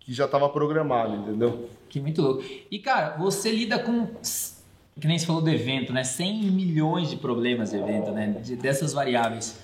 que 0.00 0.12
já 0.12 0.24
estava 0.24 0.48
programada, 0.48 1.14
entendeu? 1.14 1.68
Que 1.88 2.00
muito 2.00 2.20
louco. 2.20 2.42
E 2.70 2.78
cara, 2.80 3.16
você 3.18 3.52
lida 3.52 3.78
com 3.78 4.06
que 5.00 5.06
nem 5.06 5.18
você 5.18 5.24
falou 5.26 5.40
do 5.40 5.48
evento, 5.48 5.92
né? 5.92 6.02
100 6.04 6.50
milhões 6.50 7.08
de 7.08 7.16
problemas 7.16 7.70
de 7.70 7.76
evento, 7.76 8.10
né? 8.10 8.36
De- 8.42 8.56
dessas 8.56 8.92
variáveis. 8.92 9.58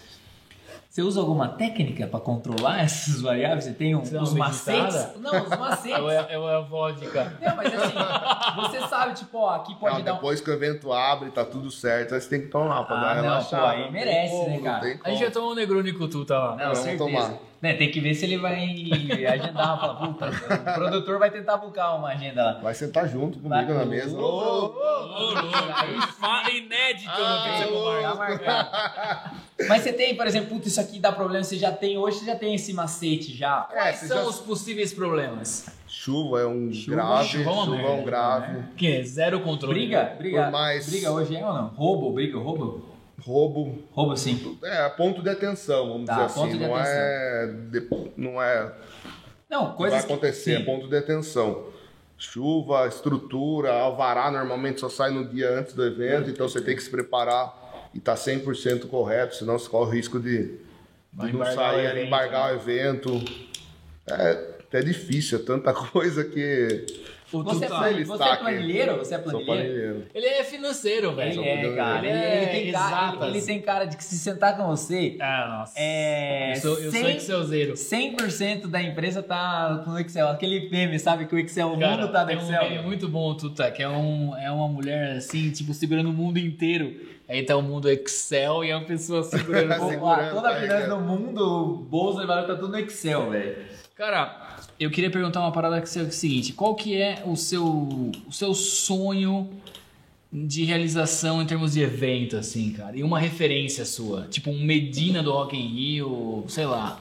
Você 0.98 1.02
usa 1.02 1.20
alguma 1.20 1.46
técnica 1.46 2.08
para 2.08 2.18
controlar 2.18 2.80
essas 2.82 3.20
variáveis? 3.20 3.66
Você 3.66 3.72
tem 3.72 3.94
um, 3.94 4.00
Você 4.04 4.18
os 4.18 4.32
uma 4.32 4.46
macetes? 4.46 5.14
Não, 5.20 5.44
os 5.44 5.48
macetes. 5.50 5.96
Eu 5.96 6.10
é, 6.10 6.26
eu 6.34 6.48
é 6.48 6.56
a 6.56 6.60
vodka. 6.60 7.38
Não, 7.40 7.54
mas 7.54 7.72
assim, 7.72 7.94
você 8.56 8.88
sabe, 8.88 9.14
tipo, 9.14 9.38
ó, 9.38 9.50
aqui 9.54 9.76
pode 9.76 9.98
Não, 9.98 10.02
dar 10.02 10.12
um... 10.14 10.16
depois 10.16 10.40
que 10.40 10.50
o 10.50 10.52
evento 10.52 10.92
abre, 10.92 11.30
tá 11.30 11.44
tudo 11.44 11.70
certo, 11.70 12.16
aí 12.16 12.20
você 12.20 12.28
tem 12.28 12.40
que 12.40 12.48
tomar 12.48 12.82
pra 12.82 12.96
Ah, 12.96 13.00
dar 13.00 13.14
não, 13.14 13.22
relaxada. 13.22 13.62
pô, 13.62 13.68
aí 13.68 13.92
merece, 13.92 14.48
né, 14.48 14.58
cara? 14.60 14.98
A 15.04 15.10
gente 15.10 15.22
vai 15.22 15.30
tomar 15.30 15.46
um 15.46 15.54
Negroni 15.54 15.92
com 15.92 16.08
tu, 16.08 16.24
tá 16.24 16.36
lá. 16.36 16.50
Não, 16.56 16.64
Vamos 16.64 16.78
certeza. 16.78 17.04
tomar. 17.04 17.34
Né, 17.60 17.74
tem 17.74 17.90
que 17.90 17.98
ver 17.98 18.14
se 18.14 18.24
ele 18.24 18.38
vai 18.38 18.54
agendar. 19.26 19.80
Fala, 19.80 19.94
puta, 19.96 20.28
o 20.30 20.74
produtor 20.74 21.18
vai 21.18 21.28
tentar 21.28 21.56
buscar 21.56 21.92
uma 21.94 22.10
agenda 22.10 22.44
lá. 22.44 22.52
Vai 22.60 22.72
sentar 22.72 23.08
junto 23.08 23.40
Vai- 23.40 23.64
comigo 23.66 23.78
na 23.80 23.84
mesa. 23.84 24.16
Ô, 24.16 24.22
ô, 24.22 24.66
ô, 24.66 25.36
Aí 25.74 26.00
fala 26.20 26.50
inédito 26.52 27.10
Ah, 27.12 27.66
no 27.68 27.84
Marcos. 28.16 28.18
marcado. 28.46 29.36
Mas 29.68 29.82
você 29.82 29.92
tem, 29.92 30.14
por 30.16 30.24
exemplo, 30.28 30.50
puta, 30.50 30.68
isso 30.68 30.80
aqui 30.80 31.00
dá 31.00 31.10
problema, 31.10 31.42
você 31.42 31.56
já 31.56 31.72
tem, 31.72 31.98
hoje 31.98 32.20
você 32.20 32.26
já 32.26 32.36
tem 32.36 32.54
esse 32.54 32.72
macete 32.72 33.36
já. 33.36 33.66
É, 33.72 33.74
Quais 33.74 33.96
você 33.96 34.06
são 34.06 34.18
já- 34.22 34.28
os 34.28 34.38
possíveis 34.38 34.94
problemas? 34.94 35.66
Chuva 35.88 36.40
é 36.42 36.46
um 36.46 36.72
Chuva, 36.72 36.96
grave, 36.96 37.28
chuva 37.28 37.50
é 37.50 37.52
uma 37.52 37.64
chuvão 37.64 37.76
merda, 37.96 38.02
grave, 38.04 38.62
Que 38.76 38.92
é 38.98 39.02
zero 39.02 39.40
controle. 39.40 39.74
Briga, 39.80 40.14
briga, 40.16 40.44
Por 40.44 40.52
mais- 40.52 40.88
briga 40.88 41.10
hoje 41.10 41.34
é 41.36 41.44
ou 41.44 41.52
não? 41.52 41.68
Roubo, 41.70 42.12
briga, 42.12 42.38
roubo? 42.38 42.86
Roubo. 43.28 43.78
Roubo 43.92 44.16
sim. 44.16 44.58
É, 44.62 44.88
ponto 44.88 45.22
de 45.22 45.28
atenção, 45.28 45.88
vamos 45.88 46.06
Tá, 46.06 46.26
dizer 46.26 46.40
assim. 46.40 46.58
não, 46.58 46.74
atenção. 46.74 46.92
É, 46.94 47.54
de- 47.70 47.88
não 48.16 48.42
é. 48.42 48.72
Não, 49.50 49.72
coisas 49.74 50.02
vai 50.02 50.04
acontecer, 50.04 50.56
que, 50.56 50.62
é 50.62 50.64
ponto 50.64 50.88
de 50.88 50.96
atenção. 50.96 51.66
Chuva, 52.16 52.86
estrutura, 52.88 53.72
alvará 53.72 54.30
normalmente 54.30 54.80
só 54.80 54.88
sai 54.88 55.10
no 55.10 55.24
dia 55.28 55.50
antes 55.50 55.72
do 55.74 55.84
evento, 55.84 56.28
então 56.30 56.48
você 56.48 56.60
tem 56.60 56.74
que 56.74 56.82
se 56.82 56.90
preparar 56.90 57.54
e 57.94 58.00
tá 58.00 58.14
estar 58.14 58.32
100% 58.32 58.86
correto, 58.88 59.36
senão 59.36 59.58
você 59.58 59.68
corre 59.68 59.90
o 59.90 59.92
risco 59.94 60.18
de, 60.18 60.56
de 61.12 61.32
não 61.32 61.44
sair, 61.44 61.76
o 61.76 61.88
evento, 61.90 62.06
embargar 62.06 62.52
o 62.52 62.56
evento. 62.56 63.22
É, 64.06 64.48
é 64.72 64.80
difícil, 64.80 65.38
é 65.38 65.42
tanta 65.42 65.72
coisa 65.92 66.24
que. 66.24 66.86
O 67.30 67.42
Você, 67.42 67.64
é, 67.66 67.68
plan- 67.68 67.90
ele 67.90 68.04
você 68.06 68.22
está 68.22 68.34
é 68.34 68.36
planilheiro? 68.38 68.96
Você 68.96 69.14
é 69.14 69.18
Sou 69.18 69.30
planilheiro? 69.30 69.62
planilheiro. 69.62 70.06
Ele 70.14 70.26
é 70.26 70.44
financeiro, 70.44 71.12
velho. 71.14 71.42
Ele 71.44 71.48
é, 71.68 71.76
cara. 71.76 71.98
Ele, 71.98 72.08
Ele 72.08 72.18
é 72.24 72.36
ele 72.36 72.46
tem 72.62 72.72
cara, 72.72 73.16
ele, 73.26 73.36
ele 73.38 73.46
tem 73.46 73.60
cara 73.60 73.84
de 73.84 73.96
que 73.98 74.04
se 74.04 74.18
sentar 74.18 74.56
com 74.56 74.66
você, 74.66 75.16
Ah, 75.20 75.56
nossa. 75.58 75.74
é. 75.76 76.52
Eu 76.52 76.56
sou, 76.60 76.70
eu 76.78 76.90
sou 76.90 77.00
cem- 77.00 77.16
Excelzeiro. 77.16 77.74
100% 77.74 78.66
da 78.68 78.80
empresa 78.82 79.22
tá 79.22 79.84
no 79.86 79.98
Excel. 80.00 80.28
Aquele 80.28 80.70
meme, 80.70 80.98
sabe? 80.98 81.26
Que 81.26 81.34
o 81.34 81.38
Excel, 81.38 81.68
o 81.72 81.78
Cara, 81.78 81.96
mundo 81.98 82.12
tá 82.12 82.24
no 82.24 82.32
um 82.32 82.34
Excel. 82.34 82.62
meme 82.70 82.82
muito 82.82 83.08
bom, 83.08 83.34
Tuta, 83.34 83.70
que 83.70 83.82
é, 83.82 83.88
um, 83.88 84.34
é 84.36 84.50
uma 84.50 84.68
mulher 84.68 85.16
assim, 85.18 85.50
tipo, 85.50 85.74
segurando 85.74 86.08
o 86.08 86.12
mundo 86.14 86.38
inteiro. 86.38 86.94
Aí 87.28 87.42
tá 87.42 87.54
o 87.58 87.62
mundo 87.62 87.90
Excel 87.90 88.64
e 88.64 88.70
é 88.70 88.76
uma 88.76 88.86
pessoa 88.86 89.22
segurando. 89.22 89.76
Pô, 89.78 89.88
segurando, 89.90 90.34
toda 90.34 90.48
a 90.48 90.54
finança 90.54 90.74
ligado? 90.84 90.98
do 90.98 91.04
mundo, 91.04 91.42
o 91.42 91.76
bolsa, 91.76 92.26
tá 92.26 92.54
tudo 92.54 92.68
no 92.68 92.78
Excel, 92.78 93.28
velho. 93.28 93.56
Cara, 93.94 94.47
eu 94.78 94.90
queria 94.90 95.10
perguntar 95.10 95.40
uma 95.40 95.52
parada 95.52 95.80
que 95.80 95.98
é 95.98 96.02
o 96.02 96.10
seguinte: 96.12 96.52
qual 96.52 96.74
que 96.74 96.96
é 97.00 97.22
o 97.26 97.36
seu, 97.36 97.64
o 98.26 98.32
seu 98.32 98.54
sonho 98.54 99.50
de 100.32 100.64
realização 100.64 101.40
em 101.42 101.46
termos 101.46 101.72
de 101.72 101.80
evento, 101.80 102.36
assim, 102.36 102.72
cara? 102.72 102.96
E 102.96 103.02
uma 103.02 103.18
referência 103.18 103.84
sua? 103.84 104.26
Tipo 104.28 104.50
um 104.50 104.62
Medina 104.62 105.22
do 105.22 105.32
Rock 105.32 105.56
in 105.56 105.68
Rio, 105.74 106.44
sei 106.48 106.66
lá. 106.66 107.00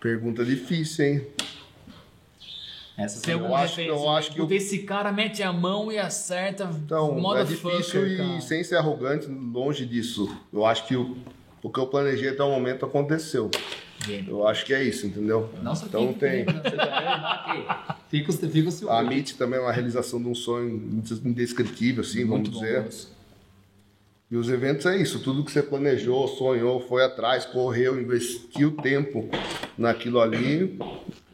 Pergunta 0.00 0.44
difícil, 0.44 1.04
hein? 1.04 1.26
Essa 2.96 3.22
Tem 3.22 3.34
eu 3.34 3.54
acho- 3.54 3.80
eu 3.80 4.08
acho 4.10 4.32
que 4.32 4.40
eu- 4.40 4.50
Esse 4.52 4.80
cara 4.80 5.10
mete 5.10 5.42
a 5.42 5.52
mão 5.52 5.90
e 5.90 5.98
acerta. 5.98 6.64
Então, 6.84 7.12
é 7.36 7.44
difícil 7.44 7.70
motherfucker, 7.70 8.12
e 8.12 8.16
cara. 8.16 8.40
sem 8.42 8.64
ser 8.64 8.76
arrogante, 8.76 9.26
longe 9.26 9.86
disso. 9.86 10.28
Eu 10.52 10.64
acho 10.66 10.86
que 10.86 10.94
o, 10.96 11.16
o 11.62 11.70
que 11.70 11.78
eu 11.78 11.86
planejei 11.86 12.30
até 12.30 12.42
o 12.42 12.50
momento 12.50 12.84
aconteceu. 12.84 13.50
Eu 14.26 14.48
acho 14.48 14.64
que 14.66 14.74
é 14.74 14.82
isso, 14.82 15.06
entendeu? 15.06 15.48
Nossa, 15.62 15.86
então 15.86 16.12
tem. 16.12 16.42
Ok. 16.42 17.64
Fica, 18.08 18.32
fica 18.32 18.68
o 18.68 18.72
ciúme. 18.72 18.92
A 18.92 19.02
MIT 19.02 19.36
também 19.36 19.58
é 19.58 19.62
uma 19.62 19.72
realização 19.72 20.20
de 20.20 20.28
um 20.28 20.34
sonho 20.34 20.68
indescritível, 21.24 22.02
assim, 22.02 22.24
vamos 22.26 22.48
Muito 22.48 22.50
bom, 22.52 22.60
dizer. 22.60 22.84
E 24.30 24.36
os 24.36 24.48
eventos 24.48 24.86
é 24.86 24.96
isso, 24.96 25.20
tudo 25.20 25.44
que 25.44 25.52
você 25.52 25.62
planejou, 25.62 26.26
sonhou, 26.26 26.80
foi 26.80 27.04
atrás, 27.04 27.44
correu, 27.44 28.00
investiu 28.00 28.72
tempo 28.72 29.28
naquilo 29.76 30.20
ali, 30.20 30.78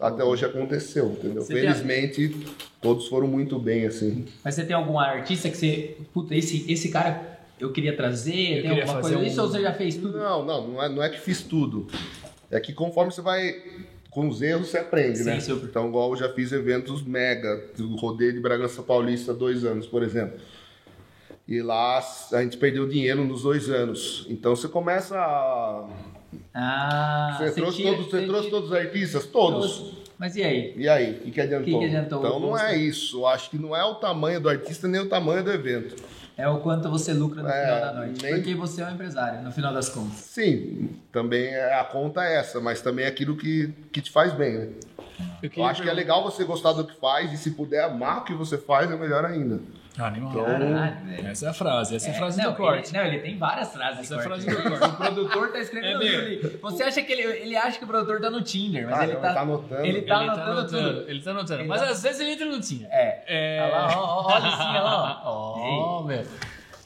até 0.01 0.25
hoje 0.25 0.45
aconteceu, 0.45 1.13
entendeu? 1.13 1.43
Você 1.43 1.55
tem- 1.55 1.63
Felizmente, 1.63 2.37
todos 2.83 3.07
foram 3.07 3.29
muito 3.29 3.57
bem, 3.59 3.87
assim. 3.87 4.27
Mas 4.45 4.57
você 4.57 4.65
tem 4.65 4.75
algum 4.75 4.99
artista 4.99 5.49
que 5.49 5.57
você. 5.57 5.97
Puta, 6.13 6.35
esse, 6.35 6.71
esse 6.71 6.89
cara 6.91 7.38
eu 7.61 7.73
queria 7.73 7.97
trazer? 7.97 8.33
tem 8.33 8.55
queria 8.63 8.71
alguma 8.71 8.87
fazer 9.03 9.15
coisa? 9.15 9.19
um- 9.19 9.23
Isso 9.27 9.43
ou 9.43 9.49
você 9.49 9.61
já 9.63 9.73
fez 9.75 9.97
tudo? 9.97 10.19
Não, 10.19 10.45
não, 10.45 10.69
não 10.69 10.83
é, 10.83 10.89
não 10.89 11.03
é 11.03 11.09
que 11.09 11.19
fiz 11.21 11.43
tudo. 11.43 11.87
É 12.51 12.59
que 12.61 12.73
conforme 12.73 13.13
você 13.13 13.21
vai. 13.21 13.55
Com 14.11 14.27
os 14.27 14.41
erros 14.41 14.69
você 14.69 14.79
aprende, 14.79 15.19
Sim, 15.19 15.25
né? 15.25 15.39
super. 15.41 15.67
Então, 15.69 15.87
igual 15.89 16.11
eu 16.11 16.17
já 16.17 16.29
fiz 16.33 16.51
eventos 16.51 17.03
mega, 17.03 17.63
do 17.77 17.95
rodeio 17.97 18.33
de 18.33 18.41
Bragança 18.41 18.83
Paulista 18.83 19.33
há 19.33 19.35
dois 19.35 19.65
anos, 19.65 19.87
por 19.87 20.03
exemplo. 20.03 20.41
E 21.47 21.61
lá 21.63 22.03
a 22.33 22.43
gente 22.43 22.57
perdeu 22.57 22.89
dinheiro 22.89 23.23
nos 23.25 23.43
dois 23.43 23.69
anos. 23.69 24.27
Então 24.29 24.57
você 24.57 24.67
começa 24.67 25.17
a. 25.19 25.87
Ah, 26.55 27.37
Você, 27.39 27.53
trouxe, 27.53 27.77
tira- 27.79 27.91
todos, 27.97 28.11
você 28.11 28.27
trouxe 28.27 28.51
todos 28.51 28.71
os 28.71 28.77
artistas? 28.77 29.27
Todos. 29.27 29.93
Mas 30.19 30.35
e 30.37 30.43
aí? 30.43 30.75
E 30.77 30.89
aí, 30.89 31.13
o 31.13 31.21
que, 31.21 31.31
que 31.31 31.41
adiantou? 31.41 31.65
Que 31.65 31.79
que 31.79 31.85
adiantou? 31.85 32.19
Então 32.19 32.41
não 32.41 32.59
é 32.59 32.77
isso. 32.77 33.19
Eu 33.21 33.27
acho 33.27 33.51
que 33.51 33.59
não 33.59 33.77
é 33.77 33.85
o 33.85 33.95
tamanho 33.97 34.41
do 34.41 34.49
artista 34.49 34.89
nem 34.89 35.01
o 35.01 35.09
tamanho 35.09 35.45
do 35.45 35.53
evento. 35.53 35.95
É 36.39 36.49
o 36.49 36.61
quanto 36.61 36.89
você 36.89 37.13
lucra 37.13 37.43
no 37.43 37.49
É, 37.49 37.61
final 37.63 37.81
da 37.81 37.93
noite. 37.95 38.23
nem- 38.23 38.35
Porque 38.37 38.55
você 38.55 38.81
é 38.81 38.87
um 38.87 38.91
empresário, 38.93 39.43
no 39.43 39.51
final 39.51 39.75
das 39.75 39.89
contas. 39.89 40.19
Sim, 40.19 40.89
também 41.11 41.47
é, 41.49 41.75
a 41.75 41.83
conta 41.83 42.23
é 42.25 42.37
essa, 42.37 42.61
mas 42.61 42.81
também 42.81 43.05
é 43.05 43.09
aquilo 43.09 43.37
que, 43.37 43.75
que 43.93 44.01
te 44.01 44.11
faz 44.13 44.33
bem, 44.33 44.57
né? 44.57 44.69
Eu, 45.43 45.51
Eu 45.57 45.65
acho 45.65 45.83
que 45.83 45.89
é 45.89 45.93
legal 45.93 46.23
você 46.23 46.45
gostar 46.45 46.73
do 46.73 46.85
que 46.85 46.95
faz 46.99 47.33
e 47.33 47.37
se 47.37 47.53
puder 47.53 47.85
amar 47.85 48.19
o 48.19 48.25
que 48.25 48.35
você 48.35 48.57
faz, 48.59 48.91
é 48.91 48.97
melhor 48.97 49.25
ainda. 49.25 49.61
Ah, 50.01 50.07
animal. 50.07 50.31
Então, 50.31 50.45
Caralho. 50.45 51.27
Essa 51.27 51.47
é 51.47 51.49
a 51.49 51.53
frase, 51.53 51.97
essa 51.97 52.09
é, 52.09 52.11
a 52.13 52.15
frase 52.15 52.39
não, 52.41 52.51
do 52.53 52.57
corte. 52.57 52.91
Ele, 52.95 52.99
não, 52.99 53.05
ele 53.07 53.19
tem 53.19 53.37
várias 53.37 53.73
frases 53.73 53.99
Essa 54.01 54.15
é 54.15 54.19
a 54.19 54.23
frase 54.23 54.47
do 54.47 54.55
corte. 54.63 54.85
O 54.85 54.97
produtor 54.97 55.49
tá 55.53 55.59
escrevendo 55.59 56.03
É 56.05 56.37
tudo. 56.37 56.59
Você 56.61 56.83
acha 56.85 57.03
que 57.03 57.13
ele, 57.13 57.23
ele 57.23 57.57
acha 57.57 57.79
que 57.79 57.85
o 57.85 57.87
produtor 57.89 58.21
tá 58.21 58.31
no 58.31 58.41
Tinder, 58.43 58.87
mas 58.89 58.97
Ah, 58.97 59.05
ele 59.05 59.15
não, 59.15 59.21
tá, 59.21 59.35
tá 59.35 59.41
anotando. 59.41 59.75
Ele 59.75 59.83
tá 59.83 59.97
ele 59.99 60.07
tá 60.07 60.15
anotando 60.21 60.51
anotando, 60.61 60.95
tudo. 61.01 61.11
ele 61.11 61.21
tá 61.23 61.31
anotando. 61.33 61.61
Ele 61.63 61.69
Mas 61.69 61.81
tá- 61.81 61.89
às 61.89 62.03
vezes 62.03 62.21
ele 62.21 62.31
entra 62.31 62.47
no 62.47 62.61
Tinder. 62.61 62.89
É. 62.93 63.25
É. 63.27 63.61
Olha 63.63 63.73
lá, 63.73 63.99
ó, 63.99 64.05
ó, 64.23 64.33
olha 64.35 64.49
assim, 64.49 64.79
ó. 64.79 65.21
Ó, 65.25 66.03
meu. 66.05 66.25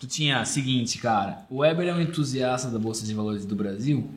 tu 0.00 0.06
tinha, 0.06 0.42
seguinte, 0.46 0.96
cara, 0.98 1.40
o 1.50 1.58
Weber 1.58 1.88
é 1.88 1.92
um 1.92 2.00
entusiasta 2.00 2.68
da 2.70 2.78
Bolsa 2.78 3.04
de 3.04 3.12
Valores 3.14 3.44
do 3.44 3.54
Brasil, 3.54 4.10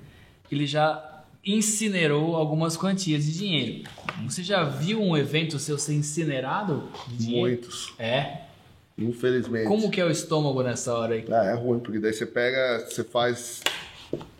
ele 0.49 0.65
já 0.65 1.14
incinerou 1.45 2.35
algumas 2.35 2.75
quantias 2.75 3.25
de 3.25 3.37
dinheiro. 3.37 3.87
Você 4.25 4.43
já 4.43 4.63
viu 4.63 5.01
um 5.01 5.15
evento 5.15 5.59
seu 5.59 5.77
ser 5.77 5.93
incinerado? 5.93 6.89
Muitos, 7.19 7.93
É. 7.99 8.41
infelizmente. 8.97 9.67
Como 9.67 9.91
que 9.91 10.01
é 10.01 10.05
o 10.05 10.09
estômago 10.09 10.63
nessa 10.63 10.93
hora 10.93 11.13
aí? 11.15 11.25
Ah, 11.29 11.45
é 11.45 11.53
ruim, 11.53 11.79
porque 11.79 11.99
daí 11.99 12.13
você 12.13 12.25
pega, 12.25 12.85
você 12.89 13.03
faz, 13.03 13.61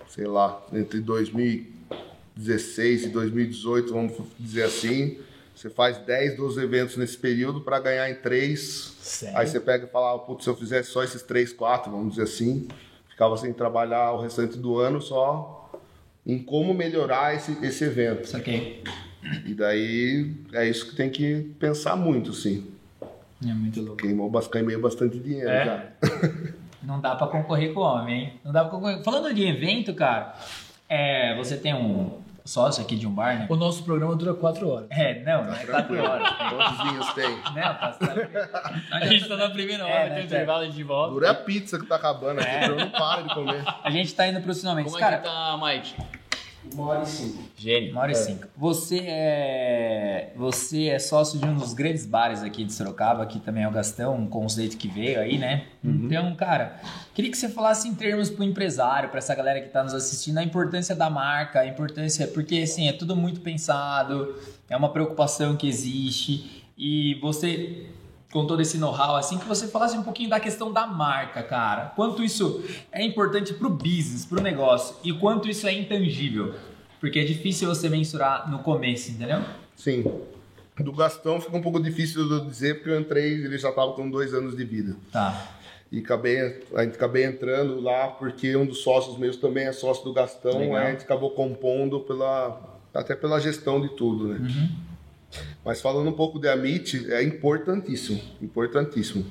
sei 0.09 0.25
lá, 0.25 0.65
entre 0.73 0.99
2016 0.99 3.05
e 3.05 3.09
2018, 3.09 3.93
vamos 3.93 4.13
dizer 4.39 4.63
assim, 4.63 5.17
você 5.55 5.69
faz 5.69 5.97
10, 5.99 6.37
12 6.37 6.59
eventos 6.61 6.97
nesse 6.97 7.17
período 7.17 7.61
para 7.61 7.79
ganhar 7.79 8.09
em 8.09 8.15
3. 8.15 8.59
Sério? 8.99 9.37
Aí 9.37 9.47
você 9.47 9.59
pega 9.59 9.85
e 9.85 9.89
fala, 9.89 10.15
ah, 10.15 10.19
putz, 10.19 10.43
se 10.43 10.49
eu 10.49 10.55
fizesse 10.55 10.89
só 10.91 11.03
esses 11.03 11.21
3, 11.21 11.53
4, 11.53 11.91
vamos 11.91 12.11
dizer 12.15 12.23
assim, 12.23 12.67
ficava 13.09 13.37
sem 13.37 13.53
trabalhar 13.53 14.11
o 14.13 14.21
restante 14.21 14.57
do 14.57 14.79
ano 14.79 15.01
só 15.01 15.64
em 16.25 16.39
como 16.39 16.73
melhorar 16.73 17.35
esse, 17.35 17.57
esse 17.65 17.83
evento. 17.83 18.27
Saquei. 18.27 18.83
E 19.45 19.53
daí 19.53 20.33
é 20.53 20.67
isso 20.67 20.89
que 20.89 20.95
tem 20.95 21.09
que 21.09 21.51
pensar 21.59 21.95
muito, 21.95 22.33
sim. 22.33 22.67
É 23.43 23.53
muito 23.53 23.79
louco. 23.81 23.97
Queimou, 23.97 24.31
queimei 24.49 24.77
bastante 24.77 25.19
dinheiro 25.19 25.49
É? 25.49 25.65
já. 25.65 25.85
Não 26.83 27.01
dá 27.01 27.15
pra 27.15 27.25
concorrer 27.27 27.73
com 27.73 27.79
o 27.79 27.83
homem, 27.83 28.15
hein? 28.25 28.33
Não 28.43 28.51
dá 28.51 28.61
pra 28.61 28.69
concorrer. 28.69 29.01
Falando 29.03 29.33
de 29.33 29.43
evento, 29.43 29.93
cara, 29.95 30.35
é, 30.87 31.35
você 31.35 31.57
tem 31.57 31.73
um 31.73 32.19
sócio 32.45 32.83
aqui 32.83 32.95
de 32.95 33.07
um 33.07 33.11
bar, 33.11 33.39
né? 33.39 33.47
O 33.49 33.55
nosso 33.55 33.83
programa 33.83 34.15
dura 34.15 34.33
quatro 34.33 34.69
horas. 34.69 34.87
É, 34.91 35.23
não, 35.23 35.43
não 35.43 35.53
é 35.53 35.65
quatro 35.65 36.01
horas. 36.01 36.29
Quantos 36.49 36.83
vinhos 36.89 37.13
tem? 37.13 37.35
Não, 37.55 37.61
tá. 37.73 37.97
A 38.91 39.05
gente 39.05 39.27
tá 39.27 39.35
na 39.35 39.49
primeira 39.49 39.83
hora, 39.83 39.93
É, 39.93 40.03
tem 40.03 40.15
né, 40.15 40.21
um 40.21 40.25
intervalo 40.25 40.69
de 40.69 40.83
volta. 40.83 41.13
Dura 41.13 41.27
é 41.27 41.29
a 41.31 41.33
pizza 41.33 41.79
que 41.79 41.85
tá 41.85 41.95
acabando 41.95 42.39
aqui, 42.41 42.65
eu 42.65 42.75
não 42.75 42.89
paro 42.89 43.27
de 43.27 43.33
comer. 43.33 43.63
A 43.83 43.89
gente 43.89 44.13
tá 44.13 44.27
indo 44.27 44.41
pros 44.41 44.59
finalmente. 44.59 44.85
Como 44.85 44.97
é 44.97 44.99
Cara, 44.99 45.17
que 45.17 45.23
tá, 45.23 45.57
Mike? 45.61 45.95
Uma 46.73 46.87
hora 46.87 47.03
e 47.03 47.05
cinco. 47.05 47.43
Gênio. 47.57 47.91
Uma 47.91 48.01
hora 48.01 48.11
e 48.11 48.15
cinco. 48.15 48.47
Você 48.57 48.99
é, 48.99 50.33
você 50.35 50.87
é 50.87 50.99
sócio 50.99 51.39
de 51.39 51.45
um 51.45 51.55
dos 51.55 51.73
grandes 51.73 52.05
bares 52.05 52.41
aqui 52.41 52.63
de 52.63 52.73
Sorocaba, 52.73 53.25
que 53.25 53.39
também 53.39 53.63
é 53.63 53.67
o 53.67 53.71
Gastão, 53.71 54.15
um 54.15 54.27
conceito 54.27 54.77
que 54.77 54.87
veio 54.87 55.19
aí, 55.19 55.37
né? 55.37 55.65
Então, 55.83 56.35
cara, 56.35 56.79
queria 57.13 57.29
que 57.29 57.37
você 57.37 57.47
falasse 57.47 57.87
em 57.87 57.93
termos 57.93 58.29
pro 58.29 58.43
empresário, 58.43 59.09
para 59.09 59.19
essa 59.19 59.35
galera 59.35 59.61
que 59.61 59.69
tá 59.69 59.83
nos 59.83 59.93
assistindo, 59.93 60.37
a 60.39 60.43
importância 60.43 60.95
da 60.95 61.09
marca, 61.09 61.59
a 61.59 61.67
importância, 61.67 62.27
porque 62.27 62.57
assim, 62.57 62.87
é 62.87 62.93
tudo 62.93 63.15
muito 63.15 63.39
pensado, 63.41 64.35
é 64.69 64.75
uma 64.75 64.89
preocupação 64.89 65.55
que 65.55 65.67
existe, 65.67 66.63
e 66.77 67.15
você 67.21 67.85
com 68.35 68.45
todo 68.45 68.61
esse 68.61 68.77
know-how, 68.77 69.15
assim, 69.15 69.37
que 69.37 69.47
você 69.47 69.65
falasse 69.65 69.97
um 69.97 70.03
pouquinho 70.03 70.29
da 70.29 70.41
questão 70.41 70.69
da 70.69 70.85
marca, 70.85 71.41
cara. 71.41 71.93
Quanto 71.95 72.21
isso 72.21 72.61
é 72.91 73.01
importante 73.01 73.53
pro 73.53 73.69
business, 73.69 74.25
pro 74.25 74.41
negócio, 74.41 74.97
e 75.05 75.13
quanto 75.13 75.47
isso 75.47 75.65
é 75.65 75.73
intangível. 75.73 76.53
Porque 76.99 77.17
é 77.17 77.23
difícil 77.23 77.69
você 77.69 77.87
mensurar 77.87 78.51
no 78.51 78.59
começo, 78.59 79.09
entendeu? 79.09 79.39
Sim. 79.73 80.03
Do 80.77 80.91
Gastão 80.91 81.39
fica 81.39 81.55
um 81.55 81.61
pouco 81.61 81.81
difícil 81.81 82.27
de 82.27 82.45
dizer, 82.49 82.75
porque 82.75 82.89
eu 82.89 82.99
entrei 82.99 83.35
ele 83.35 83.57
já 83.57 83.69
estava 83.69 83.93
com 83.93 84.09
dois 84.09 84.33
anos 84.33 84.57
de 84.57 84.65
vida. 84.65 84.97
Tá. 85.13 85.53
E 85.89 85.99
acabei, 85.99 86.61
a 86.75 86.83
gente 86.83 86.95
acabei 86.95 87.23
entrando 87.23 87.79
lá 87.79 88.09
porque 88.09 88.53
um 88.57 88.65
dos 88.65 88.79
sócios 88.79 89.17
meus 89.17 89.37
também 89.37 89.65
é 89.65 89.71
sócio 89.71 90.03
do 90.03 90.11
Gastão, 90.11 90.59
Legal. 90.59 90.75
a 90.75 90.91
gente 90.91 91.05
acabou 91.05 91.31
compondo 91.31 92.01
pela, 92.01 92.61
até 92.93 93.15
pela 93.15 93.39
gestão 93.39 93.79
de 93.79 93.95
tudo, 93.95 94.27
né? 94.27 94.39
Mas 95.63 95.81
falando 95.81 96.07
um 96.09 96.13
pouco 96.13 96.39
de 96.39 96.47
Amit, 96.47 97.11
é 97.11 97.23
importantíssimo, 97.23 98.21
importantíssimo. 98.41 99.25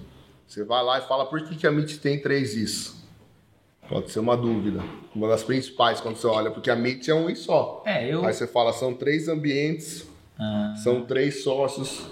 Você 0.46 0.62
vai 0.64 0.82
lá 0.84 0.98
e 0.98 1.02
fala 1.02 1.26
por 1.26 1.42
que, 1.44 1.56
que 1.56 1.66
a 1.66 1.70
Amit 1.70 1.98
tem 1.98 2.20
três 2.20 2.54
Is. 2.54 3.02
Pode 3.88 4.10
ser 4.10 4.18
uma 4.20 4.36
dúvida. 4.36 4.80
Uma 5.14 5.28
das 5.28 5.42
principais 5.42 6.00
quando 6.00 6.16
você 6.16 6.26
olha, 6.26 6.50
porque 6.50 6.70
a 6.70 6.74
Amit 6.74 7.10
é 7.10 7.14
um 7.14 7.28
I 7.28 7.36
só. 7.36 7.82
É, 7.86 8.12
eu. 8.12 8.24
Aí 8.24 8.32
você 8.32 8.46
fala, 8.46 8.72
são 8.72 8.94
três 8.94 9.28
ambientes, 9.28 10.06
Ah, 10.38 10.74
são 10.82 11.02
três 11.04 11.44
sócios, 11.44 12.06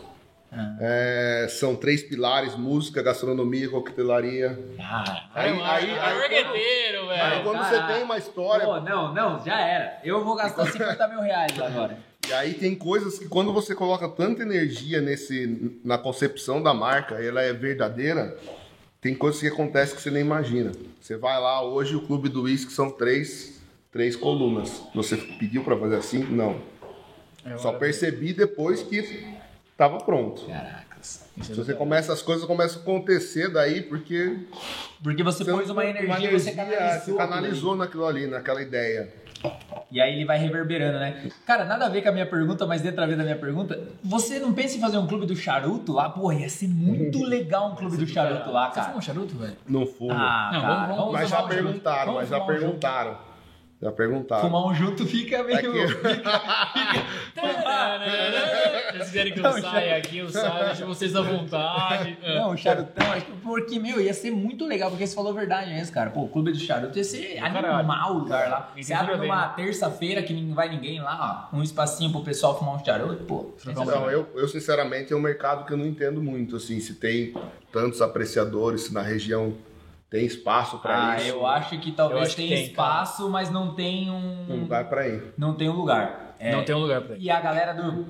Ah. 0.52 0.76
é, 0.80 1.46
são 1.50 1.74
três 1.74 2.02
pilares, 2.02 2.54
música, 2.54 3.02
gastronomia, 3.02 3.68
coquetelaria. 3.70 4.50
cara. 4.76 5.24
Aí- 5.34 5.50
Aí, 5.50 5.60
aí- 5.60 5.90
aí, 5.90 5.98
aí- 5.98 6.18
marqueteiro, 6.18 7.10
Aí 7.10 7.30
velho. 7.30 7.42
quando 7.44 7.64
você 7.64 7.82
tem 7.94 8.02
uma 8.04 8.18
história, 8.18 8.64
Pô, 8.66 8.80
não, 8.80 9.12
não, 9.14 9.44
já 9.44 9.58
era. 9.60 9.98
Eu 10.04 10.22
vou 10.24 10.36
gastar 10.36 10.66
50 10.66 11.08
mil 11.08 11.20
reais 11.20 11.58
agora. 11.60 11.98
E 12.28 12.32
aí 12.32 12.54
tem 12.54 12.74
coisas 12.74 13.18
que 13.18 13.26
quando 13.28 13.52
você 13.52 13.74
coloca 13.74 14.08
tanta 14.08 14.42
energia 14.42 15.00
nesse, 15.00 15.78
na 15.84 15.98
concepção 15.98 16.62
da 16.62 16.72
marca, 16.72 17.16
ela 17.16 17.42
é 17.42 17.52
verdadeira, 17.52 18.36
tem 19.00 19.14
coisas 19.14 19.40
que 19.40 19.48
acontecem 19.48 19.96
que 19.96 20.02
você 20.02 20.10
nem 20.10 20.22
imagina. 20.22 20.72
Você 21.00 21.16
vai 21.16 21.38
lá, 21.40 21.62
hoje 21.64 21.96
o 21.96 22.00
Clube 22.06 22.28
do 22.28 22.42
Whisky 22.42 22.72
são 22.72 22.90
três, 22.90 23.60
três 23.90 24.14
colunas. 24.14 24.82
Você 24.94 25.16
pediu 25.16 25.64
para 25.64 25.76
fazer 25.76 25.96
assim? 25.96 26.24
Não. 26.24 26.60
Só 27.58 27.72
percebi 27.72 28.32
depois 28.32 28.82
que 28.82 29.26
estava 29.72 29.98
pronto. 29.98 30.46
Caracas. 30.46 31.24
Se 31.42 31.54
você 31.54 31.74
começa, 31.74 32.12
as 32.12 32.22
coisas 32.22 32.44
começam 32.44 32.78
a 32.78 32.82
acontecer 32.82 33.48
daí 33.48 33.82
porque 33.82 34.38
Porque 35.02 35.24
você 35.24 35.44
pôs 35.44 35.68
uma 35.68 35.84
energia, 35.84 36.30
você 36.30 36.52
canalizou. 36.52 37.00
você 37.00 37.14
canalizou 37.14 37.76
naquilo 37.76 38.06
ali, 38.06 38.26
naquela 38.28 38.62
ideia. 38.62 39.12
E 39.90 40.00
aí 40.00 40.14
ele 40.14 40.24
vai 40.24 40.38
reverberando, 40.38 40.98
né? 40.98 41.30
Cara, 41.46 41.64
nada 41.66 41.84
a 41.84 41.88
ver 41.88 42.00
com 42.02 42.08
a 42.08 42.12
minha 42.12 42.24
pergunta, 42.24 42.66
mas 42.66 42.80
dentro 42.80 43.02
a 43.02 43.06
ver 43.06 43.16
da 43.16 43.22
minha 43.24 43.36
pergunta, 43.36 43.78
você 44.02 44.38
não 44.38 44.52
pensa 44.54 44.76
em 44.76 44.80
fazer 44.80 44.96
um 44.96 45.06
clube 45.06 45.26
do 45.26 45.36
charuto 45.36 45.92
lá? 45.92 46.08
Porra, 46.08 46.34
ia 46.34 46.48
ser 46.48 46.68
muito 46.68 47.20
legal 47.24 47.72
um 47.72 47.74
clube 47.74 47.96
do 47.98 48.06
charuto 48.06 48.50
lá, 48.50 48.68
Você 48.70 48.74
cara. 48.76 48.86
fuma 48.86 48.98
um 48.98 49.02
charuto, 49.02 49.36
velho? 49.36 49.56
No 49.68 49.84
fumo. 49.86 50.12
Ah, 50.12 50.50
Não, 50.52 50.60
cara, 50.62 50.74
vamos- 50.86 50.96
vamos 50.96 51.12
mas 51.12 51.28
já 51.28 51.44
um 51.44 51.48
perguntaram, 51.48 52.04
Vamos 52.14 52.20
mas 52.20 52.28
já 52.30 52.40
perguntaram. 52.40 53.16
Já 53.82 53.90
perguntaram. 53.90 54.42
Fumar 54.42 54.64
um 54.66 54.72
junto 54.74 55.04
fica 55.04 55.42
meio... 55.42 55.58
Se 55.58 55.96
vocês 58.92 59.02
quiserem 59.08 59.32
que 59.32 59.38
eu 59.40 59.42
Não, 59.42 59.60
saia 59.60 59.96
aqui, 59.96 60.18
eu 60.18 60.28
saio, 60.30 60.66
deixo 60.66 60.86
vocês 60.86 61.16
à 61.16 61.20
vontade. 61.22 62.16
Não, 62.22 62.52
o 62.52 62.56
charutão, 62.56 63.10
acho 63.12 63.26
que- 63.26 63.32
porque, 63.42 63.80
meu, 63.80 64.00
ia 64.00 64.14
ser 64.14 64.30
muito 64.30 64.64
legal, 64.66 64.88
porque 64.90 65.04
você 65.04 65.14
falou 65.14 65.32
a 65.32 65.34
verdade 65.34 65.70
mesmo, 65.72 65.92
cara. 65.92 66.10
Pô, 66.10 66.22
o 66.22 66.28
clube 66.28 66.52
do 66.52 66.58
charuto 66.60 66.96
ia 66.96 67.02
ser 67.04 67.38
animal 67.38 68.14
o 68.14 68.18
lugar 68.20 68.48
lá. 68.48 68.72
E 68.76 68.84
Você 68.84 68.92
abre 68.94 69.16
numa 69.16 69.48
né? 69.48 69.52
terça-feira 69.56 70.22
que 70.22 70.32
não 70.32 70.54
vai 70.54 70.68
ninguém 70.68 71.00
lá, 71.00 71.48
ó, 71.52 71.56
um 71.56 71.62
espacinho 71.62 72.12
pro 72.12 72.22
pessoal 72.22 72.56
fumar 72.56 72.76
um 72.76 72.84
charuto, 72.84 73.24
pô. 73.24 73.52
Não, 73.66 74.08
eu, 74.10 74.28
eu 74.36 74.46
sinceramente 74.46 75.12
é 75.12 75.16
um 75.16 75.20
mercado 75.20 75.66
que 75.66 75.72
eu 75.72 75.76
não 75.76 75.86
entendo 75.86 76.22
muito, 76.22 76.54
assim, 76.56 76.78
se 76.78 76.94
tem 76.94 77.34
tantos 77.72 78.00
apreciadores, 78.00 78.82
se 78.82 78.94
na 78.94 79.02
região 79.02 79.54
tem 80.12 80.26
espaço 80.26 80.78
para 80.78 81.12
Ah, 81.12 81.16
isso. 81.16 81.28
eu 81.28 81.46
acho 81.46 81.78
que 81.80 81.88
Eu 81.88 81.94
talvez 81.94 82.22
acho 82.26 82.36
que 82.36 82.42
tenha 82.42 82.56
tem, 82.56 82.66
espaço, 82.66 83.30
mas 83.30 83.50
não 83.50 83.74
tem 83.74 84.10
Um 84.10 84.44
um. 84.46 84.60
lugar 84.60 84.84
para 84.86 85.08
ir. 85.08 85.32
Não 85.38 85.54
tem 85.54 85.70
um 85.70 85.72
lugar. 85.74 86.36
É, 86.38 86.52
Não 86.52 86.64
tem 86.64 86.74
um 86.74 86.80
lugar 86.80 87.00
pra 87.00 87.16
ir. 87.16 87.22
E 87.22 87.30
a 87.30 87.40
galera 87.40 87.72
do, 87.72 88.04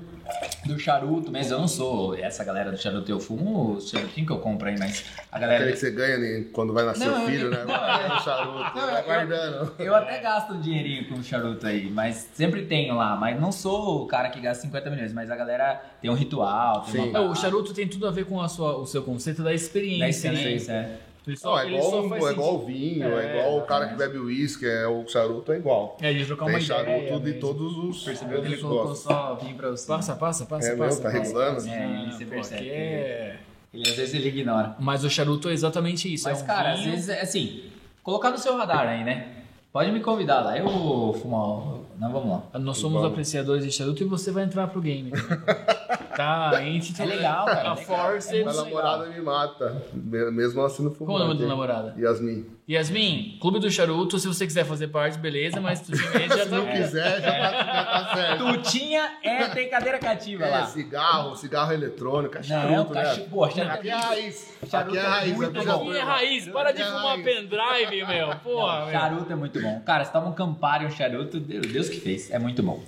do 0.67 0.79
charuto, 0.81 1.31
mas 1.31 1.51
eu 1.51 1.59
não 1.61 1.69
sou 1.69 2.15
essa 2.17 2.43
galera 2.43 2.71
do 2.73 2.79
charuto, 2.79 3.09
eu 3.13 3.21
fumo 3.21 3.75
o 3.77 3.81
charutinho 3.81 4.27
que 4.27 4.33
eu 4.33 4.39
compro 4.39 4.69
aí, 4.69 4.77
mas 4.79 5.05
a 5.31 5.39
galera. 5.39 5.59
Aquele 5.61 5.73
que 5.75 5.79
você 5.79 5.91
ganha 5.93 6.17
né, 6.19 6.47
quando 6.53 6.73
vai 6.73 6.85
nascer 6.85 7.05
Não, 7.07 7.19
o 7.19 7.21
eu 7.21 7.27
filho, 7.29 7.51
né? 7.51 7.63
Vai 7.67 8.09
no 8.09 8.21
charuto, 8.21 8.59
Não, 8.79 8.87
vai 8.87 9.01
eu- 9.01 9.05
guardando. 9.05 9.73
Eu 9.79 9.95
até 9.95 10.19
gasto 10.21 10.55
um 10.55 10.61
dinheirinho 10.61 11.09
com 11.09 11.23
charuto 11.23 11.65
aí, 11.67 11.89
mas 11.91 12.29
sempre 12.35 12.63
tenho 12.65 12.97
lá. 12.97 13.15
Mas 13.17 13.39
não 13.41 13.53
sou 13.53 14.03
o 14.03 14.07
cara 14.07 14.29
que 14.31 14.41
gasta 14.41 14.63
50 14.63 14.91
milhões, 14.91 15.13
mas 15.13 15.31
a 15.31 15.37
galera 15.37 15.81
tem 16.01 16.11
um 16.11 16.15
ritual, 16.15 16.81
tem 16.91 17.11
uma 17.11 17.19
É, 17.19 17.21
o 17.21 17.35
charuto 17.37 17.73
tem 17.75 17.87
tudo 17.87 18.09
a 18.09 18.11
ver 18.11 18.25
com 18.25 18.41
a 18.41 18.49
sua, 18.49 18.77
o 18.79 18.87
seu 18.87 19.03
conceito 19.05 19.43
da 19.45 19.53
experiência, 19.55 20.31
da 20.31 20.37
né? 20.37 20.41
experiência. 20.41 20.73
é. 20.73 21.12
Ele 21.25 21.37
Não, 21.37 21.41
só, 21.53 21.61
é 21.61 21.67
ele 21.67 21.77
igual, 21.77 21.91
só 21.91 22.09
faz 22.09 22.25
é 22.25 22.31
igual 22.33 22.51
sentido. 22.53 22.67
vinho, 22.67 23.05
é, 23.19 23.27
É, 23.27 23.39
igual 23.39 23.59
o 23.59 23.63
cara 23.63 23.87
que 23.89 23.95
bebe 23.95 24.19
uísque, 24.19 24.67
é, 24.67 24.87
o 24.89 25.07
charuto 25.07 25.53
é 25.53 25.57
igual. 25.57 25.97
É, 26.01 26.13
de 26.13 26.27
trocar 26.27 26.47
uma 26.47 26.59
Tem 26.59 26.63
ideia. 26.65 26.85
charuto 27.07 27.25
de 27.25 27.33
todos 27.35 27.77
os. 27.79 28.03
Percebeu 28.05 28.41
que 28.41 28.47
ele 28.49 28.55
os 28.57 28.63
colocou 28.63 28.95
só 28.97 29.35
vinho 29.37 29.55
pra 29.55 29.71
você. 29.71 29.87
Passa, 29.87 30.17
passa, 30.17 30.47
passa, 30.47 30.69
É 30.69 30.77
passa. 30.77 30.85
mesmo? 30.85 31.03
Tá 31.03 31.11
passa. 31.11 31.23
regulando? 31.23 31.69
É, 31.69 32.11
você 32.11 32.25
percebe. 32.25 32.61
aqui 32.61 32.71
é- 32.71 33.37
Ele 33.73 33.89
às 33.89 33.95
vezes 33.95 34.15
ele 34.15 34.29
ignora. 34.29 34.75
Mas 34.81 35.05
o 35.05 35.09
charuto 35.09 35.49
é 35.49 35.53
exatamente 35.53 36.13
isso. 36.13 36.29
Mas, 36.29 36.41
é 36.41 36.43
um 36.43 36.47
cara, 36.47 36.73
às 36.73 36.81
vinho- 36.81 36.91
vezes, 36.93 37.09
assim, 37.09 37.63
colocar 38.03 38.31
no 38.31 38.37
seu 38.39 38.57
radar 38.57 38.87
aí, 38.89 39.05
né? 39.05 39.29
Pode 39.73 39.91
me 39.93 40.01
convidar 40.01 40.41
lá, 40.41 40.59
eu 40.59 40.69
vou 40.69 41.15
fumar. 41.15 41.81
Não, 41.99 42.13
vamos 42.13 42.29
lá. 42.53 42.59
Nós 42.59 42.77
somos 42.77 42.97
Vamos. 43.01 43.13
apreciadores 43.13 43.65
de 43.65 43.71
charuto 43.73 44.03
e 44.03 44.07
você 44.07 44.31
vai 44.31 44.45
entrar 44.45 44.67
pro 44.67 44.81
game. 44.83 45.11
tá, 46.17 46.51
a 46.51 46.61
gente 46.63 47.01
É 47.01 47.05
legal, 47.05 47.47
cara, 47.47 47.71
A 47.71 47.73
é. 47.73 47.77
Force. 47.77 48.37
É 48.37 48.41
A 48.41 48.45
muito 48.45 48.57
namorada 48.57 49.07
me 49.07 49.21
mata, 49.21 49.83
me- 49.93 50.31
mesmo 50.31 50.61
ela 50.61 50.69
sendo 50.71 50.91
Como 50.93 51.11
é 51.11 51.15
o 51.15 51.19
nome 51.19 51.31
da 51.35 51.35
fumante. 51.41 51.49
namorada? 51.49 51.95
Yasmin. 51.99 52.47
Yasmin, 52.69 53.39
Clube 53.41 53.59
do 53.59 53.71
Charuto, 53.71 54.19
se 54.19 54.29
você 54.29 54.47
quiser 54.47 54.65
fazer 54.65 54.89
parte, 54.89 55.19
beleza, 55.19 55.61
mas 55.61 55.81
tu 55.81 55.95
já 55.97 56.05
Se 56.05 56.29
tá. 56.49 56.57
não 56.57 56.67
quiser, 56.67 57.21
já 57.21 57.33
tá, 57.33 57.65
já 57.65 57.85
tá 57.85 58.15
certo. 58.15 58.45
Tutinha 58.47 59.11
é, 59.23 59.49
tem 59.49 59.69
cadeira 59.69 59.99
cativa 59.99 60.45
É, 60.45 60.51
lá. 60.51 60.67
cigarro, 60.67 61.37
cigarro 61.37 61.73
eletrônico, 61.73 62.37
é 62.37 62.41
Não, 62.41 62.45
charuto, 62.47 62.95
né? 62.95 63.03
cachorro. 63.03 63.27
Pô, 63.31 63.51
charuto 63.51 63.75
Aqui 63.75 63.89
é 63.89 63.93
a 63.93 63.99
raiz. 63.99 64.59
Charuto 64.71 64.91
Aqui 64.91 64.99
é 64.99 65.01
a 65.01 65.05
é 65.05 65.09
raiz. 65.09 65.37
muito 65.37 65.59
aqui 65.59 65.67
bom. 65.67 65.89
Aqui 65.91 65.97
é 65.99 66.03
raiz, 66.03 66.49
para 66.49 66.73
de 66.73 66.83
é 66.83 66.85
fumar 66.87 67.03
raiz. 67.19 67.25
pendrive, 67.25 68.07
meu. 68.07 68.37
Porra, 68.37 68.79
Não, 68.79 68.85
meu. 68.87 68.93
charuto 68.93 69.33
é 69.33 69.37
muito 69.37 69.61
bom. 69.61 69.81
Cara, 69.85 70.05
você 70.05 70.13
toma 70.13 70.29
um 70.29 70.33
Campari, 70.33 70.87
um 70.87 70.91
charuto, 70.91 71.41
Deus, 71.41 71.67
Deus 71.67 71.89
que 71.89 72.01
fez. 72.01 72.31
É 72.31 72.39
muito 72.39 72.63
bom. 72.63 72.81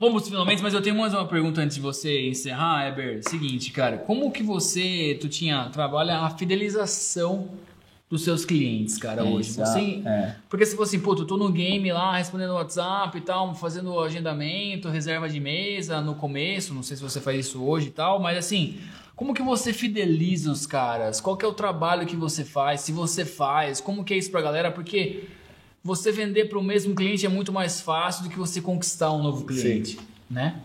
Vamos 0.00 0.26
finalmente, 0.26 0.62
mas 0.62 0.72
eu 0.72 0.80
tenho 0.80 0.96
mais 0.96 1.12
uma 1.12 1.26
pergunta 1.26 1.60
antes 1.60 1.76
de 1.76 1.82
você 1.82 2.26
encerrar, 2.26 2.88
Eber. 2.88 3.20
Seguinte, 3.22 3.70
cara, 3.70 3.98
como 3.98 4.30
que 4.30 4.42
você, 4.42 5.18
tu 5.20 5.28
tinha, 5.28 5.68
trabalha 5.68 6.20
a 6.20 6.30
fidelização 6.30 7.50
dos 8.08 8.24
seus 8.24 8.46
clientes, 8.46 8.96
cara, 8.96 9.22
hoje? 9.22 9.50
Isso, 9.50 9.60
Você, 9.60 10.00
é. 10.06 10.36
Porque 10.48 10.64
se 10.64 10.74
fosse, 10.74 10.98
pô, 11.00 11.14
tu 11.14 11.26
tô 11.26 11.36
no 11.36 11.52
game 11.52 11.92
lá, 11.92 12.16
respondendo 12.16 12.54
WhatsApp 12.54 13.18
e 13.18 13.20
tal, 13.20 13.54
fazendo 13.54 14.00
agendamento, 14.00 14.88
reserva 14.88 15.28
de 15.28 15.38
mesa 15.38 16.00
no 16.00 16.14
começo, 16.14 16.72
não 16.72 16.82
sei 16.82 16.96
se 16.96 17.02
você 17.02 17.20
faz 17.20 17.38
isso 17.48 17.62
hoje 17.62 17.88
e 17.88 17.90
tal, 17.90 18.18
mas 18.18 18.38
assim, 18.38 18.78
como 19.14 19.34
que 19.34 19.42
você 19.42 19.70
fideliza 19.70 20.50
os 20.50 20.64
caras? 20.64 21.20
Qual 21.20 21.36
que 21.36 21.44
é 21.44 21.48
o 21.48 21.52
trabalho 21.52 22.06
que 22.06 22.16
você 22.16 22.42
faz? 22.42 22.80
Se 22.80 22.90
você 22.90 23.26
faz, 23.26 23.82
como 23.82 24.02
que 24.02 24.14
é 24.14 24.16
isso 24.16 24.30
pra 24.30 24.40
galera? 24.40 24.70
Porque 24.70 25.24
você 25.82 26.12
vender 26.12 26.46
para 26.46 26.58
o 26.58 26.62
mesmo 26.62 26.94
cliente 26.94 27.24
é 27.24 27.28
muito 27.28 27.52
mais 27.52 27.80
fácil 27.80 28.24
do 28.24 28.30
que 28.30 28.38
você 28.38 28.60
conquistar 28.60 29.12
um 29.12 29.22
novo 29.22 29.46
cliente, 29.46 29.98
né? 30.30 30.60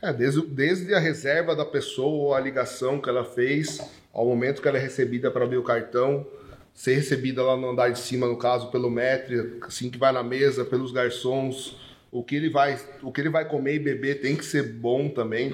É, 0.00 0.12
desde, 0.12 0.42
desde 0.42 0.94
a 0.94 0.98
reserva 0.98 1.56
da 1.56 1.64
pessoa, 1.64 2.36
a 2.36 2.40
ligação 2.40 3.00
que 3.00 3.08
ela 3.08 3.24
fez, 3.24 3.80
ao 4.12 4.26
momento 4.26 4.60
que 4.60 4.68
ela 4.68 4.78
é 4.78 4.80
recebida 4.80 5.30
para 5.30 5.44
abrir 5.44 5.56
o 5.56 5.62
cartão, 5.62 6.26
ser 6.74 6.94
recebida 6.94 7.42
lá 7.42 7.56
no 7.56 7.70
andar 7.70 7.90
de 7.90 7.98
cima, 7.98 8.26
no 8.26 8.36
caso, 8.36 8.70
pelo 8.70 8.90
maître, 8.90 9.58
assim 9.62 9.88
que 9.88 9.96
vai 9.96 10.12
na 10.12 10.22
mesa, 10.22 10.64
pelos 10.64 10.92
garçons, 10.92 11.76
o 12.10 12.22
que 12.22 12.36
ele 12.36 12.50
vai, 12.50 12.78
o 13.02 13.10
que 13.10 13.20
ele 13.20 13.30
vai 13.30 13.46
comer 13.46 13.74
e 13.74 13.78
beber 13.78 14.20
tem 14.20 14.36
que 14.36 14.44
ser 14.44 14.74
bom 14.74 15.08
também, 15.08 15.52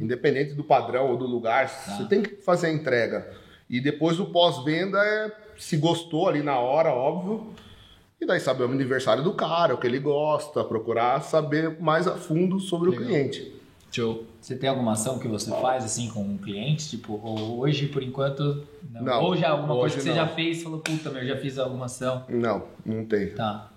independente 0.00 0.54
do 0.54 0.64
padrão 0.64 1.10
ou 1.10 1.16
do 1.16 1.26
lugar, 1.26 1.68
você 1.68 2.04
tem 2.06 2.22
que 2.22 2.36
fazer 2.42 2.66
a 2.66 2.72
entrega. 2.72 3.30
E 3.70 3.80
depois 3.80 4.20
o 4.20 4.26
pós-venda 4.26 4.98
é 4.98 5.32
se 5.56 5.76
gostou 5.76 6.28
ali 6.28 6.42
na 6.42 6.58
hora, 6.58 6.90
óbvio, 6.90 7.54
e 8.24 8.26
daí 8.26 8.40
saber 8.40 8.64
o 8.64 8.66
aniversário 8.70 9.22
do 9.22 9.32
cara, 9.34 9.74
o 9.74 9.78
que 9.78 9.86
ele 9.86 9.98
gosta, 9.98 10.64
procurar 10.64 11.20
saber 11.22 11.80
mais 11.80 12.06
a 12.06 12.16
fundo 12.16 12.58
sobre 12.58 12.90
Legal. 12.90 13.04
o 13.04 13.06
cliente. 13.08 13.54
Show. 13.92 14.24
Você 14.40 14.56
tem 14.56 14.68
alguma 14.68 14.92
ação 14.92 15.20
que 15.20 15.28
você 15.28 15.50
faz 15.52 15.84
assim 15.84 16.08
com 16.10 16.20
um 16.20 16.36
cliente? 16.36 16.90
Tipo, 16.90 17.20
ou 17.22 17.60
hoje, 17.60 17.86
por 17.86 18.02
enquanto, 18.02 18.66
não. 18.90 19.02
Não, 19.02 19.22
ou 19.22 19.36
já 19.36 19.50
alguma 19.50 19.74
coisa 19.76 19.94
que 19.94 20.02
você 20.02 20.08
não. 20.08 20.16
já 20.16 20.26
fez, 20.26 20.62
falou, 20.62 20.80
puta, 20.80 21.10
meu, 21.10 21.24
já 21.24 21.36
fiz 21.36 21.58
alguma 21.58 21.84
ação. 21.86 22.24
Não, 22.28 22.64
não 22.84 23.04
tem. 23.04 23.28
Tá. 23.28 23.70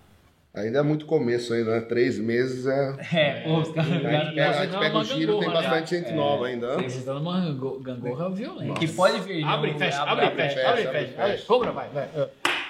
Ainda 0.56 0.80
é 0.80 0.82
muito 0.82 1.06
começo 1.06 1.54
ainda, 1.54 1.70
né? 1.70 1.82
Três 1.82 2.18
meses 2.18 2.66
é. 2.66 2.96
É, 3.14 3.42
pô, 3.42 3.60
os 3.60 3.70
caras. 3.70 3.92
A 3.92 3.94
gente 3.94 4.02
pega, 4.34 4.50
a 4.60 4.66
gente 4.66 4.80
pega 4.80 4.98
o 4.98 5.04
giro, 5.04 5.40
tem 5.40 5.50
né? 5.50 5.54
bastante 5.54 5.96
gente 5.96 6.12
nova 6.14 6.48
ainda. 6.48 6.78
Você 6.82 7.02
tá 7.06 7.14
numa 7.14 7.40
gango- 7.40 7.80
gangorra 7.80 8.30
violenta. 8.32 8.80
Que 8.80 8.88
pode 8.88 9.20
vir. 9.20 9.44
Abre, 9.44 9.76
fecha, 9.76 10.02
abre, 10.02 10.32
fecha, 10.32 10.68
abre, 10.68 10.88
fecha. 10.88 11.24
abre. 11.24 11.38
Cobra, 11.44 11.72
vai, 11.72 11.90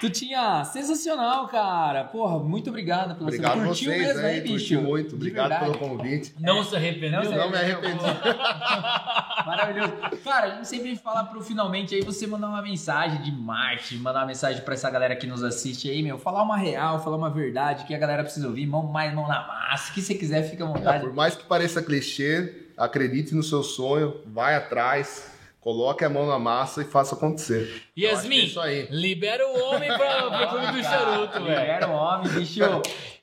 Tu 0.00 0.10
tinha 0.10 0.64
sensacional, 0.64 1.46
cara. 1.48 2.04
Porra, 2.04 2.38
muito 2.38 2.70
obrigado 2.70 3.14
pela 3.14 3.28
Obrigado 3.28 3.54
sua 3.54 3.66
Curtiu 3.66 3.90
vocês 3.92 4.06
mesmo, 4.06 4.26
aí, 4.26 4.34
hein, 4.36 4.40
curti 4.46 4.52
bicho? 4.54 4.80
muito. 4.80 5.14
Obrigado 5.16 5.58
pelo 5.60 5.78
convite. 5.78 6.34
Não 6.40 6.62
se 6.64 6.76
arrependeu? 6.76 7.22
Não 7.24 7.30
se 7.30 7.36
Não 7.36 7.50
me 7.50 7.56
arrependi. 7.56 8.04
Maravilhoso. 9.46 9.92
Cara, 10.24 10.46
a 10.46 10.50
gente 10.56 10.68
sempre 10.68 10.96
fala 10.96 11.24
pro 11.24 11.40
finalmente 11.42 11.94
aí 11.94 12.02
você 12.02 12.26
mandar 12.26 12.48
uma 12.48 12.62
mensagem 12.62 13.22
de 13.22 13.32
marketing, 13.32 13.96
mandar 13.98 14.20
uma 14.20 14.26
mensagem 14.26 14.62
pra 14.62 14.74
essa 14.74 14.90
galera 14.90 15.16
que 15.16 15.26
nos 15.26 15.42
assiste 15.42 15.88
aí, 15.90 16.02
meu. 16.02 16.18
Falar 16.18 16.42
uma 16.42 16.56
real, 16.56 17.02
falar 17.02 17.16
uma 17.16 17.30
verdade 17.30 17.84
que 17.84 17.94
a 17.94 17.98
galera 17.98 18.22
precisa 18.22 18.46
ouvir. 18.46 18.66
Mão 18.66 18.82
mais, 18.84 19.12
mão 19.14 19.26
na 19.26 19.46
massa. 19.46 19.90
O 19.90 19.94
que 19.94 20.02
você 20.02 20.14
quiser, 20.14 20.42
fica 20.42 20.64
à 20.64 20.68
É, 20.68 20.72
vontade. 20.72 21.04
por 21.04 21.14
mais 21.14 21.34
que 21.34 21.44
pareça 21.44 21.82
clichê, 21.82 22.66
acredite 22.76 23.34
no 23.34 23.42
seu 23.42 23.62
sonho, 23.62 24.20
vai 24.26 24.54
atrás, 24.54 25.32
coloque 25.60 26.04
a 26.04 26.08
mão 26.08 26.26
na 26.26 26.38
massa 26.38 26.82
e 26.82 26.84
faça 26.84 27.14
acontecer. 27.14 27.82
Que 27.94 28.06
é 28.06 28.10
Yasmin, 28.10 28.44
isso 28.44 28.60
aí. 28.60 28.88
libera 28.90 29.46
o 29.46 29.64
homem 29.64 29.88
pra, 29.88 30.22
pro 30.30 30.48
clube 30.48 30.72
do 30.72 30.82
charuto, 30.82 31.44
velho. 31.44 31.60
Libera 31.60 31.88
o 31.88 31.92
homem, 31.92 32.28
bicho. 32.32 32.62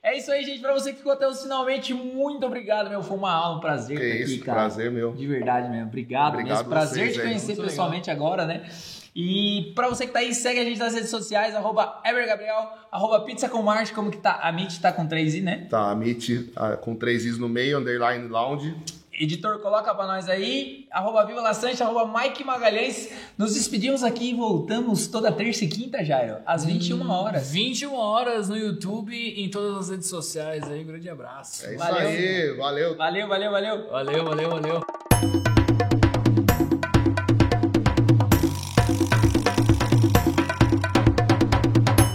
É 0.03 0.17
isso 0.17 0.31
aí, 0.31 0.45
gente. 0.45 0.59
Pra 0.59 0.73
você 0.73 0.91
que 0.91 0.97
ficou 0.99 1.13
até 1.13 1.27
o 1.27 1.33
finalmente, 1.33 1.93
muito 1.93 2.45
obrigado, 2.45 2.89
meu. 2.89 3.01
Foi 3.01 3.17
uma 3.17 3.31
aula, 3.31 3.57
um 3.57 3.59
prazer 3.59 3.97
Que 3.97 4.03
estar 4.03 4.23
aqui, 4.23 4.33
isso, 4.35 4.45
cara. 4.45 4.59
prazer 4.59 4.91
meu. 4.91 5.13
De 5.13 5.25
verdade 5.25 5.69
mesmo. 5.69 5.87
Obrigado, 5.87 6.33
Obrigado 6.33 6.57
mesmo. 6.57 6.69
Prazer 6.69 7.03
vocês 7.05 7.15
te 7.15 7.21
conhecer 7.21 7.55
pessoalmente 7.55 8.11
agora, 8.11 8.45
né? 8.45 8.69
E 9.15 9.71
pra 9.73 9.87
você 9.87 10.05
que 10.05 10.11
tá 10.11 10.19
aí, 10.19 10.33
segue 10.35 10.59
a 10.59 10.63
gente 10.65 10.77
nas 10.77 10.93
redes 10.93 11.09
sociais, 11.09 11.55
arroba 11.55 12.01
evergabriel, 12.03 12.69
arroba 12.91 13.21
pizza 13.21 13.47
com 13.47 13.61
Marte, 13.61 13.93
como 13.93 14.11
que 14.11 14.17
tá? 14.17 14.39
A 14.41 14.51
Meet 14.51 14.81
tá 14.81 14.91
com 14.91 15.07
3i, 15.07 15.41
né? 15.41 15.67
Tá, 15.69 15.89
a 15.89 15.95
Meet 15.95 16.51
ah, 16.53 16.75
com 16.75 16.93
três 16.95 17.23
is 17.23 17.37
no 17.37 17.47
meio, 17.47 17.77
underline 17.77 18.27
lounge. 18.27 18.75
Editor, 19.17 19.59
coloca 19.59 19.93
pra 19.95 20.05
nós 20.05 20.27
aí, 20.27 20.85
arroba 20.91 21.25
Viva 21.25 21.39
Laçante, 21.41 21.81
arroba 21.81 22.19
Mike 22.19 22.43
Magalhães. 22.43 23.09
Nos 23.37 23.53
despedimos 23.53 24.03
aqui 24.03 24.31
e 24.31 24.33
voltamos 24.33 25.07
toda 25.07 25.31
terça 25.31 25.63
e 25.63 25.67
quinta, 25.67 26.03
Jairo, 26.03 26.37
às 26.45 26.65
21 26.65 27.09
horas. 27.09 27.49
21 27.51 27.93
horas 27.95 28.49
no 28.49 28.57
YouTube 28.57 29.15
e 29.15 29.45
em 29.45 29.49
todas 29.49 29.77
as 29.77 29.89
redes 29.89 30.07
sociais 30.07 30.63
aí. 30.69 30.83
Grande 30.83 31.09
abraço. 31.09 31.65
É 31.65 31.75
isso 31.75 31.83
Valeu. 31.83 32.07
aí, 32.07 32.57
valeu. 32.57 32.97
Valeu, 32.97 33.27
valeu, 33.27 33.51
valeu. 33.51 33.89
Valeu, 33.89 34.25
valeu, 34.25 34.49
valeu. 34.49 35.55